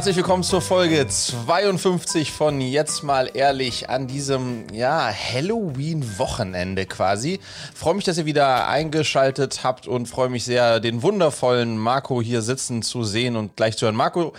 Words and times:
Herzlich 0.00 0.16
willkommen 0.16 0.42
zur 0.42 0.62
Folge 0.62 1.06
52 1.06 2.32
von 2.32 2.62
Jetzt 2.62 3.02
mal 3.02 3.30
ehrlich 3.34 3.90
an 3.90 4.06
diesem 4.06 4.64
ja, 4.72 5.12
Halloween-Wochenende 5.12 6.86
quasi. 6.86 7.38
Freue 7.74 7.96
mich, 7.96 8.04
dass 8.04 8.16
ihr 8.16 8.24
wieder 8.24 8.66
eingeschaltet 8.66 9.62
habt 9.62 9.86
und 9.86 10.06
freue 10.06 10.30
mich 10.30 10.44
sehr, 10.44 10.80
den 10.80 11.02
wundervollen 11.02 11.76
Marco 11.76 12.22
hier 12.22 12.40
sitzen 12.40 12.80
zu 12.80 13.04
sehen 13.04 13.36
und 13.36 13.56
gleich 13.56 13.76
zu 13.76 13.84
hören. 13.84 13.94
Marco, 13.94 14.32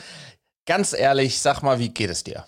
ganz 0.66 0.94
ehrlich, 0.94 1.40
sag 1.40 1.62
mal, 1.62 1.78
wie 1.78 1.90
geht 1.90 2.10
es 2.10 2.24
dir? 2.24 2.48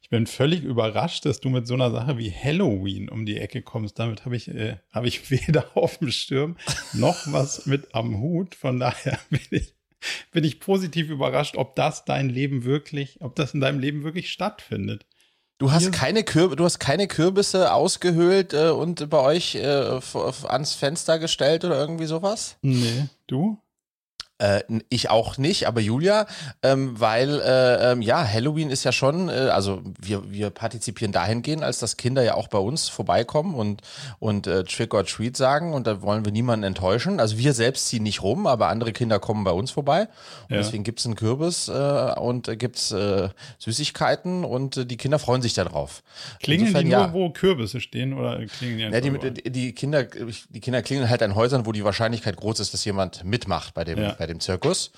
Ich 0.00 0.10
bin 0.10 0.26
völlig 0.26 0.64
überrascht, 0.64 1.24
dass 1.24 1.38
du 1.38 1.48
mit 1.48 1.68
so 1.68 1.74
einer 1.74 1.92
Sache 1.92 2.18
wie 2.18 2.32
Halloween 2.32 3.08
um 3.08 3.24
die 3.24 3.38
Ecke 3.38 3.62
kommst. 3.62 4.00
Damit 4.00 4.24
habe 4.24 4.34
ich, 4.34 4.48
äh, 4.48 4.78
hab 4.90 5.04
ich 5.04 5.30
weder 5.30 5.76
auf 5.76 5.98
dem 5.98 6.10
Sturm 6.10 6.56
noch 6.92 7.18
was 7.26 7.66
mit 7.66 7.94
am 7.94 8.18
Hut. 8.20 8.56
Von 8.56 8.80
daher 8.80 9.20
bin 9.30 9.42
ich 9.52 9.74
bin 10.32 10.44
ich 10.44 10.60
positiv 10.60 11.10
überrascht, 11.10 11.56
ob 11.56 11.76
das 11.76 12.04
dein 12.04 12.28
Leben 12.28 12.64
wirklich, 12.64 13.20
ob 13.20 13.34
das 13.36 13.54
in 13.54 13.60
deinem 13.60 13.78
Leben 13.78 14.04
wirklich 14.04 14.30
stattfindet. 14.30 15.06
Du 15.58 15.70
hast 15.70 15.92
keine 15.92 16.24
du 16.24 16.64
hast 16.64 16.80
keine 16.80 17.06
Kürbisse 17.06 17.72
ausgehöhlt 17.72 18.52
äh, 18.52 18.70
und 18.70 19.08
bei 19.08 19.20
euch 19.20 19.54
äh, 19.54 20.00
ans 20.48 20.74
Fenster 20.74 21.20
gestellt 21.20 21.64
oder 21.64 21.78
irgendwie 21.78 22.06
sowas? 22.06 22.56
Nee, 22.62 23.06
du? 23.28 23.58
Äh, 24.42 24.64
ich 24.88 25.08
auch 25.08 25.38
nicht, 25.38 25.68
aber 25.68 25.80
Julia, 25.80 26.26
ähm, 26.64 26.98
weil 26.98 27.40
äh, 27.40 27.92
ähm, 27.92 28.02
ja, 28.02 28.26
Halloween 28.26 28.70
ist 28.70 28.82
ja 28.82 28.90
schon, 28.90 29.28
äh, 29.28 29.32
also 29.32 29.82
wir, 30.00 30.32
wir 30.32 30.50
partizipieren 30.50 31.12
dahingehend, 31.12 31.62
als 31.62 31.78
dass 31.78 31.96
Kinder 31.96 32.24
ja 32.24 32.34
auch 32.34 32.48
bei 32.48 32.58
uns 32.58 32.88
vorbeikommen 32.88 33.54
und, 33.54 33.82
und 34.18 34.48
äh, 34.48 34.64
Trick 34.64 34.94
or 34.94 35.06
Treat 35.06 35.36
sagen 35.36 35.72
und 35.72 35.86
da 35.86 36.02
wollen 36.02 36.24
wir 36.24 36.32
niemanden 36.32 36.64
enttäuschen. 36.64 37.20
Also 37.20 37.38
wir 37.38 37.52
selbst 37.52 37.86
ziehen 37.86 38.02
nicht 38.02 38.24
rum, 38.24 38.48
aber 38.48 38.66
andere 38.66 38.92
Kinder 38.92 39.20
kommen 39.20 39.44
bei 39.44 39.52
uns 39.52 39.70
vorbei 39.70 40.08
und 40.48 40.56
ja. 40.56 40.56
deswegen 40.56 40.82
gibt 40.82 40.98
es 40.98 41.06
einen 41.06 41.14
Kürbis 41.14 41.68
äh, 41.68 42.14
und 42.18 42.58
gibt 42.58 42.78
es 42.78 42.90
äh, 42.90 43.28
Süßigkeiten 43.58 44.44
und 44.44 44.76
äh, 44.76 44.86
die 44.86 44.96
Kinder 44.96 45.20
freuen 45.20 45.42
sich 45.42 45.54
darauf. 45.54 46.02
Klingeln 46.42 46.66
Insofern, 46.66 46.86
die 46.86 46.90
nur, 46.90 47.00
ja, 47.00 47.12
wo 47.12 47.30
Kürbisse 47.30 47.80
stehen 47.80 48.12
oder 48.12 48.44
klingen 48.46 48.78
die 48.78 48.82
ja, 48.82 49.00
die, 49.00 49.50
die, 49.50 49.72
Kinder, 49.72 50.02
die 50.02 50.60
Kinder 50.60 50.82
klingeln 50.82 51.08
halt 51.08 51.22
an 51.22 51.36
Häusern, 51.36 51.64
wo 51.64 51.70
die 51.70 51.84
Wahrscheinlichkeit 51.84 52.36
groß 52.36 52.58
ist, 52.58 52.74
dass 52.74 52.84
jemand 52.84 53.22
mitmacht 53.22 53.74
bei 53.74 53.84
dem, 53.84 54.02
ja. 54.02 54.16
bei 54.18 54.26
dem 54.26 54.31
dem 54.32 54.40
Zirkus. 54.40 54.90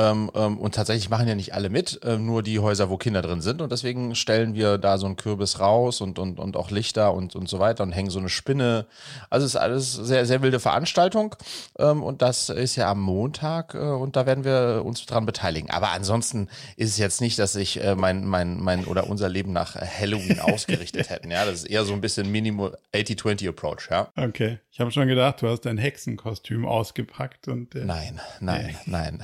Ähm, 0.00 0.30
ähm, 0.34 0.58
und 0.58 0.74
tatsächlich 0.74 1.10
machen 1.10 1.28
ja 1.28 1.34
nicht 1.34 1.52
alle 1.52 1.68
mit, 1.68 2.02
äh, 2.04 2.16
nur 2.16 2.42
die 2.42 2.58
Häuser, 2.58 2.88
wo 2.88 2.96
Kinder 2.96 3.20
drin 3.20 3.42
sind. 3.42 3.60
Und 3.60 3.70
deswegen 3.70 4.14
stellen 4.14 4.54
wir 4.54 4.78
da 4.78 4.96
so 4.96 5.04
einen 5.04 5.16
Kürbis 5.16 5.60
raus 5.60 6.00
und, 6.00 6.18
und, 6.18 6.38
und 6.38 6.56
auch 6.56 6.70
Lichter 6.70 7.12
und, 7.12 7.36
und 7.36 7.48
so 7.48 7.58
weiter 7.58 7.82
und 7.82 7.92
hängen 7.92 8.08
so 8.08 8.18
eine 8.18 8.30
Spinne. 8.30 8.86
Also 9.28 9.44
es 9.44 9.54
ist 9.54 9.60
alles 9.60 9.92
sehr, 9.92 10.24
sehr 10.24 10.40
wilde 10.40 10.58
Veranstaltung. 10.58 11.36
Ähm, 11.78 12.02
und 12.02 12.22
das 12.22 12.48
ist 12.48 12.76
ja 12.76 12.90
am 12.90 13.00
Montag 13.00 13.74
äh, 13.74 13.78
und 13.78 14.16
da 14.16 14.24
werden 14.24 14.44
wir 14.44 14.82
uns 14.84 15.04
dran 15.04 15.26
beteiligen. 15.26 15.70
Aber 15.70 15.90
ansonsten 15.90 16.48
ist 16.76 16.90
es 16.90 16.98
jetzt 16.98 17.20
nicht, 17.20 17.38
dass 17.38 17.54
ich 17.54 17.82
äh, 17.82 17.94
mein, 17.94 18.24
mein, 18.24 18.58
mein 18.58 18.86
oder 18.86 19.08
unser 19.08 19.28
Leben 19.28 19.52
nach 19.52 19.74
Halloween 19.76 20.40
ausgerichtet 20.40 21.10
hätten. 21.10 21.30
Ja, 21.30 21.44
das 21.44 21.56
ist 21.56 21.64
eher 21.64 21.84
so 21.84 21.92
ein 21.92 22.00
bisschen 22.00 22.30
Minimal 22.30 22.78
80-20 22.94 23.48
Approach, 23.50 23.90
ja. 23.90 24.08
Okay. 24.16 24.60
Ich 24.72 24.80
habe 24.80 24.90
schon 24.92 25.08
gedacht, 25.08 25.42
du 25.42 25.48
hast 25.48 25.62
dein 25.66 25.76
Hexenkostüm 25.76 26.64
ausgepackt 26.64 27.48
und. 27.48 27.74
Äh, 27.74 27.84
nein, 27.84 28.20
nein, 28.40 28.76
nein. 28.86 29.22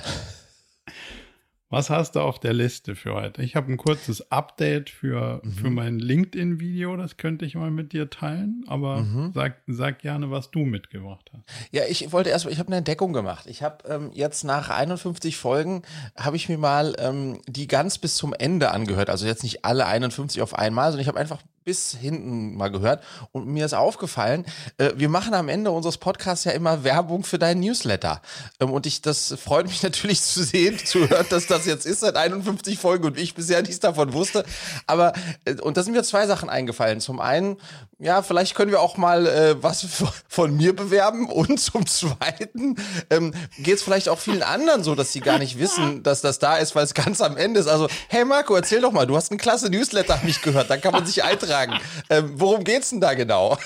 Was 1.69 1.91
hast 1.91 2.15
du 2.15 2.21
auf 2.21 2.39
der 2.39 2.53
Liste 2.53 2.95
für 2.95 3.15
heute? 3.15 3.43
Ich 3.43 3.57
habe 3.57 3.73
ein 3.73 3.77
kurzes 3.77 4.31
Update 4.31 4.89
für, 4.89 5.41
mhm. 5.43 5.53
für 5.53 5.71
mein 5.71 5.99
LinkedIn-Video, 5.99 6.97
das 6.97 7.17
könnte 7.17 7.45
ich 7.45 7.57
mal 7.57 7.73
mit 7.73 7.93
dir 7.93 8.09
teilen, 8.09 8.65
aber 8.69 8.99
mhm. 8.99 9.33
sag, 9.35 9.63
sag 9.67 9.99
gerne, 9.99 10.31
was 10.31 10.53
du 10.53 10.61
mitgebracht 10.61 11.29
hast. 11.33 11.43
Ja, 11.73 11.83
ich 11.89 12.13
wollte 12.13 12.31
erstmal, 12.31 12.53
ich 12.53 12.61
habe 12.61 12.69
eine 12.69 12.77
Entdeckung 12.77 13.13
gemacht. 13.13 13.47
Ich 13.49 13.65
habe 13.65 13.79
ähm, 13.89 14.11
jetzt 14.13 14.45
nach 14.45 14.71
51 14.71 15.37
Folgen, 15.37 15.83
habe 16.17 16.37
ich 16.37 16.49
mir 16.49 16.59
mal 16.59 16.95
ähm, 17.01 17.41
die 17.49 17.67
ganz 17.67 17.99
bis 17.99 18.15
zum 18.15 18.33
Ende 18.33 18.71
angehört. 18.71 19.11
Also 19.11 19.27
jetzt 19.27 19.43
nicht 19.43 19.65
alle 19.65 19.87
51 19.87 20.43
auf 20.43 20.57
einmal, 20.57 20.93
sondern 20.93 21.03
ich 21.03 21.09
habe 21.09 21.19
einfach 21.19 21.43
bis 21.67 21.97
hinten 22.01 22.57
mal 22.57 22.69
gehört 22.69 23.03
und 23.33 23.49
mir 23.49 23.67
ist 23.67 23.75
aufgefallen, 23.75 24.47
äh, 24.79 24.93
wir 24.95 25.09
machen 25.09 25.35
am 25.35 25.49
Ende 25.49 25.73
unseres 25.73 25.99
Podcasts 25.99 26.45
ja 26.45 26.53
immer 26.53 26.85
Werbung 26.85 27.25
für 27.25 27.41
deinen 27.41 27.59
Newsletter. 27.59 28.23
Ähm, 28.61 28.71
und 28.71 28.87
ich, 28.87 29.03
das 29.03 29.35
freut 29.37 29.67
mich 29.67 29.83
natürlich 29.83 30.23
zu 30.23 30.45
sehen, 30.45 30.79
zu 30.79 31.11
hören, 31.11 31.27
dass 31.29 31.49
das 31.49 31.67
jetzt 31.67 31.85
ist 31.85 32.01
seit 32.01 32.15
51 32.15 32.79
Folgen 32.79 33.05
und 33.07 33.19
ich 33.19 33.35
bisher 33.35 33.61
nichts 33.63 33.81
davon 33.81 34.13
wusste. 34.13 34.45
Aber, 34.87 35.13
äh, 35.45 35.61
und 35.61 35.77
da 35.77 35.83
sind 35.83 35.93
mir 35.93 36.05
zwei 36.05 36.29
Sachen 36.29 36.49
eingefallen. 36.49 37.01
Zum 37.01 37.19
einen, 37.19 37.57
ja, 37.99 38.23
vielleicht 38.23 38.55
können 38.55 38.71
wir 38.71 38.81
auch 38.81 38.97
mal 38.97 39.27
äh, 39.27 39.61
was 39.61 39.89
von 40.29 40.57
mir 40.57 40.77
bewerben 40.77 41.29
und 41.29 41.59
zum 41.59 41.85
zweiten 41.85 42.77
ähm, 43.11 43.35
geht 43.59 43.79
es 43.79 43.83
vielleicht 43.83 44.09
auch 44.09 44.21
vielen 44.21 44.45
anderen 44.45 44.85
so, 44.85 44.95
dass 44.95 45.13
sie 45.13 45.21
gar 45.21 45.41
nicht 45.41 45.59
wissen, 45.59 46.05
dass 46.05 46.21
das 46.21 46.39
da 46.39 46.59
ist, 46.59 46.77
weil 46.77 46.85
es 46.85 46.95
ganz 46.95 47.21
am 47.21 47.37
Ende 47.37 47.59
ist. 47.59 47.67
Also, 47.67 47.89
hey 48.07 48.25
Marco, 48.25 48.55
erzähl 48.55 48.81
doch 48.81 48.93
mal, 48.93 49.09
du 49.09 49.17
hast 49.17 49.33
einen 49.33 49.39
klasse 49.39 49.69
Newsletter, 49.69 50.15
hab 50.15 50.29
ich 50.29 50.43
gehört, 50.43 50.71
da 50.71 50.77
kann 50.77 50.93
man 50.93 51.05
sich 51.05 51.25
eintragen 51.25 51.56
sagen. 51.57 51.81
Ähm, 52.11 52.33
worum 52.35 52.65
geht's 52.65 52.91
denn 52.91 53.01
da 53.01 53.15
genau? 53.15 53.59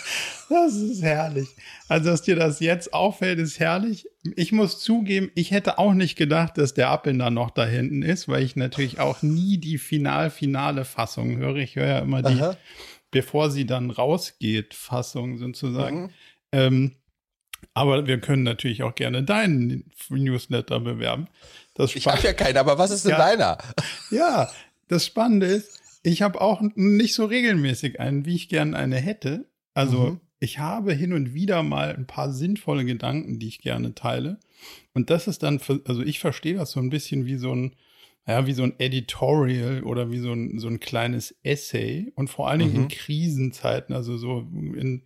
Das 0.48 0.74
ist 0.74 1.02
herrlich. 1.02 1.48
Also, 1.88 2.10
dass 2.10 2.22
dir 2.22 2.36
das 2.36 2.60
jetzt 2.60 2.92
auffällt, 2.92 3.38
ist 3.38 3.60
herrlich. 3.60 4.08
Ich 4.36 4.52
muss 4.52 4.80
zugeben, 4.80 5.30
ich 5.34 5.50
hätte 5.50 5.78
auch 5.78 5.92
nicht 5.92 6.16
gedacht, 6.16 6.58
dass 6.58 6.74
der 6.74 6.88
Abbinder 6.88 7.30
noch 7.30 7.50
da 7.50 7.64
hinten 7.64 8.02
ist, 8.02 8.28
weil 8.28 8.42
ich 8.42 8.56
natürlich 8.56 8.98
auch 8.98 9.22
nie 9.22 9.58
die 9.58 9.78
final-finale 9.78 10.84
Fassung 10.84 11.36
höre. 11.36 11.56
Ich 11.56 11.76
höre 11.76 11.86
ja 11.86 11.98
immer 12.00 12.22
die, 12.22 12.40
Aha. 12.40 12.56
bevor 13.10 13.50
sie 13.50 13.66
dann 13.66 13.90
rausgeht, 13.90 14.74
Fassung 14.74 15.38
sozusagen. 15.38 16.02
Mhm. 16.02 16.10
Ähm, 16.52 16.96
aber 17.74 18.06
wir 18.06 18.20
können 18.20 18.42
natürlich 18.42 18.82
auch 18.82 18.94
gerne 18.94 19.22
deinen 19.22 19.90
Newsletter 20.08 20.80
bewerben. 20.80 21.28
Das 21.74 21.94
ich 21.94 22.06
habe 22.06 22.20
ja 22.22 22.32
keinen, 22.32 22.56
aber 22.56 22.78
was 22.78 22.90
ist 22.90 23.04
denn 23.04 23.12
ja, 23.12 23.18
deiner? 23.18 23.58
Ja, 24.10 24.50
das 24.88 25.06
Spannende 25.06 25.46
ist, 25.46 25.79
ich 26.02 26.22
habe 26.22 26.40
auch 26.40 26.62
nicht 26.74 27.14
so 27.14 27.24
regelmäßig 27.24 28.00
einen, 28.00 28.24
wie 28.24 28.34
ich 28.34 28.48
gern 28.48 28.74
eine 28.74 28.96
hätte. 28.96 29.50
Also 29.74 29.98
mhm. 29.98 30.20
ich 30.38 30.58
habe 30.58 30.92
hin 30.94 31.12
und 31.12 31.34
wieder 31.34 31.62
mal 31.62 31.94
ein 31.94 32.06
paar 32.06 32.32
sinnvolle 32.32 32.84
Gedanken, 32.84 33.38
die 33.38 33.48
ich 33.48 33.60
gerne 33.60 33.94
teile. 33.94 34.38
Und 34.94 35.10
das 35.10 35.28
ist 35.28 35.42
dann, 35.42 35.60
also 35.86 36.02
ich 36.02 36.18
verstehe 36.18 36.54
das 36.54 36.72
so 36.72 36.80
ein 36.80 36.90
bisschen 36.90 37.26
wie 37.26 37.36
so 37.36 37.54
ein, 37.54 37.76
ja, 38.26 38.46
wie 38.46 38.52
so 38.52 38.62
ein 38.62 38.74
Editorial 38.78 39.82
oder 39.82 40.10
wie 40.10 40.18
so 40.18 40.32
ein, 40.32 40.58
so 40.58 40.68
ein 40.68 40.80
kleines 40.80 41.34
Essay. 41.42 42.12
Und 42.14 42.28
vor 42.28 42.48
allen 42.48 42.60
Dingen 42.60 42.74
mhm. 42.74 42.82
in 42.82 42.88
Krisenzeiten, 42.88 43.94
also 43.94 44.16
so 44.16 44.40
in 44.74 45.02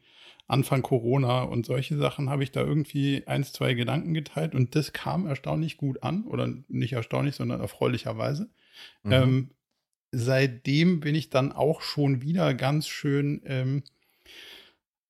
Anfang 0.46 0.82
Corona 0.82 1.42
und 1.42 1.64
solche 1.64 1.96
Sachen 1.96 2.28
habe 2.28 2.44
ich 2.44 2.52
da 2.52 2.60
irgendwie 2.60 3.26
eins, 3.26 3.52
zwei 3.52 3.72
Gedanken 3.74 4.12
geteilt 4.12 4.54
und 4.54 4.74
das 4.74 4.92
kam 4.92 5.26
erstaunlich 5.26 5.78
gut 5.78 6.02
an 6.02 6.24
oder 6.24 6.52
nicht 6.68 6.92
erstaunlich, 6.92 7.34
sondern 7.34 7.60
erfreulicherweise. 7.60 8.50
Mhm. 9.04 9.12
Ähm, 9.12 9.50
seitdem 10.14 11.00
bin 11.00 11.14
ich 11.14 11.30
dann 11.30 11.52
auch 11.52 11.80
schon 11.80 12.22
wieder 12.22 12.54
ganz 12.54 12.88
schön, 12.88 13.42
ähm, 13.44 13.82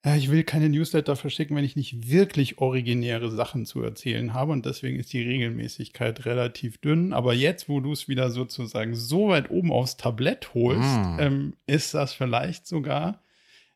ja, 0.05 0.17
ich 0.17 0.31
will 0.31 0.45
keine 0.45 0.69
Newsletter 0.69 1.17
verschicken, 1.17 1.57
wenn 1.57 1.65
ich 1.65 1.77
nicht 1.77 2.11
wirklich 2.11 2.59
originäre 2.59 3.31
Sachen 3.31 3.65
zu 3.65 3.83
erzählen 3.83 4.35
habe. 4.35 4.53
Und 4.53 4.67
deswegen 4.67 4.99
ist 4.99 5.13
die 5.15 5.23
Regelmäßigkeit 5.23 6.27
relativ 6.27 6.77
dünn. 6.79 7.15
Aber 7.15 7.33
jetzt, 7.33 7.71
wo 7.71 7.81
du 7.81 7.93
es 7.93 8.07
wieder 8.07 8.31
sozusagen 8.31 8.95
so 8.95 9.29
weit 9.29 9.51
oben 9.51 9.73
aufs 9.73 9.97
Tablett 9.97 10.53
holst, 10.53 10.83
mm. 10.83 11.17
ähm, 11.21 11.57
ist 11.67 11.95
das 11.95 12.13
vielleicht 12.13 12.67
sogar 12.67 13.23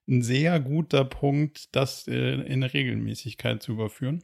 ein 0.06 0.20
sehr 0.20 0.60
guter 0.60 1.04
Punkt, 1.04 1.74
das 1.74 2.06
äh, 2.08 2.34
in 2.42 2.62
Regelmäßigkeit 2.62 3.62
zu 3.62 3.72
überführen. 3.72 4.22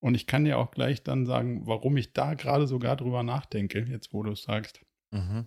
Und 0.00 0.14
ich 0.14 0.26
kann 0.26 0.44
dir 0.44 0.58
auch 0.58 0.70
gleich 0.70 1.02
dann 1.02 1.24
sagen, 1.24 1.62
warum 1.64 1.96
ich 1.96 2.12
da 2.12 2.34
gerade 2.34 2.66
sogar 2.66 2.96
drüber 2.96 3.22
nachdenke, 3.22 3.86
jetzt 3.88 4.12
wo 4.12 4.22
du 4.22 4.32
es 4.32 4.42
sagst. 4.42 4.80
Mhm. 5.12 5.46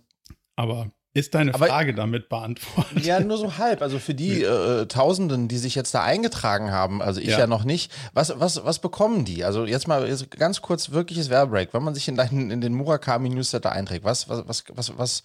Aber 0.55 0.91
ist 1.15 1.33
deine 1.33 1.55
Aber, 1.55 1.67
Frage 1.67 1.93
damit 1.93 2.27
beantwortet? 2.27 3.05
Ja, 3.05 3.21
nur 3.21 3.37
so 3.37 3.57
halb. 3.57 3.81
Also 3.81 3.99
für 3.99 4.13
die 4.13 4.43
äh, 4.43 4.85
Tausenden, 4.85 5.47
die 5.47 5.57
sich 5.57 5.73
jetzt 5.73 5.93
da 5.93 6.03
eingetragen 6.03 6.71
haben, 6.71 7.01
also 7.01 7.21
ich 7.21 7.29
ja, 7.29 7.39
ja 7.39 7.47
noch 7.47 7.63
nicht, 7.63 7.89
was, 8.13 8.37
was, 8.37 8.65
was 8.65 8.79
bekommen 8.79 9.23
die? 9.23 9.45
Also 9.45 9.65
jetzt 9.65 9.87
mal 9.87 10.13
ganz 10.37 10.61
kurz 10.61 10.91
wirkliches 10.91 11.29
Werbreak. 11.29 11.73
Wenn 11.73 11.83
man 11.83 11.95
sich 11.95 12.09
in, 12.09 12.17
deinen, 12.17 12.51
in 12.51 12.59
den 12.59 12.73
Murakami 12.73 13.29
Newsletter 13.29 13.71
einträgt, 13.71 14.03
was, 14.03 14.27
was, 14.27 14.45
was, 14.45 14.65
was, 14.73 14.97
was 14.97 15.23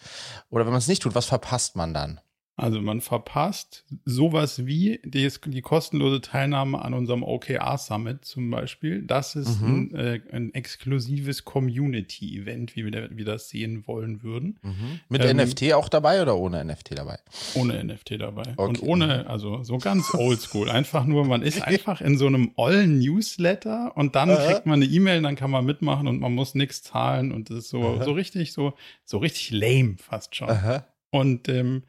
oder 0.49 0.65
wenn 0.65 0.73
man 0.73 0.79
es 0.79 0.87
nicht 0.87 1.03
tut, 1.03 1.17
was 1.17 1.27
verpasst 1.27 1.75
man 1.75 1.93
dann? 1.93 2.21
Also 2.61 2.83
man 2.83 3.01
verpasst 3.01 3.87
sowas 4.05 4.67
wie 4.67 5.01
die, 5.03 5.27
die 5.47 5.63
kostenlose 5.63 6.21
Teilnahme 6.21 6.83
an 6.83 6.93
unserem 6.93 7.23
OKR 7.23 7.79
Summit 7.79 8.27
zum 8.27 8.51
Beispiel. 8.51 9.03
Das 9.03 9.35
ist 9.35 9.63
mhm. 9.63 9.91
ein, 9.95 9.95
äh, 9.95 10.21
ein, 10.31 10.53
exklusives 10.53 11.47
Community-Event, 11.47 12.77
wie 12.77 12.85
wir, 12.85 13.09
wir, 13.17 13.25
das 13.25 13.49
sehen 13.49 13.87
wollen 13.87 14.23
würden. 14.23 14.59
Mhm. 14.63 15.01
Mit 15.09 15.25
ähm, 15.25 15.39
NFT 15.39 15.73
auch 15.73 15.89
dabei 15.89 16.21
oder 16.21 16.37
ohne 16.37 16.63
NFT 16.63 16.99
dabei? 16.99 17.19
Ohne 17.55 17.83
NFT 17.83 18.21
dabei. 18.21 18.53
Okay. 18.57 18.69
Und 18.69 18.83
ohne, 18.83 19.27
also 19.27 19.63
so 19.63 19.79
ganz 19.79 20.13
oldschool. 20.15 20.69
einfach 20.69 21.07
nur, 21.07 21.25
man 21.25 21.41
ist 21.41 21.63
einfach 21.63 22.03
in 22.03 22.19
so 22.19 22.27
einem 22.27 22.53
ollen 22.57 22.99
Newsletter 22.99 23.97
und 23.97 24.17
dann 24.17 24.29
Aha. 24.29 24.47
kriegt 24.47 24.67
man 24.67 24.83
eine 24.83 24.93
E-Mail, 24.93 25.23
dann 25.23 25.35
kann 25.35 25.51
man 25.51 25.65
mitmachen 25.65 26.07
und 26.09 26.21
man 26.21 26.35
muss 26.35 26.55
nichts 26.55 26.83
zahlen 26.83 27.33
und 27.33 27.49
das 27.49 27.57
ist 27.57 27.69
so, 27.71 28.03
so 28.03 28.13
richtig, 28.13 28.53
so, 28.53 28.75
so 29.07 29.17
richtig 29.17 29.51
lame 29.51 29.97
fast 29.97 30.37
schon. 30.37 30.51
Und 31.11 31.49
ähm, 31.49 31.83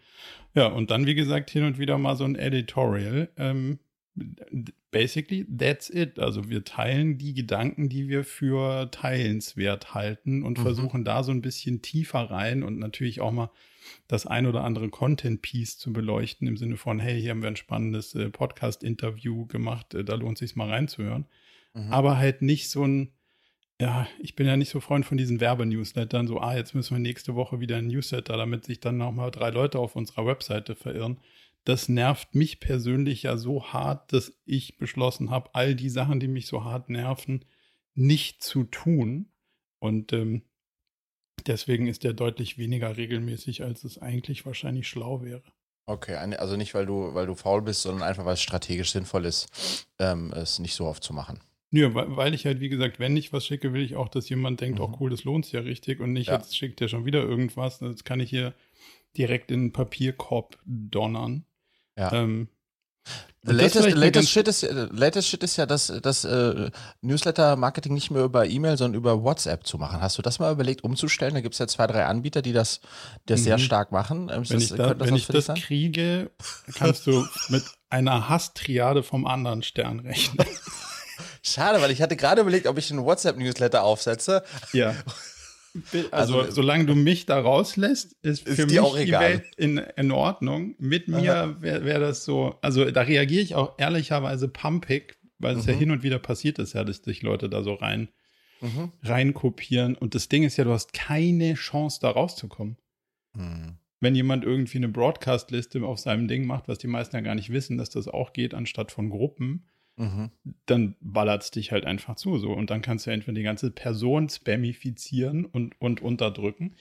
ja, 0.53 0.67
und 0.67 0.91
dann, 0.91 1.05
wie 1.05 1.15
gesagt, 1.15 1.49
hin 1.49 1.63
und 1.63 1.79
wieder 1.79 1.97
mal 1.97 2.15
so 2.15 2.23
ein 2.23 2.35
Editorial. 2.35 3.29
Ähm, 3.37 3.79
basically 4.91 5.45
that's 5.45 5.89
it. 5.89 6.19
Also 6.19 6.49
wir 6.49 6.63
teilen 6.63 7.17
die 7.17 7.33
Gedanken, 7.33 7.89
die 7.89 8.09
wir 8.09 8.23
für 8.23 8.91
teilenswert 8.91 9.93
halten 9.93 10.43
und 10.43 10.57
mhm. 10.57 10.63
versuchen 10.63 11.05
da 11.05 11.23
so 11.23 11.31
ein 11.31 11.41
bisschen 11.41 11.81
tiefer 11.81 12.19
rein 12.19 12.63
und 12.63 12.77
natürlich 12.77 13.21
auch 13.21 13.31
mal 13.31 13.51
das 14.07 14.27
ein 14.27 14.45
oder 14.45 14.63
andere 14.63 14.89
Content-Piece 14.89 15.77
zu 15.77 15.91
beleuchten 15.93 16.47
im 16.47 16.57
Sinne 16.57 16.77
von, 16.77 16.99
hey, 16.99 17.19
hier 17.19 17.31
haben 17.31 17.41
wir 17.41 17.49
ein 17.49 17.55
spannendes 17.55 18.13
äh, 18.13 18.29
Podcast-Interview 18.29 19.47
gemacht, 19.47 19.93
äh, 19.93 20.03
da 20.03 20.15
lohnt 20.15 20.37
sich 20.37 20.55
mal 20.55 20.69
reinzuhören. 20.69 21.25
Mhm. 21.73 21.91
Aber 21.91 22.17
halt 22.17 22.41
nicht 22.41 22.69
so 22.69 22.85
ein, 22.85 23.13
ja, 23.81 24.07
ich 24.19 24.35
bin 24.35 24.45
ja 24.45 24.57
nicht 24.57 24.69
so 24.69 24.79
Freund 24.79 25.07
von 25.07 25.17
diesen 25.17 25.39
Werbenewslettern, 25.39 26.27
so, 26.27 26.39
ah, 26.39 26.55
jetzt 26.55 26.75
müssen 26.75 26.93
wir 26.93 26.99
nächste 26.99 27.33
Woche 27.33 27.59
wieder 27.59 27.77
ein 27.77 27.87
Newsletter, 27.87 28.37
damit 28.37 28.63
sich 28.63 28.79
dann 28.79 28.97
nochmal 28.97 29.31
drei 29.31 29.49
Leute 29.49 29.79
auf 29.79 29.95
unserer 29.95 30.27
Webseite 30.27 30.75
verirren. 30.75 31.19
Das 31.63 31.89
nervt 31.89 32.35
mich 32.35 32.59
persönlich 32.59 33.23
ja 33.23 33.37
so 33.37 33.73
hart, 33.73 34.13
dass 34.13 34.33
ich 34.45 34.77
beschlossen 34.77 35.31
habe, 35.31 35.49
all 35.53 35.73
die 35.73 35.89
Sachen, 35.89 36.19
die 36.19 36.27
mich 36.27 36.45
so 36.45 36.63
hart 36.63 36.89
nerven, 36.89 37.43
nicht 37.95 38.43
zu 38.43 38.65
tun. 38.65 39.31
Und 39.79 40.13
ähm, 40.13 40.43
deswegen 41.47 41.87
ist 41.87 42.03
der 42.03 42.13
deutlich 42.13 42.59
weniger 42.59 42.97
regelmäßig, 42.97 43.63
als 43.63 43.83
es 43.83 43.97
eigentlich 43.97 44.45
wahrscheinlich 44.45 44.87
schlau 44.87 45.23
wäre. 45.23 45.41
Okay, 45.87 46.13
also 46.13 46.55
nicht, 46.55 46.75
weil 46.75 46.85
du, 46.85 47.15
weil 47.15 47.25
du 47.25 47.33
faul 47.33 47.63
bist, 47.63 47.81
sondern 47.81 48.07
einfach, 48.07 48.25
weil 48.25 48.35
es 48.35 48.43
strategisch 48.43 48.91
sinnvoll 48.91 49.25
ist, 49.25 49.87
ähm, 49.97 50.31
es 50.33 50.59
nicht 50.59 50.75
so 50.75 50.85
oft 50.85 51.03
zu 51.03 51.13
machen. 51.13 51.39
Ja, 51.73 51.89
weil 51.93 52.33
ich 52.33 52.45
halt, 52.45 52.59
wie 52.59 52.67
gesagt, 52.67 52.99
wenn 52.99 53.15
ich 53.15 53.31
was 53.31 53.45
schicke, 53.45 53.71
will 53.71 53.81
ich 53.81 53.95
auch, 53.95 54.09
dass 54.09 54.27
jemand 54.27 54.59
denkt, 54.59 54.79
mhm. 54.79 54.85
oh 54.85 54.97
cool, 54.99 55.09
das 55.09 55.23
lohnt 55.23 55.45
sich 55.45 55.53
ja 55.53 55.61
richtig 55.61 56.01
und 56.01 56.11
nicht, 56.11 56.27
ja. 56.27 56.35
jetzt 56.35 56.57
schickt 56.57 56.81
der 56.81 56.89
schon 56.89 57.05
wieder 57.05 57.21
irgendwas. 57.21 57.79
Jetzt 57.79 58.03
kann 58.03 58.19
ich 58.19 58.29
hier 58.29 58.53
direkt 59.17 59.51
in 59.51 59.67
den 59.67 59.71
Papierkorb 59.71 60.59
donnern. 60.65 61.45
Ja. 61.97 62.11
Ähm, 62.11 62.49
latest, 63.43 63.89
latest, 63.95 64.29
shit 64.29 64.47
ist, 64.49 64.67
latest 64.91 65.29
Shit 65.29 65.43
ist 65.43 65.55
ja, 65.55 65.65
dass 65.65 65.93
das 66.01 66.25
äh, 66.25 66.71
Newsletter-Marketing 67.01 67.93
nicht 67.93 68.11
mehr 68.11 68.23
über 68.23 68.45
E-Mail, 68.45 68.77
sondern 68.77 68.99
über 68.99 69.23
WhatsApp 69.23 69.65
zu 69.65 69.77
machen. 69.77 70.01
Hast 70.01 70.17
du 70.17 70.21
das 70.21 70.39
mal 70.39 70.51
überlegt, 70.51 70.83
umzustellen? 70.83 71.33
Da 71.33 71.41
gibt 71.41 71.53
es 71.53 71.59
ja 71.59 71.67
zwei, 71.67 71.87
drei 71.87 72.05
Anbieter, 72.05 72.41
die 72.41 72.53
das, 72.53 72.81
das 73.27 73.39
mhm. 73.41 73.43
sehr 73.45 73.59
stark 73.59 73.93
machen. 73.93 74.29
Ähm, 74.29 74.43
wenn 74.49 74.59
das, 74.59 74.63
ich, 74.63 74.69
da, 74.73 74.93
das, 74.93 75.07
wenn 75.07 75.15
ich 75.15 75.27
das 75.27 75.47
kriege, 75.55 76.31
kannst 76.75 77.07
du 77.07 77.25
mit 77.47 77.63
einer 77.89 78.27
Hasstriade 78.27 79.03
vom 79.03 79.25
anderen 79.25 79.63
Stern 79.63 80.01
rechnen. 80.01 80.45
Schade, 81.43 81.81
weil 81.81 81.91
ich 81.91 82.01
hatte 82.01 82.15
gerade 82.15 82.41
überlegt, 82.41 82.67
ob 82.67 82.77
ich 82.77 82.91
einen 82.91 83.03
WhatsApp-Newsletter 83.03 83.83
aufsetze. 83.83 84.43
Ja. 84.73 84.95
Also, 86.11 86.41
also, 86.41 86.51
solange 86.51 86.85
du 86.85 86.95
mich 86.95 87.25
da 87.25 87.39
rauslässt, 87.39 88.17
ist, 88.23 88.45
ist 88.45 88.55
für 88.57 88.65
mich 88.65 88.79
auch 88.81 88.97
die 88.97 89.11
Welt 89.11 89.45
in, 89.55 89.77
in 89.77 90.11
Ordnung. 90.11 90.75
Mit 90.79 91.07
mir 91.07 91.55
wäre 91.61 91.85
wär 91.85 91.99
das 91.99 92.25
so, 92.25 92.57
also 92.61 92.91
da 92.91 93.03
reagiere 93.03 93.41
ich 93.41 93.55
auch 93.55 93.79
ehrlicherweise 93.79 94.49
pumpig, 94.49 95.17
weil 95.39 95.55
es 95.55 95.65
mhm. 95.65 95.71
ja 95.71 95.77
hin 95.77 95.91
und 95.91 96.03
wieder 96.03 96.19
passiert 96.19 96.59
ist, 96.59 96.73
ja, 96.73 96.83
dass 96.83 96.97
sich 96.97 97.21
Leute 97.21 97.47
da 97.47 97.63
so 97.63 97.73
rein, 97.73 98.09
mhm. 98.59 98.91
reinkopieren. 99.01 99.95
Und 99.95 100.13
das 100.13 100.27
Ding 100.27 100.43
ist 100.43 100.57
ja, 100.57 100.65
du 100.65 100.71
hast 100.71 100.91
keine 100.91 101.53
Chance, 101.53 101.99
da 102.01 102.11
rauszukommen. 102.11 102.77
Mhm. 103.33 103.77
Wenn 104.01 104.15
jemand 104.15 104.43
irgendwie 104.43 104.77
eine 104.77 104.89
Broadcast-Liste 104.89 105.83
auf 105.83 105.99
seinem 105.99 106.27
Ding 106.27 106.45
macht, 106.45 106.67
was 106.67 106.79
die 106.79 106.87
meisten 106.87 107.15
ja 107.15 107.21
gar 107.21 107.35
nicht 107.35 107.51
wissen, 107.51 107.77
dass 107.77 107.89
das 107.89 108.07
auch 108.09 108.33
geht, 108.33 108.53
anstatt 108.53 108.91
von 108.91 109.09
Gruppen, 109.09 109.67
Mhm. 109.97 110.31
dann 110.65 110.95
ballert 110.99 111.43
es 111.43 111.51
dich 111.51 111.71
halt 111.71 111.85
einfach 111.85 112.15
zu. 112.15 112.37
So. 112.37 112.51
Und 112.51 112.69
dann 112.69 112.81
kannst 112.81 113.05
du 113.05 113.11
entweder 113.11 113.35
die 113.35 113.43
ganze 113.43 113.71
Person 113.71 114.29
spamifizieren 114.29 115.45
und, 115.45 115.79
und 115.79 116.01
unterdrücken 116.01 116.75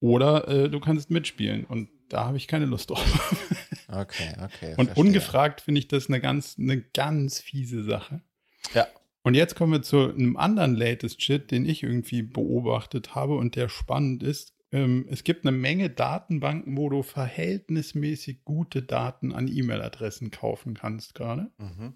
oder 0.00 0.48
äh, 0.48 0.68
du 0.68 0.80
kannst 0.80 1.10
mitspielen. 1.10 1.64
Und 1.64 1.88
da 2.08 2.26
habe 2.26 2.36
ich 2.36 2.48
keine 2.48 2.66
Lust 2.66 2.90
drauf. 2.90 3.42
Okay, 3.88 4.34
okay. 4.42 4.74
Und 4.76 4.86
verstehe. 4.86 5.04
ungefragt 5.04 5.60
finde 5.60 5.78
ich 5.78 5.86
das 5.86 6.08
eine 6.08 6.20
ganz, 6.20 6.56
eine 6.58 6.80
ganz 6.80 7.38
fiese 7.38 7.84
Sache. 7.84 8.20
Ja. 8.74 8.88
Und 9.22 9.34
jetzt 9.34 9.54
kommen 9.54 9.72
wir 9.72 9.82
zu 9.82 10.10
einem 10.10 10.36
anderen 10.36 10.74
latest 10.74 11.22
Shit, 11.22 11.52
den 11.52 11.64
ich 11.64 11.84
irgendwie 11.84 12.22
beobachtet 12.22 13.14
habe 13.14 13.36
und 13.36 13.54
der 13.54 13.68
spannend 13.68 14.24
ist. 14.24 14.56
Ähm, 14.72 15.06
es 15.08 15.22
gibt 15.22 15.46
eine 15.46 15.56
Menge 15.56 15.88
Datenbanken, 15.88 16.76
wo 16.76 16.88
du 16.88 17.04
verhältnismäßig 17.04 18.44
gute 18.44 18.82
Daten 18.82 19.32
an 19.32 19.46
E-Mail-Adressen 19.46 20.32
kaufen 20.32 20.74
kannst 20.74 21.14
gerade. 21.14 21.52
Mhm 21.58 21.94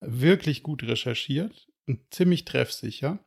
wirklich 0.00 0.62
gut 0.62 0.82
recherchiert 0.82 1.68
und 1.86 2.00
ziemlich 2.10 2.44
treffsicher. 2.44 3.18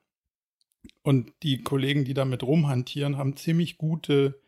Und 1.02 1.34
die 1.44 1.62
Kollegen, 1.62 2.06
die 2.06 2.14
damit 2.14 2.44
rumhantieren, 2.44 3.18
haben 3.18 3.36
ziemlich 3.36 3.78
gute 3.78 4.42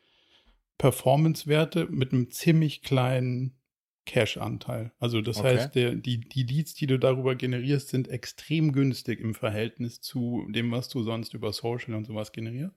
Performance-Werte 0.77 1.87
mit 1.87 2.11
einem 2.11 2.31
ziemlich 2.31 2.81
kleinen 2.81 3.57
Cash-Anteil. 4.05 4.91
Also 4.99 5.21
das 5.21 5.37
okay. 5.37 5.57
heißt, 5.57 5.75
der, 5.75 5.95
die, 5.95 6.21
die 6.21 6.43
Leads, 6.43 6.73
die 6.73 6.87
du 6.87 6.97
darüber 6.97 7.35
generierst, 7.35 7.89
sind 7.89 8.07
extrem 8.07 8.71
günstig 8.71 9.19
im 9.19 9.35
Verhältnis 9.35 10.01
zu 10.01 10.47
dem, 10.49 10.71
was 10.71 10.89
du 10.89 11.03
sonst 11.03 11.33
über 11.33 11.53
Social 11.53 11.93
und 11.93 12.05
sowas 12.05 12.31
generierst. 12.31 12.75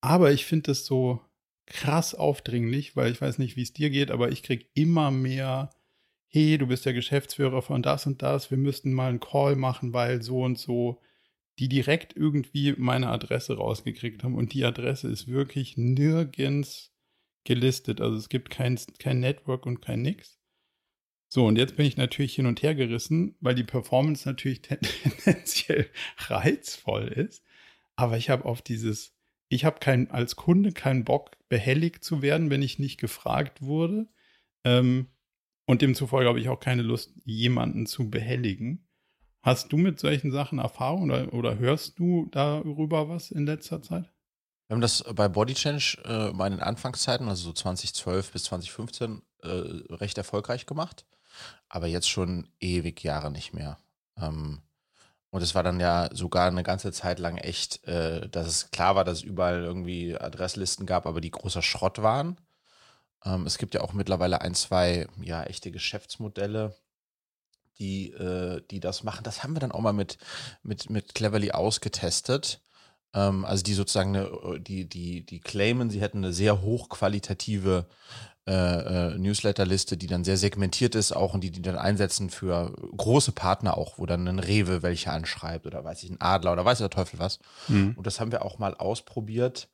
Aber 0.00 0.32
ich 0.32 0.44
finde 0.44 0.68
das 0.68 0.86
so 0.86 1.20
krass 1.66 2.14
aufdringlich, 2.14 2.96
weil 2.96 3.12
ich 3.12 3.20
weiß 3.20 3.38
nicht, 3.38 3.56
wie 3.56 3.62
es 3.62 3.72
dir 3.72 3.90
geht, 3.90 4.10
aber 4.10 4.30
ich 4.30 4.42
kriege 4.42 4.66
immer 4.74 5.10
mehr 5.10 5.70
hey, 6.34 6.58
du 6.58 6.66
bist 6.66 6.84
der 6.84 6.94
Geschäftsführer 6.94 7.62
von 7.62 7.80
das 7.80 8.06
und 8.06 8.20
das, 8.20 8.50
wir 8.50 8.58
müssten 8.58 8.92
mal 8.92 9.08
einen 9.08 9.20
Call 9.20 9.54
machen, 9.54 9.92
weil 9.92 10.20
so 10.20 10.42
und 10.42 10.58
so, 10.58 11.00
die 11.60 11.68
direkt 11.68 12.16
irgendwie 12.16 12.74
meine 12.76 13.08
Adresse 13.08 13.56
rausgekriegt 13.56 14.24
haben. 14.24 14.34
Und 14.34 14.52
die 14.52 14.64
Adresse 14.64 15.06
ist 15.06 15.28
wirklich 15.28 15.76
nirgends 15.76 16.92
gelistet. 17.44 18.00
Also 18.00 18.18
es 18.18 18.28
gibt 18.28 18.50
kein, 18.50 18.76
kein 18.98 19.20
Network 19.20 19.64
und 19.64 19.80
kein 19.80 20.02
Nix. 20.02 20.40
So, 21.28 21.46
und 21.46 21.56
jetzt 21.56 21.76
bin 21.76 21.86
ich 21.86 21.96
natürlich 21.96 22.34
hin 22.34 22.46
und 22.46 22.64
her 22.64 22.74
gerissen, 22.74 23.36
weil 23.38 23.54
die 23.54 23.62
Performance 23.62 24.28
natürlich 24.28 24.62
tendenziell 24.62 25.88
reizvoll 26.16 27.06
ist. 27.06 27.44
Aber 27.94 28.16
ich 28.16 28.28
habe 28.28 28.44
auf 28.44 28.60
dieses, 28.60 29.16
ich 29.48 29.64
habe 29.64 29.78
kein, 29.78 30.10
als 30.10 30.34
Kunde 30.34 30.72
keinen 30.72 31.04
Bock, 31.04 31.36
behelligt 31.48 32.02
zu 32.02 32.22
werden, 32.22 32.50
wenn 32.50 32.62
ich 32.62 32.80
nicht 32.80 32.98
gefragt 32.98 33.62
wurde. 33.62 34.08
Ähm, 34.64 35.06
und 35.66 35.82
demzufolge 35.82 36.28
habe 36.28 36.40
ich 36.40 36.48
auch 36.48 36.60
keine 36.60 36.82
Lust, 36.82 37.12
jemanden 37.24 37.86
zu 37.86 38.10
behelligen. 38.10 38.86
Hast 39.42 39.72
du 39.72 39.76
mit 39.76 40.00
solchen 40.00 40.30
Sachen 40.30 40.58
Erfahrung 40.58 41.04
oder, 41.04 41.32
oder 41.34 41.58
hörst 41.58 41.98
du 41.98 42.28
darüber 42.30 43.08
was 43.08 43.30
in 43.30 43.46
letzter 43.46 43.82
Zeit? 43.82 44.10
Wir 44.66 44.74
haben 44.74 44.80
das 44.80 45.04
bei 45.14 45.28
Body 45.28 45.52
Change 45.52 45.98
äh, 46.04 46.32
bei 46.32 46.48
den 46.48 46.60
Anfangszeiten, 46.60 47.28
also 47.28 47.44
so 47.44 47.52
2012 47.52 48.32
bis 48.32 48.44
2015, 48.44 49.22
äh, 49.42 49.48
recht 49.48 50.16
erfolgreich 50.16 50.64
gemacht. 50.64 51.04
Aber 51.68 51.86
jetzt 51.86 52.08
schon 52.08 52.48
ewig 52.60 53.02
Jahre 53.02 53.30
nicht 53.30 53.52
mehr. 53.52 53.78
Ähm, 54.18 54.62
und 55.30 55.42
es 55.42 55.54
war 55.54 55.62
dann 55.62 55.80
ja 55.80 56.08
sogar 56.12 56.46
eine 56.46 56.62
ganze 56.62 56.92
Zeit 56.92 57.18
lang 57.18 57.36
echt, 57.36 57.84
äh, 57.88 58.28
dass 58.30 58.46
es 58.46 58.70
klar 58.70 58.94
war, 58.94 59.04
dass 59.04 59.18
es 59.18 59.24
überall 59.24 59.62
irgendwie 59.62 60.16
Adresslisten 60.16 60.86
gab, 60.86 61.06
aber 61.06 61.20
die 61.20 61.32
großer 61.32 61.60
Schrott 61.60 62.00
waren. 62.00 62.38
Ähm, 63.24 63.46
es 63.46 63.58
gibt 63.58 63.74
ja 63.74 63.80
auch 63.80 63.92
mittlerweile 63.92 64.40
ein, 64.40 64.54
zwei, 64.54 65.06
ja, 65.20 65.42
echte 65.44 65.70
Geschäftsmodelle, 65.70 66.76
die, 67.78 68.10
äh, 68.12 68.62
die 68.70 68.80
das 68.80 69.02
machen. 69.02 69.24
Das 69.24 69.42
haben 69.42 69.54
wir 69.54 69.60
dann 69.60 69.72
auch 69.72 69.80
mal 69.80 69.92
mit, 69.92 70.18
mit, 70.62 70.90
mit 70.90 71.14
Cleverly 71.14 71.52
ausgetestet. 71.52 72.60
Ähm, 73.14 73.44
also 73.44 73.62
die 73.62 73.74
sozusagen 73.74 74.16
eine, 74.16 74.60
die, 74.60 74.88
die, 74.88 75.24
die 75.24 75.40
claimen, 75.40 75.90
sie 75.90 76.00
hätten 76.00 76.18
eine 76.18 76.32
sehr 76.32 76.62
hochqualitative 76.62 77.86
äh, 78.46 78.52
äh, 78.52 79.18
Newsletterliste, 79.18 79.96
die 79.96 80.06
dann 80.06 80.22
sehr 80.22 80.36
segmentiert 80.36 80.94
ist 80.94 81.12
auch 81.12 81.32
und 81.32 81.40
die 81.40 81.50
die 81.50 81.62
dann 81.62 81.78
einsetzen 81.78 82.28
für 82.28 82.74
große 82.94 83.32
Partner 83.32 83.78
auch, 83.78 83.98
wo 83.98 84.04
dann 84.04 84.28
ein 84.28 84.38
Rewe 84.38 84.82
welche 84.82 85.10
anschreibt 85.10 85.66
oder 85.66 85.82
weiß 85.82 86.02
ich, 86.02 86.10
ein 86.10 86.20
Adler 86.20 86.52
oder 86.52 86.64
weiß 86.64 86.78
der 86.78 86.90
Teufel 86.90 87.18
was. 87.18 87.38
Mhm. 87.68 87.94
Und 87.96 88.06
das 88.06 88.20
haben 88.20 88.32
wir 88.32 88.44
auch 88.44 88.58
mal 88.58 88.74
ausprobiert 88.74 89.70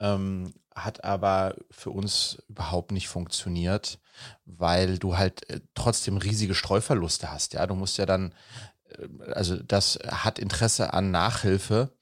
ähm, 0.00 0.52
hat 0.74 1.04
aber 1.04 1.56
für 1.70 1.90
uns 1.90 2.42
überhaupt 2.48 2.92
nicht 2.92 3.08
funktioniert, 3.08 3.98
weil 4.44 4.98
du 4.98 5.16
halt 5.16 5.48
äh, 5.50 5.60
trotzdem 5.74 6.16
riesige 6.16 6.54
Streuverluste 6.54 7.30
hast. 7.30 7.54
Ja, 7.54 7.66
du 7.66 7.74
musst 7.74 7.98
ja 7.98 8.06
dann, 8.06 8.34
äh, 8.90 9.32
also 9.32 9.56
das 9.56 9.98
hat 10.06 10.38
Interesse 10.38 10.92
an 10.92 11.10
Nachhilfe, 11.10 11.92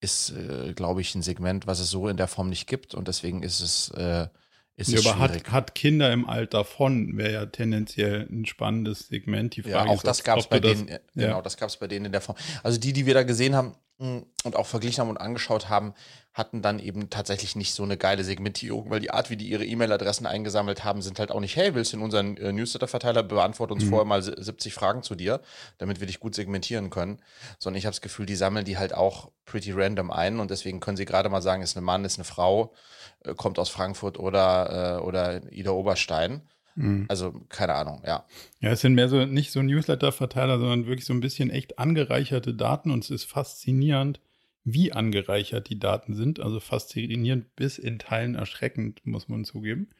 ist, 0.00 0.30
äh, 0.30 0.74
glaube 0.74 1.00
ich, 1.00 1.14
ein 1.14 1.22
Segment, 1.22 1.66
was 1.66 1.80
es 1.80 1.90
so 1.90 2.08
in 2.08 2.16
der 2.16 2.28
Form 2.28 2.48
nicht 2.48 2.66
gibt 2.66 2.94
und 2.94 3.08
deswegen 3.08 3.42
ist 3.42 3.60
es 3.60 3.90
äh, 3.90 4.28
ist 4.76 4.90
ja, 4.90 4.98
aber 5.12 5.20
hat, 5.20 5.52
hat 5.52 5.74
Kinder 5.76 6.12
im 6.12 6.28
Alter 6.28 6.64
von, 6.64 7.16
wäre 7.16 7.32
ja 7.32 7.46
tendenziell 7.46 8.26
ein 8.28 8.44
spannendes 8.44 9.06
Segment. 9.06 9.54
Die 9.54 9.62
Frage 9.62 9.76
ja, 9.76 9.84
auch 9.84 9.98
ist, 9.98 10.06
das 10.06 10.24
gab 10.24 10.38
es 10.38 10.48
bei 10.48 10.58
denen, 10.58 10.88
das, 10.88 11.00
genau, 11.14 11.42
das 11.42 11.56
gab 11.56 11.68
es 11.68 11.76
bei 11.76 11.86
denen 11.86 12.06
in 12.06 12.12
der 12.12 12.20
Form. 12.20 12.36
Also 12.64 12.80
die, 12.80 12.92
die 12.92 13.06
wir 13.06 13.14
da 13.14 13.22
gesehen 13.22 13.54
haben 13.54 13.76
mm, 13.98 14.18
und 14.42 14.56
auch 14.56 14.66
verglichen 14.66 15.02
haben 15.02 15.10
und 15.10 15.18
angeschaut 15.18 15.68
haben, 15.68 15.94
hatten 16.34 16.62
dann 16.62 16.80
eben 16.80 17.10
tatsächlich 17.10 17.54
nicht 17.54 17.72
so 17.72 17.84
eine 17.84 17.96
geile 17.96 18.24
Segmentierung, 18.24 18.90
weil 18.90 18.98
die 18.98 19.12
Art, 19.12 19.30
wie 19.30 19.36
die 19.36 19.48
ihre 19.48 19.64
E-Mail-Adressen 19.64 20.26
eingesammelt 20.26 20.82
haben, 20.82 21.00
sind 21.00 21.20
halt 21.20 21.30
auch 21.30 21.38
nicht, 21.38 21.54
hey, 21.54 21.76
willst 21.76 21.92
du 21.92 21.96
in 21.96 22.02
unseren 22.02 22.36
äh, 22.36 22.52
Newsletter-Verteiler, 22.52 23.22
beantworte 23.22 23.72
uns 23.72 23.84
mhm. 23.84 23.90
vorher 23.90 24.04
mal 24.04 24.20
70 24.20 24.74
Fragen 24.74 25.04
zu 25.04 25.14
dir, 25.14 25.40
damit 25.78 26.00
wir 26.00 26.08
dich 26.08 26.18
gut 26.18 26.34
segmentieren 26.34 26.90
können, 26.90 27.20
sondern 27.60 27.78
ich 27.78 27.86
habe 27.86 27.92
das 27.92 28.00
Gefühl, 28.00 28.26
die 28.26 28.34
sammeln 28.34 28.64
die 28.64 28.76
halt 28.78 28.94
auch 28.94 29.30
pretty 29.46 29.70
random 29.72 30.10
ein 30.10 30.40
und 30.40 30.50
deswegen 30.50 30.80
können 30.80 30.96
sie 30.96 31.04
gerade 31.04 31.28
mal 31.28 31.40
sagen, 31.40 31.62
ist 31.62 31.76
ein 31.76 31.84
Mann, 31.84 32.04
ist 32.04 32.18
eine 32.18 32.24
Frau, 32.24 32.74
äh, 33.20 33.34
kommt 33.34 33.60
aus 33.60 33.68
Frankfurt 33.68 34.18
oder, 34.18 34.98
äh, 34.98 35.02
oder 35.02 35.52
Ida 35.52 35.70
Oberstein. 35.70 36.42
Mhm. 36.74 37.04
Also, 37.06 37.32
keine 37.48 37.74
Ahnung, 37.74 38.02
ja. 38.04 38.24
Ja, 38.58 38.70
es 38.70 38.80
sind 38.80 38.94
mehr 38.94 39.08
so 39.08 39.24
nicht 39.24 39.52
so 39.52 39.62
Newsletter-Verteiler, 39.62 40.58
sondern 40.58 40.86
wirklich 40.86 41.06
so 41.06 41.12
ein 41.12 41.20
bisschen 41.20 41.50
echt 41.50 41.78
angereicherte 41.78 42.54
Daten 42.54 42.90
und 42.90 43.04
es 43.04 43.10
ist 43.10 43.24
faszinierend, 43.24 44.18
wie 44.64 44.92
angereichert 44.92 45.68
die 45.68 45.78
Daten 45.78 46.14
sind. 46.14 46.40
Also 46.40 46.58
faszinierend 46.58 47.54
bis 47.54 47.78
in 47.78 47.98
Teilen 47.98 48.34
erschreckend, 48.34 49.06
muss 49.06 49.28
man 49.28 49.44
zugeben. 49.44 49.90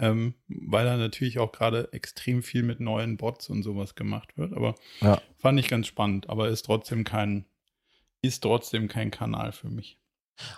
Ähm, 0.00 0.34
weil 0.46 0.84
da 0.84 0.96
natürlich 0.96 1.38
auch 1.38 1.50
gerade 1.50 1.92
extrem 1.92 2.42
viel 2.42 2.62
mit 2.62 2.78
neuen 2.78 3.16
Bots 3.16 3.48
und 3.48 3.62
sowas 3.62 3.94
gemacht 3.94 4.36
wird. 4.36 4.52
Aber 4.52 4.74
ja. 5.00 5.20
fand 5.36 5.58
ich 5.58 5.68
ganz 5.68 5.86
spannend, 5.86 6.28
aber 6.28 6.48
ist 6.48 6.66
trotzdem 6.66 7.02
kein, 7.04 7.46
ist 8.22 8.40
trotzdem 8.40 8.88
kein 8.88 9.10
Kanal 9.10 9.52
für 9.52 9.68
mich. 9.68 9.98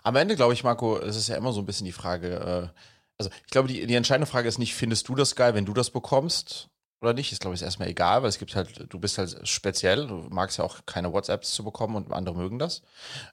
Am 0.02 0.16
Ende, 0.16 0.36
glaube 0.36 0.52
ich, 0.52 0.62
Marco, 0.62 0.98
es 0.98 1.16
ist 1.16 1.28
ja 1.28 1.36
immer 1.36 1.52
so 1.52 1.60
ein 1.60 1.66
bisschen 1.66 1.86
die 1.86 1.92
Frage, 1.92 2.72
äh, 2.74 2.80
also 3.16 3.30
ich 3.46 3.50
glaube, 3.50 3.68
die, 3.68 3.86
die 3.86 3.94
entscheidende 3.94 4.30
Frage 4.30 4.48
ist 4.48 4.58
nicht, 4.58 4.74
findest 4.74 5.08
du 5.08 5.14
das 5.14 5.36
geil, 5.36 5.54
wenn 5.54 5.64
du 5.64 5.72
das 5.72 5.90
bekommst 5.90 6.70
oder 7.00 7.14
nicht? 7.14 7.32
Ist, 7.32 7.40
glaube 7.40 7.54
ich, 7.54 7.62
erstmal 7.62 7.88
egal, 7.88 8.22
weil 8.22 8.28
es 8.28 8.38
gibt 8.38 8.54
halt, 8.54 8.86
du 8.88 8.98
bist 8.98 9.18
halt 9.18 9.48
speziell, 9.48 10.06
du 10.06 10.26
magst 10.30 10.58
ja 10.58 10.64
auch 10.64 10.80
keine 10.86 11.12
WhatsApps 11.12 11.52
zu 11.52 11.64
bekommen 11.64 11.96
und 11.96 12.12
andere 12.12 12.36
mögen 12.36 12.58
das. 12.58 12.82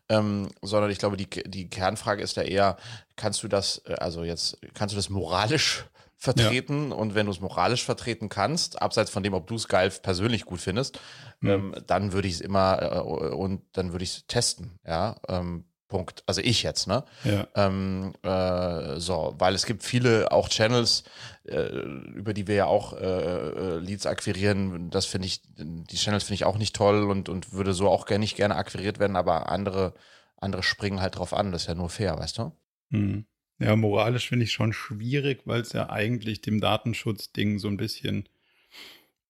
Ähm, 0.09 0.49
sondern 0.61 0.89
ich 0.91 0.99
glaube, 0.99 1.17
die, 1.17 1.27
die 1.27 1.69
Kernfrage 1.69 2.23
ist 2.23 2.37
ja 2.37 2.43
eher, 2.43 2.77
kannst 3.15 3.43
du 3.43 3.47
das, 3.47 3.81
äh, 3.85 3.93
also 3.95 4.23
jetzt, 4.23 4.57
kannst 4.73 4.93
du 4.93 4.97
das 4.97 5.09
moralisch 5.09 5.85
vertreten 6.15 6.89
ja. 6.89 6.95
und 6.95 7.13
wenn 7.13 7.25
du 7.25 7.31
es 7.31 7.41
moralisch 7.41 7.83
vertreten 7.83 8.29
kannst, 8.29 8.81
abseits 8.81 9.11
von 9.11 9.23
dem, 9.23 9.33
ob 9.33 9.47
du 9.47 9.55
es 9.55 9.67
geil 9.67 9.91
persönlich 10.01 10.45
gut 10.45 10.61
findest, 10.61 10.99
mhm. 11.41 11.49
ähm, 11.49 11.75
dann 11.85 12.13
würde 12.13 12.27
ich 12.27 12.35
es 12.35 12.41
immer 12.41 12.81
äh, 12.81 12.99
und 12.99 13.61
dann 13.73 13.91
würde 13.91 14.03
ich 14.03 14.11
es 14.11 14.27
testen, 14.27 14.79
ja. 14.85 15.17
Ähm, 15.27 15.65
Punkt. 15.87 16.23
Also 16.25 16.41
ich 16.41 16.63
jetzt, 16.63 16.87
ne? 16.87 17.03
Ja. 17.23 17.47
Ähm, 17.55 18.13
äh, 18.23 18.99
so, 18.99 19.35
weil 19.37 19.55
es 19.55 19.65
gibt 19.65 19.83
viele 19.83 20.31
auch 20.31 20.49
Channels, 20.49 21.03
äh, 21.45 21.67
über 22.13 22.33
die 22.33 22.47
wir 22.47 22.55
ja 22.55 22.65
auch 22.65 22.93
äh, 22.93 23.05
äh 23.05 23.77
Leads 23.79 24.05
akquirieren. 24.05 24.89
Das 24.89 25.05
finde 25.05 25.27
ich, 25.27 25.41
die 25.55 25.95
Channels 25.95 26.25
finde 26.25 26.35
ich 26.35 26.45
auch 26.45 26.57
nicht 26.57 26.75
toll 26.75 27.09
und, 27.09 27.29
und 27.29 27.53
würde 27.53 27.73
so 27.73 27.89
auch 27.89 28.05
gerne 28.05 28.23
nicht 28.23 28.35
gerne 28.35 28.55
akquiriert 28.55 28.99
werden, 28.99 29.15
aber 29.15 29.49
andere, 29.49 29.93
andere 30.35 30.63
springen 30.63 31.01
halt 31.01 31.17
drauf 31.17 31.33
an. 31.33 31.51
Das 31.51 31.63
ist 31.63 31.67
ja 31.67 31.75
nur 31.75 31.89
fair, 31.89 32.17
weißt 32.17 32.37
du? 32.37 32.51
Mhm. 32.89 33.25
Ja, 33.59 33.75
moralisch 33.75 34.29
finde 34.29 34.45
ich 34.45 34.51
schon 34.51 34.71
schwierig, 34.71 35.41
weil 35.45 35.61
es 35.61 35.73
ja 35.73 35.89
eigentlich 35.89 36.41
dem 36.41 36.61
Datenschutzding 36.61 37.57
so 37.57 37.67
ein 37.67 37.77
bisschen, 37.77 38.29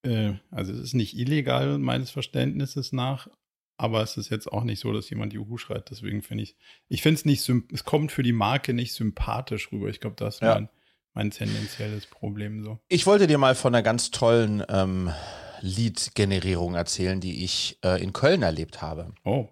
äh, 0.02 0.34
also 0.50 0.72
es 0.72 0.80
ist 0.80 0.94
nicht 0.94 1.16
illegal 1.16 1.78
meines 1.78 2.10
Verständnisses 2.10 2.92
nach, 2.92 3.28
aber 3.78 4.02
es 4.02 4.16
ist 4.16 4.28
jetzt 4.28 4.52
auch 4.52 4.64
nicht 4.64 4.80
so, 4.80 4.92
dass 4.92 5.08
jemand 5.08 5.32
Juhu 5.32 5.56
schreit. 5.56 5.88
Deswegen 5.90 6.20
finde 6.22 6.42
ich, 6.44 6.56
ich 6.88 7.00
finde 7.00 7.18
es 7.20 7.24
nicht, 7.24 7.48
es 7.72 7.84
kommt 7.84 8.12
für 8.12 8.24
die 8.24 8.32
Marke 8.32 8.74
nicht 8.74 8.92
sympathisch 8.92 9.70
rüber. 9.72 9.88
Ich 9.88 10.00
glaube, 10.00 10.16
das 10.16 10.36
ist 10.36 10.42
ja. 10.42 10.54
mein, 10.54 10.68
mein 11.14 11.30
tendenzielles 11.30 12.06
Problem 12.06 12.62
so. 12.62 12.80
Ich 12.88 13.06
wollte 13.06 13.28
dir 13.28 13.38
mal 13.38 13.54
von 13.54 13.74
einer 13.74 13.84
ganz 13.84 14.10
tollen 14.10 14.64
ähm, 14.68 15.12
Lead-Generierung 15.60 16.74
erzählen, 16.74 17.20
die 17.20 17.44
ich 17.44 17.78
äh, 17.84 18.02
in 18.02 18.12
Köln 18.12 18.42
erlebt 18.42 18.82
habe. 18.82 19.14
Oh. 19.24 19.48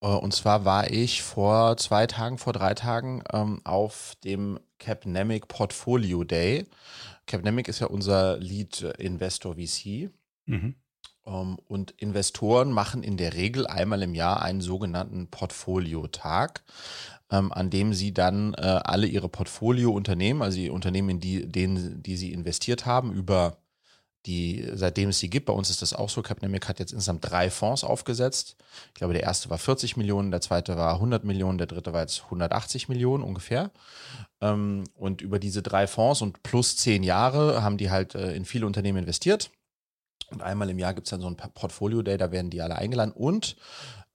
Äh, 0.00 0.06
und 0.06 0.32
zwar 0.32 0.64
war 0.64 0.90
ich 0.90 1.22
vor 1.22 1.76
zwei 1.76 2.06
Tagen, 2.06 2.38
vor 2.38 2.54
drei 2.54 2.72
Tagen 2.72 3.22
ähm, 3.30 3.60
auf 3.64 4.14
dem 4.24 4.58
Capnemic 4.78 5.48
Portfolio 5.48 6.24
Day. 6.24 6.66
Capnemic 7.26 7.68
ist 7.68 7.80
ja 7.80 7.88
unser 7.88 8.38
Lead-Investor 8.38 9.56
VC. 9.56 10.10
Mhm. 10.46 10.76
Ähm, 11.26 11.58
und 11.68 11.92
Investoren 11.92 12.70
machen 12.70 13.02
in 13.02 13.16
der 13.16 13.34
Regel 13.34 13.66
einmal 13.66 14.02
im 14.02 14.14
Jahr 14.14 14.42
einen 14.42 14.60
sogenannten 14.60 15.28
Portfoliotag, 15.28 16.62
ähm, 17.30 17.52
an 17.52 17.70
dem 17.70 17.94
sie 17.94 18.12
dann 18.12 18.54
äh, 18.54 18.80
alle 18.84 19.06
ihre 19.06 19.28
Portfoliounternehmen, 19.28 20.42
also 20.42 20.58
die 20.58 20.70
Unternehmen, 20.70 21.10
in 21.10 21.20
die, 21.20 21.46
denen, 21.46 22.02
die 22.02 22.16
sie 22.16 22.32
investiert 22.32 22.86
haben, 22.86 23.12
über 23.12 23.58
die, 24.26 24.70
seitdem 24.74 25.08
es 25.08 25.18
sie 25.18 25.30
gibt, 25.30 25.46
bei 25.46 25.52
uns 25.52 25.68
ist 25.68 25.82
das 25.82 25.94
auch 25.94 26.08
so, 26.08 26.22
Capnemic 26.22 26.68
hat 26.68 26.78
jetzt 26.78 26.92
insgesamt 26.92 27.28
drei 27.28 27.50
Fonds 27.50 27.82
aufgesetzt. 27.82 28.56
Ich 28.88 28.94
glaube, 28.94 29.14
der 29.14 29.24
erste 29.24 29.50
war 29.50 29.58
40 29.58 29.96
Millionen, 29.96 30.30
der 30.30 30.40
zweite 30.40 30.76
war 30.76 30.94
100 30.94 31.24
Millionen, 31.24 31.58
der 31.58 31.66
dritte 31.66 31.92
war 31.92 32.02
jetzt 32.02 32.24
180 32.24 32.88
Millionen 32.88 33.24
ungefähr. 33.24 33.72
Ähm, 34.40 34.84
und 34.94 35.22
über 35.22 35.40
diese 35.40 35.62
drei 35.62 35.88
Fonds 35.88 36.22
und 36.22 36.42
plus 36.44 36.76
zehn 36.76 37.02
Jahre 37.02 37.62
haben 37.62 37.78
die 37.78 37.90
halt 37.90 38.14
äh, 38.14 38.34
in 38.34 38.44
viele 38.44 38.66
Unternehmen 38.66 38.98
investiert. 38.98 39.50
Und 40.32 40.42
einmal 40.42 40.70
im 40.70 40.78
Jahr 40.78 40.94
gibt 40.94 41.06
es 41.06 41.10
dann 41.10 41.20
so 41.20 41.28
ein 41.28 41.36
Portfolio-Day, 41.36 42.16
da 42.16 42.32
werden 42.32 42.50
die 42.50 42.62
alle 42.62 42.76
eingeladen. 42.76 43.12
Und 43.12 43.56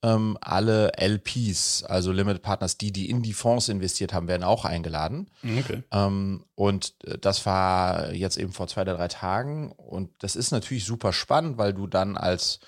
ähm, 0.04 0.38
alle 0.42 0.92
LPs, 0.96 1.84
also 1.84 2.12
Limited 2.12 2.44
Partners, 2.44 2.78
die, 2.78 2.92
die 2.92 3.10
in 3.10 3.24
die 3.24 3.34
Fonds 3.34 3.68
investiert 3.68 4.14
haben, 4.14 4.28
werden 4.28 4.44
auch 4.44 4.64
eingeladen. 4.64 5.28
Okay. 5.44 5.82
Ähm, 5.92 6.44
und 6.54 6.94
äh, 7.04 7.18
das 7.18 7.46
war 7.48 8.14
jetzt 8.14 8.38
eben 8.38 8.52
vor 8.52 8.68
zwei 8.68 8.82
oder 8.82 8.96
drei 8.96 9.08
Tagen. 9.08 9.72
Und 9.72 10.12
das 10.20 10.36
ist 10.36 10.52
natürlich 10.52 10.86
super 10.86 11.14
spannend, 11.14 11.58
weil 11.58 11.74
du 11.74 11.88
dann 11.88 12.16
als, 12.16 12.60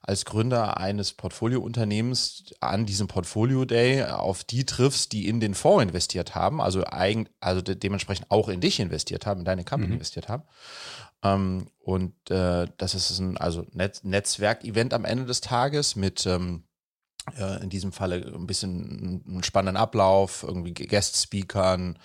als 0.00 0.24
Gründer 0.24 0.78
eines 0.78 1.12
Portfoliounternehmens 1.12 2.54
an 2.60 2.86
diesem 2.86 3.08
Portfolio 3.08 3.64
Day 3.64 4.04
auf 4.04 4.44
die 4.44 4.64
triffst, 4.64 5.10
die 5.12 5.26
in 5.26 5.40
den 5.40 5.54
Fonds 5.54 5.82
investiert 5.82 6.36
haben, 6.36 6.60
also, 6.60 6.84
eigen, 6.84 7.28
also 7.40 7.62
de 7.62 7.74
dementsprechend 7.74 8.30
auch 8.30 8.48
in 8.48 8.60
dich 8.60 8.78
investiert 8.78 9.26
haben, 9.26 9.40
in 9.40 9.44
deine 9.44 9.64
Company 9.64 9.88
mhm. 9.88 9.94
investiert 9.94 10.28
haben. 10.28 10.44
Ähm, 11.22 11.68
und 11.78 12.14
äh, 12.30 12.66
das 12.76 12.94
ist 12.94 13.18
ein 13.18 13.36
also 13.36 13.64
Net 13.72 14.00
Netzwerkevent 14.02 14.92
am 14.92 15.04
Ende 15.04 15.24
des 15.24 15.40
Tages 15.40 15.96
mit 15.96 16.26
ähm, 16.26 16.64
äh, 17.38 17.62
in 17.62 17.70
diesem 17.70 17.92
Falle 17.92 18.16
ein 18.34 18.46
bisschen 18.46 19.22
einen 19.26 19.42
spannenden 19.42 19.76
Ablauf, 19.76 20.44
irgendwie 20.46 20.74
Guest-Speakern 20.74 21.98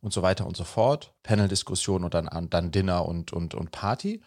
und 0.00 0.12
so 0.12 0.22
weiter 0.22 0.46
und 0.46 0.56
so 0.56 0.64
fort, 0.64 1.14
Panel-Diskussion 1.22 2.04
und 2.04 2.14
dann, 2.14 2.28
dann 2.50 2.70
Dinner 2.70 3.06
und, 3.06 3.32
und, 3.32 3.54
und 3.54 3.70
Party. 3.70 4.22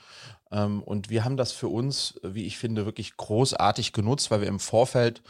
Ähm, 0.51 0.83
und 0.83 1.10
wir 1.10 1.24
haben 1.24 1.38
das 1.38 1.51
für 1.53 1.69
uns, 1.69 2.19
wie 2.24 2.45
ich 2.45 2.57
finde, 2.57 2.86
wirklich 2.86 3.15
großartig 3.15 3.93
genutzt, 3.93 4.29
weil 4.31 4.41
wir 4.41 4.48
im 4.48 4.60
Vorfeld 4.60 5.21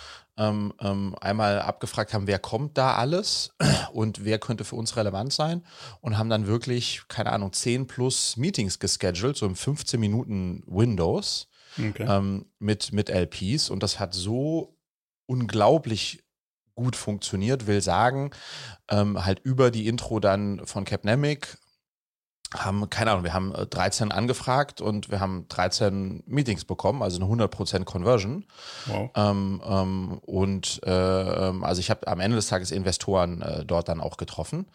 ähm, 0.41 0.74
ähm, 0.79 1.15
einmal 1.21 1.62
abgefragt 1.62 2.13
haben, 2.13 2.25
wer 2.25 2.39
kommt 2.39 2.77
da 2.77 2.95
alles 2.95 3.51
und 3.93 4.25
wer 4.25 4.39
könnte 4.39 4.63
für 4.63 4.75
uns 4.75 4.98
relevant 4.98 5.31
sein 5.31 5.63
und 6.01 6.17
haben 6.17 6.29
dann 6.29 6.48
wirklich, 6.48 7.03
keine 7.07 7.31
Ahnung, 7.31 7.53
10 7.53 7.86
plus 7.88 8.38
Meetings 8.38 8.79
gescheduled, 8.79 9.38
so 9.38 9.45
im 9.45 9.55
15 9.55 10.00
Minuten 10.00 10.63
Windows 10.65 11.48
okay. 11.77 12.05
ähm, 12.07 12.48
mit, 12.57 12.91
mit 12.91 13.10
LPs 13.10 13.69
und 13.69 13.83
das 13.83 14.00
hat 14.00 14.15
so 14.15 14.77
unglaublich 15.27 16.24
gut 16.74 16.95
funktioniert, 16.95 17.67
will 17.67 17.81
sagen, 17.81 18.31
ähm, 18.89 19.24
halt 19.24 19.39
über 19.43 19.69
die 19.69 19.88
Intro 19.88 20.19
dann 20.19 20.65
von 20.65 20.86
Capnemic 20.86 21.57
haben, 22.53 22.89
keine 22.89 23.12
Ahnung, 23.12 23.24
wir 23.24 23.34
haben 23.34 23.53
13 23.53 24.10
äh, 24.10 24.13
angefragt 24.13 24.81
und 24.81 25.10
wir 25.10 25.20
haben 25.20 25.46
13 25.48 26.24
Meetings 26.25 26.65
bekommen, 26.65 27.01
also 27.01 27.24
eine 27.24 27.46
100% 27.46 27.86
Conversion. 27.86 28.46
Wow. 28.88 29.10
Ähm, 29.15 29.62
ähm, 29.65 30.20
und 30.25 30.81
äh, 30.86 30.89
ähm, 31.50 31.63
also 31.63 31.79
ich 31.79 31.89
habe 31.89 32.08
am 32.08 32.20
Ende 32.20 32.36
des 32.36 32.48
Tages 32.48 32.72
Investoren 32.72 33.41
äh, 33.41 33.65
dort 33.65 33.88
dann 33.88 34.01
auch 34.01 34.17
getroffen, 34.17 34.67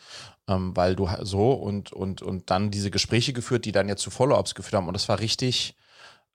ähm, 0.48 0.74
weil 0.74 0.96
du 0.96 1.08
so 1.22 1.52
und, 1.52 1.92
und, 1.92 2.22
und 2.22 2.50
dann 2.50 2.70
diese 2.70 2.90
Gespräche 2.90 3.32
geführt, 3.32 3.64
die 3.66 3.72
dann 3.72 3.88
jetzt 3.88 4.02
zu 4.02 4.10
Follow-ups 4.10 4.54
geführt 4.54 4.74
haben. 4.74 4.88
Und 4.88 4.94
das 4.94 5.08
war 5.08 5.20
richtig, 5.20 5.76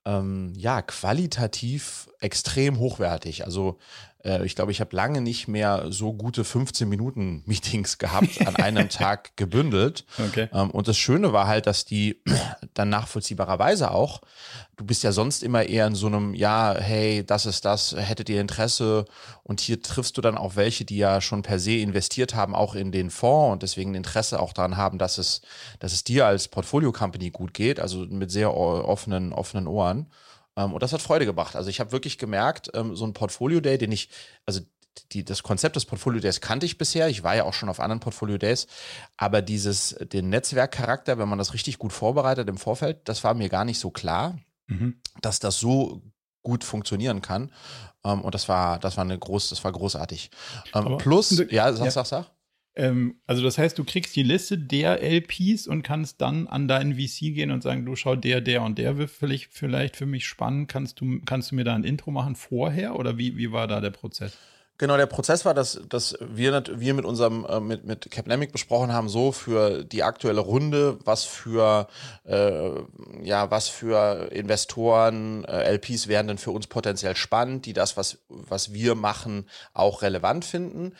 ähm, 0.04 0.52
ja, 0.56 0.82
qualitativ 0.82 2.08
extrem 2.20 2.78
hochwertig. 2.78 3.44
Also 3.44 3.78
äh, 4.24 4.44
ich 4.44 4.54
glaube, 4.54 4.72
ich 4.72 4.80
habe 4.80 4.94
lange 4.94 5.20
nicht 5.20 5.48
mehr 5.48 5.86
so 5.90 6.12
gute 6.12 6.44
15 6.44 6.88
Minuten 6.88 7.42
Meetings 7.46 7.98
gehabt 7.98 8.46
an 8.46 8.56
einem 8.56 8.88
Tag 8.90 9.36
gebündelt. 9.36 10.04
Okay. 10.18 10.48
Ähm, 10.52 10.70
und 10.70 10.88
das 10.88 10.96
Schöne 10.96 11.32
war 11.32 11.46
halt, 11.46 11.66
dass 11.66 11.84
die 11.84 12.20
dann 12.74 12.88
nachvollziehbarerweise 12.88 13.90
auch, 13.90 14.20
du 14.76 14.84
bist 14.84 15.02
ja 15.02 15.12
sonst 15.12 15.42
immer 15.42 15.64
eher 15.64 15.86
in 15.86 15.94
so 15.94 16.06
einem, 16.06 16.34
ja, 16.34 16.74
hey, 16.78 17.24
das 17.24 17.46
ist 17.46 17.64
das, 17.64 17.94
hättet 17.96 18.28
ihr 18.28 18.40
Interesse? 18.40 19.04
Und 19.42 19.60
hier 19.60 19.82
triffst 19.82 20.16
du 20.16 20.20
dann 20.20 20.38
auch 20.38 20.56
welche, 20.56 20.84
die 20.84 20.96
ja 20.96 21.20
schon 21.20 21.42
per 21.42 21.58
se 21.58 21.76
investiert 21.76 22.34
haben, 22.34 22.54
auch 22.54 22.74
in 22.74 22.92
den 22.92 23.10
Fonds 23.10 23.52
und 23.52 23.62
deswegen 23.62 23.94
Interesse 23.94 24.40
auch 24.40 24.52
daran 24.52 24.76
haben, 24.76 24.98
dass 24.98 25.18
es, 25.18 25.42
dass 25.78 25.92
es 25.92 26.04
dir 26.04 26.26
als 26.26 26.48
Portfolio-Company 26.48 27.30
gut 27.30 27.54
geht, 27.54 27.80
also 27.80 28.06
mit 28.08 28.30
sehr 28.30 28.54
offenen, 28.54 29.32
offenen 29.32 29.66
Ohren. 29.66 30.06
Ähm, 30.56 30.72
und 30.74 30.82
das 30.82 30.92
hat 30.92 31.02
Freude 31.02 31.26
gebracht. 31.26 31.56
Also 31.56 31.70
ich 31.70 31.80
habe 31.80 31.92
wirklich 31.92 32.18
gemerkt, 32.18 32.70
ähm, 32.74 32.96
so 32.96 33.06
ein 33.06 33.12
Portfolio-Day, 33.12 33.78
den 33.78 33.92
ich, 33.92 34.08
also 34.46 34.60
die, 35.12 35.24
das 35.24 35.42
Konzept 35.42 35.76
des 35.76 35.86
Portfolio 35.86 36.20
Days 36.20 36.40
kannte 36.40 36.66
ich 36.66 36.78
bisher. 36.78 37.08
Ich 37.08 37.22
war 37.22 37.34
ja 37.34 37.44
auch 37.44 37.54
schon 37.54 37.68
auf 37.68 37.80
anderen 37.80 38.00
Portfolio 38.00 38.38
Days. 38.38 38.66
Aber 39.16 39.42
dieses, 39.42 39.96
den 40.00 40.28
Netzwerkcharakter, 40.28 41.18
wenn 41.18 41.28
man 41.28 41.38
das 41.38 41.54
richtig 41.54 41.78
gut 41.78 41.92
vorbereitet 41.92 42.48
im 42.48 42.58
Vorfeld, 42.58 43.08
das 43.08 43.24
war 43.24 43.34
mir 43.34 43.48
gar 43.48 43.64
nicht 43.64 43.78
so 43.78 43.90
klar, 43.90 44.38
mhm. 44.66 45.00
dass 45.20 45.38
das 45.38 45.58
so 45.58 46.02
gut 46.42 46.64
funktionieren 46.64 47.22
kann. 47.22 47.52
Ähm, 48.04 48.20
und 48.20 48.34
das 48.34 48.48
war, 48.48 48.78
das 48.78 48.96
war 48.96 49.04
eine 49.04 49.18
groß, 49.18 49.50
das 49.50 49.64
war 49.64 49.72
großartig. 49.72 50.30
Um, 50.74 50.98
plus, 50.98 51.42
ja, 51.50 51.72
sag, 51.72 51.84
ja. 51.84 51.90
sag, 51.90 52.06
sag. 52.06 52.26
Ähm, 52.74 53.16
also 53.26 53.42
das 53.42 53.58
heißt, 53.58 53.78
du 53.78 53.84
kriegst 53.84 54.16
die 54.16 54.22
Liste 54.22 54.58
der 54.58 55.02
LPs 55.02 55.66
und 55.66 55.82
kannst 55.82 56.20
dann 56.20 56.46
an 56.46 56.68
deinen 56.68 56.94
VC 56.94 57.34
gehen 57.34 57.50
und 57.50 57.62
sagen, 57.62 57.84
du 57.84 57.96
schau 57.96 58.16
der, 58.16 58.40
der 58.40 58.62
und 58.62 58.78
der 58.78 58.96
wird 58.96 59.10
vielleicht, 59.10 59.52
vielleicht 59.52 59.96
für 59.96 60.06
mich 60.06 60.26
spannend. 60.26 60.68
Kannst 60.68 61.00
du, 61.00 61.20
kannst 61.24 61.50
du 61.50 61.54
mir 61.54 61.64
da 61.64 61.74
ein 61.74 61.84
Intro 61.84 62.10
machen 62.10 62.36
vorher 62.36 62.96
oder 62.96 63.18
wie, 63.18 63.36
wie 63.36 63.52
war 63.52 63.66
da 63.66 63.80
der 63.80 63.90
Prozess? 63.90 64.36
Genau, 64.78 64.96
der 64.96 65.06
Prozess 65.06 65.44
war, 65.44 65.54
dass, 65.54 65.80
dass 65.88 66.16
wir, 66.20 66.64
wir 66.74 66.94
mit 66.94 67.04
unserem, 67.04 67.44
äh, 67.44 67.60
mit, 67.60 67.84
mit 67.84 68.10
Capnamic 68.10 68.50
besprochen 68.50 68.92
haben, 68.92 69.08
so 69.08 69.30
für 69.30 69.84
die 69.84 70.02
aktuelle 70.02 70.40
Runde, 70.40 70.98
was 71.04 71.24
für, 71.24 71.86
äh, 72.24 72.70
ja, 73.22 73.50
was 73.50 73.68
für 73.68 74.32
Investoren, 74.32 75.44
äh, 75.44 75.74
LPs 75.74 76.08
wären 76.08 76.26
denn 76.26 76.38
für 76.38 76.50
uns 76.50 76.66
potenziell 76.66 77.14
spannend, 77.14 77.66
die 77.66 77.74
das, 77.74 77.96
was, 77.96 78.24
was 78.28 78.72
wir 78.72 78.96
machen, 78.96 79.46
auch 79.72 80.02
relevant 80.02 80.44
finden 80.44 80.94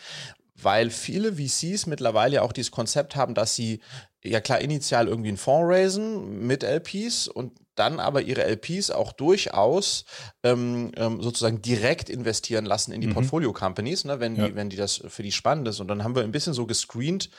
weil 0.64 0.90
viele 0.90 1.34
VCs 1.34 1.86
mittlerweile 1.86 2.36
ja 2.36 2.42
auch 2.42 2.52
dieses 2.52 2.70
Konzept 2.70 3.16
haben, 3.16 3.34
dass 3.34 3.54
sie 3.54 3.80
ja 4.24 4.40
klar 4.40 4.60
initial 4.60 5.08
irgendwie 5.08 5.28
einen 5.28 5.36
Fonds 5.36 5.68
raisen 5.68 6.46
mit 6.46 6.62
LPs 6.62 7.28
und 7.28 7.52
dann 7.74 8.00
aber 8.00 8.22
ihre 8.22 8.42
LPs 8.42 8.90
auch 8.90 9.12
durchaus 9.12 10.04
ähm, 10.42 10.92
ähm, 10.96 11.22
sozusagen 11.22 11.62
direkt 11.62 12.10
investieren 12.10 12.66
lassen 12.66 12.92
in 12.92 13.00
die 13.00 13.06
mhm. 13.06 13.14
Portfolio-Companies, 13.14 14.04
ne, 14.04 14.20
wenn, 14.20 14.36
ja. 14.36 14.48
die, 14.48 14.54
wenn 14.54 14.68
die 14.68 14.76
das 14.76 15.02
für 15.08 15.22
die 15.22 15.32
spannend 15.32 15.68
ist. 15.68 15.80
Und 15.80 15.88
dann 15.88 16.04
haben 16.04 16.14
wir 16.14 16.22
ein 16.22 16.32
bisschen 16.32 16.52
so 16.52 16.66
gescreent, 16.66 17.30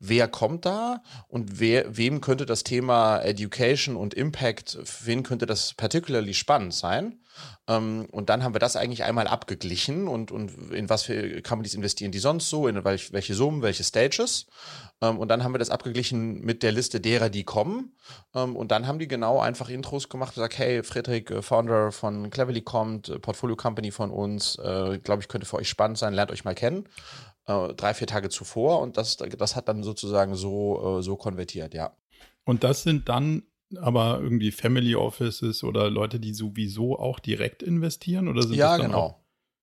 wer 0.00 0.26
kommt 0.28 0.64
da 0.64 1.02
und 1.28 1.60
wer, 1.60 1.96
wem 1.96 2.20
könnte 2.20 2.46
das 2.46 2.64
Thema 2.64 3.20
Education 3.20 3.96
und 3.96 4.14
Impact, 4.14 4.78
wen 5.04 5.22
könnte 5.22 5.46
das 5.46 5.74
particularly 5.74 6.34
spannend 6.34 6.74
sein. 6.74 7.20
Ähm, 7.68 8.06
und 8.10 8.28
dann 8.28 8.42
haben 8.42 8.54
wir 8.54 8.58
das 8.58 8.76
eigentlich 8.76 9.04
einmal 9.04 9.28
abgeglichen 9.28 10.08
und, 10.08 10.32
und 10.32 10.72
in 10.72 10.88
was 10.88 11.04
für 11.04 11.42
Companies 11.42 11.74
investieren 11.74 12.12
die 12.12 12.18
sonst 12.18 12.48
so, 12.48 12.66
in 12.66 12.82
welche, 12.84 13.12
welche 13.12 13.34
Summen, 13.34 13.62
welche 13.62 13.84
Stages. 13.84 14.46
Ähm, 15.00 15.18
und 15.18 15.28
dann 15.28 15.44
haben 15.44 15.54
wir 15.54 15.58
das 15.58 15.70
abgeglichen 15.70 16.40
mit 16.40 16.62
der 16.62 16.72
Liste 16.72 17.00
derer, 17.00 17.28
die 17.28 17.44
kommen. 17.44 17.94
Ähm, 18.34 18.56
und 18.56 18.70
dann 18.70 18.86
haben 18.86 18.98
die 18.98 19.08
genau 19.08 19.38
einfach 19.38 19.68
Intros 19.68 20.08
gemacht 20.08 20.30
und 20.30 20.34
gesagt, 20.36 20.58
hey, 20.58 20.82
Friedrich, 20.82 21.30
äh, 21.30 21.42
Founder 21.42 21.92
von 21.92 22.30
Cleverly 22.30 22.62
kommt, 22.62 23.08
äh, 23.08 23.18
Portfolio 23.18 23.56
Company 23.56 23.90
von 23.90 24.10
uns, 24.10 24.56
äh, 24.56 24.98
glaube 24.98 25.22
ich, 25.22 25.28
könnte 25.28 25.46
für 25.46 25.56
euch 25.56 25.68
spannend 25.68 25.98
sein, 25.98 26.14
lernt 26.14 26.30
euch 26.30 26.44
mal 26.44 26.54
kennen. 26.54 26.88
Drei, 27.76 27.94
vier 27.94 28.06
Tage 28.06 28.28
zuvor 28.28 28.80
und 28.80 28.96
das, 28.96 29.16
das 29.16 29.56
hat 29.56 29.68
dann 29.68 29.82
sozusagen 29.82 30.34
so, 30.34 31.00
so 31.00 31.16
konvertiert, 31.16 31.74
ja. 31.74 31.92
Und 32.44 32.64
das 32.64 32.82
sind 32.82 33.08
dann 33.08 33.42
aber 33.76 34.18
irgendwie 34.20 34.50
Family 34.50 34.94
Offices 34.94 35.62
oder 35.62 35.90
Leute, 35.90 36.18
die 36.18 36.34
sowieso 36.34 36.98
auch 36.98 37.18
direkt 37.20 37.62
investieren? 37.62 38.28
Oder 38.28 38.42
sind 38.42 38.54
ja, 38.54 38.70
das 38.70 38.78
dann 38.78 38.86
genau. 38.90 39.02
Auch 39.02 39.20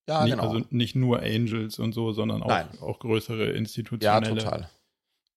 ja, 0.08 0.24
nicht, 0.24 0.36
genau. 0.36 0.50
Also 0.50 0.66
nicht 0.70 0.96
nur 0.96 1.20
Angels 1.20 1.80
und 1.80 1.94
so, 1.94 2.14
sondern 2.14 2.42
auch, 2.42 2.82
auch 2.82 3.00
größere 3.00 3.52
institutionelle. 3.52 4.28
Ja, 4.28 4.36
total. 4.36 4.70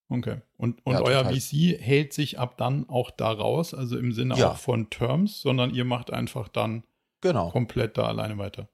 Okay. 0.09 0.37
Und, 0.57 0.85
und 0.85 0.95
ja, 0.95 1.02
euer 1.02 1.23
total. 1.25 1.40
VC 1.40 1.80
hält 1.80 2.12
sich 2.12 2.38
ab 2.38 2.57
dann 2.57 2.88
auch 2.88 3.11
da 3.11 3.30
raus, 3.30 3.75
also 3.75 3.99
im 3.99 4.12
Sinne 4.12 4.37
ja. 4.37 4.50
auch 4.52 4.57
von 4.57 4.90
Terms, 4.90 5.40
sondern 5.40 5.75
ihr 5.75 5.85
macht 5.85 6.12
einfach 6.12 6.49
dann 6.49 6.85
genau. 7.21 7.50
komplett 7.50 7.97
da 7.97 8.04
alleine 8.04 8.38
weiter. 8.38 8.69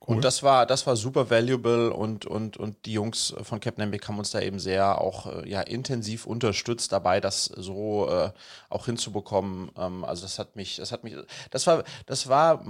Cool. 0.00 0.16
Und 0.16 0.24
das 0.24 0.42
war, 0.42 0.66
das 0.66 0.86
war 0.86 0.96
super 0.96 1.30
valuable 1.30 1.92
und, 1.92 2.26
und, 2.26 2.56
und 2.56 2.86
die 2.86 2.92
Jungs 2.92 3.34
von 3.42 3.60
Captain 3.60 3.92
haben 3.92 4.18
uns 4.18 4.30
da 4.30 4.40
eben 4.40 4.58
sehr 4.58 5.00
auch 5.00 5.26
äh, 5.26 5.48
ja, 5.48 5.60
intensiv 5.60 6.26
unterstützt 6.26 6.90
dabei, 6.92 7.20
das 7.20 7.44
so 7.44 8.08
äh, 8.08 8.30
auch 8.68 8.86
hinzubekommen. 8.86 9.70
Ähm, 9.76 10.04
also 10.04 10.22
das 10.22 10.38
hat 10.38 10.56
mich, 10.56 10.76
das 10.76 10.90
hat 10.90 11.04
mich, 11.04 11.16
das 11.50 11.66
war, 11.66 11.84
das 12.06 12.28
war 12.28 12.64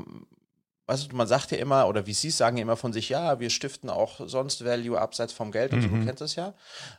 weißt 0.90 1.12
du, 1.12 1.16
man 1.16 1.28
sagt 1.28 1.52
ja 1.52 1.58
immer, 1.58 1.86
oder 1.86 2.06
wie 2.06 2.12
Sie 2.12 2.30
sagen 2.30 2.56
ja 2.56 2.62
immer 2.62 2.76
von 2.76 2.92
sich, 2.92 3.08
ja, 3.08 3.38
wir 3.38 3.48
stiften 3.48 3.88
auch 3.88 4.20
sonst 4.26 4.64
Value 4.64 5.00
abseits 5.00 5.32
vom 5.32 5.52
Geld, 5.52 5.72
und 5.72 5.82
so, 5.82 5.88
mhm. 5.88 6.00
du 6.00 6.06
kennst 6.06 6.20
das 6.20 6.34
ja. 6.34 6.52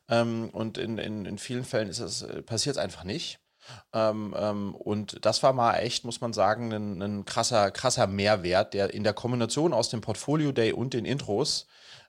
Ähm, 0.07 0.49
und 0.53 0.77
in, 0.77 0.97
in, 0.97 1.25
in 1.25 1.37
vielen 1.37 1.65
Fällen 1.65 1.89
ist 1.89 1.99
es, 1.99 2.21
äh, 2.21 2.41
passiert 2.41 2.77
es 2.77 2.81
einfach 2.81 3.03
nicht. 3.03 3.40
Ähm, 3.93 4.35
ähm, 4.37 4.75
und 4.75 5.25
das 5.25 5.43
war 5.43 5.53
mal 5.53 5.75
echt, 5.75 6.05
muss 6.05 6.21
man 6.21 6.33
sagen, 6.33 6.71
ein, 6.71 7.01
ein, 7.01 7.25
krasser, 7.25 7.71
krasser 7.71 8.07
Mehrwert, 8.07 8.73
der 8.73 8.93
in 8.93 9.03
der 9.03 9.13
Kombination 9.13 9.73
aus 9.73 9.89
dem 9.89 10.01
Portfolio 10.01 10.51
Day 10.51 10.73
und 10.73 10.93
den 10.93 11.05
Intros 11.05 11.67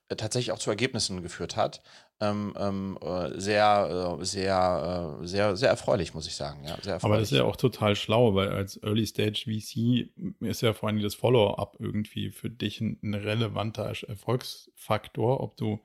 äh, 0.09 0.16
tatsächlich 0.16 0.52
auch 0.52 0.59
zu 0.59 0.71
Ergebnissen 0.71 1.23
geführt 1.23 1.56
hat. 1.56 1.82
Ähm, 2.21 2.54
ähm, 2.56 2.99
äh, 3.02 3.40
sehr, 3.40 4.18
äh, 4.21 4.25
sehr, 4.25 5.18
äh, 5.21 5.26
sehr, 5.26 5.56
sehr 5.56 5.71
erfreulich, 5.71 6.14
muss 6.14 6.28
ich 6.28 6.37
sagen. 6.37 6.64
Ja, 6.64 6.76
sehr 6.80 7.02
Aber 7.02 7.18
das 7.18 7.32
ist 7.32 7.37
ja 7.37 7.44
auch 7.44 7.56
total 7.56 7.97
schlau, 7.97 8.35
weil 8.35 8.50
als 8.50 8.80
Early 8.82 9.06
Stage 9.06 9.44
VC 9.46 10.09
ist 10.40 10.62
ja 10.62 10.72
vor 10.72 10.88
allem 10.88 11.03
das 11.03 11.16
Follow-up 11.16 11.77
irgendwie 11.81 12.31
für 12.31 12.48
dich 12.48 12.81
ein, 12.81 12.98
ein, 13.03 13.14
relevanter 13.14 13.92
Erfolgsfaktor, 14.07 15.40
ob 15.40 15.57
du, 15.57 15.81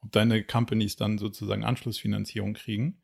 ob 0.00 0.12
deine 0.12 0.44
Companies 0.44 0.94
dann 0.94 1.18
sozusagen 1.18 1.64
Anschlussfinanzierung 1.64 2.54
kriegen. 2.54 2.99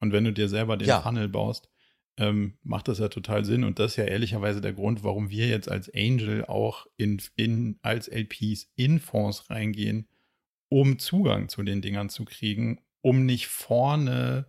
Und 0.00 0.12
wenn 0.12 0.24
du 0.24 0.32
dir 0.32 0.48
selber 0.48 0.76
den 0.76 0.88
ja. 0.88 1.00
Funnel 1.00 1.28
baust, 1.28 1.68
ähm, 2.16 2.54
macht 2.62 2.88
das 2.88 2.98
ja 2.98 3.08
total 3.08 3.44
Sinn. 3.44 3.64
Und 3.64 3.78
das 3.78 3.92
ist 3.92 3.96
ja 3.96 4.04
ehrlicherweise 4.04 4.60
der 4.60 4.72
Grund, 4.72 5.04
warum 5.04 5.30
wir 5.30 5.46
jetzt 5.46 5.70
als 5.70 5.92
Angel 5.94 6.44
auch 6.46 6.86
in, 6.96 7.20
in 7.36 7.78
als 7.82 8.08
LPs 8.08 8.72
in 8.76 8.98
Fonds 8.98 9.48
reingehen 9.50 10.08
um 10.70 10.98
Zugang 10.98 11.48
zu 11.48 11.62
den 11.62 11.82
Dingern 11.82 12.08
zu 12.08 12.24
kriegen, 12.24 12.80
um 13.02 13.26
nicht 13.26 13.48
vorne 13.48 14.46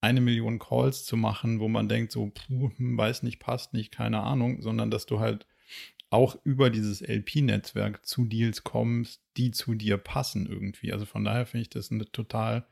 eine 0.00 0.20
Million 0.20 0.58
Calls 0.58 1.04
zu 1.04 1.16
machen, 1.16 1.60
wo 1.60 1.68
man 1.68 1.88
denkt, 1.88 2.10
so, 2.10 2.32
puh, 2.32 2.70
hm, 2.76 2.96
weiß 2.96 3.22
nicht, 3.22 3.38
passt 3.38 3.74
nicht, 3.74 3.92
keine 3.92 4.20
Ahnung, 4.20 4.62
sondern 4.62 4.90
dass 4.90 5.06
du 5.06 5.20
halt 5.20 5.46
auch 6.10 6.38
über 6.44 6.70
dieses 6.70 7.02
LP-Netzwerk 7.02 8.06
zu 8.06 8.24
Deals 8.24 8.64
kommst, 8.64 9.20
die 9.36 9.50
zu 9.50 9.74
dir 9.74 9.98
passen 9.98 10.46
irgendwie. 10.46 10.92
Also 10.92 11.04
von 11.04 11.24
daher 11.24 11.44
finde 11.44 11.62
ich 11.62 11.70
das 11.70 11.90
eine 11.90 12.10
total 12.10 12.66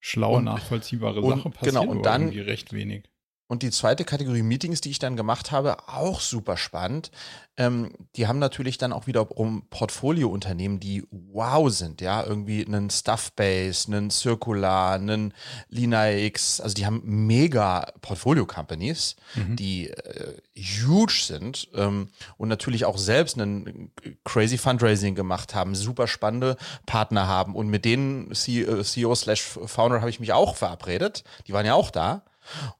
schlaue, 0.00 0.38
und, 0.38 0.44
nachvollziehbare 0.44 1.20
und, 1.20 1.38
Sache. 1.38 1.50
Passiert 1.50 1.74
genau, 1.76 1.90
und 1.90 2.04
dann 2.04 2.22
irgendwie 2.22 2.40
recht 2.40 2.72
wenig. 2.72 3.04
Und 3.48 3.62
die 3.62 3.70
zweite 3.70 4.04
Kategorie 4.04 4.42
Meetings, 4.42 4.80
die 4.80 4.90
ich 4.90 4.98
dann 4.98 5.16
gemacht 5.16 5.52
habe, 5.52 5.88
auch 5.88 6.20
super 6.20 6.56
spannend. 6.56 7.12
Ähm, 7.56 7.92
die 8.16 8.26
haben 8.26 8.38
natürlich 8.38 8.76
dann 8.76 8.92
auch 8.92 9.06
wiederum 9.06 9.62
Portfoliounternehmen, 9.70 10.78
die 10.78 11.04
wow 11.10 11.70
sind, 11.70 12.00
ja, 12.00 12.22
irgendwie 12.24 12.66
einen 12.66 12.90
Stuffbase, 12.90 13.88
einen 13.88 14.10
Circular, 14.10 14.94
einen 14.94 15.32
LinaX, 15.70 16.60
also 16.60 16.74
die 16.74 16.84
haben 16.84 17.00
mega 17.04 17.92
Portfolio-Companies, 18.02 19.16
mhm. 19.36 19.56
die 19.56 19.88
äh, 19.88 20.36
huge 20.56 21.24
sind 21.24 21.68
ähm, 21.74 22.08
und 22.36 22.48
natürlich 22.48 22.84
auch 22.84 22.98
selbst 22.98 23.40
einen 23.40 23.90
crazy 24.24 24.58
Fundraising 24.58 25.14
gemacht 25.14 25.54
haben, 25.54 25.74
super 25.74 26.08
spannende 26.08 26.56
Partner 26.84 27.26
haben 27.26 27.54
und 27.54 27.68
mit 27.68 27.86
denen 27.86 28.34
CEO 28.34 29.14
slash 29.14 29.40
Founder 29.42 30.00
habe 30.00 30.10
ich 30.10 30.20
mich 30.20 30.34
auch 30.34 30.56
verabredet, 30.56 31.24
die 31.46 31.54
waren 31.54 31.64
ja 31.64 31.74
auch 31.74 31.90
da. 31.90 32.22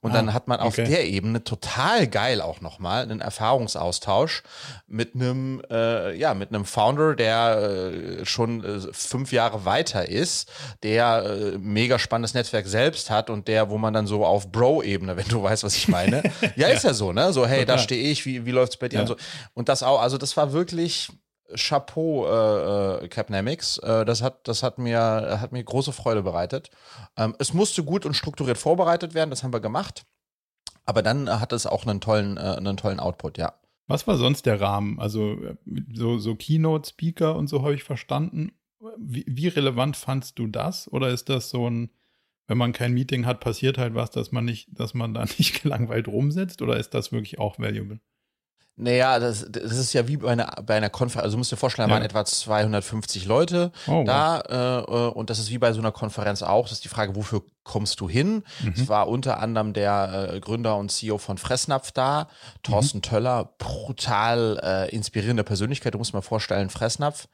Und 0.01 0.11
ah, 0.13 0.15
dann 0.15 0.33
hat 0.33 0.49
man 0.49 0.61
auf 0.61 0.75
okay. 0.75 0.87
der 0.87 1.07
Ebene 1.07 1.45
total 1.45 2.07
geil 2.07 2.41
auch 2.41 2.61
nochmal 2.61 3.03
einen 3.03 3.21
Erfahrungsaustausch 3.21 4.43
mit 4.87 5.15
einem, 5.15 5.63
äh, 5.71 6.17
ja, 6.17 6.35
mit 6.35 6.51
einem 6.51 6.65
Founder, 6.65 7.15
der 7.15 8.21
äh, 8.21 8.27
schon 8.27 8.65
äh, 8.65 8.81
fünf 8.93 9.33
Jahre 9.33 9.65
weiter 9.65 10.09
ist, 10.09 10.51
der 10.83 11.25
äh, 11.25 11.59
mega 11.59 11.99
spannendes 11.99 12.35
Netzwerk 12.35 12.67
selbst 12.67 13.11
hat 13.11 13.31
und 13.31 13.49
der, 13.49 13.71
wo 13.71 13.79
man 13.79 13.95
dann 13.95 14.07
so 14.07 14.25
auf 14.25 14.51
Bro-Ebene, 14.53 15.17
wenn 15.17 15.29
du 15.29 15.43
weißt, 15.43 15.65
was 15.65 15.77
ich 15.77 15.89
meine. 15.89 16.23
ja, 16.57 16.69
ist 16.69 16.85
ja 16.85 16.95
so, 16.95 17.13
ne? 17.13 17.33
So, 17.33 17.47
hey, 17.47 17.65
da 17.65 17.79
stehe 17.79 18.11
ich, 18.11 18.27
wie, 18.27 18.47
wie 18.47 18.51
läuft's 18.51 18.77
bei 18.77 18.89
dir? 18.89 18.97
Ja. 18.97 19.03
Und, 19.03 19.09
so. 19.09 19.17
und 19.55 19.69
das 19.69 19.83
auch, 19.83 20.01
also 20.01 20.19
das 20.19 20.37
war 20.37 20.53
wirklich 20.53 21.11
Chapeau, 21.55 22.27
äh, 22.27 23.05
äh, 23.05 23.09
Capnamics. 23.09 23.79
Äh, 23.79 24.05
das, 24.05 24.23
hat, 24.23 24.49
das 24.49 24.63
hat, 24.63 24.79
mir, 24.79 25.39
hat 25.41 25.53
mir 25.53 25.63
große 25.63 25.93
Freude 25.93 26.23
bereitet. 26.23 26.71
Ähm, 27.17 27.35
es 27.39 27.55
musste 27.55 27.85
gut 27.85 28.07
und 28.07 28.15
strukturiert 28.15 28.59
vorbereitet 28.59 29.15
werden, 29.15 29.31
das 29.31 29.43
haben 29.43 29.53
wir 29.53 29.61
gemacht. 29.61 30.07
Aber 30.85 31.03
dann 31.03 31.29
hat 31.41 31.53
es 31.53 31.67
auch 31.67 31.87
einen 31.87 32.01
tollen, 32.01 32.37
äh, 32.37 32.41
einen 32.41 32.77
tollen 32.77 33.01
Output, 33.01 33.39
ja. 33.39 33.55
Was 33.89 34.07
war 34.07 34.17
sonst 34.17 34.47
der 34.47 34.61
Rahmen? 34.61 34.99
Also 34.99 35.35
äh, 35.35 35.57
so, 35.93 36.19
so 36.19 36.35
Keynote-Speaker 36.35 37.37
und 37.37 37.49
so 37.49 37.63
habe 37.63 37.75
ich 37.75 37.85
verstanden. 37.85 38.53
Wie, 38.99 39.25
wie 39.29 39.49
relevant 39.49 39.97
fandst 39.97 40.39
du 40.39 40.47
das? 40.47 40.91
Oder 40.93 41.09
ist 41.09 41.29
das 41.29 41.51
so 41.51 41.69
ein, 41.69 41.91
wenn 42.47 42.59
man 42.59 42.73
kein 42.73 42.93
Meeting 42.93 43.27
hat, 43.27 43.41
passiert 43.41 43.79
halt 43.79 43.95
was, 43.95 44.11
dass 44.11 44.33
man 44.33 44.45
nicht, 44.45 44.69
dass 44.73 44.95
man 44.95 45.15
da 45.15 45.25
nicht 45.39 45.63
gelangweilt 45.63 46.09
rumsitzt? 46.09 46.63
Oder 46.63 46.79
ist 46.79 46.95
das 46.95 47.13
wirklich 47.13 47.39
auch 47.39 47.59
valuable? 47.59 48.01
Naja, 48.79 49.19
das, 49.19 49.47
das 49.49 49.73
ist 49.73 49.95
ja 49.95 50.07
wie 50.07 50.19
bei 50.19 50.33
einer, 50.33 50.55
bei 50.63 50.77
einer 50.77 50.91
Konferenz. 50.91 51.25
Also 51.25 51.37
du 51.37 51.39
musst 51.39 51.51
dir 51.51 51.57
vorstellen, 51.57 51.89
da 51.89 51.95
ja. 51.95 51.99
waren 51.99 52.05
etwa 52.05 52.27
250 52.27 53.25
Leute 53.25 53.73
oh, 53.87 54.05
da 54.05 54.41
äh, 54.41 54.81
äh, 54.81 55.11
und 55.13 55.31
das 55.31 55.39
ist 55.39 55.51
wie 55.51 55.57
bei 55.57 55.73
so 55.73 55.81
einer 55.81 55.93
Konferenz 55.93 56.43
auch. 56.43 56.65
Das 56.65 56.73
ist 56.73 56.85
die 56.85 56.91
Frage, 56.91 57.17
wofür 57.17 57.43
kommst 57.65 58.01
du 58.01 58.09
hin? 58.09 58.45
Mhm. 58.61 58.75
Es 58.77 58.87
war 58.89 59.09
unter 59.09 59.41
anderem 59.41 59.73
der 59.73 60.31
äh, 60.35 60.41
Gründer 60.41 60.77
und 60.77 60.91
CEO 60.91 61.17
von 61.17 61.39
Fressnapf 61.39 61.91
da, 61.93 62.29
Thorsten 62.63 62.99
mhm. 62.99 63.03
Töller, 63.03 63.55
brutal 63.57 64.61
äh, 64.63 64.95
inspirierende 64.95 65.43
Persönlichkeit. 65.43 65.95
Du 65.95 65.99
musst 65.99 66.13
dir 66.13 66.19
mal 66.19 66.23
vorstellen, 66.23 66.69
Fressnapf, 66.69 67.29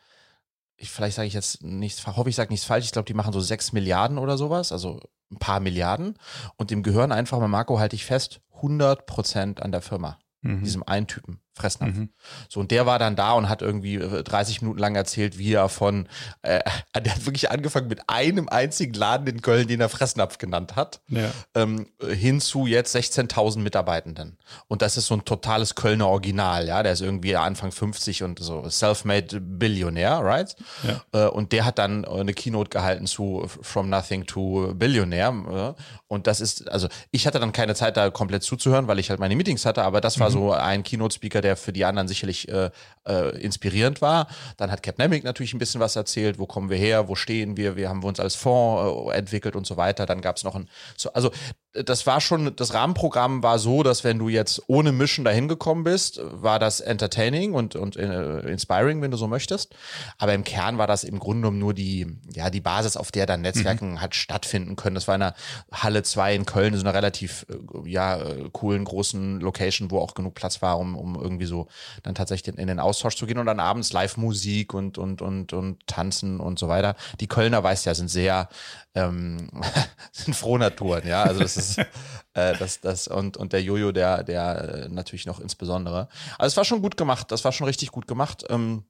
ich, 0.77 0.91
vielleicht 0.91 1.17
sage 1.17 1.27
ich 1.27 1.35
jetzt 1.35 1.61
nichts, 1.65 2.07
hoffe 2.07 2.31
ich 2.31 2.37
sage 2.37 2.53
nichts 2.53 2.67
falsch, 2.67 2.85
ich 2.85 2.93
glaube, 2.93 3.07
die 3.07 3.15
machen 3.15 3.33
so 3.33 3.41
6 3.41 3.73
Milliarden 3.73 4.19
oder 4.19 4.39
sowas, 4.39 4.71
also 4.71 5.01
ein 5.33 5.39
paar 5.39 5.59
Milliarden 5.59 6.17
und 6.57 6.71
dem 6.71 6.85
gehören 6.85 7.11
einfach, 7.11 7.41
mal 7.41 7.49
Marco 7.49 7.81
halte 7.81 7.97
ich 7.97 8.05
fest, 8.05 8.41
100 8.57 9.07
Prozent 9.07 9.61
an 9.61 9.73
der 9.73 9.83
Firma 9.83 10.19
mhm. 10.43 10.63
diesem 10.63 10.83
einen 10.83 11.07
Typen. 11.07 11.41
Fressnapf. 11.55 11.95
Mhm. 11.95 12.11
So, 12.49 12.61
und 12.61 12.71
der 12.71 12.87
war 12.87 12.99
dann 12.99 13.17
da 13.17 13.33
und 13.33 13.49
hat 13.49 13.63
irgendwie 13.63 13.99
30 13.99 14.57
äh, 14.57 14.65
Minuten 14.65 14.81
lang 14.81 14.95
erzählt, 14.95 15.39
wie 15.39 15.53
er 15.53 15.69
von, 15.69 16.09
äh, 16.43 16.61
der 17.01 17.15
hat 17.15 17.27
wirklich 17.27 17.51
angefangen 17.51 17.89
mit 17.89 18.09
einem 18.09 18.49
einzigen 18.49 18.95
Laden 18.95 19.27
in 19.27 19.43
Köln, 19.43 19.69
den 19.69 19.81
er 19.81 19.89
Fressnapf 19.89 20.39
genannt 20.39 20.77
hat, 20.77 21.01
ja. 21.09 21.31
ähm, 21.55 21.89
hin 22.01 22.41
zu 22.41 22.67
jetzt 22.67 22.97
16.000 22.97 23.59
Mitarbeitenden. 23.59 24.39
Und 24.69 24.83
das 24.83 24.97
ist 24.97 25.07
so 25.07 25.15
ein 25.15 25.25
totales 25.25 25.75
Kölner 25.75 26.09
Original, 26.09 26.67
ja, 26.67 26.83
der 26.83 26.93
ist 26.93 27.03
irgendwie 27.03 27.37
Anfang 27.37 27.71
50 27.71 28.23
und 28.23 28.39
so 28.39 28.69
self-made 28.69 29.41
Billionär, 29.41 30.21
right? 30.21 30.57
Ja. 30.83 31.27
Äh, 31.27 31.29
und 31.29 31.53
der 31.53 31.65
hat 31.65 31.79
dann 31.79 32.05
eine 32.05 32.33
Keynote 32.33 32.71
gehalten 32.71 33.07
zu 33.07 33.47
From 33.61 33.91
Nothing 33.91 34.27
to 34.27 34.73
Billionaire. 34.75 35.77
Äh, 35.79 35.83
und 36.09 36.27
das 36.27 36.41
ist, 36.41 36.71
also 36.71 36.89
ich 37.11 37.27
hatte 37.27 37.39
dann 37.39 37.53
keine 37.53 37.75
Zeit, 37.75 37.97
da 37.97 38.11
komplett 38.11 38.43
zuzuhören, 38.43 38.89
weil 38.89 38.99
ich 38.99 39.11
halt 39.11 39.21
meine 39.21 39.37
Meetings 39.37 39.67
hatte, 39.67 39.83
aber 39.83 40.01
das 40.01 40.19
war 40.19 40.31
mhm. 40.31 40.33
so 40.33 40.53
ein 40.53 40.83
Keynote-Speaker, 40.83 41.42
der 41.43 41.57
für 41.57 41.73
die 41.73 41.85
anderen 41.85 42.09
sicherlich 42.09 42.49
äh, 42.49 42.71
äh, 43.07 43.39
inspirierend 43.41 44.01
war. 44.01 44.29
Dann 44.57 44.71
hat 44.71 44.83
Capnemic 44.83 45.25
natürlich 45.25 45.53
ein 45.53 45.59
bisschen 45.59 45.81
was 45.81 45.97
erzählt, 45.97 46.39
wo 46.39 46.47
kommen 46.47 46.71
wir 46.71 46.79
her, 46.79 47.09
wo 47.09 47.15
stehen 47.15 47.57
wir, 47.57 47.77
wie 47.77 47.87
haben 47.87 48.03
wir 48.03 48.09
uns 48.09 48.21
als 48.21 48.35
Fonds 48.35 49.13
äh, 49.13 49.19
entwickelt 49.19 49.57
und 49.57 49.67
so 49.67 49.77
weiter. 49.77 50.07
Dann 50.07 50.21
gab 50.21 50.37
es 50.37 50.45
noch 50.45 50.55
ein, 50.55 50.69
so, 50.97 51.13
also 51.13 51.31
das 51.73 52.07
war 52.07 52.21
schon, 52.21 52.55
das 52.55 52.75
Rahmenprogramm 52.75 53.43
war 53.43 53.59
so, 53.59 53.83
dass 53.83 54.05
wenn 54.05 54.19
du 54.19 54.29
jetzt 54.29 54.63
ohne 54.67 54.93
Mischen 54.93 55.25
dahin 55.25 55.49
gekommen 55.49 55.85
bist, 55.85 56.21
war 56.23 56.59
das 56.59 56.81
entertaining 56.81 57.55
und, 57.55 57.77
und 57.77 57.97
äh, 57.97 58.41
inspiring, 58.41 59.01
wenn 59.01 59.11
du 59.11 59.17
so 59.17 59.27
möchtest. 59.27 59.75
Aber 60.19 60.35
im 60.35 60.45
Kern 60.45 60.77
war 60.77 60.87
das 60.87 61.03
im 61.03 61.19
Grunde 61.19 61.43
genommen 61.43 61.59
nur 61.59 61.73
die, 61.73 62.07
ja, 62.35 62.51
die 62.51 62.61
Basis, 62.61 62.99
auf 62.99 63.11
der 63.11 63.25
dann 63.25 63.41
Netzwerken 63.41 63.93
mhm. 63.93 64.01
hat 64.03 64.15
stattfinden 64.15 64.77
können. 64.77 64.95
Das 64.95 65.09
war 65.09 65.15
in 65.15 65.23
der 65.23 65.35
Halle 65.73 66.03
2 66.03 66.35
in 66.35 66.47
Köln, 66.47 66.75
so 66.75 66.83
einer 66.83 66.95
relativ, 66.95 67.47
äh, 67.49 67.89
ja, 67.89 68.19
coolen, 68.53 68.85
großen 68.85 69.41
Location, 69.41 69.91
wo 69.91 69.99
auch 69.99 70.13
genug 70.13 70.35
Platz 70.35 70.61
war, 70.61 70.79
um, 70.79 70.95
um 70.95 71.15
irgendwie 71.15 71.47
so 71.47 71.69
dann 72.03 72.15
tatsächlich 72.15 72.59
in 72.59 72.67
den 72.67 72.81
Austausch 72.81 73.17
zu 73.17 73.25
gehen 73.25 73.39
und 73.39 73.47
dann 73.47 73.61
abends 73.61 73.95
Live-Musik 73.95 74.75
und, 74.75 74.99
und, 74.99 75.23
und, 75.23 75.55
und 75.55 75.87
tanzen 75.87 76.39
und 76.39 76.59
so 76.59 76.69
weiter. 76.69 76.97
Die 77.21 77.29
Kölner, 77.29 77.63
weißt 77.63 77.87
ja, 77.87 77.95
sind 77.95 78.09
sehr, 78.09 78.51
ähm, 78.95 79.49
sind 80.13 80.35
Frohnaturen, 80.35 81.07
ja. 81.09 81.23
Also 81.23 81.41
das 81.41 81.57
ist 81.57 81.62
äh, 82.35 82.57
das, 82.59 82.81
das 82.81 83.09
und, 83.09 83.37
und 83.37 83.53
der 83.53 83.63
Jojo, 83.63 83.93
der, 83.93 84.23
der 84.23 84.85
äh, 84.85 84.89
natürlich 84.89 85.27
noch 85.27 85.41
insbesondere. 85.41 86.09
Also 86.39 86.53
es 86.53 86.57
war 86.57 86.65
schon 86.65 86.83
gut 86.83 86.97
gemacht, 86.97 87.31
das 87.31 87.45
war 87.45 87.53
schon 87.53 87.67
richtig 87.67 87.91
gut 87.91 88.07
gemacht. 88.07 88.45
Ähm, 88.49 88.85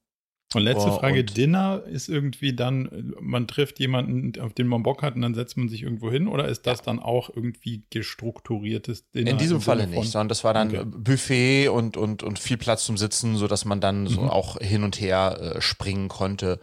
und 0.55 0.63
letzte 0.63 0.91
oh, 0.91 0.99
Frage, 0.99 1.21
und 1.21 1.37
Dinner 1.37 1.83
ist 1.87 2.09
irgendwie 2.09 2.55
dann, 2.55 3.15
man 3.21 3.47
trifft 3.47 3.79
jemanden, 3.79 4.39
auf 4.41 4.53
den 4.53 4.67
man 4.67 4.83
Bock 4.83 5.03
hat 5.03 5.15
und 5.15 5.23
dann 5.23 5.35
setzt 5.35 5.57
man 5.57 5.69
sich 5.69 5.83
irgendwo 5.83 6.11
hin 6.11 6.29
oder 6.29 6.49
ist 6.49 6.67
das 6.67 6.83
dann 6.83 6.99
auch 6.99 7.31
irgendwie 7.35 7.85
gestrukturiertes 7.91 9.11
Dinner? 9.11 9.31
In 9.31 9.39
diesem 9.39 9.61
Falle 9.61 9.87
nicht, 9.87 10.11
sondern 10.11 10.29
das 10.29 10.45
war 10.45 10.55
dann 10.55 10.69
okay. 10.69 10.85
Buffet 10.85 11.69
und, 11.69 11.97
und, 11.97 12.23
und 12.23 12.39
viel 12.39 12.57
Platz 12.57 12.85
zum 12.85 12.99
Sitzen, 12.99 13.37
sodass 13.37 13.65
man 13.65 13.81
dann 13.81 14.07
so 14.07 14.23
mhm. 14.23 14.31
auch 14.31 14.59
hin 14.59 14.85
und 14.85 15.01
her 15.01 15.39
äh, 15.57 15.61
springen 15.61 16.09
konnte. 16.09 16.61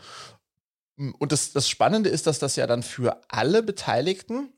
Und 0.98 1.32
das, 1.32 1.54
das 1.54 1.70
Spannende 1.70 2.10
ist, 2.10 2.28
dass 2.28 2.40
das 2.40 2.56
ja 2.58 2.68
dann 2.68 2.84
für 2.84 3.22
alle 3.30 3.64
Beteiligten 3.64 4.50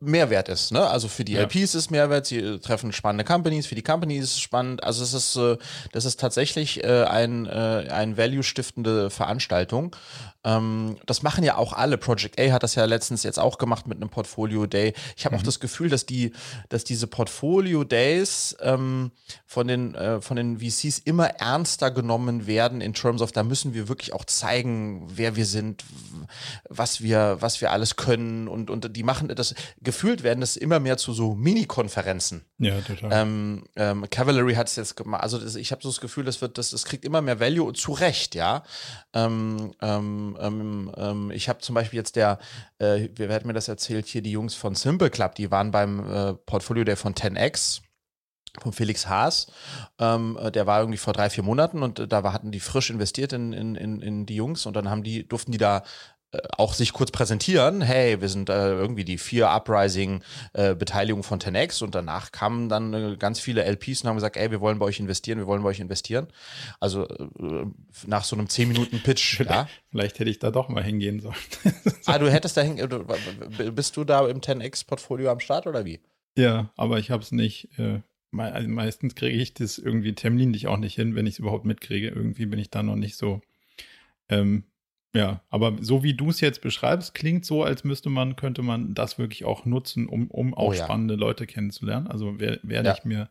Mehrwert 0.00 0.48
ist, 0.48 0.72
ne? 0.72 0.86
Also 0.86 1.08
für 1.08 1.24
die 1.24 1.32
ja. 1.32 1.42
LPs 1.42 1.56
ist 1.56 1.74
es 1.74 1.90
Mehrwert, 1.90 2.26
sie 2.26 2.58
treffen 2.60 2.92
spannende 2.92 3.24
Companies, 3.24 3.66
für 3.66 3.74
die 3.74 3.82
Companies 3.82 4.24
ist 4.24 4.32
es 4.32 4.40
spannend. 4.40 4.84
Also 4.84 5.02
es 5.02 5.12
ist, 5.12 5.36
äh, 5.36 5.56
das 5.92 6.04
ist 6.04 6.20
tatsächlich 6.20 6.84
äh, 6.84 7.04
ein, 7.04 7.48
ein 7.48 8.16
Value-stiftende 8.16 9.10
Veranstaltung. 9.10 9.96
Ähm, 10.44 10.96
das 11.06 11.22
machen 11.22 11.44
ja 11.44 11.56
auch 11.56 11.72
alle. 11.72 11.98
Project 11.98 12.40
A 12.40 12.52
hat 12.52 12.62
das 12.62 12.74
ja 12.74 12.84
letztens 12.84 13.22
jetzt 13.22 13.38
auch 13.38 13.58
gemacht 13.58 13.86
mit 13.86 13.98
einem 13.98 14.08
Portfolio 14.08 14.66
Day. 14.66 14.92
Ich 15.16 15.24
habe 15.24 15.36
mhm. 15.36 15.40
auch 15.40 15.44
das 15.44 15.60
Gefühl, 15.60 15.88
dass 15.88 16.04
die, 16.04 16.32
dass 16.68 16.84
diese 16.84 17.06
Portfolio 17.06 17.84
Days 17.84 18.56
ähm, 18.60 19.12
von 19.46 19.68
den 19.68 19.94
äh, 19.94 20.20
von 20.20 20.36
den 20.36 20.58
VCs 20.58 20.98
immer 20.98 21.26
ernster 21.26 21.90
genommen 21.90 22.46
werden 22.46 22.80
in 22.80 22.94
terms 22.94 23.22
of, 23.22 23.32
da 23.32 23.44
müssen 23.44 23.74
wir 23.74 23.88
wirklich 23.88 24.12
auch 24.12 24.24
zeigen, 24.24 25.06
wer 25.14 25.36
wir 25.36 25.46
sind, 25.46 25.84
was 26.68 27.02
wir 27.02 27.36
was 27.40 27.60
wir 27.60 27.70
alles 27.70 27.96
können 27.96 28.48
und 28.48 28.68
und 28.68 28.96
die 28.96 29.02
machen 29.04 29.28
das 29.28 29.54
gefühlt 29.80 30.22
werden 30.22 30.40
das 30.40 30.56
immer 30.56 30.80
mehr 30.80 30.96
zu 30.96 31.12
so 31.12 31.34
Mini-Konferenzen. 31.34 32.44
Ja, 32.58 32.80
total. 32.80 33.10
Ähm, 33.12 33.64
ähm, 33.76 34.06
Cavalry 34.10 34.54
hat 34.54 34.68
es 34.68 34.76
jetzt 34.76 34.96
gemacht. 34.96 35.22
Also 35.22 35.38
das, 35.38 35.56
ich 35.56 35.72
habe 35.72 35.82
so 35.82 35.88
das 35.88 36.00
Gefühl, 36.00 36.24
das 36.24 36.40
wird 36.40 36.58
das, 36.58 36.70
das 36.70 36.84
kriegt 36.84 37.04
immer 37.04 37.22
mehr 37.22 37.40
Value 37.40 37.72
zu 37.72 37.92
Recht, 37.92 38.34
ja. 38.34 38.62
Ähm, 39.12 39.72
ähm, 39.80 40.36
ähm, 40.40 40.92
ähm, 40.96 41.30
ich 41.30 41.48
habe 41.48 41.60
zum 41.60 41.74
Beispiel 41.74 41.98
jetzt 41.98 42.16
der, 42.16 42.38
äh, 42.78 43.08
wer 43.16 43.32
hat 43.34 43.44
mir 43.44 43.52
das 43.52 43.68
erzählt, 43.68 44.06
hier 44.06 44.22
die 44.22 44.32
Jungs 44.32 44.54
von 44.54 44.74
Simple 44.74 45.10
Club, 45.10 45.34
die 45.34 45.50
waren 45.50 45.70
beim 45.70 46.10
äh, 46.10 46.34
Portfolio 46.34 46.84
der 46.84 46.96
von 46.96 47.14
10x 47.14 47.80
von 48.60 48.72
Felix 48.72 49.08
Haas. 49.08 49.46
Ähm, 49.98 50.38
äh, 50.40 50.50
der 50.50 50.66
war 50.66 50.80
irgendwie 50.80 50.98
vor 50.98 51.12
drei, 51.12 51.30
vier 51.30 51.44
Monaten 51.44 51.82
und 51.82 51.98
äh, 51.98 52.08
da 52.08 52.22
hatten 52.32 52.50
die 52.50 52.60
frisch 52.60 52.90
investiert 52.90 53.32
in, 53.32 53.52
in, 53.52 53.74
in, 53.76 54.00
in 54.00 54.26
die 54.26 54.36
Jungs 54.36 54.66
und 54.66 54.76
dann 54.76 54.90
haben 54.90 55.02
die, 55.02 55.26
durften 55.26 55.52
die 55.52 55.58
da 55.58 55.82
auch 56.56 56.72
sich 56.72 56.92
kurz 56.92 57.10
präsentieren, 57.10 57.82
hey, 57.82 58.20
wir 58.20 58.28
sind 58.28 58.48
äh, 58.48 58.72
irgendwie 58.72 59.04
die 59.04 59.18
vier 59.18 59.50
Uprising 59.50 60.22
äh, 60.54 60.74
von 60.74 61.40
10x 61.40 61.84
und 61.84 61.94
danach 61.94 62.32
kamen 62.32 62.68
dann 62.68 62.94
äh, 62.94 63.16
ganz 63.16 63.38
viele 63.38 63.64
LPs 63.64 64.02
und 64.02 64.08
haben 64.08 64.16
gesagt, 64.16 64.36
ey, 64.36 64.50
wir 64.50 64.60
wollen 64.60 64.78
bei 64.78 64.86
euch 64.86 64.98
investieren, 64.98 65.38
wir 65.38 65.46
wollen 65.46 65.62
bei 65.62 65.68
euch 65.68 65.80
investieren. 65.80 66.28
Also 66.80 67.06
äh, 67.06 67.66
nach 68.06 68.24
so 68.24 68.36
einem 68.36 68.48
10 68.48 68.68
Minuten 68.68 69.00
Pitch, 69.02 69.36
vielleicht, 69.36 69.50
ja. 69.50 69.68
Vielleicht 69.90 70.18
hätte 70.18 70.30
ich 70.30 70.38
da 70.38 70.50
doch 70.50 70.68
mal 70.68 70.82
hingehen 70.82 71.20
sollen. 71.20 71.34
ah, 72.06 72.18
du 72.18 72.30
hättest 72.30 72.56
da 72.56 72.62
hingehen, 72.62 72.88
bist 73.74 73.96
du 73.96 74.04
da 74.04 74.26
im 74.26 74.40
10x 74.40 74.86
Portfolio 74.86 75.30
am 75.30 75.40
Start 75.40 75.66
oder 75.66 75.84
wie? 75.84 76.00
Ja, 76.36 76.70
aber 76.76 76.98
ich 76.98 77.10
habe 77.10 77.22
es 77.22 77.30
nicht 77.32 77.78
äh, 77.78 78.00
also 78.38 78.68
meistens 78.68 79.14
kriege 79.14 79.36
ich 79.36 79.52
das 79.52 79.78
irgendwie 79.78 80.14
terminlich 80.14 80.66
auch 80.66 80.78
nicht 80.78 80.94
hin, 80.94 81.14
wenn 81.14 81.26
ich 81.26 81.34
es 81.34 81.38
überhaupt 81.38 81.66
mitkriege. 81.66 82.08
Irgendwie 82.08 82.46
bin 82.46 82.58
ich 82.58 82.70
da 82.70 82.82
noch 82.82 82.96
nicht 82.96 83.16
so 83.16 83.42
ähm, 84.30 84.64
ja, 85.14 85.40
aber 85.50 85.76
so 85.80 86.02
wie 86.02 86.14
du 86.14 86.30
es 86.30 86.40
jetzt 86.40 86.62
beschreibst, 86.62 87.14
klingt 87.14 87.44
so, 87.44 87.62
als 87.62 87.84
müsste 87.84 88.08
man, 88.08 88.34
könnte 88.34 88.62
man 88.62 88.94
das 88.94 89.18
wirklich 89.18 89.44
auch 89.44 89.66
nutzen, 89.66 90.06
um, 90.06 90.30
um 90.30 90.54
auch 90.54 90.68
oh, 90.68 90.72
ja. 90.72 90.84
spannende 90.84 91.16
Leute 91.16 91.46
kennenzulernen. 91.46 92.06
Also 92.06 92.40
werde 92.40 92.60
werd 92.62 92.86
ja. 92.86 92.94
ich 92.94 93.04
mir, 93.04 93.28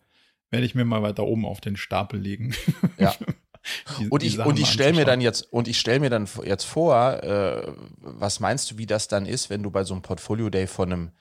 werde 0.52 0.66
ich 0.66 0.76
mir 0.76 0.86
mal 0.86 1.02
weiter 1.02 1.24
oben 1.26 1.46
auf 1.46 1.60
den 1.60 1.78
Stapel 1.78 2.20
legen. 2.20 2.54
Ja. 3.00 3.16
die, 4.00 4.10
und 4.10 4.22
ich, 4.22 4.38
und 4.38 4.60
ich 4.60 4.68
stelle 4.68 4.94
mir 4.94 5.06
dann 5.06 5.22
jetzt, 5.22 5.52
und 5.52 5.68
ich 5.68 5.80
stelle 5.80 6.02
mir 6.02 6.12
dann 6.12 6.28
jetzt 6.46 6.66
vor, 6.66 7.24
äh, 7.24 7.74
was 7.98 8.40
meinst 8.40 8.70
du, 8.70 8.78
wie 8.78 8.86
das 8.86 9.08
dann 9.08 9.26
ist, 9.26 9.50
wenn 9.50 9.64
du 9.64 9.72
bei 9.72 9.84
so 9.84 9.96
einem 9.96 10.04
Portfolio 10.04 10.52
Day 10.52 10.68
von 10.68 10.94
einem 10.94 11.12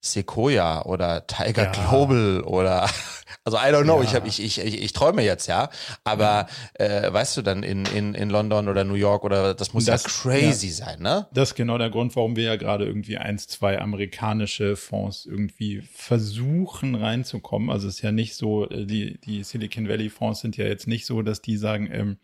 Sequoia 0.00 0.82
oder 0.82 1.26
Tiger 1.26 1.64
ja. 1.64 1.72
Global 1.72 2.42
oder 2.42 2.88
also 3.46 3.58
I 3.58 3.72
don't 3.72 3.84
know, 3.84 3.98
ja. 3.98 4.04
ich, 4.04 4.14
hab, 4.16 4.26
ich, 4.26 4.42
ich, 4.42 4.58
ich, 4.58 4.82
ich 4.82 4.92
träume 4.92 5.22
jetzt, 5.22 5.46
ja. 5.46 5.70
Aber 6.02 6.48
äh, 6.74 7.12
weißt 7.12 7.36
du 7.36 7.42
dann 7.42 7.62
in, 7.62 7.86
in, 7.86 8.14
in 8.14 8.28
London 8.28 8.68
oder 8.68 8.82
New 8.82 8.94
York 8.94 9.22
oder 9.22 9.54
das 9.54 9.72
muss 9.72 9.84
das, 9.84 10.02
ja 10.02 10.10
crazy 10.10 10.66
ja. 10.66 10.72
sein, 10.72 11.00
ne? 11.00 11.28
Das 11.32 11.50
ist 11.50 11.54
genau 11.54 11.78
der 11.78 11.90
Grund, 11.90 12.16
warum 12.16 12.34
wir 12.34 12.42
ja 12.42 12.56
gerade 12.56 12.84
irgendwie 12.86 13.18
eins, 13.18 13.46
zwei 13.46 13.80
amerikanische 13.80 14.74
Fonds 14.74 15.26
irgendwie 15.26 15.82
versuchen 15.94 16.96
reinzukommen. 16.96 17.70
Also 17.70 17.86
es 17.86 17.96
ist 17.96 18.02
ja 18.02 18.10
nicht 18.10 18.34
so, 18.34 18.68
äh, 18.68 18.84
die, 18.84 19.20
die 19.20 19.44
Silicon 19.44 19.88
Valley 19.88 20.10
Fonds 20.10 20.40
sind 20.40 20.56
ja 20.56 20.64
jetzt 20.64 20.88
nicht 20.88 21.06
so, 21.06 21.22
dass 21.22 21.40
die 21.40 21.56
sagen, 21.56 21.88
ähm, 21.92 22.16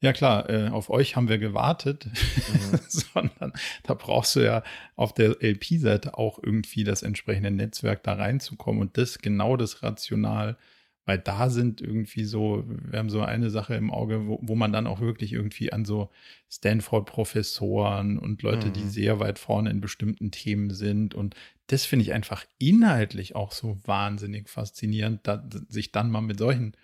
ja 0.00 0.12
klar, 0.12 0.48
äh, 0.48 0.68
auf 0.68 0.90
euch 0.90 1.16
haben 1.16 1.28
wir 1.28 1.38
gewartet, 1.38 2.06
mhm. 2.06 2.78
sondern 2.88 3.52
da 3.82 3.94
brauchst 3.94 4.36
du 4.36 4.40
ja 4.40 4.62
auf 4.96 5.12
der 5.12 5.42
LP-Seite 5.42 6.16
auch 6.16 6.38
irgendwie 6.42 6.84
das 6.84 7.02
entsprechende 7.02 7.50
Netzwerk 7.50 8.02
da 8.02 8.14
reinzukommen 8.14 8.80
und 8.80 8.96
das 8.96 9.18
genau 9.18 9.56
das 9.56 9.82
Rational, 9.82 10.56
weil 11.04 11.18
da 11.18 11.50
sind 11.50 11.80
irgendwie 11.80 12.24
so, 12.24 12.64
wir 12.66 12.98
haben 12.98 13.10
so 13.10 13.20
eine 13.20 13.50
Sache 13.50 13.74
im 13.74 13.90
Auge, 13.90 14.26
wo, 14.26 14.38
wo 14.42 14.54
man 14.54 14.72
dann 14.72 14.86
auch 14.86 15.00
wirklich 15.00 15.32
irgendwie 15.32 15.72
an 15.72 15.84
so 15.84 16.10
Stanford-Professoren 16.50 18.18
und 18.18 18.42
Leute, 18.42 18.68
mhm. 18.68 18.72
die 18.72 18.88
sehr 18.88 19.20
weit 19.20 19.38
vorne 19.38 19.70
in 19.70 19.80
bestimmten 19.80 20.30
Themen 20.30 20.70
sind 20.70 21.14
und 21.14 21.34
das 21.66 21.84
finde 21.84 22.04
ich 22.04 22.12
einfach 22.12 22.44
inhaltlich 22.58 23.36
auch 23.36 23.52
so 23.52 23.78
wahnsinnig 23.84 24.48
faszinierend, 24.48 25.20
da, 25.24 25.46
sich 25.68 25.92
dann 25.92 26.10
mal 26.10 26.20
mit 26.20 26.38
solchen 26.38 26.74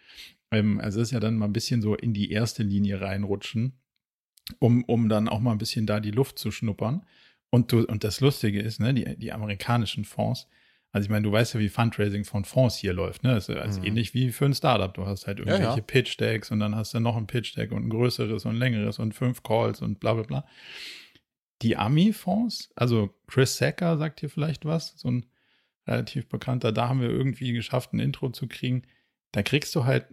ähm, 0.50 0.80
also 0.80 1.00
ist 1.00 1.10
ja 1.10 1.20
dann 1.20 1.36
mal 1.36 1.46
ein 1.46 1.52
bisschen 1.52 1.82
so 1.82 1.94
in 1.94 2.12
die 2.12 2.30
erste 2.30 2.62
Linie 2.62 3.00
reinrutschen, 3.00 3.78
um, 4.58 4.84
um 4.84 5.08
dann 5.08 5.28
auch 5.28 5.40
mal 5.40 5.52
ein 5.52 5.58
bisschen 5.58 5.86
da 5.86 6.00
die 6.00 6.10
Luft 6.10 6.38
zu 6.38 6.50
schnuppern. 6.50 7.04
Und, 7.50 7.72
du, 7.72 7.84
und 7.84 8.04
das 8.04 8.20
Lustige 8.20 8.60
ist, 8.60 8.80
ne, 8.80 8.92
die, 8.92 9.16
die 9.16 9.32
amerikanischen 9.32 10.04
Fonds, 10.04 10.48
also 10.92 11.06
ich 11.06 11.10
meine, 11.10 11.24
du 11.24 11.32
weißt 11.32 11.54
ja, 11.54 11.60
wie 11.60 11.68
Fundraising 11.68 12.24
von 12.24 12.44
Fonds 12.44 12.76
hier 12.76 12.94
läuft, 12.94 13.22
ne? 13.22 13.34
Das 13.34 13.48
ist 13.48 13.56
also 13.56 13.80
mhm. 13.80 13.86
ähnlich 13.86 14.14
wie 14.14 14.32
für 14.32 14.46
ein 14.46 14.54
Startup. 14.54 14.92
Du 14.94 15.04
hast 15.04 15.26
halt 15.26 15.40
irgendwelche 15.40 15.64
ja, 15.64 15.76
ja. 15.76 15.82
Pitch-Decks 15.82 16.50
und 16.50 16.60
dann 16.60 16.74
hast 16.74 16.94
du 16.94 17.00
noch 17.00 17.16
ein 17.16 17.26
Pitch-Deck 17.26 17.70
und 17.72 17.86
ein 17.86 17.90
größeres 17.90 18.46
und 18.46 18.56
längeres 18.56 18.98
und 18.98 19.12
fünf 19.14 19.42
Calls 19.42 19.82
und 19.82 20.00
bla 20.00 20.14
bla 20.14 20.22
bla. 20.22 20.46
Die 21.60 21.76
Ami-Fonds, 21.76 22.70
also 22.76 23.14
Chris 23.26 23.58
Sacker 23.58 23.98
sagt 23.98 24.20
hier 24.20 24.30
vielleicht 24.30 24.64
was, 24.64 24.94
so 24.96 25.10
ein 25.10 25.26
relativ 25.86 26.28
bekannter, 26.28 26.72
da 26.72 26.88
haben 26.88 27.00
wir 27.00 27.10
irgendwie 27.10 27.52
geschafft, 27.52 27.92
ein 27.92 28.00
Intro 28.00 28.30
zu 28.30 28.46
kriegen. 28.48 28.82
Da 29.32 29.42
kriegst 29.42 29.74
du 29.74 29.84
halt 29.84 30.06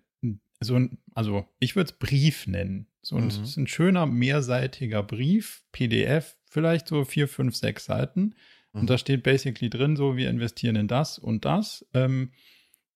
so 0.63 0.75
ein, 0.75 0.97
also 1.13 1.45
ich 1.59 1.75
würde 1.75 1.91
es 1.91 1.97
Brief 1.97 2.47
nennen. 2.47 2.87
So 3.01 3.15
ein, 3.17 3.23
mhm. 3.23 3.29
ist 3.29 3.57
ein 3.57 3.67
schöner 3.67 4.05
mehrseitiger 4.05 5.03
Brief, 5.03 5.63
PDF, 5.71 6.37
vielleicht 6.45 6.87
so 6.87 7.03
vier, 7.03 7.27
fünf, 7.27 7.55
sechs 7.55 7.85
Seiten. 7.85 8.35
Mhm. 8.71 8.81
Und 8.81 8.89
da 8.89 8.97
steht 8.97 9.23
basically 9.23 9.69
drin, 9.69 9.95
so 9.95 10.17
wir 10.17 10.29
investieren 10.29 10.75
in 10.75 10.87
das 10.87 11.19
und 11.19 11.45
das. 11.45 11.85
Ähm, 11.93 12.31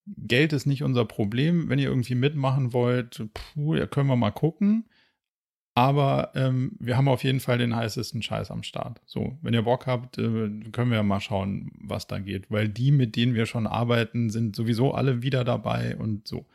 Geld 0.05 0.53
ist 0.53 0.65
nicht 0.65 0.83
unser 0.83 1.05
Problem. 1.05 1.69
Wenn 1.69 1.79
ihr 1.79 1.89
irgendwie 1.89 2.15
mitmachen 2.15 2.71
wollt, 2.71 3.23
puh, 3.33 3.75
ja, 3.75 3.87
können 3.87 4.07
wir 4.07 4.15
mal 4.15 4.31
gucken. 4.31 4.85
Aber 5.75 6.31
ähm, 6.33 6.71
wir 6.79 6.97
haben 6.97 7.07
auf 7.07 7.23
jeden 7.23 7.39
Fall 7.39 7.59
den 7.59 7.75
heißesten 7.75 8.23
Scheiß 8.23 8.49
am 8.49 8.63
Start. 8.63 8.99
So, 9.05 9.37
wenn 9.43 9.53
ihr 9.53 9.61
Bock 9.61 9.85
habt, 9.85 10.17
äh, 10.17 10.49
können 10.71 10.89
wir 10.89 11.03
mal 11.03 11.19
schauen, 11.19 11.71
was 11.79 12.07
da 12.07 12.17
geht. 12.17 12.49
Weil 12.49 12.67
die, 12.67 12.91
mit 12.91 13.15
denen 13.15 13.35
wir 13.35 13.45
schon 13.45 13.67
arbeiten, 13.67 14.31
sind 14.31 14.55
sowieso 14.55 14.93
alle 14.93 15.21
wieder 15.21 15.43
dabei 15.43 15.95
und 15.95 16.27
so. 16.27 16.47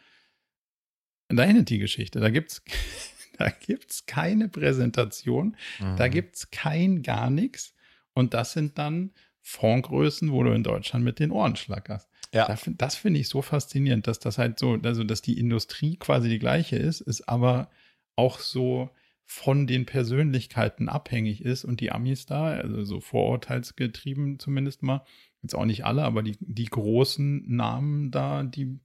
Und 1.33 1.38
da 1.38 1.45
endet 1.45 1.71
die 1.71 1.79
Geschichte. 1.79 2.21
Da 2.21 2.29
gibt's, 2.29 2.62
da 3.38 3.49
gibt's 3.49 4.05
keine 4.05 4.51
Präsentation. 4.51 5.57
Mhm. 5.81 5.97
Da 5.97 6.09
gibt's 6.09 6.51
kein 6.51 7.03
gar 7.03 7.31
nichts. 7.31 7.75
Und 8.12 8.35
das 8.35 8.53
sind 8.53 8.77
dann 8.77 9.12
Fondgrößen, 9.40 10.31
wo 10.31 10.42
du 10.42 10.53
in 10.53 10.62
Deutschland 10.62 11.07
mit 11.07 11.18
den 11.18 11.31
Ohren 11.31 11.57
schlackerst. 11.57 12.11
Ja. 12.35 12.47
Das, 12.47 12.68
das 12.77 12.97
finde 12.97 13.18
ich 13.18 13.31
so 13.31 13.40
faszinierend, 13.40 14.07
dass 14.07 14.18
das 14.18 14.37
halt 14.37 14.59
so, 14.59 14.79
also 14.83 15.05
dass 15.05 15.23
die 15.23 15.38
Industrie 15.38 15.97
quasi 15.97 16.29
die 16.29 16.38
gleiche 16.38 16.77
ist, 16.77 17.01
ist 17.01 17.27
aber 17.31 17.71
auch 18.14 18.38
so 18.38 18.90
von 19.25 19.66
den 19.66 19.87
Persönlichkeiten 19.87 20.90
abhängig 20.90 21.42
ist 21.42 21.64
und 21.64 21.81
die 21.81 21.92
Amis 21.92 22.27
da, 22.27 22.49
also 22.49 22.85
so 22.85 23.01
vorurteilsgetrieben 23.01 24.38
zumindest 24.38 24.83
mal, 24.83 25.03
jetzt 25.40 25.55
auch 25.55 25.64
nicht 25.64 25.87
alle, 25.87 26.03
aber 26.03 26.23
die, 26.23 26.37
die 26.40 26.66
großen 26.66 27.57
Namen 27.57 28.11
da, 28.11 28.42
die, 28.42 28.79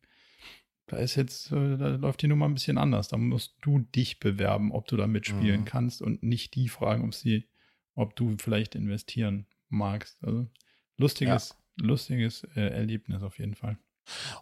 da 0.88 0.98
ist 0.98 1.16
jetzt, 1.16 1.52
äh, 1.52 1.78
da 1.78 1.90
läuft 1.96 2.22
die 2.22 2.28
Nummer 2.28 2.48
ein 2.48 2.54
bisschen 2.54 2.78
anders. 2.78 3.10
Da 3.10 3.18
musst 3.18 3.58
du 3.62 3.80
dich 3.80 4.20
bewerben, 4.20 4.72
ob 4.72 4.88
du 4.88 4.98
da 4.98 5.06
mitspielen 5.06 5.62
mhm. 5.62 5.66
kannst 5.66 6.02
und 6.02 6.24
nicht 6.24 6.56
die 6.56 6.70
fragen, 6.70 7.04
ob 7.04 7.14
sie, 7.14 7.48
ob 7.94 8.16
du 8.16 8.36
vielleicht 8.38 8.74
investieren 8.74 9.48
magst. 9.70 10.24
Also 10.24 10.50
lustiges, 10.96 11.56
ja. 11.78 11.86
lustiges 11.86 12.44
äh, 12.56 12.62
Erlebnis 12.62 13.22
auf 13.22 13.38
jeden 13.38 13.56
Fall. 13.56 13.78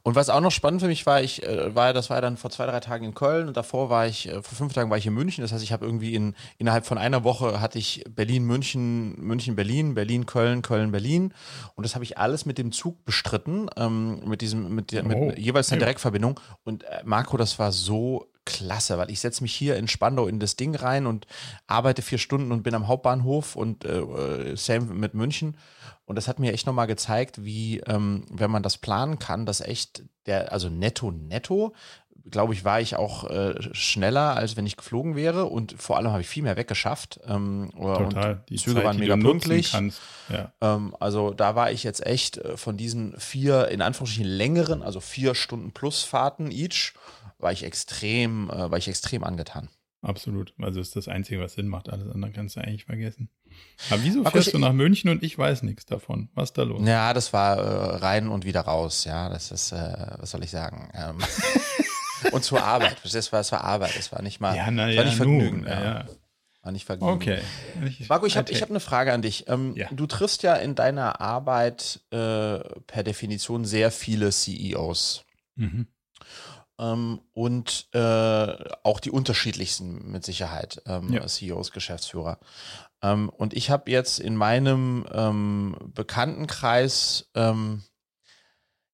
Und 0.04 0.16
was 0.16 0.30
auch 0.30 0.42
noch 0.42 0.52
spannend 0.52 0.82
für 0.82 0.88
mich 0.88 1.06
war, 1.06 1.22
ich 1.22 1.44
äh, 1.44 1.74
war, 1.76 1.94
das 1.94 2.10
war 2.10 2.18
ja 2.18 2.22
dann 2.22 2.38
vor 2.38 2.52
zwei, 2.52 2.66
drei 2.66 2.80
Tagen 2.80 3.06
in 3.06 3.14
Köln 3.14 3.48
und 3.48 3.58
davor 3.58 3.90
war 3.90 4.08
ich, 4.08 4.28
äh, 4.28 4.42
vor 4.42 4.58
fünf 4.58 4.74
Tagen 4.74 4.90
war 4.90 4.98
ich 4.98 5.06
in 5.06 5.14
München. 5.14 5.42
Das 5.42 5.52
heißt, 5.52 5.64
ich 5.64 5.72
habe 5.72 5.86
irgendwie 5.86 6.16
in, 6.16 6.36
innerhalb 6.58 6.86
von 6.86 6.98
einer 6.98 7.24
Woche 7.24 7.62
hatte 7.62 7.80
ich 7.80 8.04
Berlin, 8.10 8.46
München, 8.46 9.16
München, 9.20 9.56
Berlin, 9.56 9.94
Berlin, 9.96 10.26
Köln, 10.26 10.62
Köln, 10.62 10.92
Berlin. 10.92 11.34
Und 11.76 11.84
das 11.84 11.96
habe 11.96 12.04
ich 12.04 12.18
alles 12.18 12.46
mit 12.46 12.58
dem 12.58 12.72
Zug 12.72 13.06
bestritten, 13.06 13.70
ähm, 13.78 14.28
mit 14.28 14.42
diesem, 14.42 14.74
mit, 14.74 14.92
der, 14.92 15.04
mit 15.04 15.18
oh, 15.18 15.32
jeweils 15.36 15.72
einer 15.72 15.80
Direktverbindung. 15.80 16.40
Und 16.64 16.84
äh, 16.84 17.02
Marco, 17.04 17.38
das 17.38 17.60
war 17.60 17.72
so 17.72 18.28
klasse, 18.46 18.98
weil 18.98 19.10
ich 19.10 19.20
setze 19.20 19.44
mich 19.44 19.54
hier 19.54 19.76
in 19.76 19.88
Spandau 19.88 20.28
in 20.28 20.40
das 20.40 20.56
Ding 20.56 20.76
rein 20.76 21.08
und 21.08 21.26
arbeite 21.68 22.02
vier 22.02 22.20
Stunden 22.20 22.52
und 22.52 22.64
bin 22.64 22.76
am 22.76 22.88
Hauptbahnhof 22.88 23.56
und 23.56 23.84
äh, 23.86 24.00
äh 24.00 24.56
same 24.56 24.86
mit 24.86 25.16
München. 25.16 25.58
Und 26.06 26.16
das 26.16 26.28
hat 26.28 26.40
mir 26.40 26.54
echt 26.54 26.68
nochmal 26.68 26.88
gezeigt, 26.88 27.44
wie, 27.44 27.80
ähm, 27.80 28.26
wenn 28.30 28.52
man 28.52 28.64
das 28.64 28.78
planen 28.78 29.20
kann, 29.20 29.46
dass 29.46 29.62
echt 29.62 30.04
der, 30.28 30.52
also 30.52 30.70
netto, 30.70 31.12
netto, 31.12 31.74
glaube 32.30 32.54
ich, 32.54 32.66
war 32.66 32.82
ich 32.82 32.96
auch 32.96 33.30
äh, 33.30 33.56
schneller, 33.74 34.36
als 34.36 34.58
wenn 34.58 34.66
ich 34.66 34.78
geflogen 34.78 35.16
wäre. 35.16 35.46
Und 35.46 35.76
vor 35.78 35.98
allem 35.98 36.12
habe 36.12 36.22
ich 36.22 36.28
viel 36.28 36.44
mehr 36.44 36.58
weggeschafft. 36.58 37.20
Ähm, 37.28 37.72
Total. 37.76 38.44
Die 38.50 38.56
Züge 38.56 38.78
Zeit, 38.78 38.86
waren 38.86 39.00
mega 39.00 39.16
pünktlich. 39.16 39.74
Ja. 40.30 40.52
Ähm, 40.62 40.96
also 41.00 41.34
da 41.34 41.56
war 41.56 41.72
ich 41.72 41.84
jetzt 41.84 42.06
echt 42.06 42.38
äh, 42.38 42.58
von 42.58 42.78
diesen 42.78 43.20
vier, 43.20 43.68
in 43.70 43.82
Anführungsstrichen 43.82 44.30
längeren, 44.30 44.82
also 44.82 45.00
vier 45.00 45.36
Stunden 45.36 45.72
plus 45.72 46.04
Fahrten 46.04 46.52
each, 46.52 46.94
war 47.38 47.52
ich 47.52 47.64
extrem, 47.64 48.50
äh, 48.50 48.72
war 48.72 48.78
ich 48.78 48.88
extrem 48.88 49.24
angetan. 49.24 49.70
Absolut. 50.06 50.54
Also 50.60 50.80
ist 50.80 50.96
das 50.96 51.08
Einzige, 51.08 51.42
was 51.42 51.54
Sinn 51.54 51.68
macht. 51.68 51.90
Alles 51.90 52.08
andere 52.14 52.32
kannst 52.32 52.56
du 52.56 52.62
eigentlich 52.62 52.86
vergessen. 52.86 53.30
Aber 53.90 54.04
wieso 54.04 54.22
Marco, 54.22 54.38
fährst 54.38 54.54
du 54.54 54.60
nach 54.60 54.72
München 54.72 55.10
und 55.10 55.24
ich 55.24 55.36
weiß 55.36 55.64
nichts 55.64 55.86
davon? 55.86 56.30
Was 56.36 56.50
ist 56.50 56.58
da 56.60 56.64
los? 56.64 56.88
Ja, 56.88 57.14
das 57.14 57.34
war 57.34 57.58
äh, 57.58 57.96
rein 57.98 58.28
und 58.28 58.46
wieder 58.46 58.62
raus. 58.62 59.06
Ja, 59.06 59.30
das 59.30 59.52
ist, 59.52 59.72
äh, 59.72 60.16
was 60.20 60.30
soll 60.30 60.44
ich 60.44 60.52
sagen? 60.52 60.90
Ähm, 60.94 61.18
und 62.32 62.44
zur 62.44 62.64
Arbeit. 62.64 62.98
Das 63.04 63.32
war, 63.32 63.40
das 63.40 63.52
war 63.52 63.64
Arbeit. 63.64 63.98
Das 63.98 64.12
war 64.12 64.22
nicht 64.22 64.40
mal, 64.40 64.56
ja, 64.56 64.70
na, 64.70 64.90
ja, 64.90 64.98
war 64.98 65.06
nicht 65.06 65.18
Vergnügen. 65.18 65.66
ja. 65.68 65.84
ja. 65.84 66.06
War 66.62 66.72
nicht 66.72 66.86
Vergnügen. 66.86 67.14
Okay. 67.14 67.40
Ich, 67.86 68.08
Marco, 68.08 68.28
ich 68.28 68.38
habe 68.38 68.52
hab 68.54 68.70
eine 68.70 68.80
Frage 68.80 69.12
an 69.12 69.22
dich. 69.24 69.48
Ähm, 69.48 69.74
ja. 69.76 69.88
Du 69.92 70.06
triffst 70.06 70.44
ja 70.44 70.56
in 70.56 70.76
deiner 70.76 71.20
Arbeit 71.20 72.02
äh, 72.12 72.60
per 72.88 73.04
Definition 73.04 73.66
sehr 73.66 73.92
viele 73.92 74.32
CEOs. 74.32 75.26
Mhm. 75.56 75.88
Ähm, 76.78 77.22
und 77.34 77.88
äh, 77.94 78.56
auch 78.84 79.00
die 79.00 79.12
unterschiedlichsten 79.12 80.12
mit 80.12 80.26
Sicherheit, 80.26 80.82
ähm, 80.86 81.14
ja. 81.14 81.26
CEOs, 81.26 81.72
Geschäftsführer. 81.72 82.40
Ähm, 83.02 83.30
und 83.30 83.54
ich 83.54 83.70
habe 83.70 83.90
jetzt 83.92 84.20
in 84.20 84.36
meinem 84.36 85.06
ähm, 85.14 85.78
Bekanntenkreis 85.94 87.30
ähm, 87.36 87.84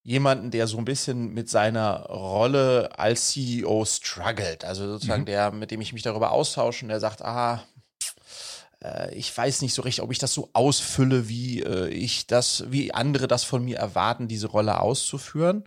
jemanden, 0.02 0.50
der 0.50 0.66
so 0.66 0.78
ein 0.78 0.84
bisschen 0.84 1.32
mit 1.32 1.48
seiner 1.48 2.06
Rolle 2.06 2.90
als 2.98 3.30
CEO 3.30 3.84
struggelt. 3.84 4.64
Also 4.64 4.86
sozusagen 4.86 5.22
mhm. 5.22 5.26
der, 5.26 5.52
mit 5.52 5.70
dem 5.70 5.80
ich 5.80 5.92
mich 5.92 6.02
darüber 6.02 6.32
austausche 6.32 6.84
und 6.84 6.88
der 6.88 7.00
sagt, 7.00 7.22
ah, 7.22 7.62
äh, 8.82 9.14
ich 9.14 9.36
weiß 9.36 9.62
nicht 9.62 9.74
so 9.74 9.82
recht, 9.82 10.00
ob 10.00 10.10
ich 10.12 10.18
das 10.18 10.34
so 10.34 10.50
ausfülle, 10.52 11.28
wie 11.28 11.62
äh, 11.62 11.88
ich 11.88 12.26
das, 12.26 12.64
wie 12.68 12.92
andere 12.92 13.28
das 13.28 13.44
von 13.44 13.64
mir 13.64 13.78
erwarten, 13.78 14.28
diese 14.28 14.48
Rolle 14.48 14.80
auszuführen. 14.80 15.64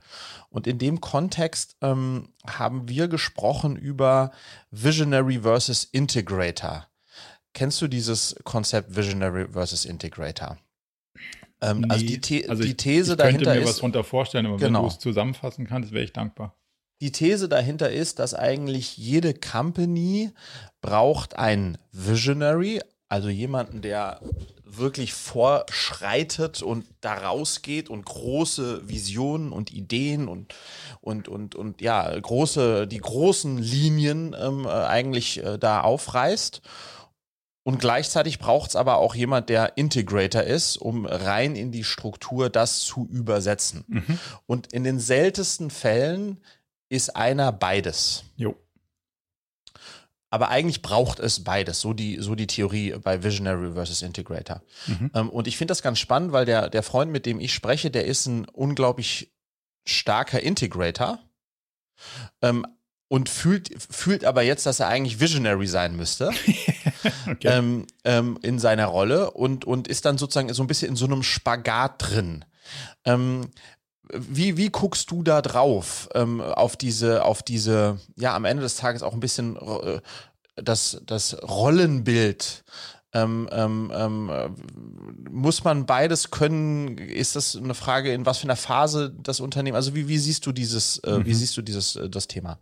Und 0.49 0.67
in 0.67 0.77
dem 0.77 1.01
Kontext 1.01 1.77
ähm, 1.81 2.29
haben 2.47 2.87
wir 2.89 3.07
gesprochen 3.07 3.75
über 3.75 4.31
Visionary 4.71 5.41
versus 5.41 5.85
Integrator. 5.85 6.87
Kennst 7.53 7.81
du 7.81 7.87
dieses 7.87 8.35
Konzept 8.43 8.95
Visionary 8.95 9.47
versus 9.51 9.85
Integrator? 9.85 10.57
Ähm, 11.61 11.81
nee, 11.81 11.87
also 11.89 12.05
die, 12.05 12.21
The 12.21 12.49
also 12.49 12.63
die 12.63 12.75
These 12.75 13.11
ich, 13.13 13.17
dahinter 13.17 13.23
ist. 13.23 13.41
Ich 13.41 13.45
könnte 13.45 13.59
mir 13.59 13.65
was 13.65 13.75
darunter 13.77 14.03
vorstellen, 14.03 14.45
aber 14.45 14.57
genau. 14.57 14.79
wenn 14.79 14.89
du 14.89 14.93
es 14.93 14.99
zusammenfassen 14.99 15.65
kannst, 15.65 15.91
wäre 15.91 16.03
ich 16.03 16.13
dankbar. 16.13 16.55
Die 17.01 17.11
These 17.11 17.49
dahinter 17.49 17.91
ist, 17.91 18.19
dass 18.19 18.33
eigentlich 18.33 18.97
jede 18.97 19.33
Company 19.33 20.31
braucht 20.81 21.37
ein 21.37 21.77
Visionary, 21.91 22.81
also 23.09 23.29
jemanden, 23.29 23.81
der 23.81 24.19
wirklich 24.63 25.13
vorschreitet 25.13 26.61
und 26.61 26.85
da 27.01 27.13
rausgeht 27.13 27.89
und 27.89 28.05
große 28.05 28.89
Visionen 28.89 29.51
und 29.51 29.71
Ideen 29.71 30.27
und, 30.27 30.53
und, 31.01 31.27
und, 31.27 31.55
und 31.55 31.81
ja, 31.81 32.19
große, 32.19 32.87
die 32.87 32.97
großen 32.97 33.57
Linien 33.57 34.35
ähm, 34.39 34.65
äh, 34.65 34.69
eigentlich 34.69 35.43
äh, 35.43 35.57
da 35.57 35.81
aufreißt. 35.81 36.61
Und 37.63 37.79
gleichzeitig 37.79 38.37
braucht 38.37 38.69
es 38.69 38.75
aber 38.75 38.97
auch 38.97 39.15
jemand, 39.15 39.49
der 39.49 39.75
Integrator 39.75 40.43
ist, 40.43 40.77
um 40.77 41.07
rein 41.07 41.55
in 41.55 41.71
die 41.71 41.83
Struktur 41.83 42.49
das 42.51 42.81
zu 42.81 43.07
übersetzen. 43.07 43.85
Mhm. 43.87 44.19
Und 44.45 44.71
in 44.71 44.83
den 44.83 44.99
seltensten 44.99 45.71
Fällen 45.71 46.43
ist 46.89 47.15
einer 47.15 47.51
beides. 47.51 48.25
Jo. 48.35 48.55
Aber 50.35 50.49
eigentlich 50.49 50.81
braucht 50.81 51.21
es 51.21 51.45
beides, 51.45 51.79
so 51.79 51.93
die, 51.93 52.17
so 52.19 52.35
die 52.35 52.45
Theorie 52.45 52.93
bei 53.01 53.23
Visionary 53.23 53.71
versus 53.71 54.01
Integrator. 54.01 54.61
Mhm. 54.85 55.09
Ähm, 55.13 55.29
und 55.29 55.47
ich 55.47 55.55
finde 55.55 55.71
das 55.71 55.81
ganz 55.81 55.97
spannend, 55.97 56.33
weil 56.33 56.43
der, 56.43 56.69
der 56.69 56.83
Freund, 56.83 57.09
mit 57.09 57.25
dem 57.25 57.39
ich 57.39 57.53
spreche, 57.53 57.89
der 57.89 58.03
ist 58.03 58.25
ein 58.25 58.43
unglaublich 58.49 59.31
starker 59.85 60.41
Integrator. 60.43 61.19
Ähm, 62.41 62.67
und 63.07 63.29
fühlt, 63.29 63.69
fühlt 63.81 64.25
aber 64.25 64.41
jetzt, 64.41 64.65
dass 64.65 64.81
er 64.81 64.89
eigentlich 64.89 65.21
Visionary 65.21 65.67
sein 65.67 65.95
müsste 65.95 66.31
okay. 67.31 67.47
ähm, 67.47 67.87
ähm, 68.03 68.37
in 68.41 68.59
seiner 68.59 68.87
Rolle 68.87 69.31
und, 69.31 69.63
und 69.63 69.87
ist 69.87 70.03
dann 70.03 70.17
sozusagen 70.17 70.53
so 70.53 70.61
ein 70.61 70.67
bisschen 70.67 70.89
in 70.89 70.97
so 70.97 71.05
einem 71.05 71.23
Spagat 71.23 71.93
drin. 71.99 72.43
Ähm, 73.05 73.51
wie, 74.13 74.57
wie 74.57 74.69
guckst 74.69 75.11
du 75.11 75.23
da 75.23 75.41
drauf, 75.41 76.09
ähm, 76.13 76.41
auf 76.41 76.75
diese, 76.75 77.23
auf 77.23 77.43
diese, 77.43 77.99
ja, 78.15 78.35
am 78.35 78.45
Ende 78.45 78.63
des 78.63 78.75
Tages 78.75 79.03
auch 79.03 79.13
ein 79.13 79.19
bisschen 79.19 79.57
äh, 79.57 80.01
das, 80.55 81.01
das 81.05 81.41
Rollenbild? 81.43 82.63
Ähm, 83.13 83.47
ähm, 83.51 83.91
ähm, 83.95 84.29
muss 85.31 85.63
man 85.63 85.85
beides 85.85 86.31
können? 86.31 86.97
Ist 86.97 87.37
das 87.37 87.55
eine 87.55 87.73
Frage, 87.73 88.11
in 88.11 88.25
was 88.25 88.39
für 88.39 88.43
einer 88.43 88.57
Phase 88.57 89.15
das 89.17 89.39
Unternehmen? 89.39 89.77
Also 89.77 89.95
wie, 89.95 90.09
wie 90.09 90.17
siehst 90.17 90.45
du 90.45 90.51
dieses, 90.51 90.97
äh, 90.99 91.19
mhm. 91.19 91.25
wie 91.25 91.33
siehst 91.33 91.55
du 91.55 91.61
dieses 91.61 91.95
äh, 91.95 92.09
das 92.09 92.27
Thema? 92.27 92.59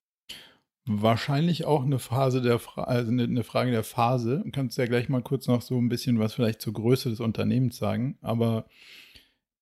Wahrscheinlich 0.86 1.66
auch 1.66 1.84
eine 1.84 1.98
Phase 1.98 2.42
der 2.42 2.60
Fra 2.60 2.84
also 2.84 3.10
eine 3.10 3.44
Frage 3.44 3.72
der 3.72 3.84
Phase. 3.84 4.42
Du 4.44 4.52
kannst 4.52 4.78
ja 4.78 4.86
gleich 4.86 5.10
mal 5.10 5.22
kurz 5.22 5.48
noch 5.48 5.62
so 5.62 5.80
ein 5.80 5.90
bisschen 5.90 6.20
was 6.20 6.34
vielleicht 6.34 6.62
zur 6.62 6.74
Größe 6.74 7.10
des 7.10 7.20
Unternehmens 7.20 7.78
sagen, 7.78 8.18
aber 8.22 8.66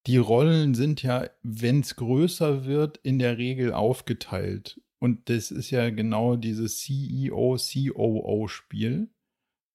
die 0.08 0.18
Rollen 0.18 0.74
sind 0.74 1.04
ja, 1.04 1.30
wenn 1.44 1.82
es 1.82 1.96
größer 1.96 2.66
wird, 2.66 3.00
in 3.04 3.20
der 3.20 3.38
Regel 3.38 3.72
aufgeteilt. 3.74 4.82
Und 5.00 5.30
das 5.30 5.52
ist 5.52 5.70
ja 5.72 5.90
genau 5.90 6.36
dieses 6.36 6.80
CEO-COO-Spiel, 6.80 9.08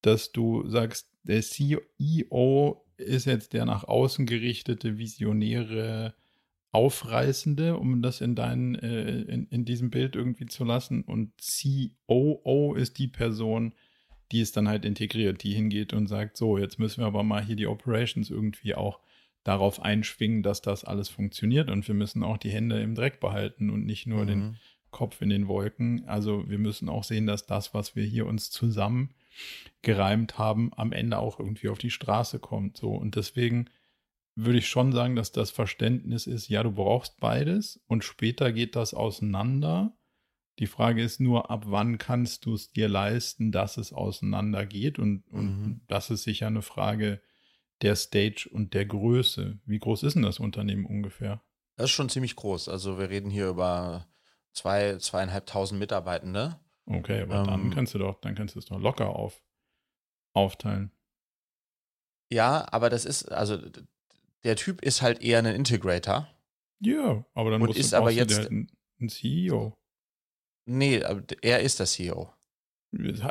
dass 0.02 0.32
du 0.32 0.68
sagst, 0.68 1.08
der 1.24 1.40
CEO 1.42 2.84
ist 2.96 3.26
jetzt 3.26 3.52
der 3.52 3.66
nach 3.66 3.84
außen 3.84 4.26
gerichtete, 4.26 4.98
visionäre, 4.98 6.14
aufreißende, 6.72 7.76
um 7.76 8.02
das 8.02 8.20
in, 8.20 8.34
dein, 8.34 8.74
äh, 8.76 9.22
in, 9.22 9.46
in 9.48 9.64
diesem 9.64 9.90
Bild 9.90 10.14
irgendwie 10.14 10.46
zu 10.46 10.64
lassen. 10.64 11.02
Und 11.02 11.32
COO 11.40 12.74
ist 12.74 12.98
die 12.98 13.08
Person, 13.08 13.72
die 14.32 14.40
es 14.40 14.52
dann 14.52 14.68
halt 14.68 14.84
integriert, 14.84 15.42
die 15.42 15.54
hingeht 15.54 15.92
und 15.92 16.06
sagt, 16.06 16.36
so, 16.36 16.58
jetzt 16.58 16.78
müssen 16.78 17.00
wir 17.00 17.06
aber 17.06 17.22
mal 17.22 17.44
hier 17.44 17.56
die 17.56 17.66
Operations 17.66 18.30
irgendwie 18.30 18.74
auch 18.74 19.00
darauf 19.46 19.80
einschwingen, 19.80 20.42
dass 20.42 20.60
das 20.60 20.84
alles 20.84 21.08
funktioniert 21.08 21.70
und 21.70 21.86
wir 21.86 21.94
müssen 21.94 22.24
auch 22.24 22.36
die 22.36 22.50
Hände 22.50 22.80
im 22.80 22.96
Dreck 22.96 23.20
behalten 23.20 23.70
und 23.70 23.86
nicht 23.86 24.06
nur 24.06 24.24
mhm. 24.24 24.26
den 24.26 24.56
Kopf 24.90 25.22
in 25.22 25.28
den 25.28 25.46
Wolken. 25.46 26.04
Also 26.06 26.48
wir 26.50 26.58
müssen 26.58 26.88
auch 26.88 27.04
sehen, 27.04 27.26
dass 27.26 27.46
das, 27.46 27.72
was 27.72 27.94
wir 27.94 28.04
hier 28.04 28.26
uns 28.26 28.50
zusammen 28.50 29.14
gereimt 29.82 30.36
haben, 30.36 30.72
am 30.76 30.92
Ende 30.92 31.18
auch 31.18 31.38
irgendwie 31.38 31.68
auf 31.68 31.78
die 31.78 31.90
Straße 31.90 32.40
kommt. 32.40 32.76
So 32.76 32.94
und 32.94 33.14
deswegen 33.14 33.70
würde 34.34 34.58
ich 34.58 34.68
schon 34.68 34.90
sagen, 34.90 35.14
dass 35.14 35.30
das 35.30 35.50
Verständnis 35.50 36.26
ist, 36.26 36.48
ja, 36.48 36.64
du 36.64 36.72
brauchst 36.72 37.20
beides 37.20 37.80
und 37.86 38.02
später 38.02 38.52
geht 38.52 38.74
das 38.74 38.94
auseinander. 38.94 39.96
Die 40.58 40.66
Frage 40.66 41.02
ist 41.02 41.20
nur, 41.20 41.50
ab 41.52 41.66
wann 41.66 41.98
kannst 41.98 42.46
du 42.46 42.54
es 42.54 42.72
dir 42.72 42.88
leisten, 42.88 43.52
dass 43.52 43.76
es 43.76 43.92
auseinandergeht 43.92 44.98
und, 44.98 45.22
und 45.30 45.60
mhm. 45.60 45.80
das 45.86 46.10
ist 46.10 46.24
sicher 46.24 46.48
eine 46.48 46.62
Frage 46.62 47.20
der 47.82 47.96
Stage 47.96 48.48
und 48.50 48.74
der 48.74 48.86
Größe. 48.86 49.58
Wie 49.64 49.78
groß 49.78 50.02
ist 50.02 50.14
denn 50.14 50.22
das 50.22 50.38
Unternehmen 50.38 50.86
ungefähr? 50.86 51.42
Das 51.76 51.86
ist 51.86 51.92
schon 51.92 52.08
ziemlich 52.08 52.36
groß. 52.36 52.68
Also 52.68 52.98
wir 52.98 53.10
reden 53.10 53.30
hier 53.30 53.48
über 53.48 54.06
zwei, 54.52 54.96
zweieinhalbtausend 54.96 55.78
Mitarbeitende. 55.78 56.58
Okay, 56.86 57.22
aber 57.22 57.40
ähm, 57.40 57.46
dann 57.46 57.70
kannst 57.70 57.94
du 57.94 57.98
doch, 57.98 58.20
dann 58.20 58.34
kannst 58.34 58.54
du 58.54 58.60
es 58.60 58.66
doch 58.66 58.80
locker 58.80 59.10
auf, 59.10 59.42
aufteilen. 60.32 60.90
Ja, 62.32 62.66
aber 62.72 62.90
das 62.90 63.04
ist, 63.04 63.30
also 63.30 63.58
der 64.44 64.56
Typ 64.56 64.82
ist 64.82 65.02
halt 65.02 65.22
eher 65.22 65.38
ein 65.38 65.46
Integrator. 65.46 66.28
Ja, 66.80 67.24
aber 67.34 67.50
dann 67.50 67.60
und 67.60 67.68
musst 67.68 67.78
ist 67.78 67.94
aber 67.94 68.10
jetzt 68.10 68.38
halt 68.38 68.50
ein 68.50 69.08
CEO. 69.08 69.76
Nee, 70.66 71.02
er 71.42 71.60
ist 71.60 71.78
der 71.78 71.86
CEO. 71.86 72.32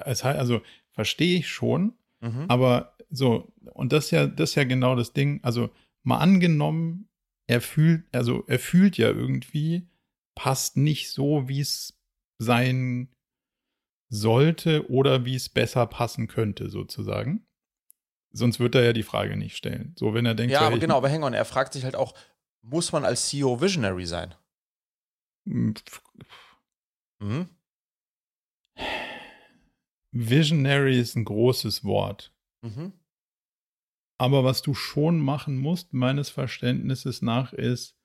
Es, 0.05 0.23
also 0.23 0.61
verstehe 0.91 1.39
ich 1.39 1.49
schon, 1.49 1.97
mhm. 2.25 2.45
aber 2.47 2.95
so, 3.09 3.53
und 3.73 3.93
das 3.93 4.05
ist 4.05 4.11
ja, 4.11 4.27
das 4.27 4.51
ist 4.51 4.55
ja 4.55 4.63
genau 4.63 4.95
das 4.95 5.13
Ding. 5.13 5.39
Also 5.43 5.69
mal 6.03 6.17
angenommen, 6.17 7.07
er 7.47 7.61
fühlt, 7.61 8.03
also 8.13 8.43
er 8.47 8.59
fühlt 8.59 8.97
ja 8.97 9.07
irgendwie, 9.07 9.87
passt 10.35 10.77
nicht 10.77 11.11
so, 11.11 11.47
wie 11.47 11.61
es 11.61 11.97
sein 12.39 13.09
sollte 14.09 14.89
oder 14.89 15.25
wie 15.25 15.35
es 15.35 15.49
besser 15.49 15.85
passen 15.87 16.27
könnte, 16.27 16.69
sozusagen. 16.69 17.45
Sonst 18.31 18.59
wird 18.59 18.75
er 18.75 18.83
ja 18.83 18.93
die 18.93 19.03
Frage 19.03 19.37
nicht 19.37 19.55
stellen. 19.55 19.95
So, 19.97 20.13
wenn 20.13 20.25
er 20.25 20.35
denkt, 20.35 20.51
ja, 20.51 20.61
aber 20.61 20.77
genau, 20.77 20.97
aber 20.97 21.09
hang 21.09 21.23
on, 21.23 21.33
er 21.33 21.45
fragt 21.45 21.73
sich 21.73 21.85
halt 21.85 21.95
auch, 21.95 22.13
muss 22.61 22.91
man 22.91 23.05
als 23.05 23.29
CEO 23.29 23.61
Visionary 23.61 24.05
sein? 24.05 24.35
Mhm. 27.19 27.49
Visionary 30.17 30.97
ist 30.97 31.17
ein 31.17 31.25
großes 31.25 31.83
Wort. 31.83 32.33
Mhm. 32.61 32.93
Aber 34.17 34.45
was 34.45 34.61
du 34.61 34.73
schon 34.73 35.19
machen 35.19 35.57
musst, 35.57 35.93
meines 35.93 36.29
Verständnisses 36.29 37.21
nach, 37.21 37.51
ist, 37.51 37.97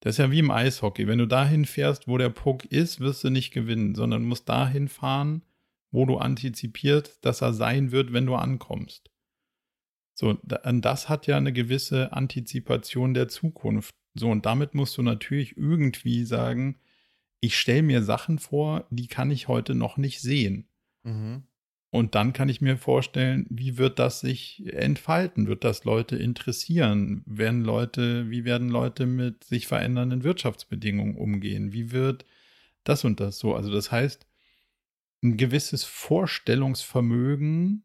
das 0.00 0.16
ist 0.16 0.18
ja 0.18 0.30
wie 0.30 0.40
im 0.40 0.50
Eishockey. 0.50 1.06
Wenn 1.06 1.18
du 1.18 1.26
dahin 1.26 1.64
fährst, 1.64 2.06
wo 2.06 2.18
der 2.18 2.28
Puck 2.28 2.66
ist, 2.66 3.00
wirst 3.00 3.24
du 3.24 3.30
nicht 3.30 3.50
gewinnen, 3.50 3.94
sondern 3.94 4.24
musst 4.24 4.46
dahin 4.46 4.88
fahren, 4.88 5.42
wo 5.90 6.04
du 6.04 6.18
antizipierst, 6.18 7.24
dass 7.24 7.40
er 7.40 7.54
sein 7.54 7.92
wird, 7.92 8.12
wenn 8.12 8.26
du 8.26 8.34
ankommst. 8.34 9.10
So, 10.12 10.34
das 10.44 11.08
hat 11.08 11.26
ja 11.26 11.38
eine 11.38 11.54
gewisse 11.54 12.12
Antizipation 12.12 13.14
der 13.14 13.28
Zukunft. 13.28 13.94
So, 14.12 14.28
und 14.28 14.44
damit 14.44 14.74
musst 14.74 14.98
du 14.98 15.02
natürlich 15.02 15.56
irgendwie 15.56 16.24
sagen, 16.24 16.78
ich 17.40 17.58
stelle 17.58 17.82
mir 17.82 18.02
Sachen 18.02 18.38
vor, 18.38 18.86
die 18.90 19.06
kann 19.06 19.30
ich 19.30 19.48
heute 19.48 19.74
noch 19.74 19.96
nicht 19.96 20.20
sehen. 20.20 20.68
Mhm. 21.04 21.44
Und 21.94 22.16
dann 22.16 22.32
kann 22.32 22.48
ich 22.48 22.60
mir 22.60 22.76
vorstellen, 22.76 23.46
wie 23.50 23.78
wird 23.78 24.00
das 24.00 24.18
sich 24.18 24.64
entfalten? 24.66 25.46
Wird 25.46 25.62
das 25.62 25.84
Leute 25.84 26.16
interessieren? 26.16 27.22
Werden 27.24 27.62
Leute, 27.62 28.28
wie 28.30 28.44
werden 28.44 28.68
Leute 28.68 29.06
mit 29.06 29.44
sich 29.44 29.68
verändernden 29.68 30.24
Wirtschaftsbedingungen 30.24 31.14
umgehen? 31.14 31.72
Wie 31.72 31.92
wird 31.92 32.24
das 32.82 33.04
und 33.04 33.20
das 33.20 33.38
so? 33.38 33.54
Also 33.54 33.70
das 33.70 33.92
heißt, 33.92 34.26
ein 35.22 35.36
gewisses 35.36 35.84
Vorstellungsvermögen 35.84 37.84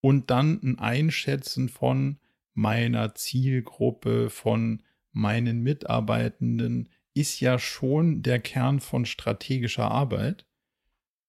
und 0.00 0.30
dann 0.30 0.62
ein 0.62 0.78
Einschätzen 0.78 1.68
von 1.68 2.20
meiner 2.54 3.16
Zielgruppe, 3.16 4.30
von 4.30 4.84
meinen 5.10 5.64
Mitarbeitenden 5.64 6.90
ist 7.12 7.40
ja 7.40 7.58
schon 7.58 8.22
der 8.22 8.38
Kern 8.38 8.78
von 8.78 9.04
strategischer 9.04 9.90
Arbeit 9.90 10.46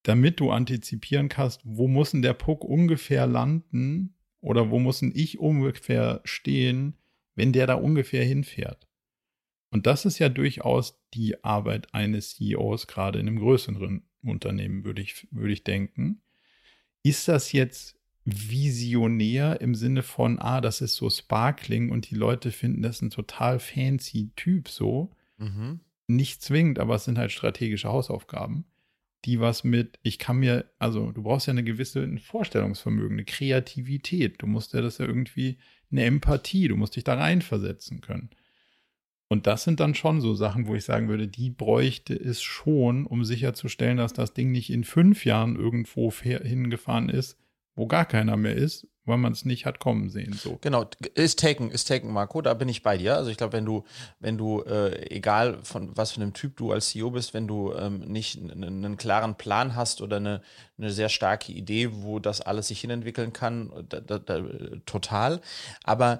damit 0.03 0.39
du 0.39 0.51
antizipieren 0.51 1.29
kannst, 1.29 1.61
wo 1.63 1.87
muss 1.87 2.11
denn 2.11 2.21
der 2.21 2.33
Puck 2.33 2.63
ungefähr 2.63 3.25
landen 3.25 4.15
oder 4.41 4.69
wo 4.69 4.79
muss 4.79 4.99
denn 4.99 5.13
ich 5.15 5.39
ungefähr 5.39 6.21
stehen, 6.25 6.97
wenn 7.35 7.53
der 7.53 7.67
da 7.67 7.75
ungefähr 7.75 8.23
hinfährt. 8.23 8.87
Und 9.71 9.87
das 9.87 10.05
ist 10.05 10.19
ja 10.19 10.29
durchaus 10.29 11.01
die 11.13 11.43
Arbeit 11.43 11.93
eines 11.93 12.35
CEOs, 12.35 12.85
gerade 12.85 13.19
in 13.19 13.27
einem 13.27 13.39
größeren 13.39 14.03
Unternehmen, 14.21 14.83
würde 14.83 15.01
ich, 15.01 15.27
würde 15.31 15.53
ich 15.53 15.63
denken. 15.63 16.21
Ist 17.01 17.27
das 17.27 17.53
jetzt 17.53 17.97
visionär 18.25 19.59
im 19.61 19.73
Sinne 19.73 20.03
von, 20.03 20.37
ah, 20.39 20.61
das 20.61 20.81
ist 20.81 20.95
so 20.95 21.09
sparkling 21.09 21.89
und 21.89 22.09
die 22.09 22.15
Leute 22.15 22.51
finden 22.51 22.81
das 22.81 23.01
ein 23.01 23.09
total 23.09 23.59
fancy 23.59 24.31
Typ 24.35 24.69
so? 24.69 25.15
Mhm. 25.37 25.79
Nicht 26.07 26.41
zwingend, 26.41 26.79
aber 26.79 26.95
es 26.95 27.05
sind 27.05 27.17
halt 27.17 27.31
strategische 27.31 27.89
Hausaufgaben 27.89 28.65
die 29.25 29.39
was 29.39 29.63
mit, 29.63 29.99
ich 30.03 30.19
kann 30.19 30.37
mir, 30.37 30.65
also 30.79 31.11
du 31.11 31.23
brauchst 31.23 31.47
ja 31.47 31.51
eine 31.51 31.63
gewisse 31.63 32.17
Vorstellungsvermögen, 32.17 33.13
eine 33.13 33.25
Kreativität. 33.25 34.41
Du 34.41 34.47
musst 34.47 34.73
ja 34.73 34.81
das 34.81 34.97
ja 34.97 35.05
irgendwie, 35.05 35.57
eine 35.91 36.05
Empathie, 36.05 36.67
du 36.67 36.75
musst 36.75 36.95
dich 36.95 37.03
da 37.03 37.13
reinversetzen 37.15 38.01
können. 38.01 38.31
Und 39.29 39.47
das 39.47 39.63
sind 39.63 39.79
dann 39.79 39.95
schon 39.95 40.21
so 40.21 40.33
Sachen, 40.33 40.67
wo 40.67 40.75
ich 40.75 40.83
sagen 40.83 41.07
würde, 41.07 41.27
die 41.27 41.49
bräuchte 41.49 42.13
es 42.13 42.41
schon, 42.43 43.05
um 43.05 43.23
sicherzustellen, 43.23 43.97
dass 43.97 44.13
das 44.13 44.33
Ding 44.33 44.51
nicht 44.51 44.69
in 44.69 44.83
fünf 44.83 45.25
Jahren 45.25 45.55
irgendwo 45.55 46.11
hingefahren 46.11 47.09
ist, 47.09 47.39
wo 47.75 47.87
gar 47.87 48.05
keiner 48.05 48.37
mehr 48.37 48.55
ist, 48.55 48.87
weil 49.05 49.17
man 49.17 49.33
es 49.33 49.45
nicht 49.45 49.65
hat 49.65 49.79
kommen 49.79 50.09
sehen. 50.09 50.33
So. 50.33 50.57
Genau, 50.61 50.85
ist 51.15 51.39
taken, 51.39 51.69
ist 51.71 51.87
taken, 51.87 52.11
Marco, 52.11 52.41
da 52.41 52.53
bin 52.53 52.69
ich 52.69 52.83
bei 52.83 52.97
dir. 52.97 53.15
Also 53.15 53.29
ich 53.29 53.37
glaube, 53.37 53.53
wenn 53.53 53.65
du, 53.65 53.83
wenn 54.19 54.37
du, 54.37 54.61
äh, 54.63 55.09
egal 55.09 55.59
von 55.63 55.95
was 55.95 56.11
für 56.11 56.21
einem 56.21 56.33
Typ 56.33 56.57
du 56.57 56.71
als 56.71 56.89
CEO 56.89 57.11
bist, 57.11 57.33
wenn 57.33 57.47
du 57.47 57.73
ähm, 57.73 57.99
nicht 57.99 58.39
einen 58.39 58.97
klaren 58.97 59.35
Plan 59.35 59.75
hast 59.75 60.01
oder 60.01 60.17
eine, 60.17 60.41
eine 60.77 60.91
sehr 60.91 61.09
starke 61.09 61.51
Idee, 61.51 61.89
wo 61.91 62.19
das 62.19 62.41
alles 62.41 62.69
sich 62.69 62.81
hinentwickeln 62.81 63.33
kann, 63.33 63.71
da, 63.89 63.99
da, 63.99 64.19
da, 64.19 64.41
total. 64.85 65.41
Aber 65.83 66.19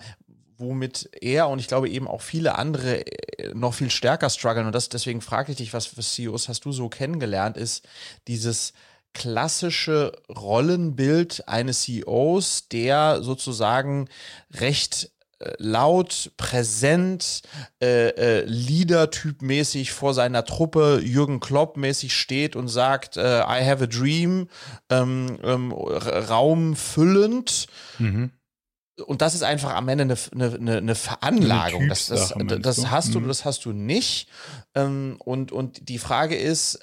womit 0.57 1.09
er 1.21 1.49
und 1.49 1.59
ich 1.59 1.67
glaube 1.67 1.89
eben 1.89 2.07
auch 2.07 2.21
viele 2.21 2.57
andere 2.57 3.05
äh, 3.05 3.53
noch 3.53 3.73
viel 3.73 3.89
stärker 3.89 4.29
strugglen 4.29 4.65
und 4.65 4.75
das 4.75 4.89
deswegen 4.89 5.21
frage 5.21 5.51
ich 5.51 5.57
dich, 5.57 5.73
was 5.73 5.87
für 5.87 6.01
CEOs 6.01 6.49
hast 6.49 6.65
du 6.65 6.71
so 6.71 6.89
kennengelernt, 6.89 7.57
ist 7.57 7.87
dieses 8.27 8.73
klassische 9.13 10.11
Rollenbild 10.29 11.47
eines 11.47 11.83
CEOs, 11.83 12.67
der 12.69 13.21
sozusagen 13.21 14.09
recht 14.51 15.11
äh, 15.39 15.53
laut, 15.57 16.31
präsent, 16.37 17.41
äh, 17.81 18.09
äh, 18.09 18.45
Leader-Typ-mäßig 18.45 19.91
vor 19.91 20.13
seiner 20.13 20.45
Truppe, 20.45 21.01
Jürgen 21.03 21.39
Klopp-mäßig 21.39 22.13
steht 22.13 22.55
und 22.55 22.67
sagt, 22.67 23.17
äh, 23.17 23.41
I 23.41 23.65
have 23.65 23.83
a 23.83 23.87
dream, 23.87 24.47
ähm, 24.89 25.37
ähm, 25.43 25.71
Raum 25.71 26.75
füllend. 26.75 27.67
Mhm. 27.99 28.31
Und 29.05 29.23
das 29.23 29.33
ist 29.33 29.43
einfach 29.43 29.73
am 29.73 29.89
Ende 29.89 30.03
eine, 30.03 30.53
eine, 30.53 30.77
eine 30.77 30.95
Veranlagung. 30.95 31.89
das, 31.89 32.07
das, 32.07 32.33
das, 32.61 32.91
hast 32.91 33.15
du, 33.15 33.19
mhm. 33.19 33.27
das 33.27 33.43
hast 33.43 33.65
du 33.65 33.71
nicht. 33.73 34.29
Ähm, 34.75 35.17
und, 35.19 35.51
und 35.51 35.89
die 35.89 35.97
Frage 35.97 36.35
ist, 36.35 36.79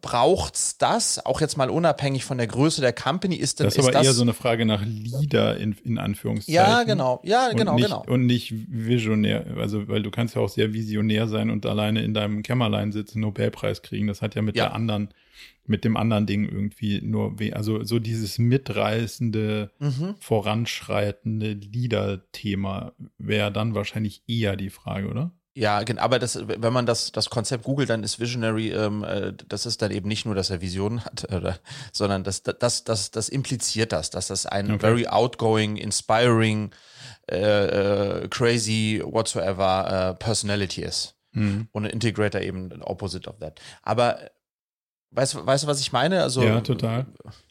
braucht's 0.00 0.78
das? 0.78 1.24
Auch 1.24 1.40
jetzt 1.40 1.56
mal 1.56 1.70
unabhängig 1.70 2.24
von 2.24 2.38
der 2.38 2.46
Größe 2.46 2.80
der 2.80 2.92
Company 2.92 3.36
ist 3.36 3.60
das. 3.60 3.74
Das 3.74 3.76
ist 3.76 3.84
aber 3.84 3.92
das 3.92 4.06
eher 4.06 4.12
so 4.12 4.22
eine 4.22 4.34
Frage 4.34 4.66
nach 4.66 4.82
Leader 4.84 5.56
in, 5.56 5.76
in 5.84 5.98
Anführungszeichen. 5.98 6.54
Ja, 6.54 6.84
genau, 6.84 7.20
ja, 7.24 7.50
genau, 7.52 7.72
und 7.72 7.76
nicht, 7.76 7.86
genau. 7.86 8.04
Und 8.06 8.26
nicht 8.26 8.54
visionär, 8.68 9.46
also 9.56 9.88
weil 9.88 10.02
du 10.02 10.10
kannst 10.10 10.36
ja 10.36 10.42
auch 10.42 10.48
sehr 10.48 10.72
visionär 10.72 11.26
sein 11.28 11.50
und 11.50 11.66
alleine 11.66 12.02
in 12.02 12.14
deinem 12.14 12.42
Kämmerlein 12.42 12.92
sitzen, 12.92 13.20
Nobelpreis 13.20 13.82
kriegen. 13.82 14.06
Das 14.06 14.22
hat 14.22 14.34
ja 14.34 14.42
mit 14.42 14.56
ja. 14.56 14.66
der 14.66 14.74
anderen, 14.74 15.08
mit 15.66 15.84
dem 15.84 15.96
anderen 15.96 16.26
Ding 16.26 16.48
irgendwie 16.48 17.00
nur, 17.02 17.36
also 17.52 17.82
so 17.82 17.98
dieses 17.98 18.38
mitreißende, 18.38 19.70
mhm. 19.78 20.14
voranschreitende 20.20 21.54
Leader-Thema 21.54 22.92
wäre 23.18 23.50
dann 23.50 23.74
wahrscheinlich 23.74 24.22
eher 24.28 24.56
die 24.56 24.70
Frage, 24.70 25.08
oder? 25.08 25.32
Ja, 25.56 25.80
aber 25.98 26.18
das, 26.18 26.48
wenn 26.48 26.72
man 26.72 26.84
das, 26.84 27.12
das 27.12 27.30
Konzept 27.30 27.62
googelt, 27.62 27.88
dann 27.88 28.02
ist 28.02 28.18
Visionary, 28.18 28.72
ähm, 28.72 29.04
äh, 29.04 29.32
das 29.48 29.66
ist 29.66 29.82
dann 29.82 29.92
eben 29.92 30.08
nicht 30.08 30.26
nur, 30.26 30.34
dass 30.34 30.50
er 30.50 30.60
Visionen 30.60 31.04
hat, 31.04 31.32
oder, 31.32 31.58
sondern 31.92 32.24
das, 32.24 32.42
das, 32.42 32.82
das, 32.82 33.10
das 33.12 33.28
impliziert 33.28 33.92
das, 33.92 34.10
dass 34.10 34.26
das 34.26 34.46
ein 34.46 34.72
okay. 34.72 34.80
very 34.80 35.06
outgoing, 35.06 35.76
inspiring, 35.76 36.72
äh, 37.30 37.36
äh, 38.24 38.28
crazy, 38.28 39.00
whatsoever 39.04 40.10
äh, 40.10 40.14
Personality 40.14 40.82
ist. 40.82 41.14
Mhm. 41.32 41.68
Und 41.70 41.84
ein 41.84 41.90
Integrator 41.90 42.40
eben 42.40 42.72
ein 42.72 42.82
Opposite 42.82 43.30
of 43.30 43.38
that. 43.38 43.60
Aber 43.82 44.18
weißt, 45.12 45.46
weißt 45.46 45.64
du, 45.64 45.68
was 45.68 45.80
ich 45.80 45.92
meine? 45.92 46.22
Also, 46.22 46.42
ja, 46.42 46.60
total. 46.60 47.06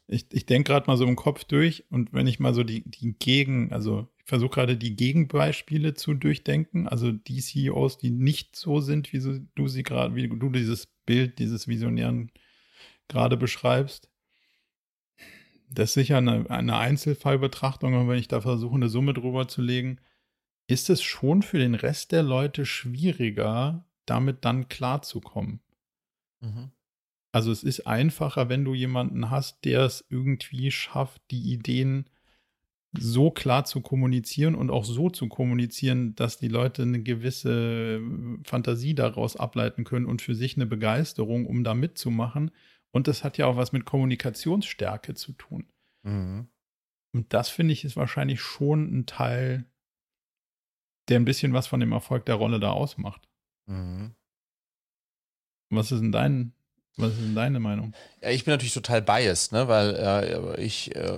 Ich, 0.07 0.25
ich 0.31 0.45
denke 0.45 0.71
gerade 0.71 0.87
mal 0.87 0.97
so 0.97 1.05
im 1.05 1.15
Kopf 1.15 1.45
durch 1.45 1.85
und 1.89 2.11
wenn 2.11 2.27
ich 2.27 2.39
mal 2.39 2.53
so 2.53 2.63
die, 2.63 2.83
die 2.89 3.13
Gegen, 3.13 3.71
also 3.71 4.07
versuche 4.23 4.51
gerade 4.51 4.77
die 4.77 4.95
Gegenbeispiele 4.95 5.93
zu 5.93 6.13
durchdenken, 6.13 6.87
also 6.87 7.11
die 7.11 7.41
CEOs, 7.41 7.97
die 7.97 8.09
nicht 8.09 8.55
so 8.55 8.79
sind, 8.79 9.11
wie 9.11 9.19
du 9.55 9.67
sie 9.67 9.83
gerade, 9.83 10.15
wie 10.15 10.27
du 10.27 10.49
dieses 10.49 10.87
Bild 11.05 11.39
dieses 11.39 11.67
Visionären 11.67 12.31
gerade 13.09 13.35
beschreibst. 13.35 14.09
Das 15.69 15.89
ist 15.89 15.93
sicher 15.95 16.17
eine, 16.17 16.49
eine 16.49 16.77
Einzelfallbetrachtung, 16.77 17.95
und 17.95 18.07
wenn 18.07 18.19
ich 18.19 18.27
da 18.27 18.41
versuche, 18.41 18.75
eine 18.75 18.89
Summe 18.89 19.13
drüber 19.13 19.47
zu 19.47 19.61
legen, 19.61 19.99
ist 20.67 20.89
es 20.89 21.01
schon 21.01 21.41
für 21.41 21.57
den 21.57 21.75
Rest 21.75 22.11
der 22.11 22.23
Leute 22.23 22.65
schwieriger, 22.65 23.85
damit 24.05 24.45
dann 24.45 24.69
klarzukommen. 24.69 25.59
Mhm. 26.39 26.71
Also 27.31 27.51
es 27.51 27.63
ist 27.63 27.87
einfacher, 27.87 28.47
wenn 28.47 28.63
du 28.63 28.73
jemanden 28.73 29.29
hast, 29.31 29.65
der 29.65 29.81
es 29.81 30.05
irgendwie 30.09 30.71
schafft, 30.71 31.21
die 31.31 31.51
Ideen 31.51 32.07
so 32.97 33.31
klar 33.31 33.65
zu 33.65 33.81
kommunizieren 33.81 34.55
und 34.55 34.69
auch 34.69 34.85
so 34.85 35.09
zu 35.09 35.27
kommunizieren, 35.27 36.15
dass 36.15 36.37
die 36.37 36.47
Leute 36.47 36.83
eine 36.83 37.01
gewisse 37.01 37.99
Fantasie 38.43 38.93
daraus 38.93 39.35
ableiten 39.35 39.83
können 39.83 40.05
und 40.05 40.21
für 40.21 40.35
sich 40.35 40.55
eine 40.55 40.65
Begeisterung, 40.65 41.45
um 41.45 41.63
da 41.63 41.73
mitzumachen. 41.73 42.51
Und 42.91 43.07
das 43.07 43.23
hat 43.23 43.37
ja 43.37 43.47
auch 43.47 43.57
was 43.57 43.71
mit 43.71 43.85
Kommunikationsstärke 43.85 45.15
zu 45.15 45.33
tun. 45.33 45.67
Mhm. 46.03 46.47
Und 47.13 47.33
das 47.33 47.49
finde 47.49 47.73
ich 47.73 47.83
ist 47.83 47.95
wahrscheinlich 47.95 48.41
schon 48.41 48.99
ein 48.99 49.05
Teil, 49.05 49.65
der 51.09 51.19
ein 51.19 51.25
bisschen 51.25 51.53
was 51.53 51.67
von 51.67 51.79
dem 51.79 51.91
Erfolg 51.91 52.25
der 52.25 52.35
Rolle 52.35 52.59
da 52.59 52.71
ausmacht. 52.71 53.27
Mhm. 53.65 54.15
Was 55.69 55.91
ist 55.91 56.01
denn 56.01 56.11
dein, 56.11 56.53
was 56.97 57.13
ist 57.13 57.21
denn 57.21 57.35
deine 57.35 57.59
Meinung? 57.59 57.93
Ja, 58.21 58.29
ich 58.29 58.45
bin 58.45 58.53
natürlich 58.53 58.73
total 58.73 59.01
biased, 59.01 59.51
ne, 59.51 59.67
weil 59.67 59.95
äh, 59.95 60.61
ich 60.61 60.95
äh, 60.95 61.17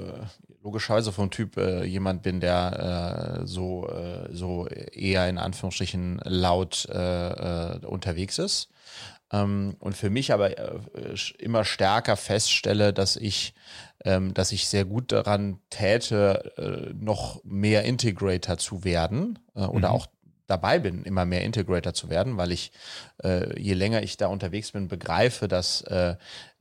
logischerweise 0.65 1.11
vom 1.11 1.30
Typ 1.30 1.57
äh, 1.57 1.84
jemand 1.86 2.23
bin, 2.23 2.39
der 2.39 3.41
äh, 3.43 3.47
so, 3.47 3.88
äh, 3.88 4.28
so 4.32 4.67
eher 4.67 5.30
in 5.30 5.38
Anführungsstrichen 5.38 6.19
laut 6.23 6.88
äh, 6.89 7.86
unterwegs 7.86 8.39
ist. 8.39 8.69
Ähm, 9.32 9.76
und 9.80 9.95
für 9.95 10.09
mich 10.09 10.34
aber 10.34 10.51
immer 11.39 11.65
stärker 11.65 12.17
feststelle, 12.17 12.93
dass 12.93 13.15
ich, 13.15 13.53
ähm, 14.03 14.34
dass 14.34 14.51
ich 14.51 14.67
sehr 14.67 14.86
gut 14.86 15.11
daran 15.11 15.59
täte, 15.69 16.93
noch 16.99 17.43
mehr 17.43 17.84
Integrator 17.84 18.57
zu 18.57 18.84
werden 18.84 19.39
oder 19.53 19.89
mhm. 19.89 19.95
auch 19.95 20.07
dabei 20.47 20.79
bin, 20.79 21.03
immer 21.03 21.25
mehr 21.25 21.43
Integrator 21.43 21.93
zu 21.93 22.09
werden, 22.09 22.37
weil 22.37 22.51
ich, 22.51 22.71
äh, 23.23 23.59
je 23.59 23.73
länger 23.73 24.03
ich 24.03 24.17
da 24.17 24.27
unterwegs 24.27 24.71
bin, 24.71 24.87
begreife, 24.87 25.47
dass 25.47 25.81
äh, 25.81 26.15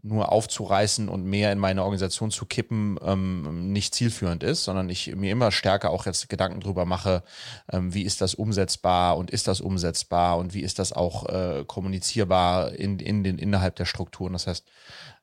nur 0.05 0.31
aufzureißen 0.31 1.09
und 1.09 1.25
mehr 1.25 1.51
in 1.51 1.59
meine 1.59 1.83
Organisation 1.83 2.31
zu 2.31 2.45
kippen 2.45 2.99
ähm, 3.03 3.73
nicht 3.73 3.95
zielführend 3.95 4.43
ist, 4.43 4.65
sondern 4.65 4.91
ich 4.91 5.15
mir 5.17 5.33
immer 5.33 5.51
stärker 5.51 5.91
auch 5.91 6.05
jetzt 6.05 6.29
Gedanken 6.29 6.61
drüber 6.61 6.85
mache, 6.85 7.23
ähm, 7.73 7.95
wie 7.95 8.03
ist 8.03 8.21
das 8.21 8.35
umsetzbar 8.35 9.17
und 9.17 9.31
ist 9.31 9.49
das 9.49 9.63
umsetzbar 9.63 10.37
und 10.37 10.53
wie 10.53 10.61
ist 10.61 10.79
das 10.79 10.93
auch 10.93 11.29
äh, 11.29 11.65
kommunizierbar 11.67 12.73
in, 12.73 12.99
in 12.99 13.25
den, 13.25 13.39
innerhalb 13.39 13.77
der 13.77 13.87
Strukturen. 13.87 14.35
Das 14.35 14.47
heißt, 14.47 14.67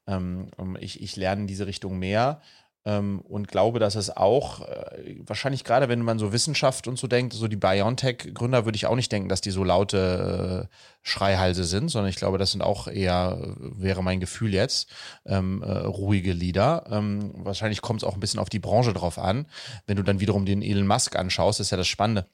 ähm, 0.07 0.49
ich, 0.79 1.01
ich 1.01 1.15
lerne 1.15 1.41
in 1.41 1.47
diese 1.47 1.67
Richtung 1.67 1.99
mehr 1.99 2.41
ähm, 2.83 3.21
und 3.21 3.47
glaube, 3.47 3.79
dass 3.79 3.95
es 3.95 4.15
auch, 4.15 4.61
äh, 4.61 5.17
wahrscheinlich 5.25 5.63
gerade 5.63 5.87
wenn 5.87 6.01
man 6.01 6.17
so 6.17 6.33
Wissenschaft 6.33 6.87
und 6.87 6.97
so 6.97 7.07
denkt, 7.07 7.33
so 7.33 7.47
die 7.47 7.55
BioNTech-Gründer 7.55 8.65
würde 8.65 8.75
ich 8.75 8.87
auch 8.87 8.95
nicht 8.95 9.11
denken, 9.11 9.29
dass 9.29 9.41
die 9.41 9.51
so 9.51 9.63
laute 9.63 10.67
äh, 10.69 10.75
Schreihalse 11.03 11.63
sind, 11.63 11.89
sondern 11.89 12.09
ich 12.09 12.15
glaube, 12.15 12.37
das 12.37 12.51
sind 12.51 12.61
auch 12.61 12.87
eher, 12.87 13.55
wäre 13.59 14.03
mein 14.03 14.19
Gefühl 14.19 14.53
jetzt, 14.53 14.89
ähm, 15.25 15.61
äh, 15.61 15.71
ruhige 15.71 16.33
Lieder. 16.33 16.85
Ähm, 16.89 17.31
wahrscheinlich 17.35 17.81
kommt 17.81 18.01
es 18.01 18.07
auch 18.07 18.15
ein 18.15 18.19
bisschen 18.19 18.39
auf 18.39 18.49
die 18.49 18.59
Branche 18.59 18.93
drauf 18.93 19.19
an. 19.19 19.45
Wenn 19.85 19.97
du 19.97 20.03
dann 20.03 20.19
wiederum 20.19 20.45
den 20.45 20.61
Elon 20.63 20.87
Musk 20.87 21.15
anschaust, 21.15 21.59
ist 21.59 21.71
ja 21.71 21.77
das 21.77 21.87
Spannende. 21.87 22.25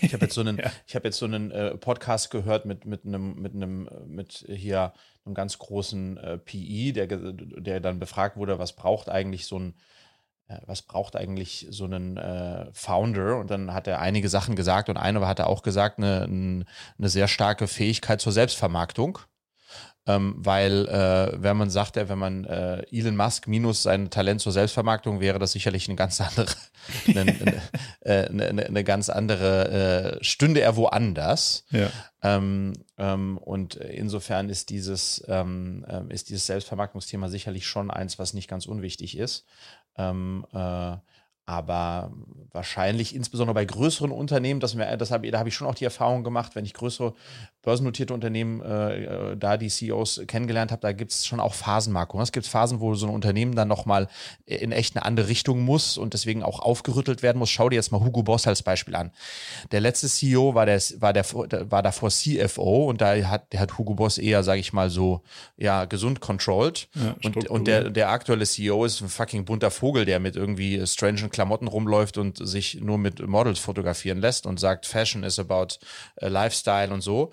Ich 0.00 0.12
habe 0.12 0.24
jetzt 0.24 0.34
so 0.34 0.40
einen, 0.42 0.58
ja. 0.58 0.70
ich 0.86 0.94
habe 0.94 1.08
jetzt 1.08 1.18
so 1.18 1.26
einen 1.26 1.50
äh, 1.50 1.76
Podcast 1.76 2.30
gehört 2.30 2.64
mit 2.64 2.84
mit 2.84 3.04
einem 3.04 3.34
mit 3.40 3.54
einem 3.54 3.88
mit 4.06 4.44
hier 4.48 4.92
einem 5.24 5.34
ganz 5.34 5.58
großen 5.58 6.16
äh, 6.16 6.38
PI, 6.38 6.92
der 6.92 7.06
der 7.06 7.80
dann 7.80 7.98
befragt 7.98 8.36
wurde, 8.36 8.58
was 8.58 8.74
braucht 8.74 9.08
eigentlich 9.08 9.46
so 9.46 9.58
ein 9.58 9.74
äh, 10.48 10.58
was 10.66 10.82
braucht 10.82 11.16
eigentlich 11.16 11.66
so 11.70 11.86
ein 11.86 12.16
äh, 12.16 12.66
Founder? 12.72 13.38
Und 13.38 13.50
dann 13.50 13.72
hat 13.72 13.86
er 13.86 14.00
einige 14.00 14.28
Sachen 14.28 14.56
gesagt 14.56 14.88
und 14.88 14.96
eine 14.96 15.26
hat 15.26 15.38
er 15.38 15.48
auch 15.48 15.62
gesagt, 15.62 15.98
eine, 15.98 16.22
eine 16.22 17.08
sehr 17.08 17.28
starke 17.28 17.68
Fähigkeit 17.68 18.20
zur 18.20 18.32
Selbstvermarktung 18.32 19.20
ähm, 20.16 20.34
weil 20.38 20.88
äh, 20.88 21.42
wenn 21.42 21.56
man 21.56 21.70
sagt, 21.70 21.96
wenn 21.96 22.18
man 22.18 22.44
äh, 22.44 22.82
Elon 22.90 23.16
Musk 23.16 23.46
minus 23.46 23.82
sein 23.82 24.10
Talent 24.10 24.40
zur 24.40 24.52
Selbstvermarktung 24.52 25.20
wäre, 25.20 25.38
das 25.38 25.52
sicherlich 25.52 25.88
eine 25.88 25.96
ganz 25.96 26.20
andere, 26.20 26.46
eine, 27.06 27.20
eine, 27.20 27.62
äh, 28.00 28.28
eine, 28.28 28.66
eine, 28.66 28.84
ganz 28.84 29.08
andere 29.08 30.18
äh, 30.20 30.24
stünde 30.24 30.60
er 30.60 30.76
woanders. 30.76 31.64
Ja. 31.70 31.90
Ähm, 32.22 32.72
ähm, 32.98 33.38
und 33.38 33.76
insofern 33.76 34.48
ist 34.48 34.70
dieses 34.70 35.24
ähm, 35.28 35.84
ähm, 35.88 36.10
ist 36.10 36.28
dieses 36.28 36.46
Selbstvermarktungsthema 36.46 37.28
sicherlich 37.28 37.66
schon 37.66 37.90
eins, 37.90 38.18
was 38.18 38.34
nicht 38.34 38.48
ganz 38.48 38.66
unwichtig 38.66 39.16
ist. 39.16 39.46
Ähm, 39.96 40.46
äh, 40.52 40.96
aber 41.50 42.12
wahrscheinlich 42.52 43.12
insbesondere 43.12 43.54
bei 43.54 43.64
größeren 43.64 44.12
Unternehmen, 44.12 44.60
das, 44.60 44.76
das 44.76 45.10
hab, 45.10 45.24
da 45.24 45.38
habe 45.40 45.48
ich 45.48 45.54
schon 45.56 45.66
auch 45.66 45.74
die 45.74 45.84
Erfahrung 45.84 46.22
gemacht, 46.22 46.54
wenn 46.54 46.64
ich 46.64 46.74
größere 46.74 47.12
börsennotierte 47.62 48.14
Unternehmen 48.14 48.62
äh, 48.62 49.04
äh 49.04 49.36
da 49.36 49.56
die 49.56 49.68
CEOs 49.68 50.22
kennengelernt 50.26 50.72
habe, 50.72 50.80
da 50.80 50.92
gibt 50.92 51.12
es 51.12 51.26
schon 51.26 51.40
auch 51.40 51.54
Phasenmarkungen. 51.54 52.22
Es 52.22 52.32
gibt 52.32 52.46
Phasen, 52.46 52.80
wo 52.80 52.94
so 52.94 53.06
ein 53.06 53.12
Unternehmen 53.12 53.54
dann 53.54 53.68
nochmal 53.68 54.08
in 54.46 54.72
echt 54.72 54.96
eine 54.96 55.04
andere 55.04 55.28
Richtung 55.28 55.60
muss 55.60 55.98
und 55.98 56.14
deswegen 56.14 56.42
auch 56.42 56.60
aufgerüttelt 56.60 57.22
werden 57.22 57.38
muss. 57.38 57.50
Schau 57.50 57.68
dir 57.68 57.76
jetzt 57.76 57.92
mal 57.92 58.00
Hugo 58.00 58.22
Boss 58.22 58.46
als 58.46 58.62
Beispiel 58.62 58.94
an. 58.94 59.10
Der 59.70 59.80
letzte 59.80 60.08
CEO 60.08 60.54
war, 60.54 60.66
der, 60.66 60.80
war, 60.98 61.12
der, 61.12 61.70
war 61.70 61.82
davor 61.82 62.10
CFO 62.10 62.88
und 62.88 63.00
da 63.00 63.14
hat, 63.28 63.46
hat 63.54 63.78
Hugo 63.78 63.94
Boss 63.94 64.18
eher, 64.18 64.42
sage 64.42 64.60
ich 64.60 64.72
mal, 64.72 64.90
so 64.90 65.22
ja, 65.56 65.84
gesund 65.84 66.20
controlled. 66.20 66.88
Ja, 66.94 67.14
und 67.22 67.50
und 67.50 67.66
der, 67.66 67.90
der 67.90 68.10
aktuelle 68.10 68.46
CEO 68.46 68.84
ist 68.84 69.00
ein 69.00 69.08
fucking 69.08 69.44
bunter 69.44 69.70
Vogel, 69.70 70.04
der 70.04 70.20
mit 70.20 70.36
irgendwie 70.36 70.86
strangen 70.86 71.30
Klamotten 71.30 71.66
rumläuft 71.66 72.16
und 72.18 72.36
sich 72.46 72.80
nur 72.80 72.98
mit 72.98 73.26
Models 73.26 73.58
fotografieren 73.58 74.18
lässt 74.18 74.46
und 74.46 74.60
sagt, 74.60 74.86
Fashion 74.86 75.24
is 75.24 75.38
about 75.38 75.78
uh, 76.22 76.28
Lifestyle 76.28 76.92
und 76.92 77.00
so 77.00 77.32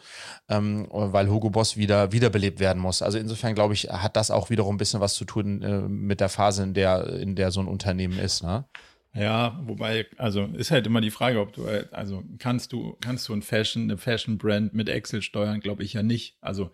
ähm, 0.50 0.88
weil 0.92 1.30
Hugo 1.30 1.50
Boss 1.50 1.78
wieder 1.78 2.12
wiederbelebt 2.12 2.60
werden 2.60 2.82
muss. 2.82 3.02
Also 3.02 3.18
insofern 3.18 3.56
glaube 3.56 3.74
ich, 3.74 3.90
hat 3.90 4.16
das 4.16 4.32
auch 4.32 4.50
wiederum 4.50 4.76
ein 4.76 4.78
bisschen 4.78 5.02
was 5.02 5.14
zu 5.14 5.26
tun 5.26 5.62
äh, 5.62 5.82
mit 5.82 6.20
der 6.20 6.30
Phase, 6.30 6.64
in 6.64 6.74
der, 6.74 7.08
in 7.08 7.36
der 7.36 7.52
so 7.52 7.60
ein 7.60 7.68
Unternehmen 7.68 8.20
ist. 8.20 8.44
Ne? 8.44 8.66
Ja, 9.14 9.60
wobei, 9.64 10.06
also 10.18 10.44
ist 10.46 10.72
halt 10.72 10.86
immer 10.86 11.02
die 11.02 11.12
Frage, 11.12 11.40
ob 11.40 11.54
du, 11.54 11.66
also 11.92 12.24
kannst 12.38 12.72
du, 12.72 12.98
kannst 13.02 13.28
du 13.28 13.34
ein 13.34 13.42
Fashion, 13.42 13.84
eine 13.84 13.98
Fashion-Brand 13.98 14.74
mit 14.74 14.90
Excel 14.90 15.22
steuern, 15.22 15.60
glaube 15.60 15.84
ich 15.84 15.94
ja 15.94 16.04
nicht. 16.04 16.38
Also 16.40 16.72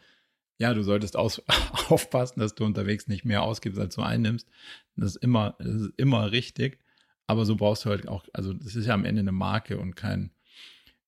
ja, 0.57 0.73
du 0.73 0.83
solltest 0.83 1.15
aus, 1.15 1.41
aufpassen, 1.89 2.39
dass 2.39 2.55
du 2.55 2.65
unterwegs 2.65 3.07
nicht 3.07 3.25
mehr 3.25 3.43
ausgibst, 3.43 3.79
als 3.79 3.95
du 3.95 4.01
einnimmst. 4.01 4.47
Das 4.95 5.15
ist 5.15 5.23
immer, 5.23 5.55
das 5.59 5.73
ist 5.73 5.91
immer 5.97 6.31
richtig. 6.31 6.79
Aber 7.27 7.45
so 7.45 7.55
brauchst 7.55 7.85
du 7.85 7.89
halt 7.89 8.07
auch, 8.07 8.25
also 8.33 8.53
das 8.53 8.75
ist 8.75 8.85
ja 8.85 8.93
am 8.93 9.05
Ende 9.05 9.21
eine 9.21 9.31
Marke 9.31 9.77
und 9.77 9.95
kein, 9.95 10.31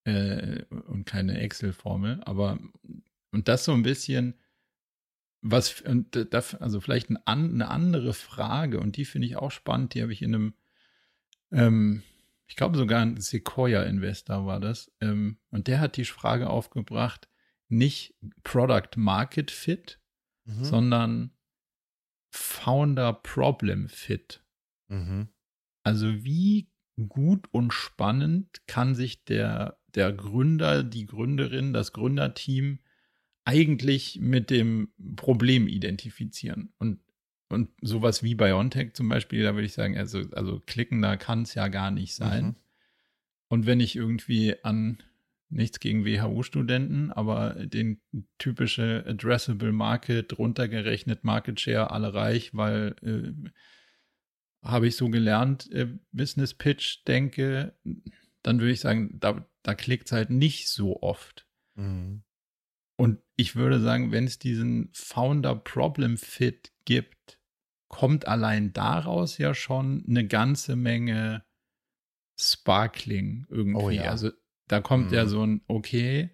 äh, 0.06 0.64
und 0.70 1.06
keine 1.06 1.40
Excel-Formel. 1.40 2.22
Aber 2.24 2.58
und 3.32 3.48
das 3.48 3.66
so 3.66 3.74
ein 3.74 3.84
bisschen, 3.84 4.36
was, 5.42 5.82
und 5.82 6.34
das, 6.34 6.56
also 6.56 6.80
vielleicht 6.80 7.10
ein, 7.10 7.18
eine 7.28 7.68
andere 7.68 8.14
Frage, 8.14 8.80
und 8.80 8.98
die 8.98 9.06
finde 9.06 9.28
ich 9.28 9.36
auch 9.36 9.52
spannend, 9.52 9.94
die 9.94 10.02
habe 10.02 10.14
ich 10.14 10.22
in 10.22 10.34
einem, 10.34 10.54
ähm, 11.52 12.04
ich 12.48 12.56
glaube 12.56 12.78
sogar 12.78 13.02
ein 13.02 13.20
Sequoia-Investor 13.20 14.46
war 14.46 14.60
das, 14.60 14.92
ähm, 15.02 15.38
und 15.50 15.68
der 15.68 15.80
hat 15.80 15.98
die 15.98 16.06
Frage 16.06 16.50
aufgebracht, 16.50 17.30
nicht 17.68 18.16
Product 18.44 18.96
Market 18.96 19.52
Fit, 19.52 20.00
mhm. 20.46 20.64
sondern 20.64 21.32
Founder 22.30 23.14
Problem 23.14 23.90
Fit. 23.90 24.44
Mhm. 24.88 25.30
Also 25.84 26.24
wie 26.24 26.72
gut 27.10 27.48
und 27.52 27.74
spannend 27.74 28.66
kann 28.68 28.96
sich 28.96 29.26
der 29.26 29.78
der 29.96 30.12
Gründer, 30.12 30.84
die 30.84 31.06
Gründerin, 31.06 31.74
das 31.74 31.94
Gründerteam 31.94 32.80
eigentlich 33.46 34.20
mit 34.20 34.50
dem 34.50 34.90
Problem 35.16 35.68
identifizieren. 35.68 36.74
Und, 36.80 37.00
und 37.50 37.70
sowas 37.82 38.24
wie 38.24 38.36
BioNTech 38.36 38.94
zum 38.94 39.08
Beispiel, 39.08 39.44
da 39.44 39.54
würde 39.54 39.68
ich 39.68 39.74
sagen, 39.74 39.98
also, 39.98 40.24
also 40.32 40.62
klickender 40.66 41.18
kann 41.18 41.44
es 41.44 41.54
ja 41.54 41.68
gar 41.68 41.92
nicht 41.92 42.16
sein. 42.16 42.46
Mhm. 42.46 42.56
Und 43.48 43.66
wenn 43.66 43.80
ich 43.80 43.96
irgendwie 43.96 44.56
an 44.64 44.98
nichts 45.50 45.80
gegen 45.80 46.06
WHU-Studenten, 46.06 47.12
aber 47.12 47.54
den 47.66 48.02
typische 48.40 49.06
Addressable 49.08 49.72
Market 49.72 50.38
runtergerechnet, 50.38 51.24
Market 51.24 51.60
Share 51.60 51.92
alle 51.92 52.14
reich, 52.14 52.56
weil 52.56 52.96
äh, 53.04 53.50
habe 54.68 54.88
ich 54.88 54.96
so 54.96 55.10
gelernt, 55.10 55.72
äh, 55.72 55.88
Business 56.12 56.56
Pitch 56.56 57.06
denke, 57.08 57.76
dann 58.42 58.60
würde 58.60 58.72
ich 58.72 58.80
sagen, 58.80 59.20
da, 59.20 59.48
da 59.66 59.74
klickt 59.74 60.06
es 60.08 60.12
halt 60.12 60.30
nicht 60.30 60.70
so 60.70 61.02
oft. 61.02 61.48
Mhm. 61.76 62.24
Und 62.98 63.20
ich 63.36 63.56
würde 63.56 63.82
sagen, 63.82 64.12
wenn 64.12 64.26
es 64.26 64.40
diesen 64.40 64.90
Founder 64.94 65.56
Problem 65.56 66.18
Fit 66.18 66.72
gibt, 66.86 67.40
kommt 67.88 68.28
allein 68.28 68.74
daraus 68.74 69.38
ja 69.38 69.54
schon 69.54 70.06
eine 70.08 70.26
ganze 70.28 70.76
Menge 70.76 71.44
Sparkling 72.40 73.46
irgendwie. 73.50 73.84
Oh 73.84 73.90
ja. 73.90 74.12
Also 74.12 74.32
da 74.68 74.82
kommt 74.82 75.12
ja 75.12 75.26
Mhm. 75.26 75.30
so 75.30 75.46
ein, 75.46 75.62
okay, 75.68 76.30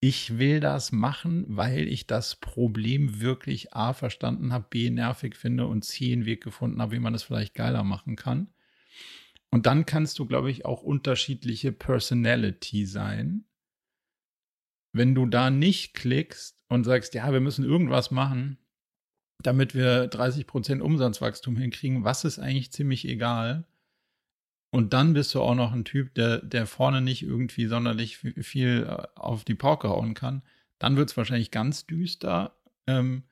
ich 0.00 0.38
will 0.38 0.60
das 0.60 0.92
machen, 0.92 1.44
weil 1.48 1.86
ich 1.88 2.06
das 2.06 2.36
Problem 2.36 3.20
wirklich 3.20 3.74
A 3.74 3.92
verstanden 3.92 4.52
habe, 4.52 4.66
B 4.70 4.90
nervig 4.90 5.36
finde 5.36 5.66
und 5.66 5.84
C 5.84 6.12
einen 6.12 6.24
Weg 6.24 6.42
gefunden 6.42 6.80
habe, 6.80 6.92
wie 6.92 7.00
man 7.00 7.14
es 7.14 7.22
vielleicht 7.22 7.54
geiler 7.54 7.84
machen 7.84 8.16
kann. 8.16 8.52
Und 9.52 9.66
dann 9.66 9.84
kannst 9.84 10.18
du, 10.18 10.26
glaube 10.26 10.50
ich, 10.50 10.64
auch 10.64 10.82
unterschiedliche 10.82 11.72
Personality 11.72 12.86
sein. 12.86 13.44
Wenn 14.92 15.14
du 15.14 15.26
da 15.26 15.50
nicht 15.50 15.94
klickst 15.94 16.56
und 16.68 16.84
sagst, 16.84 17.14
ja, 17.14 17.32
wir 17.32 17.40
müssen 17.40 17.64
irgendwas 17.64 18.10
machen, 18.10 18.58
damit 19.42 19.74
wir 19.74 20.10
30% 20.10 20.80
Umsatzwachstum 20.80 21.56
hinkriegen, 21.56 22.04
was 22.04 22.24
ist 22.24 22.38
eigentlich 22.38 22.72
ziemlich 22.72 23.06
egal. 23.06 23.66
Und 24.72 24.92
dann 24.92 25.14
bist 25.14 25.34
du 25.34 25.40
auch 25.40 25.54
noch 25.54 25.72
ein 25.72 25.84
Typ, 25.84 26.14
der, 26.14 26.38
der 26.38 26.66
vorne 26.66 27.00
nicht 27.00 27.22
irgendwie 27.22 27.66
sonderlich 27.66 28.18
viel, 28.18 28.42
viel 28.42 28.86
äh, 28.88 29.06
auf 29.16 29.44
die 29.44 29.56
Pauke 29.56 29.88
hauen 29.88 30.14
kann. 30.14 30.42
Dann 30.78 30.96
wird 30.96 31.10
es 31.10 31.16
wahrscheinlich 31.16 31.50
ganz 31.50 31.86
düster. 31.86 32.56
Ähm, 32.86 33.24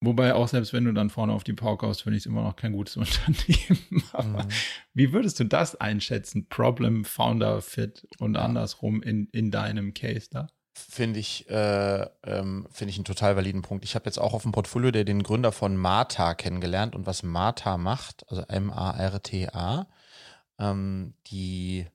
wobei 0.00 0.34
auch 0.34 0.48
selbst 0.48 0.72
wenn 0.72 0.84
du 0.84 0.92
dann 0.92 1.10
vorne 1.10 1.32
auf 1.32 1.44
die 1.44 1.52
Pauke 1.52 1.86
haust, 1.86 2.02
finde 2.02 2.16
ich 2.16 2.22
es 2.22 2.26
immer 2.26 2.42
noch 2.42 2.56
kein 2.56 2.72
gutes 2.72 2.96
Unternehmen. 2.98 4.02
Aber 4.12 4.44
Mhm. 4.44 4.48
wie 4.94 5.12
würdest 5.12 5.40
du 5.40 5.44
das 5.44 5.74
einschätzen? 5.76 6.48
Problem, 6.48 7.04
Founder, 7.04 7.60
Fit 7.62 8.06
und 8.18 8.36
andersrum 8.36 9.02
in, 9.02 9.28
in 9.32 9.50
deinem 9.50 9.94
Case 9.94 10.28
da? 10.30 10.48
Finde 10.74 11.18
ich, 11.18 11.48
äh, 11.50 12.06
ähm, 12.24 12.68
finde 12.70 12.90
ich 12.90 12.96
einen 12.96 13.04
total 13.04 13.34
validen 13.36 13.62
Punkt. 13.62 13.84
Ich 13.84 13.96
habe 13.96 14.04
jetzt 14.06 14.18
auch 14.18 14.32
auf 14.32 14.42
dem 14.42 14.52
Portfolio 14.52 14.92
der 14.92 15.02
den 15.04 15.24
Gründer 15.24 15.50
von 15.50 15.76
Marta 15.76 16.34
kennengelernt 16.34 16.94
und 16.94 17.04
was 17.04 17.24
Marta 17.24 17.76
macht, 17.78 18.24
also 18.30 18.42
M-A-R-T-A, 18.42 19.88
ähm, 20.60 21.14
die 21.26 21.86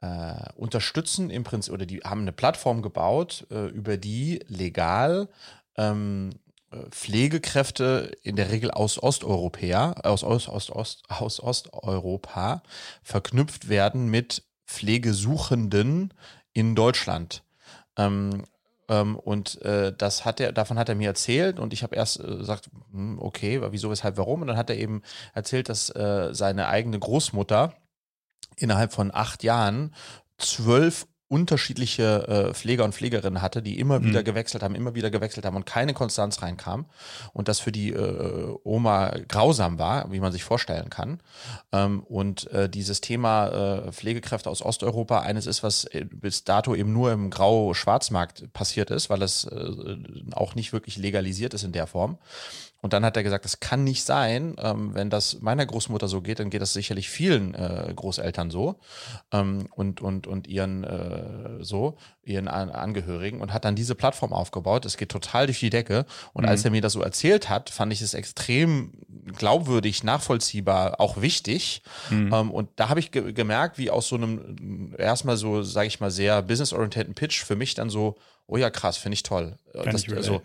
äh, 0.00 0.52
unterstützen 0.54 1.30
im 1.30 1.42
Prinzip 1.44 1.72
oder 1.74 1.86
die 1.86 2.00
haben 2.00 2.22
eine 2.22 2.32
Plattform 2.32 2.82
gebaut, 2.82 3.46
äh, 3.50 3.66
über 3.66 3.96
die 3.96 4.40
legal 4.46 5.28
ähm, 5.76 6.30
äh, 6.30 6.51
Pflegekräfte 6.90 8.12
in 8.22 8.36
der 8.36 8.50
Regel 8.50 8.70
aus 8.70 9.02
Osteuropäer, 9.02 9.94
aus, 10.04 10.24
Ost, 10.24 10.48
Ost, 10.48 10.70
Ost, 10.70 11.04
aus 11.08 11.40
Osteuropa 11.40 12.62
verknüpft 13.02 13.68
werden 13.68 14.08
mit 14.08 14.42
Pflegesuchenden 14.66 16.14
in 16.52 16.74
Deutschland. 16.74 17.42
Ähm, 17.96 18.44
ähm, 18.88 19.16
und 19.16 19.60
äh, 19.62 19.94
das 19.96 20.24
hat 20.24 20.40
er, 20.40 20.52
davon 20.52 20.78
hat 20.78 20.88
er 20.88 20.94
mir 20.94 21.08
erzählt 21.08 21.58
und 21.58 21.72
ich 21.72 21.82
habe 21.82 21.94
erst 21.94 22.20
äh, 22.20 22.36
gesagt, 22.36 22.70
hm, 22.90 23.18
okay, 23.20 23.60
wieso, 23.70 23.90
weshalb, 23.90 24.16
warum? 24.16 24.42
Und 24.42 24.48
dann 24.48 24.56
hat 24.56 24.70
er 24.70 24.76
eben 24.76 25.02
erzählt, 25.34 25.68
dass 25.68 25.90
äh, 25.90 26.30
seine 26.32 26.68
eigene 26.68 26.98
Großmutter 26.98 27.74
innerhalb 28.56 28.92
von 28.92 29.10
acht 29.14 29.42
Jahren 29.42 29.94
zwölf 30.38 31.06
unterschiedliche 31.32 32.28
äh, 32.50 32.54
Pfleger 32.54 32.84
und 32.84 32.94
Pflegerinnen 32.94 33.40
hatte, 33.40 33.62
die 33.62 33.78
immer 33.80 34.00
Mhm. 34.00 34.04
wieder 34.08 34.22
gewechselt 34.22 34.62
haben, 34.62 34.74
immer 34.74 34.94
wieder 34.94 35.10
gewechselt 35.10 35.46
haben 35.46 35.56
und 35.56 35.64
keine 35.64 35.94
Konstanz 35.94 36.42
reinkam 36.42 36.84
und 37.32 37.48
das 37.48 37.58
für 37.58 37.72
die 37.72 37.90
äh, 37.90 38.54
Oma 38.64 39.14
grausam 39.28 39.78
war, 39.78 40.12
wie 40.12 40.20
man 40.20 40.30
sich 40.30 40.44
vorstellen 40.44 40.90
kann. 40.90 41.20
Ähm, 41.72 42.00
und 42.02 42.50
äh, 42.52 42.68
dieses 42.68 43.00
Thema 43.00 43.48
äh, 43.86 43.92
Pflegekräfte 43.92 44.50
aus 44.50 44.60
Osteuropa 44.60 45.20
eines 45.20 45.46
ist, 45.46 45.62
was 45.62 45.84
äh, 45.86 46.04
bis 46.10 46.44
dato 46.44 46.74
eben 46.74 46.92
nur 46.92 47.10
im 47.12 47.30
Grau-Schwarzmarkt 47.30 48.52
passiert 48.52 48.90
ist, 48.90 49.08
weil 49.08 49.22
es 49.22 49.44
äh, 49.44 49.96
auch 50.32 50.54
nicht 50.54 50.72
wirklich 50.74 50.98
legalisiert 50.98 51.54
ist 51.54 51.64
in 51.64 51.72
der 51.72 51.86
Form. 51.86 52.18
Und 52.82 52.92
dann 52.92 53.04
hat 53.04 53.16
er 53.16 53.22
gesagt, 53.22 53.44
das 53.44 53.60
kann 53.60 53.84
nicht 53.84 54.04
sein, 54.04 54.56
ähm, 54.58 54.92
wenn 54.92 55.08
das 55.08 55.40
meiner 55.40 55.64
Großmutter 55.64 56.08
so 56.08 56.20
geht, 56.20 56.40
dann 56.40 56.50
geht 56.50 56.60
das 56.60 56.72
sicherlich 56.72 57.08
vielen 57.08 57.54
äh, 57.54 57.92
Großeltern 57.94 58.50
so 58.50 58.80
ähm, 59.32 59.68
und, 59.70 60.00
und, 60.00 60.26
und 60.26 60.48
ihren 60.48 60.82
äh, 60.82 61.62
so, 61.62 61.96
ihren 62.24 62.48
An 62.48 62.70
Angehörigen 62.70 63.40
und 63.40 63.52
hat 63.52 63.64
dann 63.64 63.76
diese 63.76 63.94
Plattform 63.94 64.32
aufgebaut. 64.32 64.84
Es 64.84 64.96
geht 64.96 65.10
total 65.10 65.46
durch 65.46 65.60
die 65.60 65.70
Decke. 65.70 66.06
Und 66.32 66.42
Mhm. 66.42 66.48
als 66.48 66.64
er 66.64 66.72
mir 66.72 66.80
das 66.80 66.94
so 66.94 67.02
erzählt 67.02 67.48
hat, 67.48 67.70
fand 67.70 67.92
ich 67.92 68.02
es 68.02 68.14
extrem 68.14 68.92
glaubwürdig, 69.38 70.02
nachvollziehbar, 70.02 71.00
auch 71.00 71.20
wichtig. 71.20 71.82
Mhm. 72.10 72.34
Ähm, 72.34 72.50
und 72.50 72.68
da 72.76 72.88
habe 72.88 72.98
ich 72.98 73.12
ge 73.12 73.32
gemerkt, 73.32 73.78
wie 73.78 73.90
aus 73.90 74.08
so 74.08 74.16
einem 74.16 74.94
erstmal 74.98 75.36
so, 75.36 75.62
sage 75.62 75.86
ich 75.86 76.00
mal, 76.00 76.10
sehr 76.10 76.42
businessorientierten 76.42 77.14
Pitch 77.14 77.44
für 77.44 77.54
mich 77.54 77.74
dann 77.74 77.90
so, 77.90 78.16
oh 78.48 78.56
ja, 78.56 78.70
krass, 78.70 78.96
finde 78.96 79.14
ich 79.14 79.22
toll. 79.22 79.56
Kann 79.72 79.92
das, 79.92 80.02
ich 80.02 80.12
also. 80.16 80.42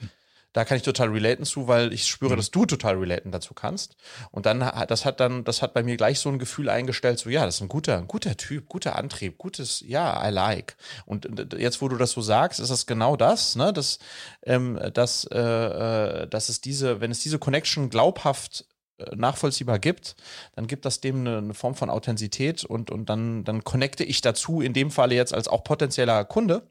Da 0.58 0.66
kann 0.66 0.76
ich 0.76 0.82
total 0.82 1.10
relaten 1.10 1.45
zu, 1.45 1.68
weil 1.68 1.93
ich 1.93 2.08
spüre, 2.08 2.34
Mhm. 2.34 2.38
dass 2.38 2.49
du 2.49 2.66
total 2.66 2.95
relaten 2.97 3.32
dazu 3.32 3.53
kannst. 3.53 3.95
Und 4.32 4.47
dann 4.47 4.66
hat 4.66 4.89
das 4.89 5.05
hat 5.05 5.20
dann, 5.20 5.43
das 5.43 5.62
hat 5.62 5.76
bei 5.76 5.84
mir 5.84 5.97
gleich 5.97 6.18
so 6.20 6.30
ein 6.30 6.39
Gefühl 6.39 6.68
eingestellt, 6.70 7.20
so 7.20 7.30
ja, 7.30 7.45
das 7.45 7.58
ist 7.58 7.62
ein 7.62 7.68
guter, 7.68 7.95
ein 7.99 8.08
guter 8.08 8.36
Typ, 8.38 8.68
guter 8.68 8.95
Antrieb, 8.95 9.38
gutes, 9.38 9.84
ja, 9.86 10.28
I 10.28 10.32
like. 10.32 10.76
Und 11.05 11.53
jetzt, 11.60 11.80
wo 11.84 11.89
du 11.89 11.97
das 11.97 12.10
so 12.10 12.22
sagst, 12.22 12.60
ist 12.60 12.72
das 12.72 12.88
genau 12.88 13.16
das, 13.16 13.55
ne, 13.55 13.72
dass, 13.72 13.99
ähm, 14.47 14.80
dass, 14.95 15.26
äh, 15.26 15.38
äh, 15.38 16.28
dass 16.28 16.49
es 16.49 16.60
diese, 16.60 17.01
wenn 17.01 17.12
es 17.12 17.20
diese 17.20 17.38
Connection 17.38 17.91
glaubhaft 17.91 18.66
äh, 18.97 19.16
nachvollziehbar 19.16 19.78
gibt, 19.78 20.16
dann 20.55 20.66
gibt 20.66 20.86
das 20.86 21.01
dem 21.01 21.18
eine, 21.20 21.38
eine 21.38 21.53
Form 21.53 21.76
von 21.76 21.91
Authentizität 21.91 22.66
und, 22.66 22.89
und 22.89 23.10
dann, 23.10 23.43
dann 23.43 23.64
connecte 23.64 24.03
ich 24.03 24.22
dazu, 24.22 24.62
in 24.62 24.74
dem 24.74 24.89
Falle 24.89 25.14
jetzt 25.14 25.36
als 25.36 25.47
auch 25.47 25.64
potenzieller 25.64 26.26
Kunde, 26.26 26.64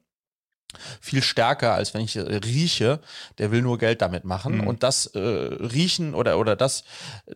viel 1.00 1.22
stärker, 1.22 1.72
als 1.74 1.94
wenn 1.94 2.02
ich 2.02 2.16
äh, 2.16 2.20
rieche, 2.20 3.00
der 3.38 3.50
will 3.50 3.62
nur 3.62 3.78
Geld 3.78 4.02
damit 4.02 4.24
machen. 4.24 4.58
Mhm. 4.58 4.66
Und 4.66 4.82
das 4.82 5.06
äh, 5.06 5.18
riechen 5.18 6.14
oder, 6.14 6.38
oder 6.38 6.54
das, 6.56 6.84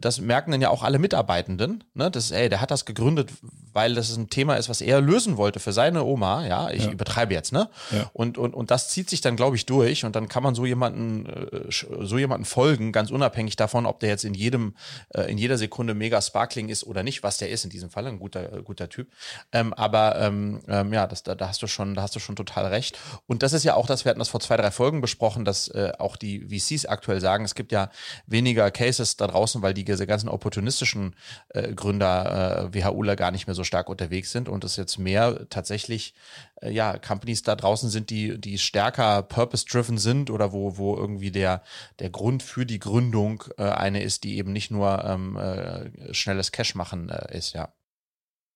das 0.00 0.20
merken 0.20 0.50
dann 0.50 0.60
ja 0.60 0.68
auch 0.70 0.82
alle 0.82 0.98
Mitarbeitenden. 0.98 1.84
Ne? 1.94 2.10
Das, 2.10 2.30
ey, 2.32 2.48
der 2.48 2.60
hat 2.60 2.70
das 2.70 2.84
gegründet, 2.84 3.30
weil 3.72 3.94
das 3.94 4.14
ein 4.16 4.28
Thema 4.28 4.56
ist, 4.56 4.68
was 4.68 4.80
er 4.80 5.00
lösen 5.00 5.36
wollte 5.36 5.58
für 5.60 5.72
seine 5.72 6.04
Oma. 6.04 6.44
Ja, 6.46 6.70
ich 6.70 6.84
Ja. 6.84 6.90
übertreibe 6.90 7.32
jetzt, 7.32 7.52
ne? 7.52 7.70
Ja. 7.92 8.10
Und, 8.12 8.36
und, 8.36 8.52
und 8.54 8.70
das 8.70 8.88
zieht 8.90 9.08
sich 9.08 9.20
dann, 9.20 9.36
glaube 9.36 9.56
ich, 9.56 9.64
durch. 9.64 10.04
Und 10.04 10.16
dann 10.16 10.28
kann 10.28 10.42
man 10.42 10.54
so 10.54 10.66
jemanden, 10.66 11.26
äh, 11.26 11.70
so 11.70 12.18
jemanden 12.18 12.44
folgen, 12.44 12.92
ganz 12.92 13.10
unabhängig 13.10 13.56
davon, 13.56 13.86
ob 13.86 14.00
der 14.00 14.10
jetzt 14.10 14.24
in 14.24 14.34
jedem, 14.34 14.74
äh, 15.14 15.30
in 15.30 15.38
jeder 15.38 15.56
Sekunde 15.56 15.94
mega 15.94 16.20
sparkling 16.20 16.68
ist 16.68 16.84
oder 16.84 17.02
nicht, 17.02 17.22
was 17.22 17.38
der 17.38 17.48
ist 17.50 17.64
in 17.64 17.70
diesem 17.70 17.90
Fall, 17.90 18.06
ein 18.06 18.18
guter, 18.18 18.42
guter 18.62 18.88
Typ. 18.88 19.08
Ähm, 19.52 19.72
aber 19.74 20.16
ähm, 20.20 20.60
ähm, 20.68 20.92
ja, 20.92 21.06
das, 21.06 21.22
da, 21.22 21.34
da 21.34 21.48
hast 21.48 21.62
du 21.62 21.66
schon, 21.68 21.94
da 21.94 22.02
hast 22.02 22.14
du 22.16 22.20
schon 22.20 22.36
total 22.36 22.66
recht. 22.66 22.98
Und 23.30 23.44
das 23.44 23.52
ist 23.52 23.62
ja 23.62 23.76
auch 23.76 23.86
das, 23.86 24.04
wir 24.04 24.10
hatten 24.10 24.18
das 24.18 24.28
vor 24.28 24.40
zwei, 24.40 24.56
drei 24.56 24.72
Folgen 24.72 25.00
besprochen, 25.00 25.44
dass 25.44 25.68
äh, 25.68 25.92
auch 26.00 26.16
die 26.16 26.48
VCs 26.48 26.86
aktuell 26.86 27.20
sagen, 27.20 27.44
es 27.44 27.54
gibt 27.54 27.70
ja 27.70 27.88
weniger 28.26 28.72
Cases 28.72 29.16
da 29.16 29.28
draußen, 29.28 29.62
weil 29.62 29.72
die 29.72 29.84
diese 29.84 30.04
ganzen 30.04 30.28
opportunistischen 30.28 31.14
äh, 31.50 31.72
Gründer, 31.72 32.70
äh, 32.74 32.74
WHUler 32.74 33.14
gar 33.14 33.30
nicht 33.30 33.46
mehr 33.46 33.54
so 33.54 33.62
stark 33.62 33.88
unterwegs 33.88 34.32
sind 34.32 34.48
und 34.48 34.64
es 34.64 34.74
jetzt 34.74 34.98
mehr 34.98 35.48
tatsächlich 35.48 36.12
äh, 36.60 36.72
ja, 36.72 36.98
Companies 36.98 37.44
da 37.44 37.54
draußen 37.54 37.88
sind, 37.88 38.10
die, 38.10 38.36
die 38.36 38.58
stärker 38.58 39.22
purpose-driven 39.22 39.96
sind 39.96 40.28
oder 40.28 40.52
wo, 40.52 40.76
wo 40.76 40.96
irgendwie 40.96 41.30
der, 41.30 41.62
der 42.00 42.10
Grund 42.10 42.42
für 42.42 42.66
die 42.66 42.80
Gründung 42.80 43.44
äh, 43.58 43.62
eine 43.62 44.02
ist, 44.02 44.24
die 44.24 44.38
eben 44.38 44.52
nicht 44.52 44.72
nur 44.72 45.04
ähm, 45.04 45.36
äh, 45.36 46.12
schnelles 46.12 46.50
Cash 46.50 46.74
machen 46.74 47.10
äh, 47.10 47.38
ist, 47.38 47.54
ja. 47.54 47.72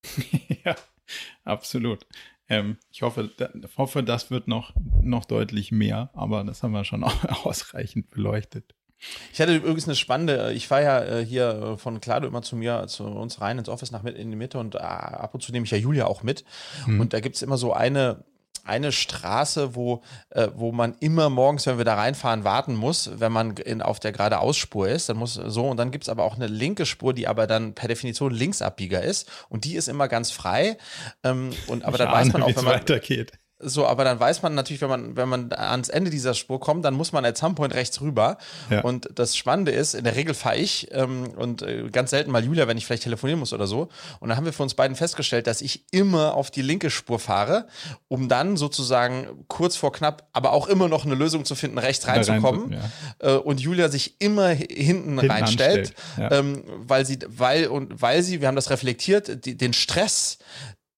ja, 0.64 0.74
absolut. 1.44 2.04
Ähm, 2.48 2.78
ich 2.90 3.02
hoffe, 3.02 3.30
da, 3.36 3.48
hoffe, 3.76 4.02
das 4.02 4.30
wird 4.30 4.48
noch, 4.48 4.74
noch 5.02 5.24
deutlich 5.24 5.72
mehr, 5.72 6.10
aber 6.14 6.44
das 6.44 6.62
haben 6.62 6.72
wir 6.72 6.84
schon 6.84 7.04
ausreichend 7.44 8.10
beleuchtet. 8.10 8.74
Ich 9.32 9.40
hatte 9.40 9.54
übrigens 9.54 9.86
eine 9.86 9.96
spannende, 9.96 10.52
ich 10.52 10.68
fahre 10.68 10.82
ja 10.82 11.04
äh, 11.04 11.24
hier 11.24 11.48
äh, 11.48 11.76
von 11.76 12.00
Klado 12.00 12.26
immer 12.26 12.42
zu 12.42 12.56
mir, 12.56 12.86
zu 12.86 13.04
uns 13.04 13.40
rein 13.40 13.58
ins 13.58 13.68
Office 13.68 13.90
nach 13.90 14.02
mit 14.02 14.16
in 14.16 14.30
die 14.30 14.36
Mitte 14.36 14.58
und 14.58 14.76
äh, 14.76 14.78
ab 14.78 15.34
und 15.34 15.42
zu 15.42 15.52
nehme 15.52 15.64
ich 15.64 15.70
ja 15.70 15.78
Julia 15.78 16.06
auch 16.06 16.22
mit. 16.22 16.44
Mhm. 16.86 17.00
Und 17.00 17.12
da 17.12 17.20
gibt 17.20 17.36
es 17.36 17.42
immer 17.42 17.56
so 17.56 17.72
eine, 17.72 18.24
eine 18.64 18.92
Straße, 18.92 19.74
wo, 19.74 20.02
äh, 20.30 20.48
wo 20.54 20.72
man 20.72 20.94
immer 21.00 21.30
morgens, 21.30 21.66
wenn 21.66 21.78
wir 21.78 21.84
da 21.84 21.94
reinfahren, 21.94 22.44
warten 22.44 22.74
muss, 22.74 23.10
wenn 23.20 23.32
man 23.32 23.56
in, 23.56 23.82
auf 23.82 24.00
der 24.00 24.12
geradeausspur 24.12 24.88
ist. 24.88 25.08
Dann 25.08 25.16
muss 25.16 25.34
so, 25.34 25.68
und 25.68 25.76
dann 25.76 25.90
gibt 25.90 26.04
es 26.04 26.08
aber 26.08 26.24
auch 26.24 26.36
eine 26.36 26.46
linke 26.46 26.86
Spur, 26.86 27.14
die 27.14 27.28
aber 27.28 27.46
dann 27.46 27.74
per 27.74 27.88
Definition 27.88 28.32
Linksabbieger 28.32 29.02
ist. 29.02 29.30
Und 29.48 29.64
die 29.64 29.76
ist 29.76 29.88
immer 29.88 30.08
ganz 30.08 30.30
frei. 30.30 30.78
Ähm, 31.22 31.50
und 31.66 31.84
aber 31.84 31.94
Ich 31.94 31.98
dann 31.98 32.12
weiß 32.12 32.24
ahne, 32.24 32.32
man 32.32 32.42
auch, 32.42 32.56
wenn 32.56 32.64
man. 32.64 32.74
weitergeht. 32.74 33.32
So, 33.66 33.86
aber 33.86 34.04
dann 34.04 34.20
weiß 34.20 34.42
man 34.42 34.54
natürlich, 34.54 34.80
wenn 34.82 34.88
man, 34.88 35.16
wenn 35.16 35.28
man 35.28 35.52
ans 35.52 35.88
Ende 35.88 36.10
dieser 36.10 36.34
Spur 36.34 36.60
kommt, 36.60 36.84
dann 36.84 36.94
muss 36.94 37.12
man 37.12 37.24
at 37.24 37.36
some 37.38 37.54
point 37.54 37.74
rechts 37.74 38.00
rüber. 38.00 38.38
Ja. 38.70 38.82
Und 38.82 39.08
das 39.14 39.36
Spannende 39.36 39.72
ist, 39.72 39.94
in 39.94 40.04
der 40.04 40.16
Regel 40.16 40.34
fahre 40.34 40.56
ich 40.56 40.88
ähm, 40.92 41.28
und 41.36 41.62
äh, 41.62 41.88
ganz 41.90 42.10
selten 42.10 42.30
mal 42.30 42.44
Julia, 42.44 42.68
wenn 42.68 42.76
ich 42.76 42.86
vielleicht 42.86 43.04
telefonieren 43.04 43.40
muss 43.40 43.52
oder 43.52 43.66
so. 43.66 43.88
Und 44.20 44.28
dann 44.28 44.36
haben 44.36 44.44
wir 44.44 44.52
für 44.52 44.62
uns 44.62 44.74
beiden 44.74 44.96
festgestellt, 44.96 45.46
dass 45.46 45.60
ich 45.62 45.84
immer 45.90 46.34
auf 46.34 46.50
die 46.50 46.62
linke 46.62 46.90
Spur 46.90 47.18
fahre, 47.18 47.66
um 48.08 48.28
dann 48.28 48.56
sozusagen 48.56 49.44
kurz 49.48 49.76
vor 49.76 49.92
knapp, 49.92 50.28
aber 50.32 50.52
auch 50.52 50.66
immer 50.68 50.88
noch 50.88 51.04
eine 51.04 51.14
Lösung 51.14 51.44
zu 51.44 51.54
finden, 51.54 51.78
rechts 51.78 52.06
rein 52.06 52.22
zu- 52.22 52.32
reinzukommen. 52.32 52.72
ja. 52.72 53.34
Äh, 53.34 53.36
und 53.38 53.60
Julia 53.60 53.88
sich 53.88 54.20
immer 54.20 54.48
hi- 54.48 54.56
hinten, 54.68 55.18
Hinten 55.18 55.30
reinstellt, 55.30 55.94
ja. 56.18 56.30
ähm, 56.32 56.64
weil 56.78 57.06
sie, 57.06 57.18
weil 57.26 57.68
und 57.68 58.02
weil 58.02 58.22
sie, 58.22 58.40
wir 58.40 58.48
haben 58.48 58.56
das 58.56 58.70
reflektiert, 58.70 59.44
die, 59.44 59.56
den 59.56 59.72
Stress 59.72 60.38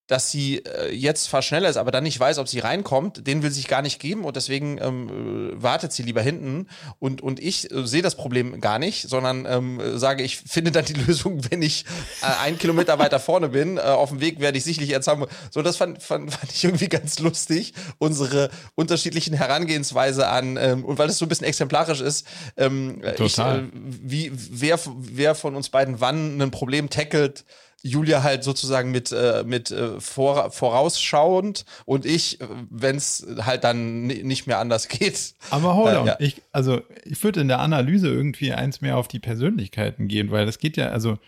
dass 0.07 0.31
sie 0.31 0.59
äh, 0.59 0.93
jetzt 0.93 1.25
zwar 1.25 1.43
schneller 1.43 1.69
ist, 1.69 1.77
aber 1.77 1.91
dann 1.91 2.05
nicht 2.05 2.19
weiß, 2.19 2.39
ob 2.39 2.49
sie 2.49 2.61
reinkommt, 2.61 3.27
den 3.27 3.43
will 3.43 3.51
sich 3.51 3.67
gar 3.67 3.83
nicht 3.83 3.99
geben 4.01 4.25
und 4.25 4.37
deswegen 4.37 4.79
ähm, 4.81 5.53
äh, 5.53 5.63
wartet 5.63 5.93
sie 5.93 6.03
lieber 6.03 6.23
hinten. 6.23 6.69
Und, 6.99 7.23
und 7.23 7.41
ich 7.41 7.71
äh, 7.73 7.87
sehe 7.87 8.03
das 8.03 8.15
Problem 8.15 8.61
gar 8.61 8.79
nicht, 8.79 9.09
sondern 9.09 9.47
ähm, 9.47 9.99
sage, 9.99 10.23
ich 10.23 10.37
finde 10.37 10.71
dann 10.71 10.85
die 10.85 10.93
Lösung, 11.07 11.51
wenn 11.51 11.61
ich 11.63 11.85
äh, 12.23 12.45
einen 12.45 12.59
Kilometer 12.59 12.99
weiter 12.99 13.19
vorne 13.19 13.49
bin. 13.49 13.79
Äh, 13.79 13.81
auf 13.81 14.11
dem 14.11 14.21
Weg 14.21 14.39
werde 14.39 14.59
ich 14.59 14.65
sicherlich 14.65 14.91
jetzt 14.91 15.09
haben. 15.09 15.25
So, 15.51 15.63
das 15.63 15.77
fand, 15.77 16.03
fand, 16.03 16.31
fand 16.33 16.53
ich 16.53 16.63
irgendwie 16.63 16.89
ganz 16.89 17.19
lustig, 17.19 17.75
unsere 17.99 18.51
unterschiedlichen 18.77 19.35
Herangehensweise 19.35 20.29
an, 20.29 20.57
ähm, 20.57 20.85
und 20.85 20.99
weil 20.99 21.09
das 21.09 21.19
so 21.19 21.25
ein 21.25 21.29
bisschen 21.29 21.47
exemplarisch 21.47 22.01
ist, 22.01 22.27
ähm, 22.57 23.03
Total. 23.17 23.59
Ich, 23.59 23.65
äh, 23.65 23.71
wie, 23.75 24.33
wer, 24.33 24.79
wer 24.99 25.35
von 25.35 25.57
uns 25.57 25.69
beiden 25.69 26.01
wann 26.01 26.41
ein 26.41 26.51
Problem 26.51 26.91
tackelt, 26.91 27.45
Julia 27.87 28.23
halt 28.23 28.45
sozusagen 28.45 28.91
mit, 28.91 29.13
äh, 29.13 29.45
mit 29.47 29.71
äh, 29.71 30.01
vor, 30.01 30.51
vorausschauend 30.51 31.65
und 31.85 32.05
ich, 32.05 32.41
äh, 32.41 32.47
wenn 32.71 32.97
es 32.97 33.27
halt 33.41 33.65
dann 33.65 34.07
nicht 34.07 34.47
mehr 34.47 34.59
anders 34.59 34.89
geht. 34.89 35.35
Aber 35.51 35.75
hold 35.75 35.95
Äh, 35.95 35.99
on. 35.99 36.07
ja. 36.07 36.17
Ich, 36.19 36.43
also 36.53 36.81
ich 37.05 37.23
würde 37.25 37.41
in 37.41 37.49
der 37.49 37.61
Analyse 37.61 38.09
irgendwie 38.09 38.53
eins 38.53 38.81
mehr 38.81 38.97
auf 38.97 39.09
die 39.09 39.19
Persönlichkeiten 39.21 40.09
gehen, 40.09 40.31
weil 40.31 40.47
das 40.47 40.59
geht 40.59 40.77
ja, 40.77 40.89
also 40.89 41.19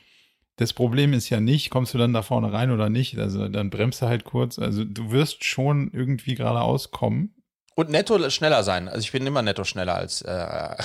das 0.57 0.73
Problem 0.73 1.13
ist 1.13 1.31
ja 1.31 1.39
nicht, 1.41 1.71
kommst 1.71 1.95
du 1.95 1.99
dann 1.99 2.13
da 2.13 2.23
vorne 2.23 2.53
rein 2.53 2.73
oder 2.73 2.89
nicht. 2.91 3.17
Also 3.19 3.47
dann 3.49 3.71
bremst 3.71 4.03
du 4.03 4.07
halt 4.07 4.25
kurz. 4.25 4.59
Also 4.59 4.85
du 4.85 5.13
wirst 5.13 5.45
schon 5.45 5.91
irgendwie 5.93 6.35
geradeaus 6.35 6.91
kommen. 6.91 7.33
Und 7.77 7.91
netto 7.91 8.29
schneller 8.29 8.65
sein. 8.65 8.89
Also 8.89 9.01
ich 9.01 9.13
bin 9.13 9.25
immer 9.25 9.41
netto 9.43 9.63
schneller 9.63 9.95
als, 9.95 10.23
äh, 10.23 10.29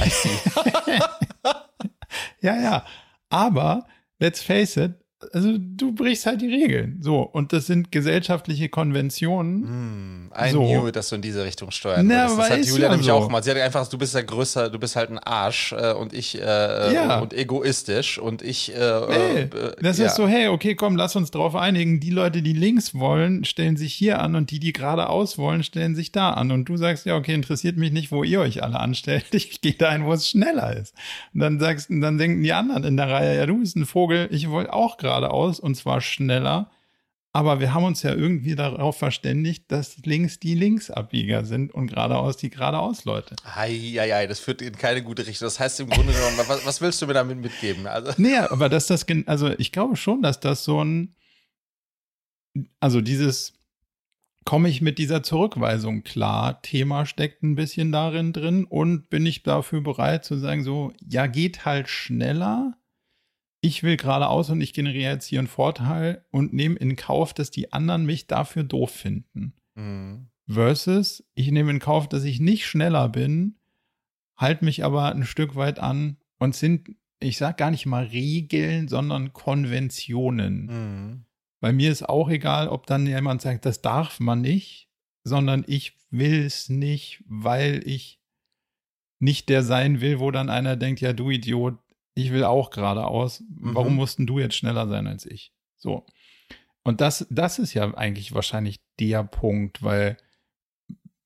als 0.00 0.22
sie. 0.24 0.30
Ja, 2.40 2.56
ja. 2.60 2.84
Aber 3.30 3.86
let's 4.20 4.42
face 4.42 4.76
it, 4.76 4.92
also 5.32 5.56
du 5.58 5.92
brichst 5.94 6.26
halt 6.26 6.40
die 6.40 6.46
Regeln. 6.46 6.98
So, 7.00 7.20
und 7.22 7.52
das 7.52 7.66
sind 7.66 7.90
gesellschaftliche 7.90 8.68
Konventionen. 8.68 9.62
Hm, 9.66 10.30
I 10.38 10.50
So. 10.52 10.64
knew, 10.64 10.90
dass 10.92 11.08
du 11.08 11.16
in 11.16 11.22
diese 11.22 11.44
Richtung 11.44 11.70
steuern 11.72 12.06
Na, 12.06 12.28
würdest. 12.28 12.38
Das 12.38 12.50
hat 12.50 12.64
Julia 12.66 12.82
ja 12.84 12.88
nämlich 12.90 13.06
so. 13.08 13.14
auch 13.14 13.26
gemacht. 13.26 13.44
Sie 13.44 13.50
hat 13.50 13.56
einfach, 13.58 13.88
du 13.88 13.98
bist 13.98 14.14
ja 14.14 14.20
größer, 14.22 14.70
du 14.70 14.78
bist 14.78 14.94
halt 14.96 15.10
ein 15.10 15.18
Arsch 15.18 15.72
äh, 15.72 15.92
und 15.92 16.12
ich 16.12 16.40
äh, 16.40 16.94
Ja. 16.94 17.18
und 17.18 17.34
egoistisch 17.34 18.18
und 18.18 18.42
ich 18.42 18.72
äh, 18.74 18.78
Hey, 18.78 19.42
äh, 19.42 19.48
das 19.82 19.98
ja. 19.98 20.06
ist 20.06 20.14
so, 20.16 20.28
hey, 20.28 20.48
okay, 20.48 20.74
komm, 20.76 20.94
lass 20.96 21.16
uns 21.16 21.30
drauf 21.30 21.54
einigen. 21.56 21.98
Die 22.00 22.10
Leute, 22.10 22.40
die 22.42 22.52
links 22.52 22.94
wollen, 22.94 23.44
stellen 23.44 23.76
sich 23.76 23.94
hier 23.94 24.20
an 24.20 24.36
und 24.36 24.50
die, 24.52 24.60
die 24.60 24.72
geradeaus 24.72 25.36
wollen, 25.38 25.62
stellen 25.64 25.94
sich 25.96 26.12
da 26.12 26.30
an. 26.30 26.52
Und 26.52 26.66
du 26.66 26.76
sagst, 26.76 27.06
ja, 27.06 27.16
okay, 27.16 27.34
interessiert 27.34 27.76
mich 27.76 27.90
nicht, 27.92 28.12
wo 28.12 28.22
ihr 28.22 28.40
euch 28.40 28.62
alle 28.62 28.78
anstellt. 28.80 29.24
Ich 29.38 29.60
gehe 29.62 29.72
dahin, 29.72 30.04
wo 30.04 30.12
es 30.12 30.28
schneller 30.28 30.76
ist. 30.76 30.94
Und 31.34 31.40
dann 31.40 31.58
sagst, 31.58 31.88
dann 31.90 32.18
denken 32.18 32.42
die 32.42 32.52
anderen 32.52 32.84
in 32.84 32.96
der 32.96 33.08
Reihe, 33.08 33.36
ja, 33.36 33.46
du 33.46 33.58
bist 33.58 33.76
ein 33.76 33.86
Vogel, 33.86 34.28
ich 34.30 34.48
wollte 34.50 34.72
auch 34.72 34.96
geradeaus 35.08 35.58
und 35.58 35.74
zwar 35.74 36.00
schneller. 36.00 36.70
Aber 37.32 37.60
wir 37.60 37.74
haben 37.74 37.84
uns 37.84 38.02
ja 38.02 38.14
irgendwie 38.14 38.54
darauf 38.54 38.96
verständigt, 38.96 39.70
dass 39.70 39.98
links 39.98 40.40
die 40.40 40.54
Linksabbieger 40.54 41.44
sind 41.44 41.72
und 41.72 41.88
geradeaus 41.88 42.36
die 42.38 42.50
geradeaus-Leute. 42.50 43.36
Eieiei, 43.44 44.26
das 44.26 44.40
führt 44.40 44.62
in 44.62 44.76
keine 44.76 45.02
gute 45.02 45.26
Richtung. 45.26 45.46
Das 45.46 45.60
heißt 45.60 45.80
im 45.80 45.90
Grunde 45.90 46.12
genommen, 46.12 46.38
was, 46.46 46.64
was 46.64 46.80
willst 46.80 47.02
du 47.02 47.06
mir 47.06 47.12
damit 47.12 47.38
mitgeben? 47.38 47.86
Also, 47.86 48.12
Nee, 48.16 48.36
aber 48.38 48.68
dass 48.68 48.86
das, 48.86 49.06
also 49.26 49.50
ich 49.58 49.72
glaube 49.72 49.96
schon, 49.96 50.22
dass 50.22 50.40
das 50.40 50.64
so 50.64 50.82
ein, 50.82 51.14
also 52.80 53.02
dieses, 53.02 53.52
komme 54.48 54.70
ich 54.70 54.80
mit 54.80 54.96
dieser 54.96 55.22
Zurückweisung 55.22 56.04
klar, 56.04 56.62
Thema 56.62 57.04
steckt 57.04 57.42
ein 57.42 57.56
bisschen 57.56 57.92
darin 57.92 58.32
drin 58.32 58.64
und 58.64 59.10
bin 59.10 59.26
ich 59.26 59.42
dafür 59.42 59.82
bereit 59.82 60.24
zu 60.24 60.38
sagen, 60.38 60.64
so, 60.64 60.92
ja, 61.06 61.26
geht 61.26 61.66
halt 61.66 61.88
schneller. 61.90 62.77
Ich 63.60 63.82
will 63.82 63.96
geradeaus 63.96 64.50
und 64.50 64.60
ich 64.60 64.72
generiere 64.72 65.12
jetzt 65.12 65.26
hier 65.26 65.40
einen 65.40 65.48
Vorteil 65.48 66.24
und 66.30 66.52
nehme 66.52 66.76
in 66.76 66.94
Kauf, 66.96 67.34
dass 67.34 67.50
die 67.50 67.72
anderen 67.72 68.06
mich 68.06 68.26
dafür 68.26 68.64
doof 68.64 68.90
finden. 68.90 69.54
hm. 69.74 70.28
Versus, 70.50 71.24
ich 71.34 71.50
nehme 71.50 71.70
in 71.70 71.78
Kauf, 71.78 72.08
dass 72.08 72.24
ich 72.24 72.40
nicht 72.40 72.66
schneller 72.66 73.10
bin, 73.10 73.56
halte 74.36 74.64
mich 74.64 74.82
aber 74.82 75.14
ein 75.14 75.24
Stück 75.24 75.56
weit 75.56 75.78
an 75.78 76.16
und 76.38 76.54
sind, 76.54 76.96
ich 77.20 77.36
sag 77.36 77.58
gar 77.58 77.70
nicht 77.70 77.84
mal 77.84 78.04
Regeln, 78.04 78.88
sondern 78.88 79.34
Konventionen. 79.34 80.68
Hm. 80.68 81.24
Bei 81.60 81.72
mir 81.72 81.90
ist 81.90 82.08
auch 82.08 82.30
egal, 82.30 82.68
ob 82.68 82.86
dann 82.86 83.06
jemand 83.06 83.42
sagt, 83.42 83.66
das 83.66 83.82
darf 83.82 84.20
man 84.20 84.40
nicht, 84.40 84.88
sondern 85.24 85.64
ich 85.66 85.98
will 86.10 86.44
es 86.44 86.68
nicht, 86.68 87.24
weil 87.26 87.82
ich 87.84 88.20
nicht 89.18 89.48
der 89.48 89.62
sein 89.62 90.00
will, 90.00 90.20
wo 90.20 90.30
dann 90.30 90.48
einer 90.48 90.76
denkt, 90.76 91.00
ja, 91.00 91.12
du 91.12 91.30
Idiot, 91.30 91.78
ich 92.22 92.32
will 92.32 92.44
auch 92.44 92.70
geradeaus. 92.70 93.42
Warum 93.50 93.90
Mhm. 93.92 93.96
mussten 93.96 94.26
du 94.26 94.38
jetzt 94.38 94.56
schneller 94.56 94.88
sein 94.88 95.06
als 95.06 95.24
ich? 95.26 95.52
So. 95.76 96.04
Und 96.82 97.00
das, 97.00 97.26
das 97.30 97.58
ist 97.58 97.74
ja 97.74 97.92
eigentlich 97.94 98.34
wahrscheinlich 98.34 98.80
der 98.98 99.22
Punkt, 99.24 99.82
weil 99.82 100.16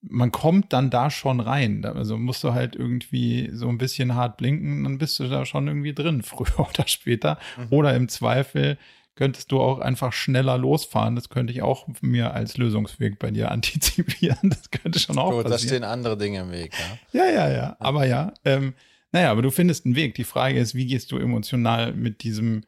man 0.01 0.33
kommt 0.33 0.73
dann 0.73 0.91
da 0.91 1.11
schon 1.11 1.41
rein. 1.41 1.83
Da- 1.83 1.93
Also 1.93 2.19
musst 2.19 2.43
du 2.43 2.53
halt 2.53 2.75
irgendwie 2.75 3.51
so 3.53 3.69
ein 3.69 3.79
bisschen 3.79 4.15
hart 4.15 4.37
blinken, 4.37 4.83
dann 4.85 4.99
bist 4.99 5.19
du 5.21 5.29
da 5.29 5.47
schon 5.47 5.69
irgendwie 5.69 5.95
drin, 5.95 6.23
früher 6.23 6.69
oder 6.69 6.87
später. 6.89 7.39
Mhm. 7.57 7.67
Oder 7.71 7.95
im 7.95 8.09
Zweifel 8.09 8.79
könntest 9.15 9.53
du 9.53 9.61
auch 9.61 9.79
einfach 9.79 10.13
schneller 10.13 10.59
losfahren. 10.59 11.15
Das 11.15 11.29
könnte 11.29 11.53
ich 11.53 11.63
auch 11.63 11.87
mir 12.01 12.35
als 12.35 12.57
Lösungsweg 12.57 13.19
bei 13.19 13.31
dir 13.31 13.51
antizipieren. 13.53 14.51
Das 14.51 14.71
könnte 14.71 14.99
schon 14.99 15.19
auch 15.19 15.31
Gut, 15.31 15.45
da 15.45 15.51
passieren. 15.51 15.69
stehen 15.77 15.85
andere 15.85 16.17
Dinge 16.19 16.41
im 16.41 16.51
Weg. 16.51 16.73
Ja? 17.13 17.25
Ja, 17.27 17.31
ja, 17.31 17.53
ja. 17.55 17.77
Aber 17.79 18.05
ja, 18.07 18.33
ähm, 18.45 18.75
naja, 19.13 19.31
aber 19.31 19.43
du 19.43 19.51
findest 19.51 19.85
einen 19.85 19.95
Weg. 19.97 20.15
Die 20.15 20.25
Frage 20.25 20.59
ist, 20.59 20.75
wie 20.75 20.87
gehst 20.87 21.13
du 21.13 21.19
emotional 21.19 21.93
mit 21.93 22.23
diesem, 22.23 22.65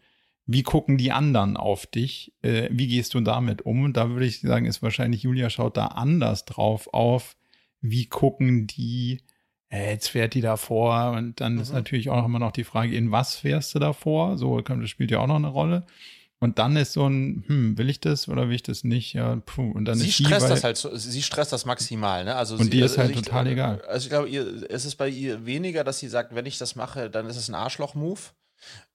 wie 0.47 0.63
gucken 0.63 0.99
die 0.99 1.11
anderen 1.13 1.57
auf 1.57 1.87
dich? 1.87 2.33
Äh, 2.43 2.69
wie 2.71 2.87
gehst 2.87 3.15
du 3.15 3.21
damit 3.21 3.63
um? 3.63 3.85
Und 3.85 3.97
da 3.97 4.11
würde 4.11 4.27
ich 4.27 4.41
sagen, 4.41 4.67
ist 4.67 4.83
wahrscheinlich 4.83 5.23
Julia 5.23 5.51
schaut 5.51 5.77
da 5.77 5.87
anders 5.87 6.45
drauf 6.45 6.93
auf. 6.93 7.37
Wie 7.81 8.07
gucken 8.07 8.67
die, 8.67 9.23
äh, 9.71 9.91
jetzt 9.93 10.09
fährt 10.09 10.35
die 10.35 10.41
davor 10.43 11.13
und 11.17 11.41
dann 11.41 11.59
ist 11.59 11.71
Mhm. 11.71 11.77
natürlich 11.77 12.11
auch 12.11 12.25
immer 12.25 12.39
noch 12.39 12.53
die 12.53 12.65
Frage, 12.65 12.95
in 12.95 13.11
was 13.11 13.37
fährst 13.37 13.75
du 13.75 13.79
davor? 13.79 14.39
So, 14.39 14.61
das 14.61 14.91
spielt 14.91 15.11
ja 15.11 15.21
auch 15.21 15.27
noch 15.27 15.37
eine 15.37 15.49
Rolle. 15.49 15.87
Und 16.45 16.59
dann 16.59 16.77
ist 16.77 16.93
so 16.93 17.09
ein, 17.09 17.43
hm, 17.47 17.77
will 17.79 17.91
ich 17.91 18.01
das 18.01 18.29
oder 18.29 18.49
will 18.49 18.55
ich 18.55 18.63
das 18.63 18.85
nicht? 18.85 19.13
Ja, 19.15 19.37
puh. 19.45 19.73
Und 19.73 19.87
dann 19.87 19.97
Sie 19.99 20.09
ist 20.09 20.19
die 20.19 20.25
stresst 20.25 20.47
bei- 20.47 20.55
das 20.55 20.63
halt, 20.65 20.77
so, 20.77 20.95
sie 20.97 21.23
stresst 21.23 21.53
das 21.53 21.65
maximal, 21.65 22.25
ne? 22.25 22.37
Also 22.37 22.55
Und 22.57 22.65
sie, 22.65 22.71
dir 22.71 22.85
ist 22.85 22.93
also 22.93 23.03
halt 23.03 23.11
ich- 23.11 23.23
total 23.23 23.47
egal. 23.49 23.81
Also 23.89 24.05
ich 24.05 24.11
glaube, 24.11 24.29
ihr, 24.29 24.71
es 24.71 24.85
ist 24.85 24.97
bei 24.97 25.09
ihr 25.09 25.45
weniger, 25.47 25.83
dass 25.85 25.99
sie 25.99 26.09
sagt, 26.09 26.35
wenn 26.35 26.47
ich 26.47 26.59
das 26.59 26.77
mache, 26.77 27.11
dann 27.11 27.27
ist 27.27 27.37
es 27.37 27.49
ein 27.49 27.55
Arschloch-Move. 27.55 28.21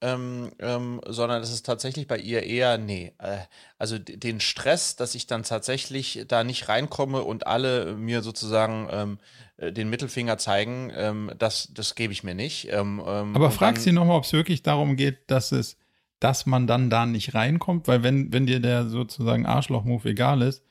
Ähm, 0.02 0.52
ähm, 0.60 1.00
sondern 1.06 1.44
es 1.44 1.52
ist 1.52 1.64
tatsächlich 1.66 2.08
bei 2.08 2.18
ihr 2.18 2.42
eher, 2.44 2.78
nee, 2.80 3.14
äh, 3.20 3.38
also 3.78 4.00
den 4.00 4.40
Stress, 4.40 4.96
dass 4.96 5.14
ich 5.14 5.28
dann 5.28 5.44
tatsächlich 5.44 6.26
da 6.28 6.44
nicht 6.44 6.70
reinkomme 6.70 7.22
und 7.24 7.46
alle 7.46 7.94
mir 7.96 8.24
sozusagen 8.24 8.88
ähm, 8.92 9.20
äh, 9.58 9.72
den 9.72 9.90
Mittelfinger 9.92 10.38
zeigen, 10.40 10.92
ähm, 10.96 11.32
das, 11.38 11.70
das 11.74 11.94
gebe 11.94 12.14
ich 12.14 12.24
mir 12.24 12.34
nicht. 12.34 12.68
Ähm, 12.72 13.00
ähm, 13.06 13.36
Aber 13.36 13.52
frag 13.52 13.78
sie 13.78 13.92
nochmal, 13.92 14.18
ob 14.18 14.24
es 14.24 14.34
wirklich 14.34 14.64
darum 14.64 14.96
geht, 14.96 15.30
dass 15.30 15.52
es, 15.52 15.76
dass 16.20 16.46
man 16.46 16.68
dann 16.68 16.90
da 16.90 17.06
nicht 17.06 17.34
reinkommt, 17.34 17.88
weil 17.88 18.04
wenn, 18.04 18.34
wenn 18.34 18.46
dir 18.46 18.60
der 18.60 18.88
sozusagen 18.88 19.46
Arschloch-Move 19.46 20.10
egal 20.10 20.42
ist, 20.42 20.64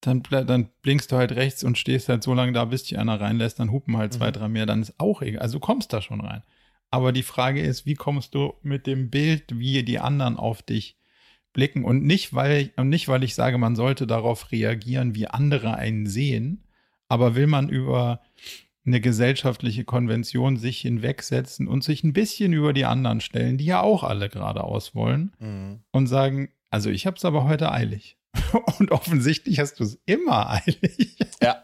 dann, 0.00 0.22
dann 0.30 0.68
blinkst 0.82 1.12
du 1.12 1.16
halt 1.16 1.32
rechts 1.32 1.62
und 1.62 1.78
stehst 1.78 2.08
halt 2.08 2.22
so 2.22 2.34
lange 2.34 2.52
da, 2.52 2.64
bis 2.64 2.82
dich 2.84 2.98
einer 2.98 3.20
reinlässt, 3.20 3.60
dann 3.60 3.70
hupen 3.70 3.96
halt 3.96 4.12
zwei, 4.12 4.28
Mhm. 4.28 4.32
drei 4.32 4.48
mehr, 4.48 4.66
dann 4.66 4.82
ist 4.82 4.98
auch 4.98 5.22
egal. 5.22 5.40
Also 5.40 5.58
du 5.58 5.60
kommst 5.60 5.92
da 5.92 6.02
schon 6.02 6.20
rein. 6.20 6.42
Aber 6.90 7.12
die 7.12 7.22
Frage 7.22 7.62
ist, 7.62 7.86
wie 7.86 7.94
kommst 7.94 8.34
du 8.34 8.54
mit 8.62 8.86
dem 8.86 9.10
Bild, 9.10 9.58
wie 9.58 9.82
die 9.82 9.98
anderen 9.98 10.36
auf 10.36 10.62
dich 10.62 10.98
blicken 11.52 11.84
und 11.84 12.04
nicht, 12.04 12.34
weil 12.34 12.62
ich, 12.62 12.78
und 12.78 12.88
nicht, 12.88 13.08
weil 13.08 13.22
ich 13.24 13.34
sage, 13.34 13.58
man 13.58 13.76
sollte 13.76 14.06
darauf 14.06 14.50
reagieren, 14.52 15.14
wie 15.14 15.26
andere 15.26 15.74
einen 15.76 16.06
sehen, 16.06 16.64
aber 17.08 17.34
will 17.34 17.46
man 17.46 17.68
über 17.68 18.20
eine 18.84 19.00
gesellschaftliche 19.00 19.84
Konvention 19.84 20.56
sich 20.56 20.80
hinwegsetzen 20.80 21.68
und 21.68 21.84
sich 21.84 22.02
ein 22.02 22.12
bisschen 22.12 22.52
über 22.52 22.72
die 22.72 22.84
anderen 22.84 23.20
stellen, 23.20 23.58
die 23.58 23.64
ja 23.66 23.80
auch 23.80 24.02
alle 24.02 24.28
geradeaus 24.28 24.94
wollen 24.94 25.32
Mhm. 25.38 25.80
und 25.92 26.06
sagen, 26.08 26.50
also 26.70 26.90
ich 26.90 27.06
habe 27.06 27.16
es 27.16 27.24
aber 27.24 27.44
heute 27.44 27.70
eilig. 27.70 28.16
Und 28.78 28.92
offensichtlich 28.92 29.58
hast 29.58 29.78
du 29.78 29.84
es 29.84 29.98
immer 30.06 30.48
eilig. 30.50 31.18
Ja. 31.42 31.62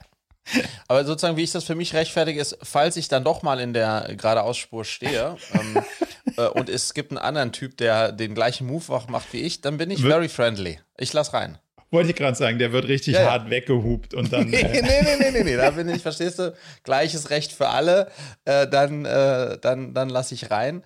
Aber 0.87 1.05
sozusagen, 1.07 1.37
wie 1.39 1.43
ich 1.43 1.53
das 1.53 1.65
für 1.65 1.75
mich 1.75 1.95
rechtfertige, 1.95 2.39
ist, 2.41 2.59
falls 2.63 2.97
ich 2.99 3.09
dann 3.09 3.25
doch 3.25 3.43
mal 3.43 3.59
in 3.61 3.73
der 3.73 4.15
geradeausspur 4.17 4.85
stehe 4.85 5.37
ähm, 5.55 5.83
äh, 6.37 6.47
und 6.49 6.69
es 6.69 6.93
gibt 6.95 7.11
einen 7.11 7.19
anderen 7.19 7.53
Typ, 7.53 7.77
der 7.79 8.13
den 8.13 8.35
gleichen 8.35 8.67
Move 8.67 8.93
auch 8.93 9.09
macht 9.09 9.33
wie 9.33 9.41
ich, 9.41 9.61
dann 9.63 9.79
bin 9.79 9.91
ich 9.91 10.01
very 10.03 10.29
friendly. 10.29 10.79
Ich 10.99 11.13
lass 11.15 11.33
rein. 11.33 11.59
Wollte 11.91 12.11
ich 12.11 12.17
gerade 12.17 12.37
sagen, 12.37 12.59
der 12.59 12.73
wird 12.73 12.87
richtig 12.87 13.15
Ja, 13.15 13.23
ja. 13.23 13.31
hart 13.31 13.51
weggehupt 13.51 14.13
und 14.15 14.33
dann. 14.33 14.47
Nee, 14.51 14.63
nee, 14.63 14.83
nee, 14.83 15.17
nee, 15.19 15.31
nee, 15.33 15.43
nee, 15.45 15.57
da 15.57 15.71
bin 15.71 15.89
ich, 15.89 16.03
verstehst 16.03 16.39
du? 16.39 16.55
Gleiches 16.85 17.31
Recht 17.31 17.53
für 17.53 17.69
alle, 17.69 18.09
äh, 18.45 18.67
dann, 18.67 19.05
äh, 19.07 19.57
dann, 19.61 19.95
dann 19.95 20.09
lasse 20.11 20.35
ich 20.35 20.51
rein. 20.51 20.83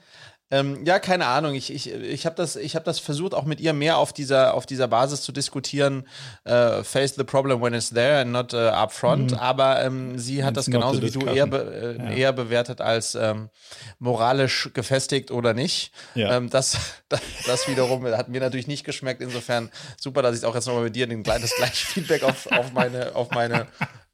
Ähm, 0.52 0.84
ja, 0.84 0.98
keine 0.98 1.26
Ahnung. 1.26 1.54
Ich, 1.54 1.72
ich, 1.72 1.90
ich 1.90 2.26
habe 2.26 2.36
das, 2.36 2.56
hab 2.56 2.84
das 2.84 2.98
versucht, 2.98 3.32
auch 3.32 3.46
mit 3.46 3.58
ihr 3.58 3.72
mehr 3.72 3.96
auf 3.96 4.12
dieser, 4.12 4.52
auf 4.52 4.66
dieser 4.66 4.86
Basis 4.86 5.22
zu 5.22 5.32
diskutieren. 5.32 6.06
Äh, 6.44 6.84
face 6.84 7.14
the 7.14 7.24
problem 7.24 7.62
when 7.62 7.72
it's 7.72 7.88
there 7.88 8.20
and 8.20 8.32
not 8.32 8.52
uh, 8.52 8.68
upfront. 8.68 9.30
Mhm. 9.30 9.38
Aber 9.38 9.82
ähm, 9.82 10.18
sie 10.18 10.44
hat 10.44 10.50
It's 10.50 10.66
das 10.66 10.72
genauso 10.72 11.00
wie 11.00 11.10
du 11.10 11.20
eher, 11.20 11.46
be, 11.46 11.96
äh, 11.98 12.04
ja. 12.04 12.10
eher 12.10 12.32
bewertet 12.34 12.82
als 12.82 13.14
ähm, 13.14 13.48
moralisch 13.98 14.68
gefestigt 14.74 15.30
oder 15.30 15.54
nicht. 15.54 15.90
Ja. 16.14 16.36
Ähm, 16.36 16.50
das, 16.50 16.76
das, 17.08 17.22
das, 17.46 17.66
wiederum 17.66 18.04
hat 18.04 18.28
mir 18.28 18.42
natürlich 18.42 18.66
nicht 18.66 18.84
geschmeckt. 18.84 19.22
Insofern 19.22 19.70
super, 19.98 20.20
dass 20.20 20.38
ich 20.38 20.44
auch 20.44 20.54
jetzt 20.54 20.66
nochmal 20.66 20.84
mit 20.84 20.94
dir 20.94 21.06
den, 21.06 21.22
das 21.22 21.56
gleiche 21.56 21.86
Feedback 21.86 22.24
auf, 22.24 22.46
auf 22.52 22.74
meine, 22.74 23.16
auf 23.16 23.30
meine 23.30 23.68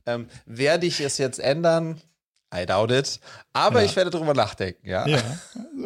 ähm, 0.06 0.28
werde 0.46 0.86
ich 0.86 1.00
es 1.00 1.18
jetzt 1.18 1.38
ändern? 1.38 2.00
I 2.54 2.64
doubt 2.64 2.90
it. 2.90 3.20
Aber 3.52 3.80
ja. 3.80 3.86
ich 3.86 3.96
werde 3.96 4.10
drüber 4.10 4.34
nachdenken, 4.34 4.88
ja. 4.88 5.06
ja. 5.06 5.22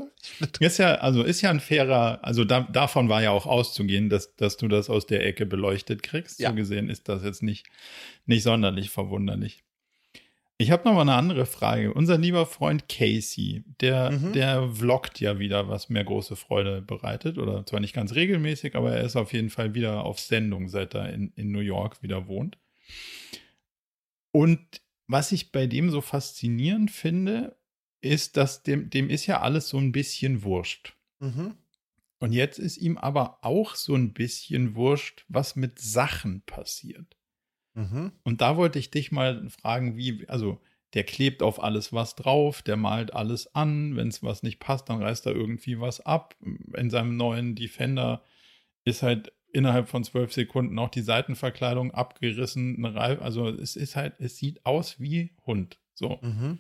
ist 0.61 0.79
ja, 0.79 0.95
also 0.97 1.23
ist 1.23 1.41
ja 1.41 1.51
ein 1.51 1.61
fairer, 1.61 2.21
also 2.23 2.45
da, 2.45 2.61
davon 2.61 3.09
war 3.09 3.23
ja 3.23 3.31
auch 3.31 3.47
auszugehen, 3.47 4.09
dass, 4.09 4.37
dass 4.37 4.57
du 4.57 4.69
das 4.69 4.89
aus 4.89 5.07
der 5.07 5.27
Ecke 5.27 5.45
beleuchtet 5.47 6.03
kriegst. 6.03 6.39
Ja. 6.39 6.51
So 6.51 6.55
gesehen 6.55 6.89
ist 6.89 7.09
das 7.09 7.25
jetzt 7.25 7.43
nicht, 7.43 7.67
nicht 8.27 8.45
sonderlich 8.45 8.91
verwunderlich. 8.91 9.65
Ich 10.59 10.71
habe 10.71 10.85
noch 10.85 10.95
mal 10.95 11.01
eine 11.01 11.15
andere 11.15 11.45
Frage. 11.45 11.93
Unser 11.93 12.19
lieber 12.19 12.47
Freund 12.47 12.89
Casey, 12.89 13.65
der, 13.81 14.13
mhm. 14.13 14.33
der 14.33 14.71
vloggt 14.71 15.19
ja 15.19 15.41
wieder, 15.41 15.69
was 15.69 15.89
mir 15.89 16.05
große 16.05 16.37
Freude 16.37 16.83
bereitet. 16.83 17.39
Oder 17.39 17.67
zwar 17.67 17.81
nicht 17.81 17.95
ganz 17.95 18.15
regelmäßig, 18.15 18.77
aber 18.77 18.93
er 18.93 19.03
ist 19.03 19.17
auf 19.17 19.33
jeden 19.33 19.51
Fall 19.51 19.75
wieder 19.75 20.05
auf 20.05 20.21
Sendung, 20.21 20.69
seit 20.69 20.95
er 20.95 21.13
in, 21.13 21.33
in 21.35 21.51
New 21.51 21.59
York 21.59 22.01
wieder 22.05 22.29
wohnt. 22.29 22.59
Und 24.31 24.61
was 25.13 25.33
ich 25.33 25.53
bei 25.53 25.67
dem 25.67 25.91
so 25.91 26.01
faszinierend 26.01 26.91
finde, 26.91 27.57
ist, 28.01 28.37
dass 28.37 28.63
dem, 28.63 28.91
dem 28.91 29.11
ist 29.11 29.27
ja 29.27 29.41
alles 29.41 29.69
so 29.69 29.79
ein 29.79 29.93
bisschen 29.93 30.43
wurscht. 30.43 30.97
Mhm. 31.21 31.55
Und 32.19 32.33
jetzt 32.33 32.59
ist 32.59 32.79
ihm 32.79 32.99
aber 32.99 33.45
auch 33.45 33.75
so 33.75 33.95
ein 33.95 34.13
bisschen 34.13 34.75
wurscht, 34.75 35.25
was 35.29 35.57
mit 35.57 35.79
Sachen 35.79 36.43
passiert. 36.43 37.17
Mhm. 37.75 38.13
Und 38.23 38.41
da 38.41 38.57
wollte 38.57 38.79
ich 38.79 38.91
dich 38.91 39.13
mal 39.13 39.49
fragen, 39.51 39.97
wie, 39.97 40.29
also 40.29 40.61
der 40.95 41.05
klebt 41.05 41.43
auf 41.43 41.63
alles 41.63 41.93
was 41.93 42.17
drauf, 42.17 42.63
der 42.63 42.77
malt 42.77 43.15
alles 43.15 43.55
an, 43.55 43.97
wenn 43.97 44.09
es 44.09 44.23
was 44.23 44.43
nicht 44.43 44.59
passt, 44.59 44.89
dann 44.89 45.03
reißt 45.03 45.27
er 45.27 45.35
irgendwie 45.35 45.81
was 45.81 46.01
ab. 46.01 46.37
In 46.75 46.91
seinem 46.91 47.17
neuen 47.17 47.55
Defender 47.55 48.23
ist 48.85 49.03
halt 49.03 49.33
innerhalb 49.53 49.89
von 49.89 50.05
zwölf 50.05 50.33
Sekunden 50.33 50.79
auch 50.79 50.89
die 50.89 51.03
Seitenverkleidung 51.03 51.93
abgerissen. 51.93 52.85
Also 52.85 53.49
es 53.49 53.77
ist 53.77 53.97
halt, 53.97 54.15
es 54.19 54.37
sieht 54.37 54.65
aus 54.65 54.99
wie 54.99 55.37
Hund. 55.47 55.79
So. 55.95 56.19
Mhm. 56.23 56.59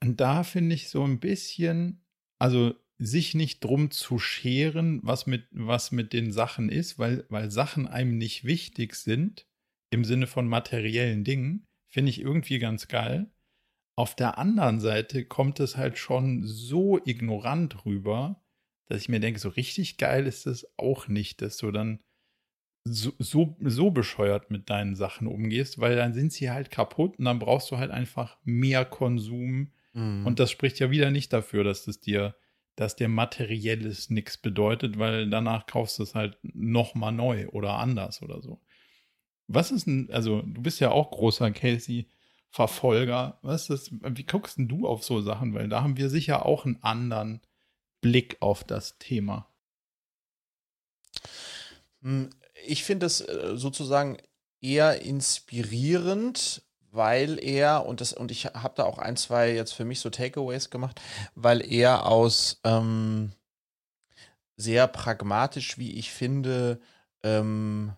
Und 0.00 0.20
da 0.20 0.44
finde 0.44 0.74
ich 0.74 0.88
so 0.88 1.04
ein 1.04 1.20
bisschen, 1.20 2.04
also 2.38 2.74
sich 2.98 3.34
nicht 3.34 3.62
drum 3.62 3.90
zu 3.90 4.18
scheren, 4.18 5.00
was 5.02 5.26
mit, 5.26 5.46
was 5.50 5.92
mit 5.92 6.12
den 6.12 6.32
Sachen 6.32 6.68
ist, 6.68 6.98
weil, 6.98 7.26
weil 7.28 7.50
Sachen 7.50 7.88
einem 7.88 8.16
nicht 8.16 8.44
wichtig 8.44 8.94
sind, 8.94 9.46
im 9.90 10.04
Sinne 10.04 10.26
von 10.26 10.48
materiellen 10.48 11.24
Dingen, 11.24 11.66
finde 11.88 12.10
ich 12.10 12.20
irgendwie 12.20 12.58
ganz 12.58 12.88
geil. 12.88 13.30
Auf 13.96 14.16
der 14.16 14.38
anderen 14.38 14.80
Seite 14.80 15.24
kommt 15.24 15.60
es 15.60 15.76
halt 15.76 15.98
schon 15.98 16.44
so 16.44 17.00
ignorant 17.04 17.84
rüber, 17.84 18.42
dass 18.86 19.00
ich 19.00 19.08
mir 19.08 19.20
denke, 19.20 19.40
so 19.40 19.48
richtig 19.48 19.98
geil 19.98 20.26
ist 20.26 20.46
es 20.46 20.66
auch 20.76 21.08
nicht, 21.08 21.42
dass 21.42 21.56
du 21.56 21.70
dann 21.70 22.00
so, 22.84 23.12
so, 23.18 23.56
so 23.60 23.90
bescheuert 23.90 24.50
mit 24.50 24.68
deinen 24.68 24.94
Sachen 24.94 25.26
umgehst, 25.26 25.80
weil 25.80 25.96
dann 25.96 26.12
sind 26.12 26.32
sie 26.32 26.50
halt 26.50 26.70
kaputt 26.70 27.18
und 27.18 27.24
dann 27.24 27.38
brauchst 27.38 27.70
du 27.70 27.78
halt 27.78 27.90
einfach 27.90 28.36
mehr 28.44 28.84
Konsum. 28.84 29.72
Mhm. 29.94 30.26
Und 30.26 30.38
das 30.38 30.50
spricht 30.50 30.78
ja 30.78 30.90
wieder 30.90 31.10
nicht 31.10 31.32
dafür, 31.32 31.64
dass 31.64 31.86
es 31.86 32.00
dir, 32.00 32.36
dass 32.76 32.94
dir 32.96 33.08
materielles 33.08 34.10
nichts 34.10 34.36
bedeutet, 34.36 34.98
weil 34.98 35.30
danach 35.30 35.66
kaufst 35.66 35.98
du 35.98 36.02
es 36.02 36.14
halt 36.14 36.38
nochmal 36.42 37.12
neu 37.12 37.48
oder 37.48 37.78
anders 37.78 38.22
oder 38.22 38.42
so. 38.42 38.60
Was 39.46 39.70
ist 39.70 39.86
denn, 39.86 40.10
also 40.12 40.42
du 40.42 40.62
bist 40.62 40.80
ja 40.80 40.90
auch 40.90 41.10
großer 41.10 41.50
Casey-Verfolger. 41.50 43.38
Was 43.42 43.70
ist, 43.70 43.92
wie 43.92 44.24
guckst 44.24 44.58
denn 44.58 44.68
du 44.68 44.86
auf 44.86 45.04
so 45.04 45.20
Sachen? 45.22 45.54
Weil 45.54 45.68
da 45.68 45.82
haben 45.82 45.96
wir 45.96 46.10
sicher 46.10 46.44
auch 46.44 46.66
einen 46.66 46.82
anderen 46.82 47.40
Blick 48.00 48.36
auf 48.40 48.64
das 48.64 48.98
Thema. 48.98 49.48
Ich 52.66 52.84
finde 52.84 53.06
es 53.06 53.20
äh, 53.20 53.56
sozusagen 53.56 54.18
eher 54.60 55.02
inspirierend, 55.02 56.62
weil 56.90 57.38
er, 57.42 57.86
und, 57.86 58.00
das, 58.00 58.12
und 58.12 58.30
ich 58.30 58.46
habe 58.46 58.74
da 58.76 58.84
auch 58.84 58.98
ein, 58.98 59.16
zwei 59.16 59.52
jetzt 59.52 59.72
für 59.72 59.84
mich 59.84 60.00
so 60.00 60.10
Takeaways 60.10 60.70
gemacht, 60.70 61.00
weil 61.34 61.60
er 61.60 62.06
aus 62.06 62.60
ähm, 62.64 63.32
sehr 64.56 64.86
pragmatisch, 64.86 65.78
wie 65.78 65.92
ich 65.98 66.12
finde, 66.12 66.80
ähm, 67.22 67.92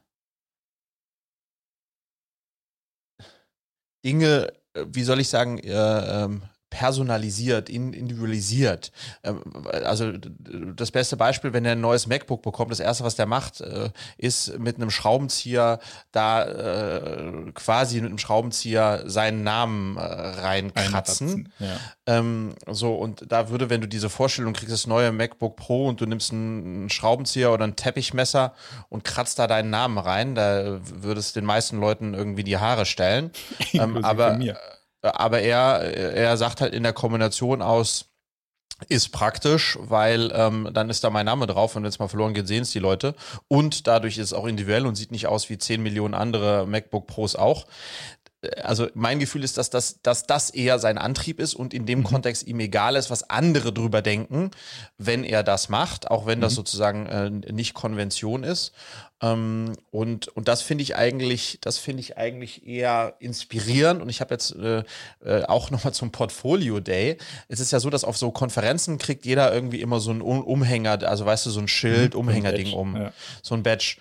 Dinge, 4.05 4.53
äh, 4.75 4.85
wie 4.89 5.03
soll 5.03 5.21
ich 5.21 5.29
sagen, 5.29 5.59
äh, 5.59 6.25
ähm, 6.25 6.43
personalisiert, 6.77 7.71
individualisiert. 7.71 8.93
Ähm, 9.25 9.41
also 9.65 10.13
das 10.13 10.91
beste 10.91 11.17
Beispiel, 11.17 11.55
wenn 11.55 11.65
er 11.65 11.73
ein 11.73 11.81
neues 11.81 12.07
MacBook 12.07 12.43
bekommt, 12.43 12.71
das 12.71 12.81
erste, 12.81 13.03
was 13.03 13.15
der 13.15 13.25
macht, 13.25 13.63
äh, 13.63 13.89
ist 14.19 14.59
mit 14.59 14.77
einem 14.77 14.91
Schraubenzieher 14.91 15.81
da 16.13 16.45
äh, 16.45 17.51
quasi 17.55 18.03
mit 18.03 18.11
einem 18.11 18.19
Schraubenzieher 18.19 19.05
seinen 19.07 19.43
Namen 19.43 19.97
äh, 19.97 20.01
reinkratzen. 20.03 21.51
Ja. 21.59 21.79
Ähm, 22.05 22.55
so, 22.67 22.95
und 22.95 23.25
da 23.33 23.49
würde, 23.49 23.71
wenn 23.71 23.81
du 23.81 23.89
diese 23.89 24.11
Vorstellung 24.11 24.53
kriegst, 24.53 24.73
das 24.75 24.87
neue 24.87 25.13
MacBook 25.13 25.57
Pro 25.57 25.89
und 25.89 26.03
du 26.03 26.05
nimmst 26.05 26.31
einen 26.31 26.91
Schraubenzieher 26.91 27.53
oder 27.53 27.65
ein 27.65 27.77
Teppichmesser 27.77 28.53
und 28.91 29.03
kratzt 29.03 29.39
da 29.39 29.47
deinen 29.47 29.71
Namen 29.71 29.97
rein, 29.97 30.35
da 30.35 30.79
würde 30.83 31.21
es 31.21 31.33
den 31.33 31.47
meisten 31.47 31.81
Leuten 31.81 32.13
irgendwie 32.13 32.45
die 32.45 32.59
Haare 32.59 32.85
stellen. 32.85 33.31
ähm, 33.73 34.05
aber 34.05 34.37
mir 34.37 34.59
aber 35.03 35.41
er, 35.41 35.81
er 36.15 36.37
sagt 36.37 36.61
halt 36.61 36.75
in 36.75 36.83
der 36.83 36.93
Kombination 36.93 37.63
aus, 37.63 38.11
ist 38.89 39.09
praktisch, 39.09 39.79
weil 39.81 40.31
ähm, 40.35 40.69
dann 40.75 40.91
ist 40.91 41.03
da 41.03 41.09
mein 41.09 41.25
Name 41.25 41.47
drauf 41.47 41.75
und 41.77 41.83
wenn 41.83 41.89
es 41.89 41.99
mal 41.99 42.09
verloren 42.09 42.35
geht, 42.35 42.47
sehen 42.47 42.63
es 42.63 42.73
die 42.73 42.79
Leute. 42.79 43.15
Und 43.49 43.87
dadurch 43.87 44.19
ist 44.19 44.27
es 44.27 44.33
auch 44.35 44.45
individuell 44.45 44.87
und 44.87 44.97
sieht 44.97 45.13
nicht 45.13 45.27
aus 45.27 45.49
wie 45.49 45.57
10 45.57 45.83
Millionen 45.83 46.13
andere 46.13 46.67
MacBook 46.67 47.07
Pros 47.07 47.37
auch 47.37 47.67
also 48.63 48.89
mein 48.95 49.19
Gefühl 49.19 49.45
ist, 49.45 49.59
dass 49.59 49.71
das, 49.71 50.01
dass 50.03 50.27
das 50.27 50.51
eher 50.51 50.79
sein 50.79 50.99
Antrieb 50.99 51.41
ist 51.41 51.55
und 51.55 51.75
in 51.75 51.87
dem 51.87 52.01
mhm. 52.01 52.05
Kontext 52.05 52.47
ihm 52.47 52.61
egal 52.61 52.97
ist, 52.97 53.11
was 53.11 53.29
andere 53.31 53.73
drüber 53.73 54.03
denken, 54.03 54.51
wenn 54.99 55.25
er 55.25 55.43
das 55.43 55.69
macht, 55.69 56.11
auch 56.11 56.27
wenn 56.27 56.39
mhm. 56.39 56.43
das 56.43 56.55
sozusagen 56.55 57.07
äh, 57.07 57.31
nicht 57.53 57.75
Konvention 57.75 58.45
ist. 58.45 58.73
Ähm, 59.23 59.73
und, 59.91 60.29
und 60.29 60.49
das 60.49 60.63
finde 60.63 60.83
ich 60.83 60.97
eigentlich, 60.97 61.59
das 61.63 61.79
finde 61.79 62.01
ich 62.01 62.19
eigentlich 62.19 62.67
eher 62.67 63.15
inspirierend. 63.19 64.03
Und 64.03 64.09
ich 64.09 64.21
habe 64.21 64.35
jetzt 64.35 64.55
äh, 64.57 64.83
äh, 65.25 65.45
auch 65.45 65.71
nochmal 65.71 65.95
zum 65.95 66.13
Portfolio 66.13 66.81
Day. 66.81 67.17
Es 67.49 67.61
ist 67.61 67.73
ja 67.73 67.81
so, 67.81 67.89
dass 67.89 68.05
auf 68.05 68.19
so 68.19 68.31
Konferenzen 68.31 68.99
kriegt 68.99 69.25
jeder 69.25 69.53
irgendwie 69.53 69.81
immer 69.81 70.01
so 70.01 70.11
einen 70.11 70.21
Umhänger, 70.21 71.03
also 71.09 71.25
weißt 71.25 71.47
du, 71.47 71.51
so 71.51 71.61
ein 71.61 71.69
Schild, 71.69 72.15
mhm, 72.15 72.21
Umhängerding 72.21 72.73
um, 72.73 72.97
ja. 72.97 73.13
so 73.43 73.55
ein 73.55 73.63
Badge. 73.63 73.97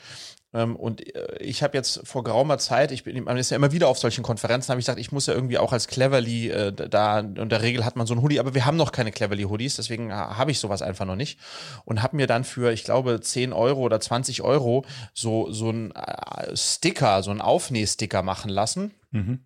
Ähm, 0.56 0.78
und 0.78 1.16
äh, 1.16 1.38
ich 1.40 1.64
habe 1.64 1.76
jetzt 1.76 2.08
vor 2.08 2.24
geraumer 2.24 2.58
Zeit, 2.58 2.94
ich 2.94 3.04
bin, 3.04 3.22
man 3.26 3.36
ist 3.36 3.50
ja 3.50 3.58
immer 3.58 3.74
wieder 3.74 3.90
auf 3.90 4.00
solchen 4.00 4.24
Konferenzen, 4.24 4.70
habe 4.70 4.80
ich 4.80 4.86
gesagt, 4.86 5.00
ich 5.00 5.12
muss 5.12 5.28
ja 5.28 5.34
irgendwie 5.34 5.58
auch 5.58 5.74
als 5.74 5.88
Cleverly 5.88 6.50
äh, 6.50 6.72
da, 6.72 7.20
in 7.20 7.50
der 7.50 7.62
Regel 7.62 7.84
hat 7.84 7.98
man 7.98 8.08
so 8.08 8.14
ein 8.14 8.22
Hoodie, 8.22 8.40
aber 8.40 8.54
wir 8.54 8.66
haben 8.66 8.78
noch 8.78 8.94
keine 8.94 9.12
Cleverly 9.12 9.44
Hoodies, 9.44 9.76
deswegen 9.76 10.14
habe 10.14 10.52
ich 10.52 10.60
sowas 10.60 10.82
einfach 10.82 11.06
noch 11.06 11.18
nicht. 11.18 11.40
Und 11.84 12.02
habe 12.02 12.16
mir 12.16 12.26
dann 12.26 12.46
für, 12.46 12.72
ich 12.72 12.86
glaube, 12.86 13.20
10 13.20 13.52
Euro 13.52 13.82
oder 13.82 14.00
20 14.00 14.44
Euro 14.44 14.86
so, 15.14 15.52
so 15.52 15.70
ein 15.70 15.92
äh, 15.92 16.56
Sticker, 16.56 17.22
so 17.22 17.32
ein 17.32 17.42
Aufnähsticker 17.42 18.24
machen 18.24 18.50
lassen. 18.50 18.94
Mhm 19.12 19.42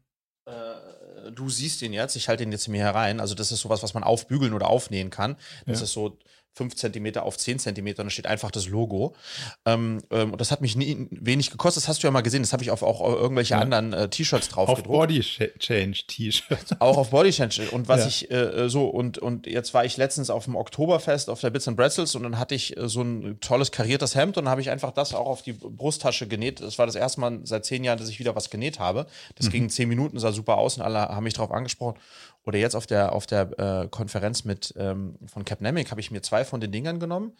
äh, 0.45 1.31
du 1.31 1.49
siehst 1.49 1.81
ihn 1.83 1.93
jetzt, 1.93 2.15
ich 2.15 2.27
halte 2.27 2.43
ihn 2.43 2.51
jetzt 2.51 2.67
mir 2.67 2.83
herein. 2.83 3.19
Also, 3.19 3.35
das 3.35 3.51
ist 3.51 3.61
sowas, 3.61 3.83
was 3.83 3.93
man 3.93 4.03
aufbügeln 4.03 4.53
oder 4.53 4.67
aufnähen 4.67 5.11
kann. 5.11 5.35
Das 5.67 5.79
ja. 5.79 5.83
ist 5.83 5.93
so 5.93 6.17
5 6.53 6.75
cm 6.75 7.17
auf 7.17 7.37
10 7.37 7.59
cm 7.59 7.87
und 7.87 7.97
da 7.97 8.09
steht 8.09 8.27
einfach 8.27 8.51
das 8.51 8.67
Logo. 8.67 9.15
Ähm, 9.65 9.99
ähm, 10.11 10.31
und 10.31 10.41
das 10.41 10.51
hat 10.51 10.61
mich 10.61 10.75
nie, 10.75 11.07
wenig 11.11 11.51
gekostet. 11.51 11.83
Das 11.83 11.87
hast 11.87 12.03
du 12.03 12.07
ja 12.07 12.11
mal 12.11 12.21
gesehen. 12.21 12.41
Das 12.41 12.53
habe 12.53 12.63
ich 12.63 12.71
auf 12.71 12.83
auch 12.83 13.01
irgendwelche 13.01 13.53
ja. 13.53 13.61
anderen 13.61 13.93
äh, 13.93 14.09
T-Shirts 14.09 14.49
drauf 14.49 14.69
auf 14.69 14.77
gedruckt. 14.77 14.97
Body 14.97 15.21
Change 15.21 15.99
T-Shirts. 16.07 16.79
Auch 16.79 16.97
auf 16.97 17.11
Body 17.11 17.31
Change. 17.31 17.69
Und 17.71 17.87
was 17.87 18.01
ja. 18.01 18.07
ich 18.07 18.31
äh, 18.31 18.69
so 18.69 18.87
und 18.87 19.17
und 19.17 19.47
jetzt 19.47 19.73
war 19.73 19.85
ich 19.85 19.97
letztens 19.97 20.29
auf 20.29 20.45
dem 20.45 20.55
Oktoberfest 20.55 21.29
auf 21.29 21.39
der 21.41 21.49
Bits 21.49 21.67
and 21.67 21.77
Bretzels 21.77 22.15
und 22.15 22.23
dann 22.23 22.39
hatte 22.39 22.55
ich 22.55 22.75
äh, 22.77 22.89
so 22.89 23.01
ein 23.01 23.39
tolles 23.39 23.71
kariertes 23.71 24.15
Hemd 24.15 24.37
und 24.37 24.45
dann 24.45 24.51
habe 24.51 24.61
ich 24.61 24.69
einfach 24.69 24.91
das 24.91 25.13
auch 25.13 25.27
auf 25.27 25.41
die 25.41 25.53
Brusttasche 25.53 26.27
genäht. 26.27 26.61
Das 26.61 26.77
war 26.77 26.85
das 26.85 26.95
erste 26.95 27.21
Mal 27.21 27.39
seit 27.43 27.65
zehn 27.65 27.83
Jahren, 27.83 27.99
dass 27.99 28.09
ich 28.09 28.19
wieder 28.19 28.35
was 28.35 28.49
genäht 28.49 28.79
habe. 28.79 29.05
Das 29.35 29.47
mhm. 29.47 29.51
ging 29.51 29.69
zehn 29.69 29.87
Minuten, 29.87 30.19
sah 30.19 30.31
super 30.31 30.57
aus 30.57 30.77
und 30.77 30.83
alle 30.83 30.99
haben 30.99 31.23
mich 31.23 31.33
darauf 31.33 31.51
angesprochen. 31.51 31.97
Oder 32.49 32.57
jetzt 32.57 32.73
auf 32.75 32.87
der, 32.87 33.13
auf 33.13 33.27
der 33.27 33.59
äh, 33.59 33.87
Konferenz 33.89 34.43
mit 34.43 34.73
ähm, 34.75 35.13
von 35.31 35.45
Capnemic 35.45 35.91
habe 35.91 36.01
ich 36.01 36.09
mir 36.09 36.23
zwei 36.23 36.43
von 36.43 36.59
den 36.59 36.71
Dingern 36.71 36.99
genommen, 36.99 37.33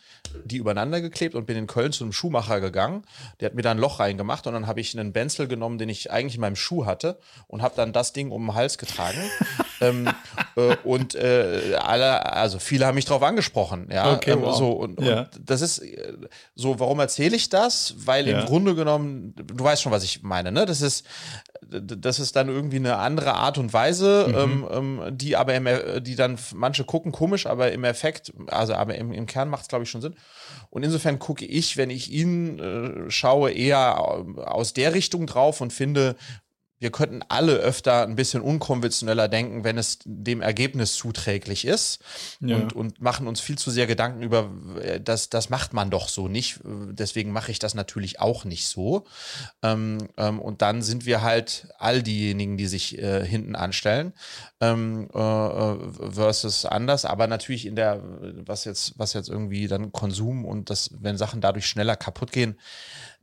die 0.45 0.57
übereinander 0.57 1.01
geklebt 1.01 1.33
und 1.33 1.47
bin 1.47 1.57
in 1.57 1.65
Köln 1.65 1.91
zu 1.91 2.03
einem 2.03 2.13
Schuhmacher 2.13 2.61
gegangen. 2.61 3.01
Der 3.39 3.47
hat 3.47 3.55
mir 3.55 3.63
da 3.63 3.71
ein 3.71 3.79
Loch 3.79 3.99
reingemacht 3.99 4.45
und 4.45 4.53
dann 4.53 4.67
habe 4.67 4.81
ich 4.81 4.95
einen 4.95 5.11
Benzel 5.11 5.47
genommen, 5.47 5.79
den 5.79 5.89
ich 5.89 6.11
eigentlich 6.11 6.35
in 6.35 6.41
meinem 6.41 6.55
Schuh 6.55 6.85
hatte 6.85 7.17
und 7.47 7.63
habe 7.63 7.73
dann 7.75 7.91
das 7.91 8.13
Ding 8.13 8.29
um 8.29 8.45
den 8.45 8.53
Hals 8.53 8.77
getragen. 8.77 9.17
ähm, 9.81 10.09
äh, 10.55 10.75
und 10.83 11.15
äh, 11.15 11.73
alle, 11.81 12.31
also 12.31 12.59
viele 12.59 12.85
haben 12.85 12.93
mich 12.93 13.05
darauf 13.05 13.23
angesprochen, 13.23 13.89
ja. 13.91 14.13
Okay, 14.13 14.33
ähm, 14.33 14.43
wow. 14.43 14.55
so, 14.55 14.73
und, 14.73 15.01
Ja. 15.01 15.21
und 15.21 15.29
das 15.43 15.61
ist 15.61 15.79
äh, 15.79 16.13
so, 16.53 16.79
warum 16.79 16.99
erzähle 16.99 17.35
ich 17.35 17.49
das? 17.49 17.95
Weil 17.97 18.27
Ja. 18.27 18.41
im 18.41 18.45
Grunde 18.45 18.75
genommen, 18.75 19.33
du 19.35 19.63
weißt 19.63 19.81
schon, 19.81 19.91
was 19.91 20.03
ich 20.03 20.21
meine, 20.21 20.51
ne? 20.51 20.67
Das 20.67 20.81
ist, 20.81 21.03
das 21.61 22.19
ist 22.19 22.35
dann 22.35 22.49
irgendwie 22.49 22.77
eine 22.77 22.97
andere 22.97 23.33
Art 23.33 23.57
und 23.57 23.73
Weise, 23.73 24.27
Mhm. 24.29 24.65
ähm, 24.71 24.99
ähm, 25.07 25.17
die 25.17 25.35
aber 25.35 25.53
im, 25.55 25.67
die 26.03 26.15
dann 26.15 26.37
manche 26.53 26.83
gucken 26.83 27.11
komisch, 27.11 27.45
aber 27.45 27.71
im 27.71 27.83
Effekt, 27.83 28.33
also 28.47 28.73
aber 28.73 28.95
im, 28.95 29.11
im 29.11 29.25
Kern 29.25 29.49
macht 29.49 29.63
es, 29.63 29.67
glaube 29.67 29.83
ich, 29.83 29.89
schon 29.89 30.01
Sinn. 30.01 30.15
Und 30.69 30.83
insofern 30.83 31.19
gucke 31.19 31.45
ich, 31.45 31.77
wenn 31.77 31.89
ich 31.89 32.11
ihn 32.11 32.59
äh, 32.59 33.09
schaue, 33.11 33.51
eher 33.51 34.23
äh, 34.37 34.41
aus 34.41 34.73
der 34.73 34.93
Richtung 34.93 35.27
drauf 35.27 35.61
und 35.61 35.73
finde, 35.73 36.15
wir 36.79 36.91
könnten 36.91 37.21
alle 37.27 37.53
öfter 37.53 38.03
ein 38.03 38.15
bisschen 38.15 38.41
unkonventioneller 38.41 39.27
denken, 39.27 39.63
wenn 39.63 39.77
es 39.77 39.99
dem 40.05 40.41
Ergebnis 40.41 40.95
zuträglich 40.95 41.65
ist 41.65 41.99
Ja. 42.39 42.55
und, 42.55 42.73
und 42.73 43.01
machen 43.01 43.27
uns 43.27 43.41
viel 43.41 43.57
zu 43.57 43.69
sehr 43.69 43.85
Gedanken 43.85 44.21
über, 44.21 44.49
äh, 44.81 45.01
das, 45.01 45.29
das 45.29 45.49
macht 45.49 45.73
man 45.73 45.89
doch 45.89 46.07
so 46.07 46.27
nicht. 46.27 46.57
Äh, 46.57 46.93
Deswegen 46.93 47.31
mache 47.31 47.51
ich 47.51 47.59
das 47.59 47.75
natürlich 47.75 48.19
auch 48.19 48.45
nicht 48.45 48.67
so. 48.67 49.05
Ähm, 49.61 50.09
ähm, 50.17 50.39
und 50.39 50.61
dann 50.61 50.81
sind 50.81 51.05
wir 51.05 51.21
halt 51.21 51.67
all 51.77 52.01
diejenigen, 52.01 52.57
die 52.57 52.67
sich 52.67 52.97
äh, 52.97 53.25
hinten 53.25 53.55
anstellen 53.55 54.13
ähm, 54.61 55.09
äh, 55.13 55.19
äh, 55.19 55.77
versus 56.11 56.65
anders. 56.65 57.05
Aber 57.05 57.27
natürlich 57.27 57.65
in 57.65 57.75
der, 57.75 58.01
was 58.45 58.65
jetzt, 58.65 58.93
was 58.97 59.13
jetzt 59.13 59.29
irgendwie 59.29 59.67
dann 59.67 59.91
Konsum 59.91 60.45
und 60.45 60.69
das, 60.69 60.91
wenn 60.99 61.17
Sachen 61.17 61.41
dadurch 61.41 61.65
schneller 61.65 61.95
kaputt 61.95 62.31
gehen, 62.31 62.57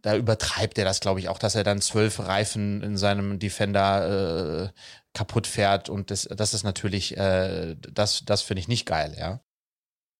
da 0.03 0.17
übertreibt 0.17 0.79
er 0.79 0.85
das, 0.85 1.01
glaube 1.01 1.21
ich, 1.21 1.29
auch, 1.29 1.39
dass 1.39 1.55
er 1.55 1.65
dann 1.65 1.81
zwölf 1.81 2.21
Reifen 2.21 2.83
in 2.83 2.97
seinem 2.97 3.39
Defender 3.39 4.73
äh, 4.73 4.81
kaputt 5.15 5.47
fährt. 5.47 5.89
Und 5.89 6.11
das, 6.11 6.23
das 6.25 6.55
ist 6.55 6.63
natürlich, 6.65 7.17
äh, 7.17 7.77
das, 7.81 8.25
das 8.25 8.43
finde 8.43 8.61
ich 8.61 8.69
nicht 8.69 8.87
geil, 8.87 9.15
ja. 9.19 9.41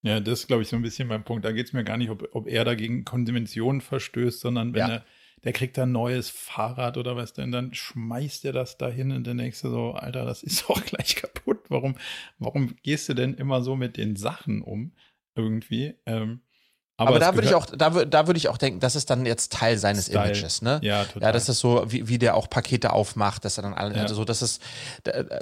Ja, 0.03 0.21
das 0.21 0.41
ist, 0.41 0.47
glaube 0.47 0.63
ich, 0.63 0.69
so 0.69 0.77
ein 0.77 0.83
bisschen 0.83 1.09
mein 1.09 1.25
Punkt. 1.25 1.45
Da 1.45 1.53
geht 1.53 1.67
es 1.67 1.73
mir 1.73 1.85
gar 1.85 1.97
nicht, 1.97 2.11
ob, 2.11 2.29
ob 2.33 2.47
er 2.47 2.65
dagegen 2.65 3.05
Konventionen 3.05 3.81
verstößt, 3.81 4.41
sondern 4.41 4.73
wenn 4.73 4.89
Ja. 4.89 4.95
er, 4.97 5.05
der 5.45 5.53
kriegt 5.53 5.79
ein 5.79 5.93
neues 5.93 6.31
Fahrrad 6.31 6.97
oder 6.97 7.17
was 7.17 7.33
denn, 7.33 7.53
dann 7.53 7.75
schmeißt 7.75 8.45
er 8.45 8.53
das 8.53 8.79
dahin 8.79 9.13
und 9.13 9.25
denkst 9.27 9.63
du 9.63 9.71
so, 9.71 9.93
Alter, 9.93 10.25
das 10.25 10.43
ist 10.43 10.65
doch 10.69 10.85
gleich 10.85 11.17
kaputt. 11.17 11.61
Warum, 11.69 11.97
warum 12.39 12.77
gehst 12.83 13.09
du 13.09 13.15
denn 13.15 13.35
immer 13.35 13.63
so 13.63 13.77
mit 13.77 13.97
den 13.97 14.17
Sachen 14.17 14.63
um? 14.63 14.93
Irgendwie. 15.35 15.95
Ähm, 16.07 16.41
Aber, 16.99 17.17
es 17.17 17.21
da 17.21 17.35
würde 17.35 17.47
ich 17.47 17.55
auch, 17.55 17.67
da, 17.67 17.91
da 17.91 18.27
würde 18.27 18.39
ich 18.39 18.49
auch 18.49 18.57
denken, 18.57 18.81
das 18.81 18.97
ist 18.97 19.11
dann 19.11 19.27
jetzt 19.27 19.53
Teil 19.53 19.77
seines 19.77 20.07
Style. 20.07 20.31
Images, 20.31 20.63
ne? 20.63 20.81
Ja, 20.83 21.05
total. 21.05 21.23
Ja, 21.23 21.33
das 21.33 21.51
ist 21.51 21.59
so, 21.59 21.85
wie, 21.89 22.09
wie 22.09 22.19
der 22.19 22.37
auch 22.37 22.49
Pakete 22.49 22.93
aufmacht, 22.93 23.45
dass 23.45 23.59
er 23.59 23.63
dann 23.63 23.75
alle, 23.75 23.95
Ja. 23.95 24.03
also 24.03 24.15
so, 24.15 24.25
das 24.25 24.41
ist, 24.41 24.63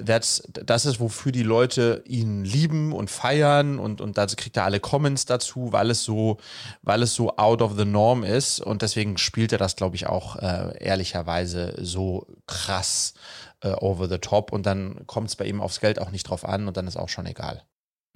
das, 0.02 0.42
das 0.52 0.84
ist, 0.84 0.98
wofür 0.98 1.30
die 1.30 1.44
Leute 1.44 2.02
ihn 2.06 2.44
lieben 2.44 2.92
und 2.92 3.08
feiern 3.08 3.78
und, 3.78 4.00
und 4.00 4.18
da 4.18 4.26
kriegt 4.26 4.56
er 4.56 4.64
alle 4.64 4.80
Comments 4.80 5.24
dazu, 5.26 5.72
weil 5.72 5.90
es 5.90 6.02
so, 6.02 6.38
weil 6.82 7.02
es 7.02 7.14
so 7.14 7.36
out 7.36 7.62
of 7.62 7.76
the 7.76 7.84
norm 7.84 8.24
ist 8.24 8.60
und 8.60 8.82
deswegen 8.82 9.16
spielt 9.16 9.52
er 9.52 9.58
das, 9.58 9.76
glaube 9.76 9.94
ich, 9.94 10.08
auch 10.08 10.34
äh, 10.36 10.76
ehrlicherweise 10.82 11.74
so 11.80 12.26
krass 12.48 13.14
äh, 13.60 13.68
over 13.74 14.08
the 14.08 14.18
top 14.18 14.52
und 14.52 14.66
dann 14.66 15.06
kommt 15.06 15.28
es 15.28 15.36
bei 15.36 15.44
ihm 15.44 15.60
aufs 15.60 15.78
Geld 15.78 16.00
auch 16.00 16.10
nicht 16.10 16.24
drauf 16.24 16.44
an 16.44 16.66
und 16.66 16.76
dann 16.76 16.88
ist 16.88 16.96
auch 16.96 17.08
schon 17.08 17.26
egal. 17.26 17.62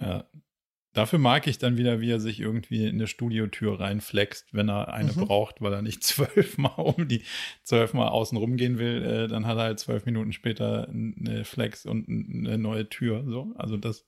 Ja. 0.01 0.25
Dafür 0.93 1.19
mag 1.19 1.45
ich 1.45 1.59
dann 1.59 1.77
wieder, 1.77 2.01
wie 2.01 2.09
er 2.09 2.19
sich 2.19 2.39
irgendwie 2.39 2.87
in 2.87 2.95
eine 2.95 3.05
Studiotür 3.07 3.79
reinflext, 3.79 4.53
wenn 4.53 4.69
er 4.69 4.91
eine 4.91 5.13
Mhm. 5.13 5.25
braucht, 5.25 5.61
weil 5.61 5.71
er 5.73 5.81
nicht 5.83 6.03
zwölfmal 6.03 6.73
um 6.77 7.07
die 7.07 7.23
zwölfmal 7.63 8.09
außen 8.09 8.37
rumgehen 8.37 8.79
will. 8.79 9.03
Äh, 9.03 9.27
dann 9.27 9.45
hat 9.45 9.57
er 9.57 9.63
halt 9.63 9.79
zwölf 9.79 10.05
Minuten 10.05 10.33
später 10.33 10.89
eine 10.89 11.45
Flex 11.45 11.85
und 11.85 12.09
eine 12.09 12.57
neue 12.57 12.89
Tür. 12.89 13.23
So, 13.27 13.53
also 13.55 13.77
das, 13.77 14.05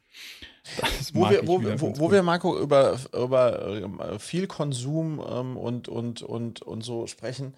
das 0.80 1.14
Wo 1.14 1.30
wir, 1.30 1.48
wo, 1.48 1.64
wo, 1.64 2.00
wo 2.00 2.12
wir, 2.12 2.24
Marco, 2.24 2.60
über, 2.60 2.98
über 3.14 3.78
ähm, 3.84 4.20
viel 4.20 4.48
Konsum 4.48 5.24
ähm, 5.28 5.58
und, 5.58 5.88
und, 5.88 6.24
und, 6.24 6.62
und 6.62 6.82
so 6.82 7.06
sprechen. 7.08 7.54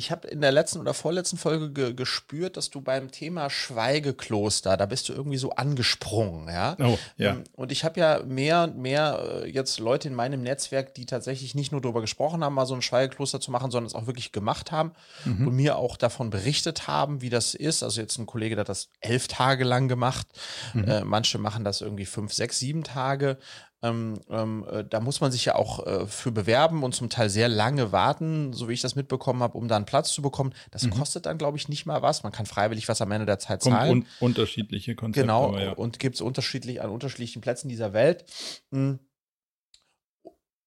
Ich 0.00 0.10
habe 0.10 0.26
in 0.28 0.40
der 0.40 0.50
letzten 0.50 0.80
oder 0.80 0.94
vorletzten 0.94 1.36
Folge 1.36 1.70
ge 1.72 1.92
gespürt, 1.92 2.56
dass 2.56 2.70
du 2.70 2.80
beim 2.80 3.10
Thema 3.10 3.50
Schweigekloster, 3.50 4.78
da 4.78 4.86
bist 4.86 5.08
du 5.08 5.12
irgendwie 5.12 5.36
so 5.36 5.50
angesprungen, 5.50 6.48
ja. 6.48 6.74
Oh, 6.80 6.98
ja. 7.18 7.32
Ähm, 7.32 7.44
Und 7.54 7.70
ich 7.70 7.84
habe 7.84 8.00
ja 8.00 8.22
mehr 8.24 8.62
und 8.64 8.78
mehr 8.78 9.42
äh, 9.44 9.50
jetzt 9.50 9.78
Leute 9.78 10.08
in 10.08 10.14
meinem 10.14 10.40
Netzwerk, 10.40 10.94
die 10.94 11.04
tatsächlich 11.04 11.54
nicht 11.54 11.70
nur 11.70 11.82
darüber 11.82 12.00
gesprochen 12.00 12.42
haben, 12.42 12.54
mal 12.54 12.64
so 12.64 12.74
ein 12.74 12.80
Schweigekloster 12.80 13.40
zu 13.40 13.50
machen, 13.50 13.70
sondern 13.70 13.88
es 13.88 13.94
auch 13.94 14.06
wirklich 14.06 14.32
gemacht 14.32 14.72
haben 14.72 14.92
Mhm. 15.26 15.48
und 15.48 15.54
mir 15.56 15.76
auch 15.76 15.98
davon 15.98 16.30
berichtet 16.30 16.86
haben, 16.86 17.20
wie 17.20 17.28
das 17.30 17.54
ist. 17.54 17.82
Also 17.82 18.00
jetzt 18.00 18.16
ein 18.16 18.24
Kollege, 18.24 18.54
der 18.56 18.62
hat 18.62 18.68
das 18.70 18.88
elf 19.00 19.28
Tage 19.28 19.64
lang 19.64 19.86
gemacht. 19.88 20.26
Mhm. 20.72 20.84
Äh, 20.88 21.04
manche 21.04 21.36
machen 21.36 21.62
das 21.62 21.82
irgendwie 21.82 22.06
fünf, 22.06 22.32
sechs, 22.32 22.58
sieben 22.58 22.84
Tage. 22.84 23.36
Ähm, 23.82 24.20
ähm, 24.28 24.66
äh, 24.70 24.84
da 24.84 25.00
muss 25.00 25.22
man 25.22 25.32
sich 25.32 25.46
ja 25.46 25.54
auch 25.54 25.86
äh, 25.86 26.06
für 26.06 26.32
bewerben 26.32 26.82
und 26.82 26.94
zum 26.94 27.08
Teil 27.08 27.30
sehr 27.30 27.48
lange 27.48 27.92
warten, 27.92 28.52
so 28.52 28.68
wie 28.68 28.74
ich 28.74 28.82
das 28.82 28.94
mitbekommen 28.94 29.42
habe, 29.42 29.56
um 29.56 29.68
da 29.68 29.76
einen 29.76 29.86
Platz 29.86 30.12
zu 30.12 30.20
bekommen. 30.20 30.52
Das 30.70 30.88
kostet 30.90 31.24
dann, 31.24 31.38
glaube 31.38 31.56
ich, 31.56 31.68
nicht 31.68 31.86
mal 31.86 32.02
was. 32.02 32.22
Man 32.22 32.32
kann 32.32 32.44
freiwillig 32.44 32.88
was 32.88 33.00
am 33.00 33.10
Ende 33.10 33.24
der 33.24 33.38
Zeit 33.38 33.62
Kommt 33.62 33.76
zahlen. 33.76 33.90
un 33.90 34.06
unterschiedliche 34.20 34.94
Konzepte. 34.94 35.22
Genau, 35.22 35.48
aber 35.48 35.62
ja. 35.62 35.72
und 35.72 35.98
gibt 35.98 36.16
es 36.16 36.20
unterschiedlich 36.20 36.82
an 36.82 36.90
unterschiedlichen 36.90 37.40
Plätzen 37.40 37.68
dieser 37.68 37.94
Welt. 37.94 38.26
Mm. 38.70 38.96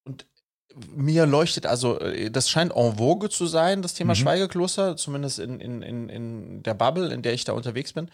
Und 0.05 0.25
mir 0.95 1.27
leuchtet 1.27 1.67
also, 1.67 1.99
äh, 1.99 2.31
das 2.31 2.49
scheint 2.49 2.75
en 2.75 2.97
vogue 2.97 3.29
zu 3.29 3.45
sein, 3.45 3.83
das 3.83 3.93
Thema 3.93 4.13
Mhm. 4.13 4.17
Schweigekloster, 4.17 4.95
zumindest 4.97 5.37
in, 5.37 5.59
in, 5.59 5.81
in, 5.83 6.09
in 6.09 6.63
der 6.63 6.73
Bubble, 6.73 7.13
in 7.13 7.21
der 7.21 7.33
ich 7.33 7.43
da 7.43 7.53
unterwegs 7.53 7.93
bin. 7.93 8.09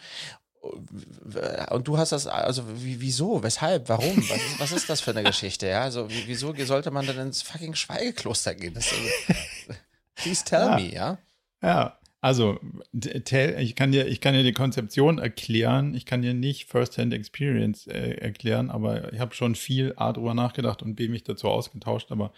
Und 0.60 1.88
du 1.88 1.96
hast 1.96 2.12
das, 2.12 2.26
also 2.26 2.62
wie, 2.82 3.00
wieso, 3.00 3.42
weshalb, 3.42 3.88
warum, 3.88 4.16
was 4.16 4.36
ist, 4.36 4.60
was 4.60 4.72
ist 4.72 4.90
das 4.90 5.00
für 5.00 5.12
eine 5.12 5.22
Geschichte, 5.22 5.66
ja? 5.66 5.82
Also 5.82 6.10
wie, 6.10 6.26
wieso 6.26 6.54
sollte 6.64 6.90
man 6.90 7.06
denn 7.06 7.18
ins 7.18 7.40
fucking 7.42 7.74
Schweigekloster 7.74 8.54
gehen? 8.54 8.74
Das, 8.74 8.92
also, 8.92 9.80
please 10.16 10.44
tell 10.44 10.60
Ja. 10.60 10.76
me, 10.76 10.92
ja? 10.92 11.18
Ja, 11.62 11.98
also 12.20 12.58
ich 12.92 13.74
kann 13.74 13.92
dir, 13.92 14.06
ich 14.06 14.20
kann 14.20 14.34
dir 14.34 14.42
die 14.42 14.52
Konzeption 14.52 15.18
erklären. 15.18 15.94
Ich 15.94 16.04
kann 16.04 16.20
dir 16.20 16.34
nicht 16.34 16.68
First-Hand 16.68 17.14
Experience 17.14 17.86
äh, 17.86 18.12
erklären, 18.16 18.70
aber 18.70 19.12
ich 19.12 19.20
habe 19.20 19.34
schon 19.34 19.54
viel 19.54 19.94
A 19.96 20.12
drüber 20.12 20.34
nachgedacht 20.34 20.82
und 20.82 20.94
B 20.96 21.08
mich 21.08 21.24
dazu 21.24 21.48
ausgetauscht. 21.48 22.12
Aber 22.12 22.32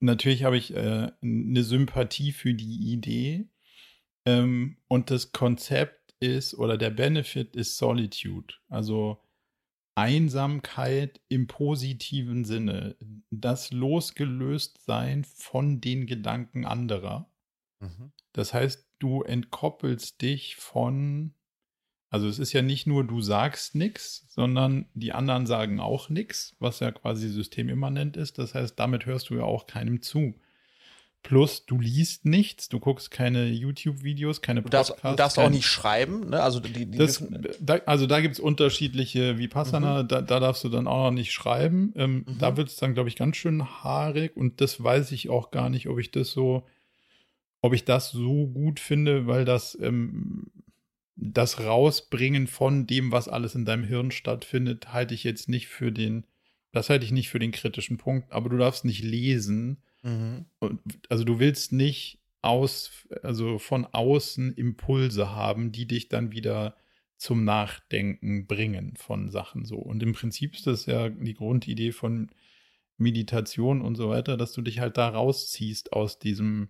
natürlich 0.00 0.44
habe 0.44 0.56
ich 0.56 0.74
äh, 0.74 1.10
eine 1.22 1.62
Sympathie 1.62 2.32
für 2.32 2.54
die 2.54 2.92
Idee. 2.92 3.44
Ähm, 4.26 4.78
und 4.88 5.10
das 5.10 5.32
Konzept 5.32 6.03
ist 6.24 6.54
oder 6.54 6.76
der 6.76 6.90
Benefit 6.90 7.54
ist 7.56 7.78
Solitude. 7.78 8.54
Also 8.68 9.20
Einsamkeit 9.94 11.20
im 11.28 11.46
positiven 11.46 12.44
Sinne. 12.44 12.96
Das 13.30 13.70
Losgelöstsein 13.70 15.24
von 15.24 15.80
den 15.80 16.06
Gedanken 16.06 16.64
anderer. 16.64 17.30
Mhm. 17.80 18.12
Das 18.32 18.52
heißt, 18.52 18.88
du 18.98 19.22
entkoppelst 19.22 20.20
dich 20.20 20.56
von, 20.56 21.34
also 22.10 22.26
es 22.26 22.38
ist 22.38 22.52
ja 22.52 22.62
nicht 22.62 22.86
nur 22.86 23.04
du 23.04 23.20
sagst 23.20 23.76
nichts, 23.76 24.26
sondern 24.28 24.86
die 24.94 25.12
anderen 25.12 25.46
sagen 25.46 25.78
auch 25.78 26.08
nichts, 26.08 26.56
was 26.58 26.80
ja 26.80 26.90
quasi 26.90 27.28
systemimmanent 27.28 28.16
ist. 28.16 28.38
Das 28.38 28.54
heißt, 28.54 28.78
damit 28.78 29.06
hörst 29.06 29.30
du 29.30 29.36
ja 29.36 29.44
auch 29.44 29.66
keinem 29.66 30.02
zu. 30.02 30.34
Plus, 31.24 31.64
du 31.64 31.80
liest 31.80 32.26
nichts, 32.26 32.68
du 32.68 32.78
guckst 32.78 33.10
keine 33.10 33.46
YouTube-Videos, 33.46 34.42
keine 34.42 34.60
Du 34.62 34.68
darfst, 34.68 34.92
Podcasts. 34.92 35.12
du 35.12 35.16
darfst 35.16 35.38
auch 35.38 35.42
kein- 35.44 35.52
nicht 35.52 35.66
schreiben, 35.66 36.28
ne? 36.28 36.42
Also 36.42 36.60
die, 36.60 36.84
die 36.86 36.98
das, 36.98 37.24
da, 37.60 37.76
also 37.86 38.06
da 38.06 38.20
gibt 38.20 38.34
es 38.34 38.40
unterschiedliche 38.40 39.38
Vipassana, 39.38 40.02
da, 40.02 40.20
da 40.20 40.38
darfst 40.38 40.62
du 40.64 40.68
dann 40.68 40.86
auch 40.86 41.04
noch 41.04 41.10
nicht 41.12 41.32
schreiben. 41.32 41.92
Ähm, 41.96 42.24
Mhm. 42.28 42.38
Da 42.38 42.56
wird 42.58 42.68
es 42.68 42.76
dann, 42.76 42.92
glaube 42.94 43.08
ich, 43.08 43.16
ganz 43.16 43.36
schön 43.38 43.64
haarig 43.82 44.36
und 44.36 44.60
das 44.60 44.84
weiß 44.84 45.12
ich 45.12 45.30
auch 45.30 45.50
gar 45.50 45.70
nicht, 45.70 45.88
ob 45.88 45.98
ich 45.98 46.10
das 46.10 46.30
so, 46.30 46.66
ob 47.62 47.72
ich 47.72 47.86
das 47.86 48.10
so 48.10 48.46
gut 48.46 48.78
finde, 48.78 49.26
weil 49.26 49.46
das 49.46 49.76
ähm, 49.80 50.48
das 51.16 51.60
Rausbringen 51.60 52.46
von 52.48 52.86
dem, 52.86 53.12
was 53.12 53.28
alles 53.28 53.54
in 53.54 53.64
deinem 53.64 53.84
Hirn 53.84 54.10
stattfindet, 54.10 54.92
halte 54.92 55.14
ich 55.14 55.24
jetzt 55.24 55.48
nicht 55.48 55.68
für 55.68 55.90
den, 55.90 56.26
das 56.72 56.90
halte 56.90 57.06
ich 57.06 57.12
nicht 57.12 57.30
für 57.30 57.38
den 57.38 57.52
kritischen 57.52 57.96
Punkt, 57.96 58.30
aber 58.32 58.50
du 58.50 58.58
darfst 58.58 58.84
nicht 58.84 59.02
lesen. 59.02 59.78
Mhm. 60.04 60.44
Und, 60.60 60.80
also 61.08 61.24
du 61.24 61.38
willst 61.40 61.72
nicht 61.72 62.20
aus, 62.42 63.08
also 63.22 63.58
von 63.58 63.86
außen 63.86 64.52
Impulse 64.52 65.30
haben, 65.30 65.72
die 65.72 65.86
dich 65.86 66.08
dann 66.08 66.30
wieder 66.30 66.76
zum 67.16 67.44
Nachdenken 67.44 68.46
bringen 68.46 68.96
von 68.96 69.30
Sachen 69.30 69.64
so. 69.64 69.78
Und 69.78 70.02
im 70.02 70.12
Prinzip 70.12 70.54
ist 70.54 70.66
das 70.66 70.86
ja 70.86 71.08
die 71.08 71.34
Grundidee 71.34 71.92
von 71.92 72.30
Meditation 72.98 73.80
und 73.80 73.96
so 73.96 74.10
weiter, 74.10 74.36
dass 74.36 74.52
du 74.52 74.62
dich 74.62 74.78
halt 74.78 74.98
da 74.98 75.08
rausziehst 75.08 75.92
aus 75.92 76.18
diesem 76.18 76.68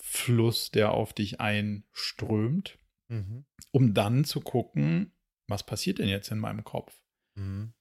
Fluss, 0.00 0.70
der 0.70 0.92
auf 0.92 1.12
dich 1.12 1.40
einströmt, 1.40 2.78
Mhm. 3.08 3.44
um 3.70 3.92
dann 3.94 4.24
zu 4.24 4.40
gucken, 4.40 5.12
was 5.46 5.64
passiert 5.66 5.98
denn 5.98 6.08
jetzt 6.08 6.30
in 6.30 6.38
meinem 6.38 6.64
Kopf? 6.64 6.98
Mhm. 7.34 7.74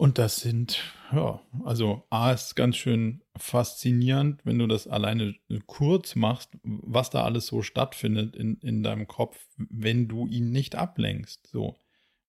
Und 0.00 0.16
das 0.16 0.36
sind, 0.36 0.82
ja, 1.12 1.42
also 1.62 2.06
A 2.08 2.32
ist 2.32 2.56
ganz 2.56 2.78
schön 2.78 3.20
faszinierend, 3.36 4.40
wenn 4.46 4.58
du 4.58 4.66
das 4.66 4.86
alleine 4.86 5.34
kurz 5.66 6.14
machst, 6.14 6.48
was 6.62 7.10
da 7.10 7.22
alles 7.22 7.48
so 7.48 7.60
stattfindet 7.60 8.34
in, 8.34 8.56
in 8.60 8.82
deinem 8.82 9.06
Kopf, 9.06 9.38
wenn 9.58 10.08
du 10.08 10.26
ihn 10.26 10.52
nicht 10.52 10.74
ablenkst. 10.74 11.48
So. 11.48 11.76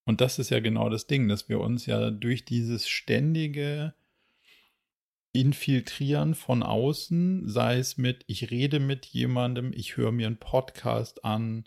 Und 0.04 0.20
das 0.20 0.38
ist 0.38 0.50
ja 0.50 0.60
genau 0.60 0.90
das 0.90 1.08
Ding, 1.08 1.30
dass 1.30 1.48
wir 1.48 1.62
uns 1.62 1.86
ja 1.86 2.12
durch 2.12 2.44
dieses 2.44 2.90
ständige 2.90 3.94
Infiltrieren 5.32 6.36
von 6.36 6.64
außen, 6.64 7.48
sei 7.48 7.78
es 7.78 7.98
mit, 7.98 8.26
ich 8.28 8.52
rede 8.52 8.82
mit 8.82 9.06
jemandem, 9.06 9.72
ich 9.74 9.96
höre 9.96 10.12
mir 10.12 10.28
einen 10.28 10.40
Podcast 10.40 11.24
an, 11.24 11.64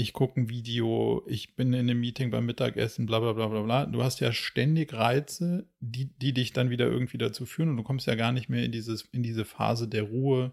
ich 0.00 0.14
gucke 0.14 0.40
ein 0.40 0.48
Video, 0.48 1.22
ich 1.26 1.56
bin 1.56 1.74
in 1.74 1.80
einem 1.80 2.00
Meeting 2.00 2.30
beim 2.30 2.46
Mittagessen, 2.46 3.04
bla 3.04 3.20
bla 3.20 3.34
bla 3.34 3.48
bla 3.48 3.62
bla. 3.62 3.86
Du 3.86 4.02
hast 4.02 4.20
ja 4.20 4.32
ständig 4.32 4.94
Reize, 4.94 5.68
die, 5.80 6.06
die 6.06 6.32
dich 6.32 6.52
dann 6.52 6.70
wieder 6.70 6.86
irgendwie 6.86 7.18
dazu 7.18 7.44
führen 7.44 7.68
und 7.68 7.76
du 7.76 7.82
kommst 7.82 8.06
ja 8.06 8.14
gar 8.14 8.32
nicht 8.32 8.48
mehr 8.48 8.64
in, 8.64 8.72
dieses, 8.72 9.02
in 9.12 9.22
diese 9.22 9.44
Phase 9.44 9.88
der 9.88 10.04
Ruhe, 10.04 10.52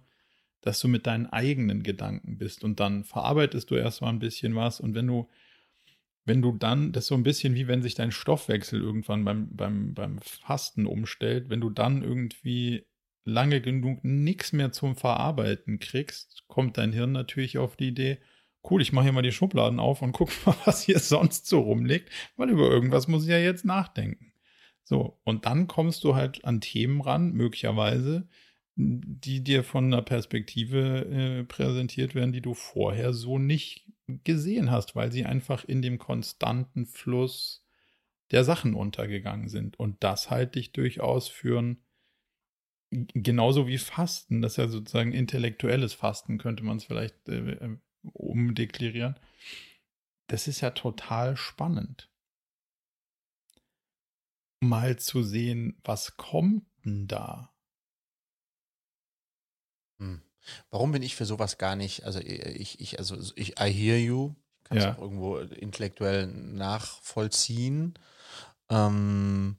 dass 0.61 0.81
du 0.81 0.89
mit 0.89 1.07
deinen 1.07 1.27
eigenen 1.27 1.81
Gedanken 1.81 2.37
bist 2.37 2.63
und 2.63 2.81
dann 2.81 3.05
verarbeitest 3.05 3.71
du 3.71 3.75
erstmal 3.75 4.11
ein 4.11 4.19
bisschen 4.19 4.53
was 4.55 4.81
und 4.81 4.95
wenn 4.95 5.07
du, 5.07 5.29
wenn 6.25 6.41
du 6.41 6.51
dann, 6.51 6.91
das 6.91 7.05
ist 7.05 7.07
so 7.07 7.15
ein 7.15 7.23
bisschen 7.23 7.55
wie 7.55 7.67
wenn 7.67 7.81
sich 7.81 7.95
dein 7.95 8.11
Stoffwechsel 8.11 8.81
irgendwann 8.81 9.23
beim, 9.23 9.55
beim, 9.55 9.93
beim 9.93 10.19
Fasten 10.19 10.85
umstellt, 10.85 11.49
wenn 11.49 11.61
du 11.61 11.69
dann 11.69 12.03
irgendwie 12.03 12.85
lange 13.23 13.61
genug 13.61 14.03
nichts 14.03 14.51
mehr 14.51 14.73
zum 14.73 14.97
Verarbeiten 14.97 15.79
kriegst, 15.79 16.43
kommt 16.47 16.77
dein 16.77 16.91
Hirn 16.91 17.13
natürlich 17.13 17.57
auf 17.57 17.77
die 17.77 17.89
Idee, 17.89 18.17
cool, 18.69 18.81
ich 18.81 18.93
mache 18.93 19.05
hier 19.05 19.13
mal 19.13 19.21
die 19.21 19.31
Schubladen 19.31 19.79
auf 19.79 20.01
und 20.01 20.11
guck 20.11 20.29
mal, 20.45 20.55
was 20.65 20.83
hier 20.83 20.99
sonst 20.99 21.47
so 21.47 21.59
rumliegt, 21.61 22.09
weil 22.35 22.49
über 22.49 22.69
irgendwas 22.69 23.07
muss 23.07 23.23
ich 23.23 23.29
ja 23.29 23.37
jetzt 23.37 23.65
nachdenken. 23.65 24.33
So, 24.83 25.19
und 25.23 25.45
dann 25.45 25.67
kommst 25.67 26.03
du 26.03 26.15
halt 26.15 26.45
an 26.45 26.61
Themen 26.61 27.01
ran, 27.01 27.33
möglicherweise, 27.33 28.27
die 28.75 29.43
dir 29.43 29.63
von 29.63 29.85
einer 29.85 30.01
Perspektive 30.01 31.05
äh, 31.05 31.43
präsentiert 31.43 32.15
werden, 32.15 32.31
die 32.31 32.41
du 32.41 32.53
vorher 32.53 33.11
so 33.11 33.37
nicht 33.39 33.85
gesehen 34.23 34.71
hast, 34.71 34.95
weil 34.95 35.11
sie 35.11 35.25
einfach 35.25 35.65
in 35.65 35.81
dem 35.81 35.97
konstanten 35.97 36.85
Fluss 36.85 37.65
der 38.31 38.43
Sachen 38.43 38.75
untergegangen 38.75 39.49
sind. 39.49 39.79
Und 39.79 40.03
das 40.03 40.29
halte 40.29 40.59
ich 40.59 40.71
durchaus 40.71 41.27
für 41.27 41.61
ein, 41.61 41.83
genauso 42.91 43.67
wie 43.67 43.77
Fasten, 43.77 44.41
das 44.41 44.53
ist 44.53 44.57
ja 44.57 44.67
sozusagen 44.67 45.11
intellektuelles 45.11 45.93
Fasten, 45.93 46.37
könnte 46.37 46.63
man 46.63 46.77
es 46.77 46.85
vielleicht 46.85 47.27
äh, 47.27 47.51
äh 47.51 47.77
umdeklarieren. 48.13 49.19
Das 50.27 50.47
ist 50.47 50.61
ja 50.61 50.71
total 50.71 51.37
spannend. 51.37 52.09
Mal 54.59 54.97
zu 54.97 55.23
sehen, 55.23 55.79
was 55.83 56.17
kommt 56.17 56.65
denn 56.83 57.07
da? 57.07 57.53
Hm. 59.99 60.21
Warum 60.69 60.91
bin 60.91 61.03
ich 61.03 61.15
für 61.15 61.25
sowas 61.25 61.57
gar 61.57 61.75
nicht, 61.75 62.03
also 62.05 62.19
ich, 62.19 62.79
ich, 62.79 62.99
also 62.99 63.17
ich, 63.35 63.59
I 63.59 63.71
hear 63.71 63.97
you, 63.97 64.33
kann 64.63 64.77
es 64.77 64.83
ja. 64.83 64.93
auch 64.93 64.99
irgendwo 64.99 65.37
intellektuell 65.37 66.27
nachvollziehen. 66.27 67.93
Ähm, 68.69 69.57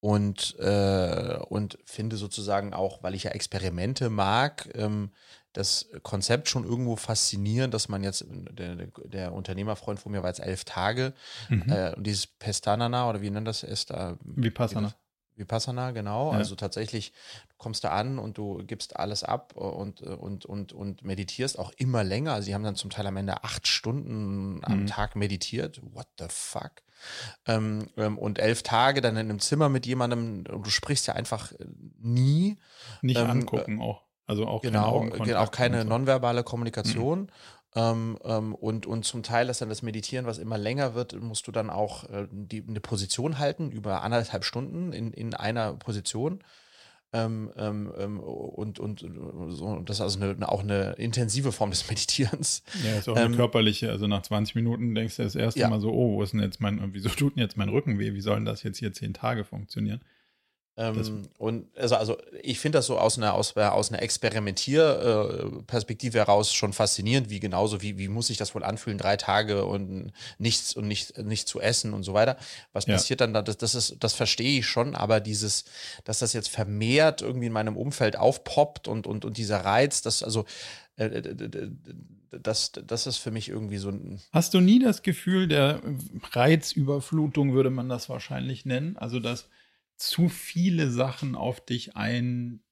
und, 0.00 0.56
äh, 0.60 1.38
und 1.48 1.78
finde 1.84 2.16
sozusagen 2.16 2.72
auch, 2.72 3.02
weil 3.02 3.14
ich 3.14 3.24
ja 3.24 3.32
Experimente 3.32 4.10
mag, 4.10 4.70
ähm, 4.74 5.10
das 5.52 5.88
Konzept 6.02 6.48
schon 6.48 6.64
irgendwo 6.64 6.96
faszinierend, 6.96 7.74
dass 7.74 7.88
man 7.88 8.02
jetzt, 8.04 8.24
der, 8.28 8.76
der 9.04 9.32
Unternehmerfreund 9.32 9.98
von 9.98 10.12
mir 10.12 10.22
war 10.22 10.28
jetzt 10.28 10.40
elf 10.40 10.64
Tage, 10.64 11.14
mhm. 11.48 11.64
äh, 11.68 11.94
und 11.94 12.06
dieses 12.06 12.26
Pestanana 12.26 13.08
oder 13.08 13.22
wie 13.22 13.30
nennt 13.30 13.48
das 13.48 13.62
es 13.62 13.86
da? 13.86 14.18
Vipassana. 14.22 14.94
Vipassana, 15.38 15.92
genau. 15.92 16.32
Ja. 16.32 16.38
Also 16.38 16.56
tatsächlich, 16.56 17.12
du 17.48 17.54
kommst 17.58 17.84
da 17.84 17.90
an 17.90 18.18
und 18.18 18.38
du 18.38 18.62
gibst 18.66 18.96
alles 18.96 19.22
ab 19.22 19.54
und, 19.56 20.02
und, 20.02 20.44
und, 20.44 20.72
und 20.72 21.04
meditierst 21.04 21.58
auch 21.58 21.72
immer 21.76 22.04
länger. 22.04 22.34
Also, 22.34 22.46
sie 22.46 22.54
haben 22.54 22.64
dann 22.64 22.74
zum 22.74 22.90
Teil 22.90 23.06
am 23.06 23.16
Ende 23.16 23.44
acht 23.44 23.66
Stunden 23.66 24.60
am 24.64 24.80
mhm. 24.80 24.86
Tag 24.86 25.16
meditiert. 25.16 25.80
What 25.94 26.08
the 26.18 26.26
fuck? 26.28 26.72
Ähm, 27.46 27.88
ähm, 27.96 28.18
und 28.18 28.40
elf 28.40 28.64
Tage 28.64 29.00
dann 29.00 29.16
in 29.16 29.30
einem 29.30 29.38
Zimmer 29.38 29.68
mit 29.68 29.86
jemandem 29.86 30.44
und 30.48 30.66
du 30.66 30.70
sprichst 30.70 31.06
ja 31.06 31.14
einfach 31.14 31.52
äh, 31.52 31.64
nie. 31.98 32.58
Nicht 33.02 33.20
ähm, 33.20 33.30
angucken 33.30 33.80
auch. 33.80 34.07
Also 34.28 34.46
auch 34.46 34.60
genau, 34.60 35.08
keine 35.08 35.40
auch 35.40 35.50
keine 35.50 35.82
so. 35.82 35.88
nonverbale 35.88 36.44
Kommunikation. 36.44 37.20
Mhm. 37.20 37.28
Ähm, 37.74 38.18
ähm, 38.24 38.54
und, 38.54 38.86
und 38.86 39.04
zum 39.04 39.22
Teil 39.22 39.48
ist 39.48 39.60
dann 39.62 39.70
das 39.70 39.82
Meditieren, 39.82 40.26
was 40.26 40.38
immer 40.38 40.58
länger 40.58 40.94
wird, 40.94 41.20
musst 41.20 41.46
du 41.46 41.52
dann 41.52 41.70
auch 41.70 42.04
äh, 42.04 42.26
die, 42.30 42.62
eine 42.66 42.80
Position 42.80 43.38
halten, 43.38 43.70
über 43.70 44.02
anderthalb 44.02 44.44
Stunden 44.44 44.92
in, 44.92 45.12
in 45.12 45.34
einer 45.34 45.74
Position. 45.74 46.40
Ähm, 47.14 47.50
ähm, 47.56 47.90
ähm 47.98 48.20
und, 48.20 48.78
und, 48.78 49.00
so, 49.48 49.80
das 49.80 49.96
ist 49.96 50.00
also 50.02 50.20
eine, 50.20 50.46
auch 50.46 50.62
eine 50.62 50.92
intensive 50.92 51.52
Form 51.52 51.70
des 51.70 51.88
Meditierens. 51.88 52.62
Ja, 52.84 52.98
ist 52.98 53.08
auch 53.08 53.16
eine 53.16 53.26
ähm, 53.26 53.36
körperliche, 53.36 53.90
also 53.90 54.06
nach 54.06 54.22
20 54.22 54.54
Minuten 54.54 54.94
denkst 54.94 55.16
du 55.16 55.22
das 55.22 55.34
erste 55.34 55.60
ja. 55.60 55.70
Mal 55.70 55.80
so, 55.80 55.90
oh, 55.90 56.16
wo 56.16 56.22
ist 56.22 56.34
denn 56.34 56.40
jetzt 56.40 56.60
mein, 56.60 56.92
wieso 56.92 57.08
tut 57.08 57.36
denn 57.36 57.42
jetzt 57.42 57.56
mein 57.56 57.70
Rücken 57.70 57.98
weh? 57.98 58.12
Wie 58.12 58.20
soll 58.20 58.36
denn 58.36 58.44
das 58.44 58.62
jetzt 58.62 58.78
hier 58.78 58.92
zehn 58.92 59.14
Tage 59.14 59.44
funktionieren? 59.44 60.00
Ähm, 60.78 61.28
und 61.38 61.66
also, 61.76 61.96
also 61.96 62.16
ich 62.40 62.60
finde 62.60 62.78
das 62.78 62.86
so 62.86 63.00
aus 63.00 63.18
einer, 63.18 63.34
aus, 63.34 63.56
aus 63.56 63.90
einer 63.90 64.00
Experimentierperspektive 64.00 66.18
heraus 66.18 66.54
schon 66.54 66.72
faszinierend, 66.72 67.30
wie 67.30 67.40
genauso, 67.40 67.82
wie, 67.82 67.98
wie 67.98 68.06
muss 68.06 68.28
sich 68.28 68.36
das 68.36 68.54
wohl 68.54 68.62
anfühlen, 68.62 68.96
drei 68.96 69.16
Tage 69.16 69.64
und 69.64 70.12
nichts 70.38 70.76
und 70.76 70.86
nicht, 70.86 71.18
nicht 71.18 71.48
zu 71.48 71.60
essen 71.60 71.94
und 71.94 72.04
so 72.04 72.14
weiter. 72.14 72.36
Was 72.72 72.86
ja. 72.86 72.94
passiert 72.94 73.20
dann 73.20 73.34
da? 73.34 73.42
Das, 73.42 73.58
das, 73.58 73.74
ist, 73.74 73.96
das 73.98 74.14
verstehe 74.14 74.60
ich 74.60 74.68
schon, 74.68 74.94
aber 74.94 75.18
dieses, 75.18 75.64
dass 76.04 76.20
das 76.20 76.32
jetzt 76.32 76.48
vermehrt 76.48 77.22
irgendwie 77.22 77.46
in 77.46 77.52
meinem 77.52 77.76
Umfeld 77.76 78.16
aufpoppt 78.16 78.86
und, 78.86 79.08
und, 79.08 79.24
und 79.24 79.36
dieser 79.36 79.64
Reiz, 79.64 80.00
das, 80.00 80.22
also 80.22 80.44
äh, 80.94 81.22
das, 82.30 82.70
das 82.70 83.08
ist 83.08 83.16
für 83.16 83.32
mich 83.32 83.48
irgendwie 83.48 83.78
so 83.78 83.88
ein. 83.88 84.20
Hast 84.32 84.54
du 84.54 84.60
nie 84.60 84.78
das 84.78 85.02
Gefühl 85.02 85.48
der 85.48 85.80
Reizüberflutung, 86.30 87.52
würde 87.52 87.70
man 87.70 87.88
das 87.88 88.08
wahrscheinlich 88.08 88.64
nennen? 88.64 88.96
Also, 88.96 89.18
dass 89.18 89.48
zu 89.98 90.28
viele 90.28 90.90
Sachen 90.90 91.34
auf 91.34 91.60
dich 91.60 91.96
eindröseln, 91.96 92.62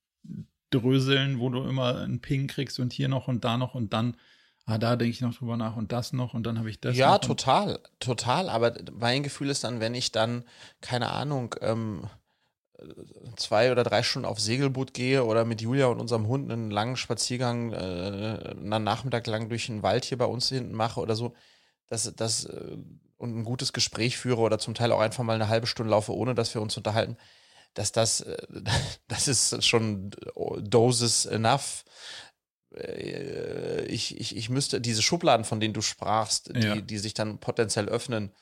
wo 1.39 1.51
du 1.51 1.65
immer 1.65 1.99
einen 1.99 2.21
Ping 2.21 2.47
kriegst 2.47 2.79
und 2.81 2.93
hier 2.93 3.09
noch 3.09 3.29
und 3.29 3.45
da 3.45 3.59
noch 3.59 3.75
und 3.75 3.93
dann, 3.93 4.17
ah, 4.65 4.79
da 4.79 4.97
denke 4.97 5.11
ich 5.11 5.21
noch 5.21 5.35
drüber 5.35 5.57
nach 5.57 5.77
und 5.77 5.93
das 5.93 6.13
noch 6.13 6.35
und 6.35 6.45
dann 6.45 6.59
habe 6.59 6.71
ich 6.71 6.81
das. 6.81 6.97
Ja, 6.97 7.19
total, 7.19 7.81
total. 7.99 8.49
Aber 8.49 8.75
mein 8.93 9.23
Gefühl 9.23 9.51
ist 9.51 9.65
dann, 9.65 9.81
wenn 9.81 9.95
ich 9.95 10.13
dann, 10.13 10.45
keine 10.81 11.11
Ahnung, 11.11 11.55
ähm, 11.61 12.09
zwei 13.37 13.73
oder 13.73 13.85
drei 13.85 14.03
Stunden 14.03 14.27
auf 14.27 14.41
Segelboot 14.41 14.95
gehe 14.95 15.25
oder 15.25 15.45
mit 15.45 15.61
Julia 15.61 15.87
und 15.87 16.01
unserem 16.01 16.29
Hund 16.29 16.51
einen 16.51 16.71
langen 16.71 16.97
Spaziergang 16.97 17.73
äh, 17.73 18.55
einen 18.57 18.85
Nachmittag 18.85 19.27
lang 19.27 19.49
durch 19.49 19.67
den 19.67 19.83
Wald 19.83 20.05
hier 20.05 20.19
bei 20.19 20.27
uns 20.27 20.49
hinten 20.49 20.75
mache 20.75 21.01
oder 21.01 21.17
so, 21.17 21.35
das, 21.89 22.13
das 22.15 22.45
äh, 22.45 22.77
und 23.17 23.37
ein 23.37 23.45
gutes 23.45 23.73
Gespräch 23.73 24.17
führe 24.17 24.41
oder 24.41 24.59
zum 24.59 24.75
Teil 24.75 24.93
auch 24.93 25.01
einfach 25.01 25.25
mal 25.25 25.35
eine 25.35 25.49
halbe 25.49 25.67
Stunde 25.67 25.91
laufe, 25.91 26.15
ohne 26.15 26.35
dass 26.35 26.55
wir 26.55 26.61
uns 26.63 26.77
unterhalten, 26.77 27.17
dass 27.75 27.93
das, 27.93 28.21
äh, 28.21 28.37
das 29.09 29.29
ist 29.29 29.65
schon 29.65 30.11
Doses 30.61 31.27
enough. 31.27 31.85
Äh, 32.75 33.85
ich, 33.87 34.19
ich, 34.19 34.37
ich 34.37 34.51
müsste 34.51 34.81
diese 34.81 35.03
Schubladen, 35.03 35.45
von 35.45 35.61
denen 35.61 35.75
du 35.75 35.83
sprachst, 35.83 36.55
die, 36.55 36.67
ja. 36.67 36.77
die 36.77 36.99
sich 36.99 37.15
dann 37.15 37.39
potenziell 37.39 37.89
öffnen, 37.89 38.33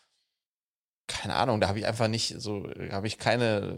keine 1.07 1.35
Ahnung, 1.35 1.61
da 1.61 1.69
habe 1.69 1.79
ich 1.79 1.87
einfach 1.87 2.09
nicht 2.09 2.35
so, 2.39 2.67
habe 2.91 3.07
ich 3.07 3.19
keine, 3.19 3.77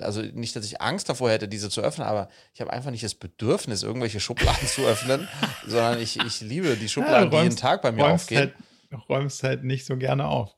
also 0.00 0.22
nicht, 0.22 0.54
dass 0.54 0.64
ich 0.64 0.80
Angst 0.80 1.08
davor 1.08 1.28
hätte, 1.28 1.48
diese 1.48 1.70
zu 1.70 1.80
öffnen, 1.80 2.06
aber 2.06 2.28
ich 2.54 2.60
habe 2.60 2.72
einfach 2.72 2.92
nicht 2.92 3.02
das 3.02 3.16
Bedürfnis, 3.16 3.82
irgendwelche 3.82 4.20
Schubladen 4.20 4.68
zu 4.68 4.82
öffnen, 4.82 5.26
sondern 5.66 6.00
ich, 6.00 6.18
ich 6.20 6.40
liebe 6.40 6.76
die 6.76 6.88
Schubladen, 6.88 7.32
ja, 7.32 7.38
räumst, 7.38 7.40
die 7.40 7.42
jeden 7.42 7.56
Tag 7.56 7.82
bei 7.82 7.90
mir 7.90 8.06
aufgehen. 8.06 8.38
Halt 8.38 8.54
räumst 8.92 9.42
halt 9.42 9.64
nicht 9.64 9.84
so 9.86 9.96
gerne 9.96 10.26
auf. 10.26 10.56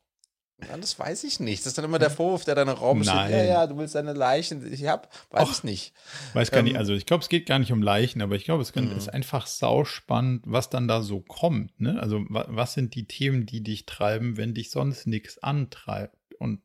Ja, 0.68 0.76
das 0.76 0.98
weiß 0.98 1.24
ich 1.24 1.40
nicht. 1.40 1.60
Das 1.60 1.68
ist 1.68 1.78
dann 1.78 1.84
immer 1.84 1.98
der 1.98 2.10
Vorwurf, 2.10 2.44
der 2.44 2.56
im 2.56 2.68
Raum 2.68 3.02
steht. 3.02 3.14
Ja, 3.14 3.44
ja, 3.44 3.66
du 3.66 3.76
willst 3.76 3.96
deine 3.96 4.12
Leichen. 4.12 4.72
Ich 4.72 4.86
hab, 4.86 5.12
weiß 5.30 5.50
ich 5.50 5.64
nicht. 5.64 5.92
Weiß 6.32 6.50
gar 6.50 6.60
ähm, 6.60 6.66
nicht. 6.66 6.76
Also 6.76 6.94
ich 6.94 7.06
glaube, 7.06 7.22
es 7.22 7.28
geht 7.28 7.46
gar 7.46 7.58
nicht 7.58 7.72
um 7.72 7.82
Leichen, 7.82 8.22
aber 8.22 8.36
ich 8.36 8.44
glaube, 8.44 8.62
es 8.62 8.72
kann, 8.72 8.90
ist 8.96 9.08
mhm. 9.08 9.14
einfach 9.14 9.46
sauspannend, 9.46 10.44
was 10.46 10.70
dann 10.70 10.86
da 10.86 11.02
so 11.02 11.20
kommt. 11.20 11.80
Ne? 11.80 12.00
Also 12.00 12.24
was 12.28 12.74
sind 12.74 12.94
die 12.94 13.06
Themen, 13.06 13.46
die 13.46 13.62
dich 13.62 13.84
treiben, 13.84 14.36
wenn 14.36 14.54
dich 14.54 14.70
sonst 14.70 15.06
nichts 15.06 15.42
antreibt? 15.42 16.16
Und 16.38 16.60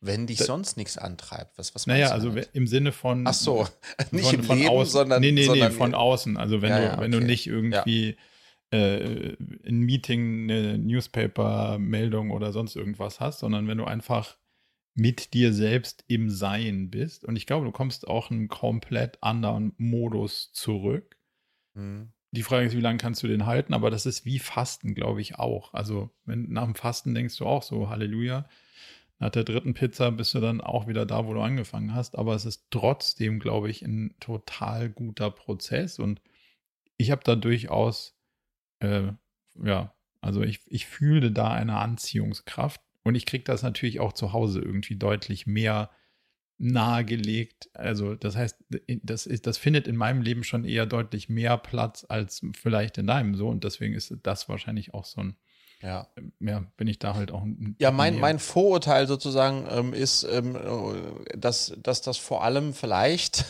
wenn 0.00 0.26
dich 0.26 0.38
sonst 0.38 0.76
nichts 0.76 0.98
antreibt, 0.98 1.58
was, 1.58 1.74
was 1.74 1.86
Naja, 1.86 2.10
also 2.10 2.34
im 2.52 2.66
Sinne 2.66 2.92
von. 2.92 3.26
Ach 3.26 3.34
so, 3.34 3.68
nicht 4.10 4.26
von, 4.26 4.34
im 4.34 4.44
von 4.44 4.58
Leben, 4.58 4.70
außen, 4.70 4.92
sondern. 4.92 5.20
Nee, 5.20 5.32
nee, 5.32 5.44
sondern 5.44 5.70
nee, 5.70 5.78
von 5.78 5.94
außen. 5.94 6.36
Also 6.36 6.60
wenn 6.60 6.70
ja, 6.70 6.78
du, 6.78 6.84
ja, 6.84 6.92
okay. 6.94 7.02
wenn 7.02 7.12
du 7.12 7.20
nicht 7.20 7.46
irgendwie 7.46 8.16
äh, 8.72 9.36
ein 9.66 9.80
Meeting, 9.80 10.50
eine 10.50 10.78
Newspaper-Meldung 10.78 12.30
oder 12.30 12.52
sonst 12.52 12.74
irgendwas 12.74 13.20
hast, 13.20 13.40
sondern 13.40 13.68
wenn 13.68 13.78
du 13.78 13.84
einfach 13.84 14.38
mit 14.94 15.34
dir 15.34 15.52
selbst 15.52 16.04
im 16.08 16.30
Sein 16.30 16.90
bist. 16.90 17.24
Und 17.24 17.36
ich 17.36 17.46
glaube, 17.46 17.66
du 17.66 17.72
kommst 17.72 18.08
auch 18.08 18.30
in 18.30 18.38
einen 18.38 18.48
komplett 18.48 19.22
anderen 19.22 19.74
Modus 19.76 20.52
zurück. 20.52 21.18
Mhm. 21.74 22.12
Die 22.30 22.42
Frage 22.42 22.66
ist, 22.66 22.76
wie 22.76 22.80
lange 22.80 22.98
kannst 22.98 23.22
du 23.22 23.28
den 23.28 23.44
halten? 23.44 23.74
Aber 23.74 23.90
das 23.90 24.06
ist 24.06 24.24
wie 24.24 24.38
Fasten, 24.38 24.94
glaube 24.94 25.20
ich, 25.20 25.38
auch. 25.38 25.74
Also, 25.74 26.10
wenn 26.24 26.50
nach 26.50 26.64
dem 26.64 26.74
Fasten 26.74 27.14
denkst 27.14 27.36
du 27.36 27.46
auch 27.46 27.62
so, 27.62 27.90
Halleluja. 27.90 28.48
Nach 29.18 29.30
der 29.30 29.44
dritten 29.44 29.74
Pizza 29.74 30.10
bist 30.10 30.34
du 30.34 30.40
dann 30.40 30.62
auch 30.62 30.88
wieder 30.88 31.04
da, 31.04 31.26
wo 31.26 31.34
du 31.34 31.40
angefangen 31.40 31.94
hast. 31.94 32.16
Aber 32.16 32.34
es 32.34 32.46
ist 32.46 32.66
trotzdem, 32.70 33.38
glaube 33.38 33.70
ich, 33.70 33.82
ein 33.82 34.14
total 34.18 34.88
guter 34.88 35.30
Prozess. 35.30 35.98
Und 35.98 36.22
ich 36.96 37.10
habe 37.10 37.22
da 37.22 37.36
durchaus 37.36 38.18
äh, 38.82 39.12
ja, 39.64 39.94
also 40.20 40.42
ich, 40.42 40.60
ich 40.66 40.86
fühle 40.86 41.32
da 41.32 41.52
eine 41.52 41.76
Anziehungskraft 41.76 42.80
Und 43.04 43.14
ich 43.14 43.26
kriege 43.26 43.44
das 43.44 43.62
natürlich 43.62 44.00
auch 44.00 44.12
zu 44.12 44.32
Hause 44.32 44.60
irgendwie 44.60 44.96
deutlich 44.96 45.46
mehr 45.46 45.90
nahegelegt. 46.58 47.70
Also 47.74 48.14
das 48.14 48.36
heißt, 48.36 48.56
das, 49.02 49.26
ist, 49.26 49.46
das 49.46 49.58
findet 49.58 49.88
in 49.88 49.96
meinem 49.96 50.22
Leben 50.22 50.44
schon 50.44 50.64
eher 50.64 50.86
deutlich 50.86 51.28
mehr 51.28 51.58
Platz 51.58 52.06
als 52.08 52.42
vielleicht 52.54 52.98
in 52.98 53.08
deinem 53.08 53.34
so. 53.34 53.48
Und 53.48 53.64
deswegen 53.64 53.94
ist 53.94 54.14
das 54.22 54.48
wahrscheinlich 54.48 54.94
auch 54.94 55.04
so 55.04 55.22
ein, 55.22 55.36
ja, 55.80 56.06
ja 56.38 56.64
bin 56.76 56.86
ich 56.86 57.00
da 57.00 57.14
halt 57.14 57.32
auch 57.32 57.42
ein. 57.42 57.74
Ja, 57.80 57.90
mein, 57.90 58.20
mein 58.20 58.38
Vorurteil 58.38 59.08
sozusagen 59.08 59.66
ähm, 59.70 59.92
ist, 59.92 60.22
ähm, 60.22 60.56
dass, 61.36 61.74
dass 61.82 62.02
das 62.02 62.18
vor 62.18 62.44
allem 62.44 62.74
vielleicht 62.74 63.44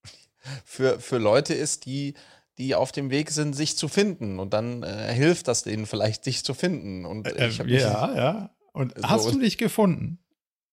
für, 0.64 0.98
für 0.98 1.18
Leute 1.18 1.52
ist, 1.52 1.84
die 1.84 2.14
die 2.58 2.74
auf 2.74 2.92
dem 2.92 3.10
Weg 3.10 3.30
sind, 3.30 3.54
sich 3.54 3.76
zu 3.76 3.88
finden. 3.88 4.38
Und 4.38 4.52
dann 4.52 4.82
äh, 4.82 5.12
hilft 5.12 5.48
das 5.48 5.62
denen 5.62 5.86
vielleicht, 5.86 6.24
sich 6.24 6.44
zu 6.44 6.54
finden. 6.54 7.04
Und 7.04 7.26
äh, 7.26 7.48
ja, 7.48 8.14
ja. 8.14 8.50
Und 8.72 8.94
so 8.96 9.08
hast 9.08 9.32
du 9.32 9.38
dich 9.38 9.58
gefunden? 9.58 10.18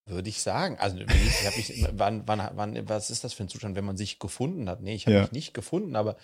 Würde 0.05 0.27
ich 0.27 0.41
sagen. 0.41 0.77
Also 0.79 0.97
ich, 0.97 1.05
ich 1.07 1.69
mich, 1.69 1.87
wann, 1.93 2.23
wann, 2.25 2.49
wann, 2.55 2.89
was 2.89 3.09
ist 3.09 3.23
das 3.23 3.33
für 3.33 3.43
ein 3.43 3.49
Zustand, 3.49 3.75
wenn 3.75 3.85
man 3.85 3.97
sich 3.97 4.19
gefunden 4.19 4.69
hat? 4.69 4.81
Nee, 4.81 4.95
ich 4.95 5.05
habe 5.05 5.15
ja. 5.15 5.21
mich 5.21 5.31
nicht 5.31 5.53
gefunden, 5.53 5.95
aber 5.95 6.17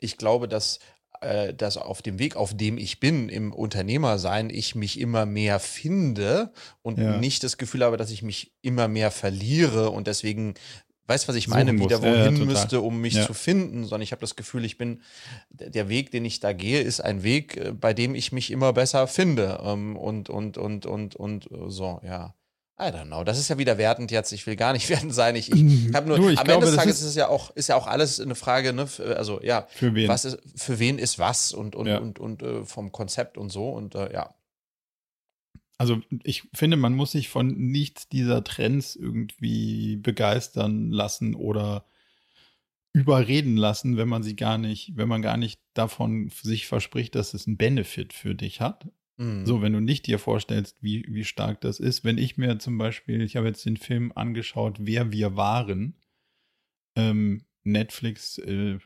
ich 0.00 0.18
glaube, 0.18 0.48
dass, 0.48 0.80
äh, 1.22 1.54
dass 1.54 1.78
auf 1.78 2.02
dem 2.02 2.18
Weg, 2.18 2.36
auf 2.36 2.54
dem 2.54 2.76
ich 2.76 3.00
bin, 3.00 3.30
im 3.30 3.52
Unternehmersein, 3.52 4.50
ich 4.50 4.74
mich 4.74 5.00
immer 5.00 5.24
mehr 5.24 5.60
finde 5.60 6.52
und 6.82 6.98
ja. 6.98 7.16
nicht 7.16 7.42
das 7.42 7.56
Gefühl 7.56 7.84
habe, 7.84 7.96
dass 7.96 8.10
ich 8.10 8.22
mich 8.22 8.52
immer 8.60 8.88
mehr 8.88 9.10
verliere 9.10 9.90
und 9.90 10.06
deswegen 10.06 10.54
Weißt 11.06 11.24
du, 11.24 11.28
was 11.28 11.36
ich 11.36 11.48
meine? 11.48 11.72
Wieder 11.78 12.00
wohin 12.00 12.36
ja, 12.36 12.44
müsste, 12.44 12.80
um 12.80 13.00
mich 13.00 13.14
ja. 13.14 13.26
zu 13.26 13.34
finden, 13.34 13.82
sondern 13.84 14.02
ich 14.02 14.12
habe 14.12 14.20
das 14.20 14.36
Gefühl, 14.36 14.64
ich 14.64 14.78
bin, 14.78 15.02
der 15.50 15.88
Weg, 15.88 16.10
den 16.12 16.24
ich 16.24 16.40
da 16.40 16.52
gehe, 16.52 16.80
ist 16.80 17.00
ein 17.00 17.22
Weg, 17.22 17.56
äh, 17.56 17.72
bei 17.72 17.92
dem 17.92 18.14
ich 18.14 18.30
mich 18.32 18.50
immer 18.50 18.72
besser 18.72 19.06
finde. 19.08 19.60
Ähm, 19.64 19.96
und, 19.96 20.30
und, 20.30 20.58
und, 20.58 20.86
und, 20.86 21.16
und 21.16 21.48
so, 21.68 22.00
ja. 22.04 22.34
I 22.80 22.84
don't 22.86 23.06
know. 23.06 23.22
Das 23.22 23.38
ist 23.38 23.48
ja 23.48 23.58
wieder 23.58 23.78
wertend 23.78 24.10
jetzt. 24.10 24.32
Ich 24.32 24.46
will 24.46 24.56
gar 24.56 24.72
nicht 24.72 24.88
wertend 24.90 25.14
sein. 25.14 25.36
Ich, 25.36 25.52
ich 25.52 25.94
habe 25.94 26.08
nur, 26.08 26.16
du, 26.16 26.28
ich 26.30 26.38
am 26.38 26.44
glaube, 26.44 26.66
Ende 26.66 26.76
des 26.76 26.76
Tages 26.76 26.96
ist, 26.96 27.02
ist 27.02 27.08
es 27.10 27.14
ja 27.16 27.28
auch, 27.28 27.50
ist 27.54 27.68
ja 27.68 27.76
auch 27.76 27.86
alles 27.86 28.20
eine 28.20 28.34
Frage, 28.34 28.72
ne? 28.72 28.88
Also 29.16 29.42
ja, 29.42 29.66
für 29.70 29.94
wen? 29.94 30.08
Was 30.08 30.24
ist, 30.24 30.38
für 30.56 30.78
wen 30.78 30.98
ist 30.98 31.18
was 31.18 31.52
und, 31.52 31.76
und, 31.76 31.86
ja. 31.86 31.98
und, 31.98 32.18
und, 32.18 32.42
und 32.42 32.62
äh, 32.62 32.64
vom 32.64 32.92
Konzept 32.92 33.38
und 33.38 33.50
so. 33.50 33.70
Und 33.70 33.94
äh, 33.94 34.12
ja. 34.12 34.34
Also 35.78 36.00
ich 36.22 36.44
finde, 36.54 36.76
man 36.76 36.94
muss 36.94 37.12
sich 37.12 37.28
von 37.28 37.48
nichts 37.48 38.08
dieser 38.08 38.44
Trends 38.44 38.94
irgendwie 38.94 39.96
begeistern 39.96 40.90
lassen 40.90 41.34
oder 41.34 41.86
überreden 42.92 43.56
lassen, 43.56 43.96
wenn 43.96 44.08
man 44.08 44.22
sie 44.22 44.36
gar 44.36 44.58
nicht, 44.58 44.96
wenn 44.96 45.08
man 45.08 45.22
gar 45.22 45.36
nicht 45.36 45.60
davon 45.74 46.30
sich 46.42 46.66
verspricht, 46.66 47.14
dass 47.14 47.34
es 47.34 47.46
einen 47.46 47.56
Benefit 47.56 48.12
für 48.12 48.34
dich 48.34 48.60
hat. 48.60 48.88
Mhm. 49.16 49.46
So, 49.46 49.62
wenn 49.62 49.72
du 49.72 49.80
nicht 49.80 50.06
dir 50.06 50.18
vorstellst, 50.18 50.82
wie, 50.82 51.06
wie 51.08 51.24
stark 51.24 51.60
das 51.62 51.80
ist. 51.80 52.04
Wenn 52.04 52.18
ich 52.18 52.36
mir 52.36 52.58
zum 52.58 52.78
Beispiel, 52.78 53.22
ich 53.22 53.36
habe 53.36 53.46
jetzt 53.46 53.64
den 53.64 53.76
Film 53.76 54.12
angeschaut, 54.14 54.76
Wer 54.80 55.10
wir 55.10 55.36
waren, 55.36 55.96
ähm, 56.96 57.44
Netflix, 57.64 58.38
äh, 58.38 58.78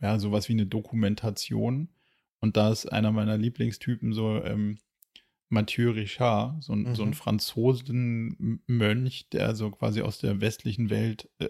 ja, 0.00 0.18
sowas 0.18 0.48
wie 0.48 0.54
eine 0.54 0.66
Dokumentation. 0.66 1.88
Und 2.40 2.56
da 2.56 2.70
ist 2.70 2.86
einer 2.86 3.12
meiner 3.12 3.36
Lieblingstypen 3.36 4.12
so 4.12 4.42
ähm, 4.42 4.78
Mathieu 5.50 5.90
Richard, 5.90 6.62
so 6.62 6.72
ein, 6.72 6.84
mhm. 6.84 6.94
so 6.94 7.02
ein 7.02 7.10
mhm. 7.10 7.14
Franzosenmönch, 7.14 9.28
der 9.30 9.54
so 9.54 9.70
quasi 9.70 10.00
aus 10.00 10.18
der 10.18 10.40
westlichen 10.40 10.90
Welt, 10.90 11.28
äh, 11.38 11.48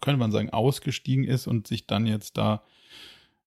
könnte 0.00 0.18
man 0.18 0.32
sagen, 0.32 0.50
ausgestiegen 0.50 1.24
ist 1.24 1.46
und 1.46 1.66
sich 1.66 1.86
dann 1.86 2.06
jetzt 2.06 2.38
da 2.38 2.64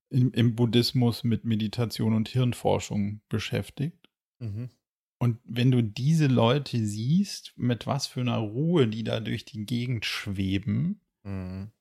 im, 0.10 0.32
im 0.34 0.56
Buddhismus 0.56 1.24
mit 1.24 1.46
Meditation 1.46 2.14
und 2.14 2.30
Hirnforschung 2.30 3.22
beschäftigt. 3.28 4.10
Mhm. 4.40 4.70
Und 5.18 5.40
wenn 5.44 5.72
du 5.72 5.84
diese 5.84 6.28
Leute 6.28 6.86
siehst, 6.86 7.54
mit 7.56 7.88
was 7.88 8.08
für 8.08 8.22
einer 8.22 8.38
Ruhe 8.38 8.88
die 8.88 9.04
da 9.04 9.20
durch 9.20 9.46
die 9.46 9.66
Gegend 9.66 10.06
schweben, 10.06 11.02
mhm. 11.24 11.72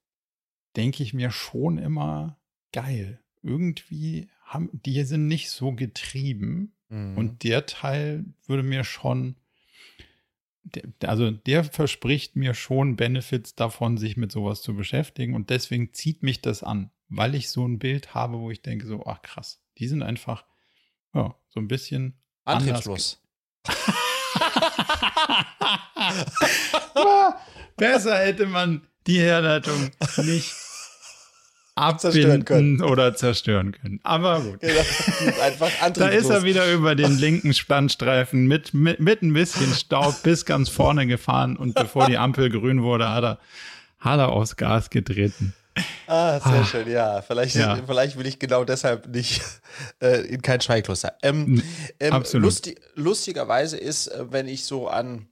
denke 0.77 1.03
ich 1.03 1.13
mir 1.13 1.31
schon 1.31 1.79
immer 1.79 2.39
geil. 2.73 3.23
Irgendwie 3.43 4.29
haben 4.43 4.71
die 4.73 5.03
sind 5.05 5.27
nicht 5.27 5.51
so 5.51 5.73
getrieben. 5.73 6.75
Mhm. 6.91 7.17
Und 7.17 7.43
der 7.45 7.65
Teil 7.67 8.27
würde 8.47 8.63
mir 8.63 8.85
schon, 8.85 9.37
also 11.03 11.31
der 11.31 11.65
verspricht 11.65 12.37
mir 12.37 12.53
schon 12.55 12.97
Benefits 12.97 13.55
davon, 13.55 13.97
sich 13.97 14.17
mit 14.17 14.31
sowas 14.31 14.61
zu 14.61 14.75
beschäftigen. 14.75 15.35
Und 15.35 15.49
deswegen 15.51 15.95
zieht 15.95 16.23
mich 16.23 16.43
das 16.43 16.63
an, 16.63 16.91
weil 17.09 17.35
ich 17.35 17.49
so 17.49 17.67
ein 17.67 17.79
Bild 17.79 18.15
habe, 18.15 18.39
wo 18.39 18.51
ich 18.51 18.61
denke, 18.61 18.87
so, 18.87 19.07
ach 19.07 19.23
krass, 19.23 19.63
die 19.79 19.89
sind 19.89 20.03
einfach, 20.03 20.45
ja, 21.15 21.35
so 21.49 21.61
ein 21.61 21.69
bisschen 21.69 22.21
Antriebslos. 22.45 23.23
Besser 27.77 28.19
hätte 28.19 28.47
man 28.47 28.87
die 29.07 29.21
Herleitung 29.21 29.91
nicht 30.19 30.53
abbinden 31.81 32.45
können. 32.45 32.83
oder 32.83 33.15
zerstören 33.15 33.73
können. 33.73 34.01
Aber 34.03 34.41
gut. 34.41 34.61
Genau, 34.61 34.81
da 35.95 36.09
ist 36.09 36.31
er 36.31 36.45
wieder 36.45 36.71
über 36.73 36.95
den 36.95 37.19
linken 37.19 37.55
Spannstreifen 37.55 38.47
mit, 38.47 38.75
mit, 38.75 39.01
mit 39.01 39.23
ein 39.23 39.33
bisschen 39.33 39.73
Staub 39.73 40.23
bis 40.23 40.45
ganz 40.45 40.69
vorne 40.69 41.07
gefahren 41.07 41.57
und 41.57 41.75
bevor 41.75 42.07
die 42.07 42.19
Ampel 42.19 42.51
grün 42.51 42.83
wurde, 42.83 43.11
hat 43.11 43.25
er, 43.25 43.39
hat 43.99 44.19
er 44.19 44.31
aufs 44.31 44.57
Gas 44.57 44.91
getreten. 44.91 45.55
Ah, 46.07 46.41
sehr 46.41 46.61
ah. 46.61 46.65
schön, 46.65 46.91
ja. 46.91 47.23
Vielleicht, 47.23 47.55
ja. 47.57 47.79
vielleicht 47.87 48.19
will 48.19 48.27
ich 48.27 48.39
genau 48.39 48.65
deshalb 48.65 49.07
nicht 49.09 49.43
äh, 50.03 50.23
in 50.27 50.43
kein 50.43 50.61
Schweigkloster. 50.61 51.15
Ähm, 51.23 51.63
ähm, 52.01 52.13
Absolut. 52.13 52.47
Lustig, 52.47 52.81
lustigerweise 52.95 53.77
ist, 53.77 54.09
äh, 54.09 54.31
wenn 54.31 54.49
ich 54.49 54.65
so 54.65 54.89
an 54.89 55.29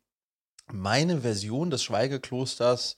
meine 0.71 1.23
Version 1.23 1.71
des 1.71 1.83
Schweigeklosters 1.83 2.97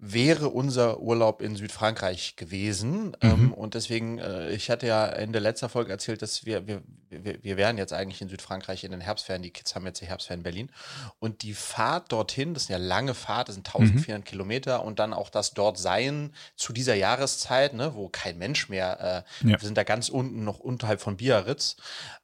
wäre 0.00 0.48
unser 0.48 1.00
Urlaub 1.00 1.42
in 1.42 1.56
Südfrankreich 1.56 2.36
gewesen. 2.36 3.08
Mhm. 3.08 3.14
Ähm, 3.20 3.52
und 3.52 3.74
deswegen, 3.74 4.18
äh, 4.18 4.50
ich 4.50 4.70
hatte 4.70 4.86
ja 4.86 5.06
in 5.06 5.32
der 5.32 5.40
letzten 5.40 5.68
Folge 5.68 5.90
erzählt, 5.90 6.22
dass 6.22 6.46
wir, 6.46 6.68
wir, 6.68 6.82
wir, 7.10 7.42
wir 7.42 7.56
wären 7.56 7.78
jetzt 7.78 7.92
eigentlich 7.92 8.22
in 8.22 8.28
Südfrankreich 8.28 8.84
in 8.84 8.92
den 8.92 9.00
Herbstferien. 9.00 9.42
Die 9.42 9.50
Kids 9.50 9.74
haben 9.74 9.84
jetzt 9.86 10.00
die 10.00 10.06
Herbstferien 10.06 10.40
in 10.40 10.44
Berlin. 10.44 10.70
Und 11.18 11.42
die 11.42 11.52
Fahrt 11.52 12.12
dorthin, 12.12 12.54
das 12.54 12.64
ist 12.64 12.70
eine 12.70 12.84
lange 12.84 13.14
Fahrt, 13.14 13.48
das 13.48 13.56
sind 13.56 13.66
1400 13.66 14.20
mhm. 14.20 14.24
Kilometer. 14.24 14.84
Und 14.84 15.00
dann 15.00 15.12
auch 15.12 15.30
das 15.30 15.52
dort 15.52 15.78
sein 15.78 16.32
zu 16.54 16.72
dieser 16.72 16.94
Jahreszeit, 16.94 17.74
ne, 17.74 17.96
wo 17.96 18.08
kein 18.08 18.38
Mensch 18.38 18.68
mehr, 18.68 19.24
äh, 19.42 19.48
ja. 19.48 19.60
wir 19.60 19.66
sind 19.66 19.76
da 19.76 19.82
ganz 19.82 20.10
unten 20.10 20.44
noch 20.44 20.60
unterhalb 20.60 21.00
von 21.00 21.16
Biarritz. 21.16 21.76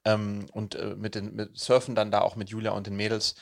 Ähm, 0.04 0.46
und 0.52 0.76
äh, 0.76 0.94
mit 0.96 1.16
den 1.16 1.34
mit 1.34 1.58
Surfen 1.58 1.96
dann 1.96 2.12
da 2.12 2.20
auch 2.20 2.36
mit 2.36 2.50
Julia 2.50 2.70
und 2.70 2.86
den 2.86 2.94
Mädels 2.94 3.34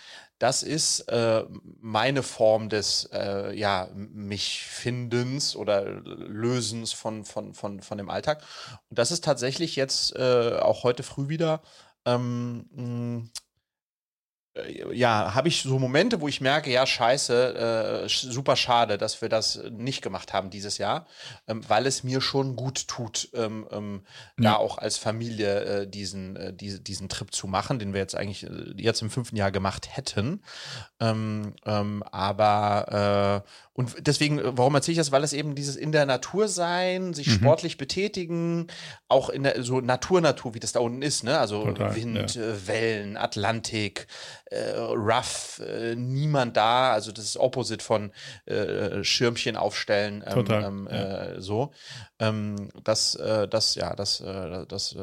das 0.42 0.64
ist 0.64 1.02
äh, 1.02 1.44
meine 1.80 2.24
Form 2.24 2.68
des 2.68 3.08
äh, 3.12 3.56
ja, 3.56 3.88
mich 3.94 4.64
Findens 4.64 5.54
oder 5.54 5.84
Lösens 5.84 6.92
von, 6.92 7.24
von, 7.24 7.54
von, 7.54 7.80
von 7.80 7.96
dem 7.96 8.10
Alltag. 8.10 8.42
Und 8.90 8.98
das 8.98 9.12
ist 9.12 9.22
tatsächlich 9.22 9.76
jetzt 9.76 10.16
äh, 10.16 10.58
auch 10.58 10.82
heute 10.82 11.04
früh 11.04 11.28
wieder 11.28 11.62
ähm, 12.04 13.30
äh, 13.32 13.40
ja, 14.92 15.34
habe 15.34 15.48
ich 15.48 15.62
so 15.62 15.78
Momente, 15.78 16.20
wo 16.20 16.28
ich 16.28 16.42
merke, 16.42 16.70
ja, 16.70 16.84
scheiße, 16.84 18.04
äh, 18.04 18.08
super 18.08 18.54
schade, 18.54 18.98
dass 18.98 19.22
wir 19.22 19.30
das 19.30 19.62
nicht 19.70 20.02
gemacht 20.02 20.34
haben 20.34 20.50
dieses 20.50 20.76
Jahr, 20.76 21.06
ähm, 21.48 21.62
weil 21.68 21.86
es 21.86 22.04
mir 22.04 22.20
schon 22.20 22.54
gut 22.54 22.86
tut, 22.86 23.30
ähm, 23.32 23.66
ähm, 23.70 24.02
ja. 24.38 24.52
da 24.52 24.56
auch 24.56 24.76
als 24.76 24.98
Familie 24.98 25.64
äh, 25.64 25.86
diesen, 25.88 26.36
äh, 26.36 26.52
diese, 26.52 26.80
diesen 26.80 27.08
Trip 27.08 27.32
zu 27.34 27.46
machen, 27.46 27.78
den 27.78 27.94
wir 27.94 28.00
jetzt 28.00 28.14
eigentlich 28.14 28.44
äh, 28.44 28.74
jetzt 28.76 29.00
im 29.00 29.10
fünften 29.10 29.36
Jahr 29.36 29.52
gemacht 29.52 29.96
hätten. 29.96 30.42
Ähm, 31.00 31.54
ähm, 31.64 32.02
aber 32.10 33.44
äh, 33.44 33.48
und 33.74 34.06
deswegen, 34.06 34.38
warum 34.42 34.74
erzähle 34.74 34.92
ich 34.92 34.98
das? 34.98 35.12
Weil 35.12 35.24
es 35.24 35.32
eben 35.32 35.54
dieses 35.54 35.76
in 35.76 35.92
der 35.92 36.04
Natur 36.04 36.46
sein, 36.48 37.14
sich 37.14 37.28
mhm. 37.28 37.32
sportlich 37.32 37.78
betätigen, 37.78 38.66
auch 39.08 39.30
in 39.30 39.44
der 39.44 39.62
so 39.62 39.80
Natur-Natur, 39.80 40.52
wie 40.52 40.60
das 40.60 40.72
da 40.72 40.80
unten 40.80 41.00
ist, 41.00 41.24
ne? 41.24 41.38
Also 41.38 41.64
Total, 41.64 41.96
Wind, 41.96 42.34
ja. 42.34 42.66
Wellen, 42.66 43.16
Atlantik, 43.16 44.08
äh, 44.46 44.72
rough, 44.76 45.62
äh, 45.66 45.94
niemand 45.96 46.58
da, 46.58 46.92
also 46.92 47.12
das 47.12 47.24
ist 47.24 47.38
Opposite 47.38 47.82
von 47.82 48.12
äh, 48.44 49.02
Schirmchen 49.02 49.56
aufstellen, 49.56 50.22
ähm, 50.26 50.34
Total, 50.34 50.64
ähm, 50.64 50.88
ja. 50.90 51.24
Äh, 51.24 51.40
so. 51.40 51.72
Ähm, 52.18 52.68
das, 52.84 53.14
äh, 53.14 53.48
das, 53.48 53.74
ja, 53.74 53.96
das, 53.96 54.20
äh, 54.20 54.66
das, 54.66 54.94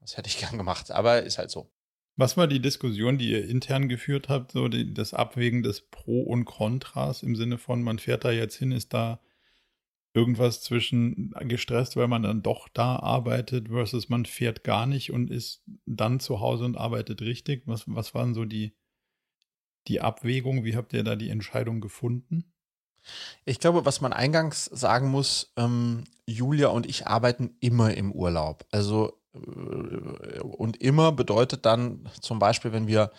das 0.00 0.16
hätte 0.16 0.28
ich 0.28 0.38
gern 0.40 0.56
gemacht, 0.56 0.90
aber 0.90 1.22
ist 1.22 1.36
halt 1.36 1.50
so. 1.50 1.70
Was 2.16 2.36
war 2.36 2.46
die 2.46 2.60
Diskussion, 2.60 3.18
die 3.18 3.30
ihr 3.30 3.48
intern 3.48 3.88
geführt 3.88 4.28
habt, 4.28 4.52
so 4.52 4.68
die, 4.68 4.94
das 4.94 5.14
Abwägen 5.14 5.62
des 5.62 5.80
Pro 5.80 6.22
und 6.22 6.44
Kontras 6.44 7.22
im 7.22 7.34
Sinne 7.34 7.58
von, 7.58 7.82
man 7.82 7.98
fährt 7.98 8.24
da 8.24 8.30
jetzt 8.30 8.56
hin, 8.56 8.70
ist 8.70 8.94
da 8.94 9.20
irgendwas 10.14 10.62
zwischen 10.62 11.34
gestresst, 11.40 11.96
weil 11.96 12.06
man 12.06 12.22
dann 12.22 12.42
doch 12.42 12.68
da 12.68 12.96
arbeitet, 12.96 13.68
versus 13.68 14.08
man 14.08 14.26
fährt 14.26 14.62
gar 14.62 14.86
nicht 14.86 15.10
und 15.10 15.28
ist 15.28 15.64
dann 15.86 16.20
zu 16.20 16.38
Hause 16.38 16.64
und 16.64 16.76
arbeitet 16.76 17.20
richtig? 17.20 17.64
Was, 17.66 17.82
was 17.86 18.14
waren 18.14 18.32
so 18.32 18.44
die, 18.44 18.76
die 19.88 20.00
Abwägung? 20.00 20.64
Wie 20.64 20.76
habt 20.76 20.92
ihr 20.92 21.02
da 21.02 21.16
die 21.16 21.30
Entscheidung 21.30 21.80
gefunden? 21.80 22.44
Ich 23.44 23.58
glaube, 23.58 23.84
was 23.84 24.00
man 24.00 24.12
eingangs 24.12 24.66
sagen 24.66 25.10
muss, 25.10 25.52
ähm, 25.56 26.04
Julia 26.26 26.68
und 26.68 26.86
ich 26.86 27.08
arbeiten 27.08 27.56
immer 27.60 27.94
im 27.94 28.12
Urlaub. 28.12 28.66
Also 28.70 29.20
und 29.34 30.80
immer 30.80 31.12
bedeutet 31.12 31.66
dann 31.66 32.08
zum 32.20 32.38
Beispiel, 32.38 32.72
wenn 32.72 32.86
wir 32.86 33.10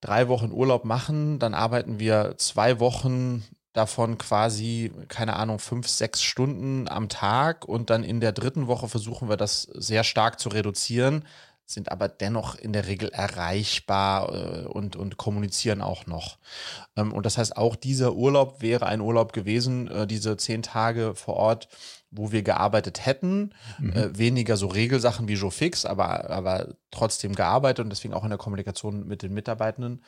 drei 0.00 0.28
Wochen 0.28 0.52
Urlaub 0.52 0.84
machen, 0.84 1.38
dann 1.38 1.54
arbeiten 1.54 1.98
wir 1.98 2.34
zwei 2.38 2.78
Wochen 2.78 3.42
davon 3.72 4.18
quasi, 4.18 4.92
keine 5.08 5.34
Ahnung, 5.34 5.58
fünf, 5.58 5.88
sechs 5.88 6.22
Stunden 6.22 6.88
am 6.88 7.08
Tag 7.08 7.64
und 7.64 7.90
dann 7.90 8.04
in 8.04 8.20
der 8.20 8.32
dritten 8.32 8.68
Woche 8.68 8.88
versuchen 8.88 9.28
wir 9.28 9.36
das 9.36 9.62
sehr 9.62 10.04
stark 10.04 10.38
zu 10.38 10.48
reduzieren, 10.48 11.24
sind 11.66 11.90
aber 11.90 12.08
dennoch 12.08 12.54
in 12.54 12.72
der 12.72 12.86
Regel 12.86 13.08
erreichbar 13.08 14.32
äh, 14.32 14.66
und, 14.66 14.96
und 14.96 15.16
kommunizieren 15.16 15.80
auch 15.80 16.06
noch. 16.06 16.38
Ähm, 16.96 17.12
und 17.12 17.26
das 17.26 17.38
heißt, 17.38 17.56
auch 17.56 17.74
dieser 17.74 18.14
Urlaub 18.14 18.60
wäre 18.62 18.86
ein 18.86 19.00
Urlaub 19.00 19.32
gewesen, 19.32 19.88
äh, 19.88 20.06
diese 20.06 20.36
zehn 20.36 20.62
Tage 20.62 21.14
vor 21.14 21.34
Ort, 21.34 21.68
wo 22.14 22.32
wir 22.32 22.42
gearbeitet 22.42 23.04
hätten. 23.04 23.50
Mhm. 23.78 23.92
Äh, 23.92 24.18
weniger 24.18 24.56
so 24.56 24.66
Regelsachen 24.68 25.28
wie 25.28 25.34
Joe 25.34 25.50
Fix, 25.50 25.84
aber, 25.84 26.30
aber 26.30 26.74
trotzdem 26.90 27.34
gearbeitet 27.34 27.84
und 27.84 27.90
deswegen 27.90 28.14
auch 28.14 28.24
in 28.24 28.30
der 28.30 28.38
Kommunikation 28.38 29.06
mit 29.06 29.22
den 29.22 29.34
Mitarbeitenden. 29.34 30.02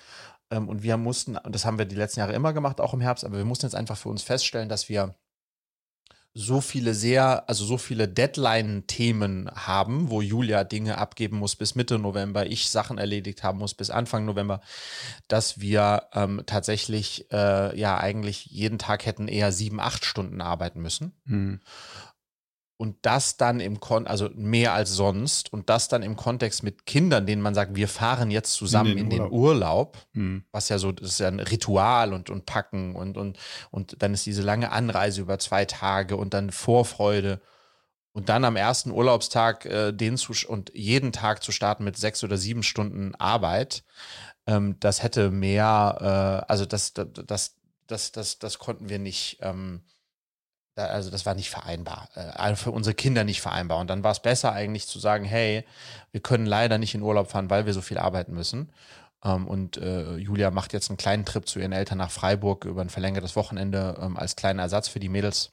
Ähm, 0.51 0.69
und 0.69 0.83
wir 0.83 0.97
mussten, 0.97 1.37
und 1.37 1.55
das 1.55 1.65
haben 1.65 1.79
wir 1.79 1.87
die 1.87 1.97
letzten 1.97 2.21
Jahre 2.21 2.33
immer 2.33 2.53
gemacht, 2.53 2.81
auch 2.81 2.95
im 2.95 3.01
Herbst, 3.01 3.25
aber 3.25 3.37
wir 3.37 3.45
mussten 3.45 3.67
jetzt 3.67 3.75
einfach 3.75 3.97
für 3.97 4.09
uns 4.09 4.23
feststellen, 4.23 4.69
dass 4.69 4.89
wir 4.89 5.15
so 6.39 6.61
viele 6.61 6.93
sehr, 6.93 7.49
also 7.49 7.65
so 7.65 7.79
viele 7.79 8.09
Deadline-Themen 8.09 9.51
haben, 9.55 10.11
wo 10.11 10.21
Julia 10.21 10.65
Dinge 10.65 10.99
abgeben 10.99 11.39
muss 11.39 11.57
bis 11.57 11.75
Mitte 11.75 11.99
November, 11.99 12.45
ich 12.45 12.69
Sachen 12.69 12.99
erledigt 12.99 13.43
haben 13.43 13.59
muss 13.59 13.73
bis 13.73 13.89
Anfang 13.89 14.27
November, 14.27 14.61
dass 15.29 15.61
wir 15.61 16.09
ähm, 16.13 16.43
tatsächlich 16.45 17.33
äh, 17.33 17.79
ja 17.79 17.97
eigentlich 17.97 18.45
jeden 18.47 18.79
Tag 18.79 19.07
hätten 19.07 19.29
eher 19.29 19.51
sieben, 19.51 19.81
acht 19.81 20.05
Stunden 20.05 20.43
arbeiten 20.43 20.83
müssen. 20.83 21.15
Mhm 21.25 21.61
und 22.79 22.97
das 23.03 23.37
dann 23.37 23.61
im 23.61 23.81
Kon 23.81 24.07
also 24.07 24.29
mehr 24.35 24.75
als 24.75 24.91
sonst 24.93 25.53
und 25.53 25.71
das 25.71 25.89
dann 25.89 26.03
im 26.03 26.17
Kontext 26.17 26.63
mit 26.63 26.85
Kindern, 26.85 27.27
denen 27.27 27.43
man 27.43 27.55
sagt, 27.55 27.75
wir 27.75 27.89
fahren 27.89 28.31
jetzt 28.31 28.53
zusammen 28.53 28.99
in 28.99 29.11
den, 29.11 29.25
in 29.25 29.31
Urlaub, 29.31 29.33
den 29.33 29.39
Urlaub 29.39 30.07
mhm. 30.13 30.45
was 30.53 30.69
ja 30.69 30.79
so 30.79 30.93
das 30.93 31.09
ist 31.09 31.21
ja 31.21 31.29
ein 31.29 31.41
Ritual 31.41 32.13
und 32.13 32.29
und 32.31 32.47
packen 32.47 32.95
und 32.95 33.17
und 33.17 33.39
und 33.71 34.03
dann 34.03 34.15
ist 34.15 34.27
diese 34.27 34.43
lange 34.43 34.73
Anreise 34.73 35.23
über 35.23 35.39
zwei 35.39 35.65
Tage 35.65 36.17
und 36.17 36.35
dann 36.35 36.51
Vorfreude 36.51 37.41
und 38.17 38.31
dann 38.31 38.47
am 38.47 38.57
ersten 38.57 38.91
Urlaubstag 38.93 39.67
äh, 39.67 39.93
den 39.93 40.17
zu 40.17 40.33
und 40.49 40.73
jeden 40.75 41.13
Tag 41.13 41.43
zu 41.43 41.53
starten 41.53 41.85
mit 41.85 41.99
sechs 41.99 42.25
oder 42.25 42.39
sieben 42.39 42.63
Stunden 42.63 43.15
Arbeit, 43.15 43.85
ähm, 44.47 44.77
das 44.81 45.03
hätte 45.03 45.31
mehr, 45.31 46.43
äh, 46.47 46.51
also 46.51 46.65
das 46.65 46.95
das 46.95 47.09
das 47.13 47.57
das 47.87 48.13
das, 48.13 48.39
das 48.39 48.59
konnten 48.59 48.89
wir 48.89 48.99
nicht 48.99 49.39
ähm, 49.43 49.83
also 50.77 51.11
das 51.11 51.27
war 51.27 51.35
nicht 51.35 51.51
vereinbar, 51.51 52.09
äh, 52.15 52.55
für 52.55 52.71
unsere 52.71 52.95
Kinder 52.95 53.25
nicht 53.25 53.41
vereinbar. 53.41 53.79
Und 53.79 53.89
dann 53.89 54.05
war 54.05 54.13
es 54.13 54.21
besser 54.21 54.53
eigentlich 54.53 54.87
zu 54.87 54.99
sagen, 54.99 55.25
hey, 55.25 55.65
wir 56.13 56.21
können 56.21 56.47
leider 56.47 56.79
nicht 56.79 56.95
in 56.95 57.03
Urlaub 57.03 57.31
fahren, 57.31 57.51
weil 57.51 57.67
wir 57.67 57.73
so 57.73 57.81
viel 57.81 57.99
arbeiten 57.99 58.35
müssen. 58.35 58.71
Ähm, 59.25 59.47
und 59.47 59.79
äh, 59.79 60.17
Julia 60.17 60.51
macht 60.51 60.73
jetzt 60.73 60.91
einen 60.91 60.99
kleinen 60.99 61.25
Trip 61.25 61.49
zu 61.49 61.59
ihren 61.59 61.73
Eltern 61.73 61.99
nach 61.99 62.11
Freiburg 62.11 62.65
über 62.65 62.83
ein 62.83 62.91
verlängertes 62.91 63.37
Wochenende 63.37 63.97
ähm, 64.01 64.17
als 64.17 64.37
kleinen 64.37 64.59
Ersatz 64.59 64.89
für 64.89 65.01
die 65.01 65.09
Mädels. 65.09 65.51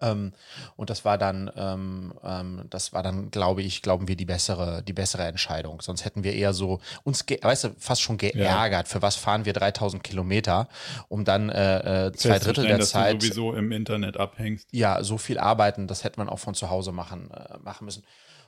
Ähm, 0.00 0.32
und 0.76 0.90
das 0.90 1.04
war 1.04 1.16
dann, 1.18 1.50
ähm, 1.56 2.12
ähm, 2.22 2.66
das 2.70 2.92
war 2.92 3.02
dann, 3.02 3.30
glaube 3.30 3.62
ich, 3.62 3.82
glauben 3.82 4.08
wir, 4.08 4.16
die 4.16 4.26
bessere, 4.26 4.82
die 4.82 4.92
bessere 4.92 5.24
Entscheidung. 5.24 5.80
Sonst 5.80 6.04
hätten 6.04 6.22
wir 6.22 6.34
eher 6.34 6.52
so 6.52 6.80
uns, 7.04 7.24
weißt 7.40 7.64
du, 7.64 7.74
fast 7.78 8.02
schon 8.02 8.18
geärgert. 8.18 8.86
Ja. 8.86 8.92
Für 8.92 9.02
was 9.02 9.16
fahren 9.16 9.44
wir 9.44 9.52
3000 9.52 10.02
Kilometer, 10.02 10.68
um 11.08 11.24
dann 11.24 11.48
äh, 11.48 12.06
äh, 12.06 12.12
zwei 12.12 12.38
Drittel 12.38 12.66
der 12.66 12.78
dass 12.78 12.90
Zeit. 12.90 13.22
Du 13.22 13.26
sowieso 13.26 13.54
im 13.54 13.72
Internet 13.72 14.16
abhängst. 14.16 14.68
Ja, 14.72 15.02
so 15.02 15.18
viel 15.18 15.38
arbeiten, 15.38 15.86
das 15.86 16.04
hätte 16.04 16.20
man 16.20 16.28
auch 16.28 16.38
von 16.38 16.54
zu 16.54 16.70
Hause 16.70 16.92
machen, 16.92 17.30
äh, 17.30 17.58
machen 17.58 17.84
müssen. 17.86 18.04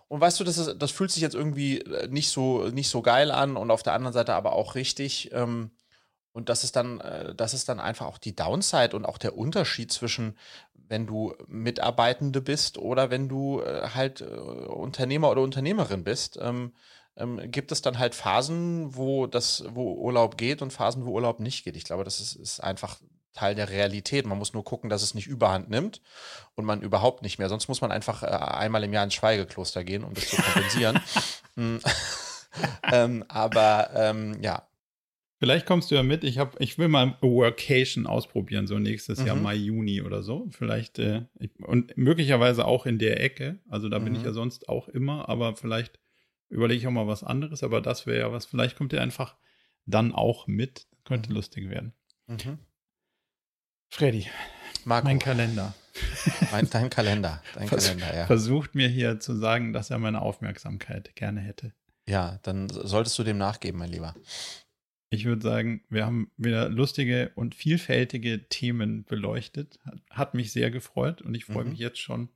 Und 0.09 0.21
weißt 0.21 0.41
du, 0.41 0.45
das, 0.45 0.57
ist, 0.57 0.77
das 0.79 0.91
fühlt 0.91 1.11
sich 1.11 1.23
jetzt 1.23 1.35
irgendwie 1.35 1.81
äh, 1.81 2.09
nicht 2.09 2.31
so, 2.31 2.69
nicht 2.69 2.89
so 2.89 3.03
geil 3.03 3.31
an 3.31 3.57
und 3.57 3.71
auf 3.71 3.83
der 3.83 3.93
anderen 3.93 4.15
Seite 4.15 4.35
aber 4.35 4.53
auch 4.53 4.75
richtig. 4.75 5.31
Ähm, 5.33 5.71
und 6.39 6.49
das 6.49 6.63
ist 6.63 6.77
dann, 6.77 7.01
äh, 7.01 7.35
das 7.35 7.53
ist 7.53 7.69
dann 7.69 7.81
einfach 7.81 8.07
auch 8.07 8.19
die 8.19 8.37
Downside 8.37 8.95
und 8.95 9.05
auch 9.05 9.19
der 9.19 9.37
Unterschied 9.37 9.91
zwischen, 9.91 10.39
wenn 10.73 11.05
du 11.05 11.35
Mitarbeitende 11.49 12.41
bist 12.41 12.79
oder 12.79 13.11
wenn 13.11 13.29
du 13.29 13.61
äh, 13.61 13.89
halt 13.93 14.21
äh, 14.21 14.25
Unternehmer 14.25 15.33
oder 15.33 15.43
Unternehmerin 15.43 16.05
bist. 16.05 16.39
Ähm, 16.41 16.75
ähm, 17.17 17.51
gibt 17.51 17.73
es 17.73 17.83
dann 17.83 17.99
halt 17.99 18.15
Phasen, 18.15 18.95
wo 18.95 19.27
das, 19.27 19.65
wo 19.71 19.95
Urlaub 19.95 20.39
geht 20.39 20.63
und 20.63 20.73
Phasen, 20.73 21.05
wo 21.05 21.11
Urlaub 21.11 21.41
nicht 21.41 21.65
geht. 21.65 21.77
Ich 21.77 21.83
glaube, 21.83 22.05
das 22.05 22.21
ist, 22.21 22.37
ist 22.37 22.61
einfach 22.61 22.99
Teil 23.33 23.57
der 23.57 23.69
Realität. 23.69 24.25
Man 24.25 24.39
muss 24.39 24.53
nur 24.53 24.63
gucken, 24.63 24.89
dass 24.89 25.03
es 25.03 25.15
nicht 25.15 25.27
überhand 25.27 25.69
nimmt 25.69 26.01
und 26.55 26.65
man 26.65 26.83
überhaupt 26.83 27.23
nicht 27.23 27.41
mehr. 27.41 27.49
Sonst 27.49 27.67
muss 27.67 27.81
man 27.81 27.91
einfach 27.91 28.23
äh, 28.23 28.27
einmal 28.27 28.85
im 28.85 28.93
Jahr 28.93 29.03
ins 29.03 29.15
Schweigekloster 29.15 29.83
gehen, 29.83 30.05
um 30.05 30.15
das 30.15 30.29
zu 30.29 30.37
kompensieren. 30.41 31.01
Mm. 31.57 31.79
ähm, 32.93 33.25
aber 33.29 33.91
ähm, 33.95 34.41
ja, 34.41 34.63
Vielleicht 35.39 35.67
kommst 35.67 35.91
du 35.91 35.95
ja 35.95 36.03
mit. 36.03 36.25
Ich, 36.25 36.39
hab, 36.39 36.61
ich 36.61 36.79
will 36.79 36.89
mal 36.89 37.17
Workation 37.21 38.07
ausprobieren, 38.07 38.67
so 38.67 38.79
nächstes 38.79 39.21
mhm. 39.21 39.27
Jahr 39.27 39.37
Mai, 39.37 39.55
Juni 39.55 40.03
oder 40.03 40.23
so. 40.23 40.49
Vielleicht, 40.51 40.99
äh, 40.99 41.23
ich, 41.39 41.51
und 41.61 41.97
möglicherweise 41.97 42.65
auch 42.65 42.87
in 42.87 42.99
der 42.99 43.23
Ecke. 43.23 43.61
Also 43.69 43.89
da 43.89 44.01
mhm. 44.01 44.05
bin 44.05 44.15
ich 44.15 44.21
mhm. 44.21 44.27
ja 44.27 44.33
sonst 44.33 44.69
auch 44.69 44.89
immer, 44.89 45.29
aber 45.29 45.55
vielleicht 45.55 46.01
überlege 46.49 46.81
ich 46.81 46.87
auch 46.89 46.93
mal 46.93 47.07
was 47.07 47.23
anderes. 47.23 47.63
Aber 47.63 47.81
das 47.81 48.07
wäre 48.07 48.19
ja 48.19 48.33
was, 48.33 48.47
vielleicht 48.47 48.77
kommt 48.77 48.93
ihr 48.93 49.01
einfach 49.01 49.37
dann 49.87 50.13
auch 50.13 50.49
mit. 50.49 50.87
Könnte 51.05 51.31
mhm. 51.31 51.37
lustig 51.37 51.71
werden. 51.71 51.93
Mhm. 52.27 52.59
Freddy, 53.91 54.27
Marco. 54.85 55.07
mein 55.07 55.19
Kalender. 55.21 55.75
Mein, 56.53 56.71
dein 56.71 56.91
Kalender, 56.91 57.43
dein 57.55 57.67
Vers 57.67 57.87
Kalender, 57.87 58.17
ja. 58.17 58.27
Versucht 58.27 58.77
mir 58.77 58.87
hier 58.87 59.19
zu 59.19 59.35
sagen, 59.35 59.73
dass 59.73 59.91
er 59.91 59.99
meine 59.99 60.23
Aufmerksamkeit 60.23 61.17
gerne 61.17 61.41
hätte. 61.41 61.73
Ja, 62.07 62.39
dann 62.45 62.69
solltest 62.69 63.19
du 63.19 63.25
dem 63.25 63.37
nachgeben, 63.37 63.81
mein 63.81 63.91
Lieber. 63.91 64.15
Ich 65.11 65.25
würde 65.25 65.43
sagen, 65.43 65.83
wir 65.89 66.05
haben 66.05 66.31
wieder 66.37 66.69
lustige 66.69 67.33
und 67.35 67.55
vielfältige 67.55 68.49
Themen 68.49 69.05
beleuchtet. 69.05 69.79
Hat 70.11 70.35
mich 70.35 70.53
sehr 70.53 70.71
gefreut 70.71 71.23
und 71.23 71.35
ich 71.35 71.47
freue 71.47 71.65
mhm. 71.65 71.71
mich 71.71 71.79
jetzt 71.79 71.99
schon 71.99 72.29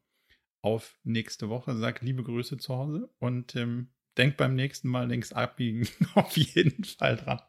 auf 0.62 0.96
nächste 1.04 1.48
Woche. 1.48 1.76
Sag 1.76 2.00
liebe 2.00 2.22
Grüße 2.22 2.56
zu 2.56 2.74
Hause 2.74 3.10
und 3.18 3.54
ähm, 3.56 3.88
denk 4.16 4.36
beim 4.36 4.54
nächsten 4.54 4.88
Mal 4.88 5.08
links 5.08 5.32
abbiegen 5.32 5.86
auf 6.14 6.36
jeden 6.36 6.84
Fall 6.84 7.16
dran, 7.16 7.40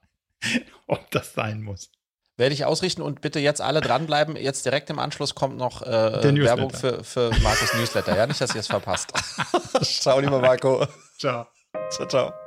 ob 0.87 1.09
das 1.11 1.33
sein 1.33 1.61
muss. 1.61 1.89
Werde 2.35 2.55
ich 2.55 2.65
ausrichten 2.65 3.03
und 3.03 3.21
bitte 3.21 3.39
jetzt 3.39 3.61
alle 3.61 3.79
dranbleiben. 3.79 4.35
Jetzt 4.35 4.65
direkt 4.65 4.89
im 4.89 4.97
Anschluss 4.97 5.35
kommt 5.35 5.55
noch 5.55 5.83
äh, 5.83 6.23
Werbung 6.41 6.71
für, 6.71 7.03
für 7.03 7.29
Markus 7.43 7.75
Newsletter. 7.75 8.17
Ja, 8.17 8.25
nicht, 8.25 8.41
dass 8.41 8.55
ihr 8.55 8.61
es 8.61 8.67
verpasst. 8.67 9.13
ciao, 9.83 10.19
lieber 10.19 10.39
Marco. 10.39 10.87
Ciao. 11.19 11.45
Ciao, 11.91 12.07
ciao. 12.07 12.42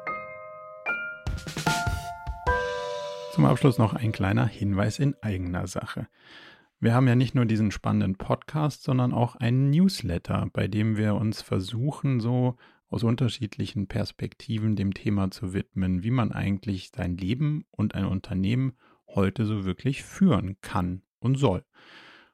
Zum 3.37 3.45
Abschluss 3.45 3.77
noch 3.77 3.93
ein 3.93 4.13
kleiner 4.13 4.47
Hinweis 4.47 4.99
in 4.99 5.15
eigener 5.21 5.67
Sache. 5.67 6.09
Wir 6.81 6.95
haben 6.95 7.07
ja 7.07 7.15
nicht 7.15 7.35
nur 7.35 7.45
diesen 7.45 7.71
spannenden 7.71 8.17
Podcast, 8.17 8.83
sondern 8.83 9.13
auch 9.13 9.37
einen 9.37 9.69
Newsletter, 9.69 10.49
bei 10.55 10.69
dem 10.69 10.97
wir 10.97 11.17
uns 11.17 11.43
versuchen, 11.43 12.19
so 12.21 12.57
aus 12.89 13.05
unterschiedlichen 13.05 13.89
Perspektiven 13.89 14.75
dem 14.75 14.95
Thema 14.95 15.31
zu 15.31 15.53
widmen, 15.53 16.03
wie 16.03 16.13
man 16.13 16.33
eigentlich 16.33 16.93
sein 16.97 17.19
Leben 17.19 17.67
und 17.71 17.95
ein 17.95 18.07
Unternehmen 18.07 18.73
heute 19.07 19.45
so 19.45 19.67
wirklich 19.67 20.03
führen 20.03 20.57
kann 20.63 21.03
und 21.19 21.37
soll. 21.37 21.63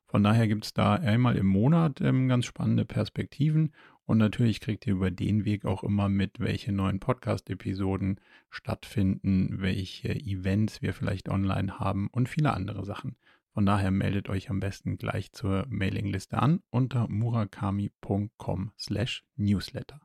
Von 0.06 0.22
daher 0.22 0.46
gibt 0.46 0.66
es 0.66 0.72
da 0.72 0.94
einmal 0.94 1.36
im 1.36 1.46
Monat 1.46 2.00
ähm, 2.00 2.28
ganz 2.28 2.46
spannende 2.46 2.84
Perspektiven 2.84 3.72
und 4.12 4.18
natürlich 4.18 4.60
kriegt 4.60 4.86
ihr 4.86 4.92
über 4.92 5.10
den 5.10 5.46
Weg 5.46 5.64
auch 5.64 5.82
immer 5.82 6.10
mit, 6.10 6.38
welche 6.38 6.70
neuen 6.70 7.00
Podcast-Episoden 7.00 8.20
stattfinden, 8.50 9.62
welche 9.62 10.14
Events 10.14 10.82
wir 10.82 10.92
vielleicht 10.92 11.30
online 11.30 11.78
haben 11.78 12.08
und 12.08 12.28
viele 12.28 12.52
andere 12.52 12.84
Sachen. 12.84 13.16
Von 13.54 13.64
daher 13.64 13.90
meldet 13.90 14.28
euch 14.28 14.50
am 14.50 14.60
besten 14.60 14.98
gleich 14.98 15.32
zur 15.32 15.64
Mailingliste 15.70 16.36
an 16.36 16.60
unter 16.68 17.08
murakami.com/newsletter. 17.08 19.98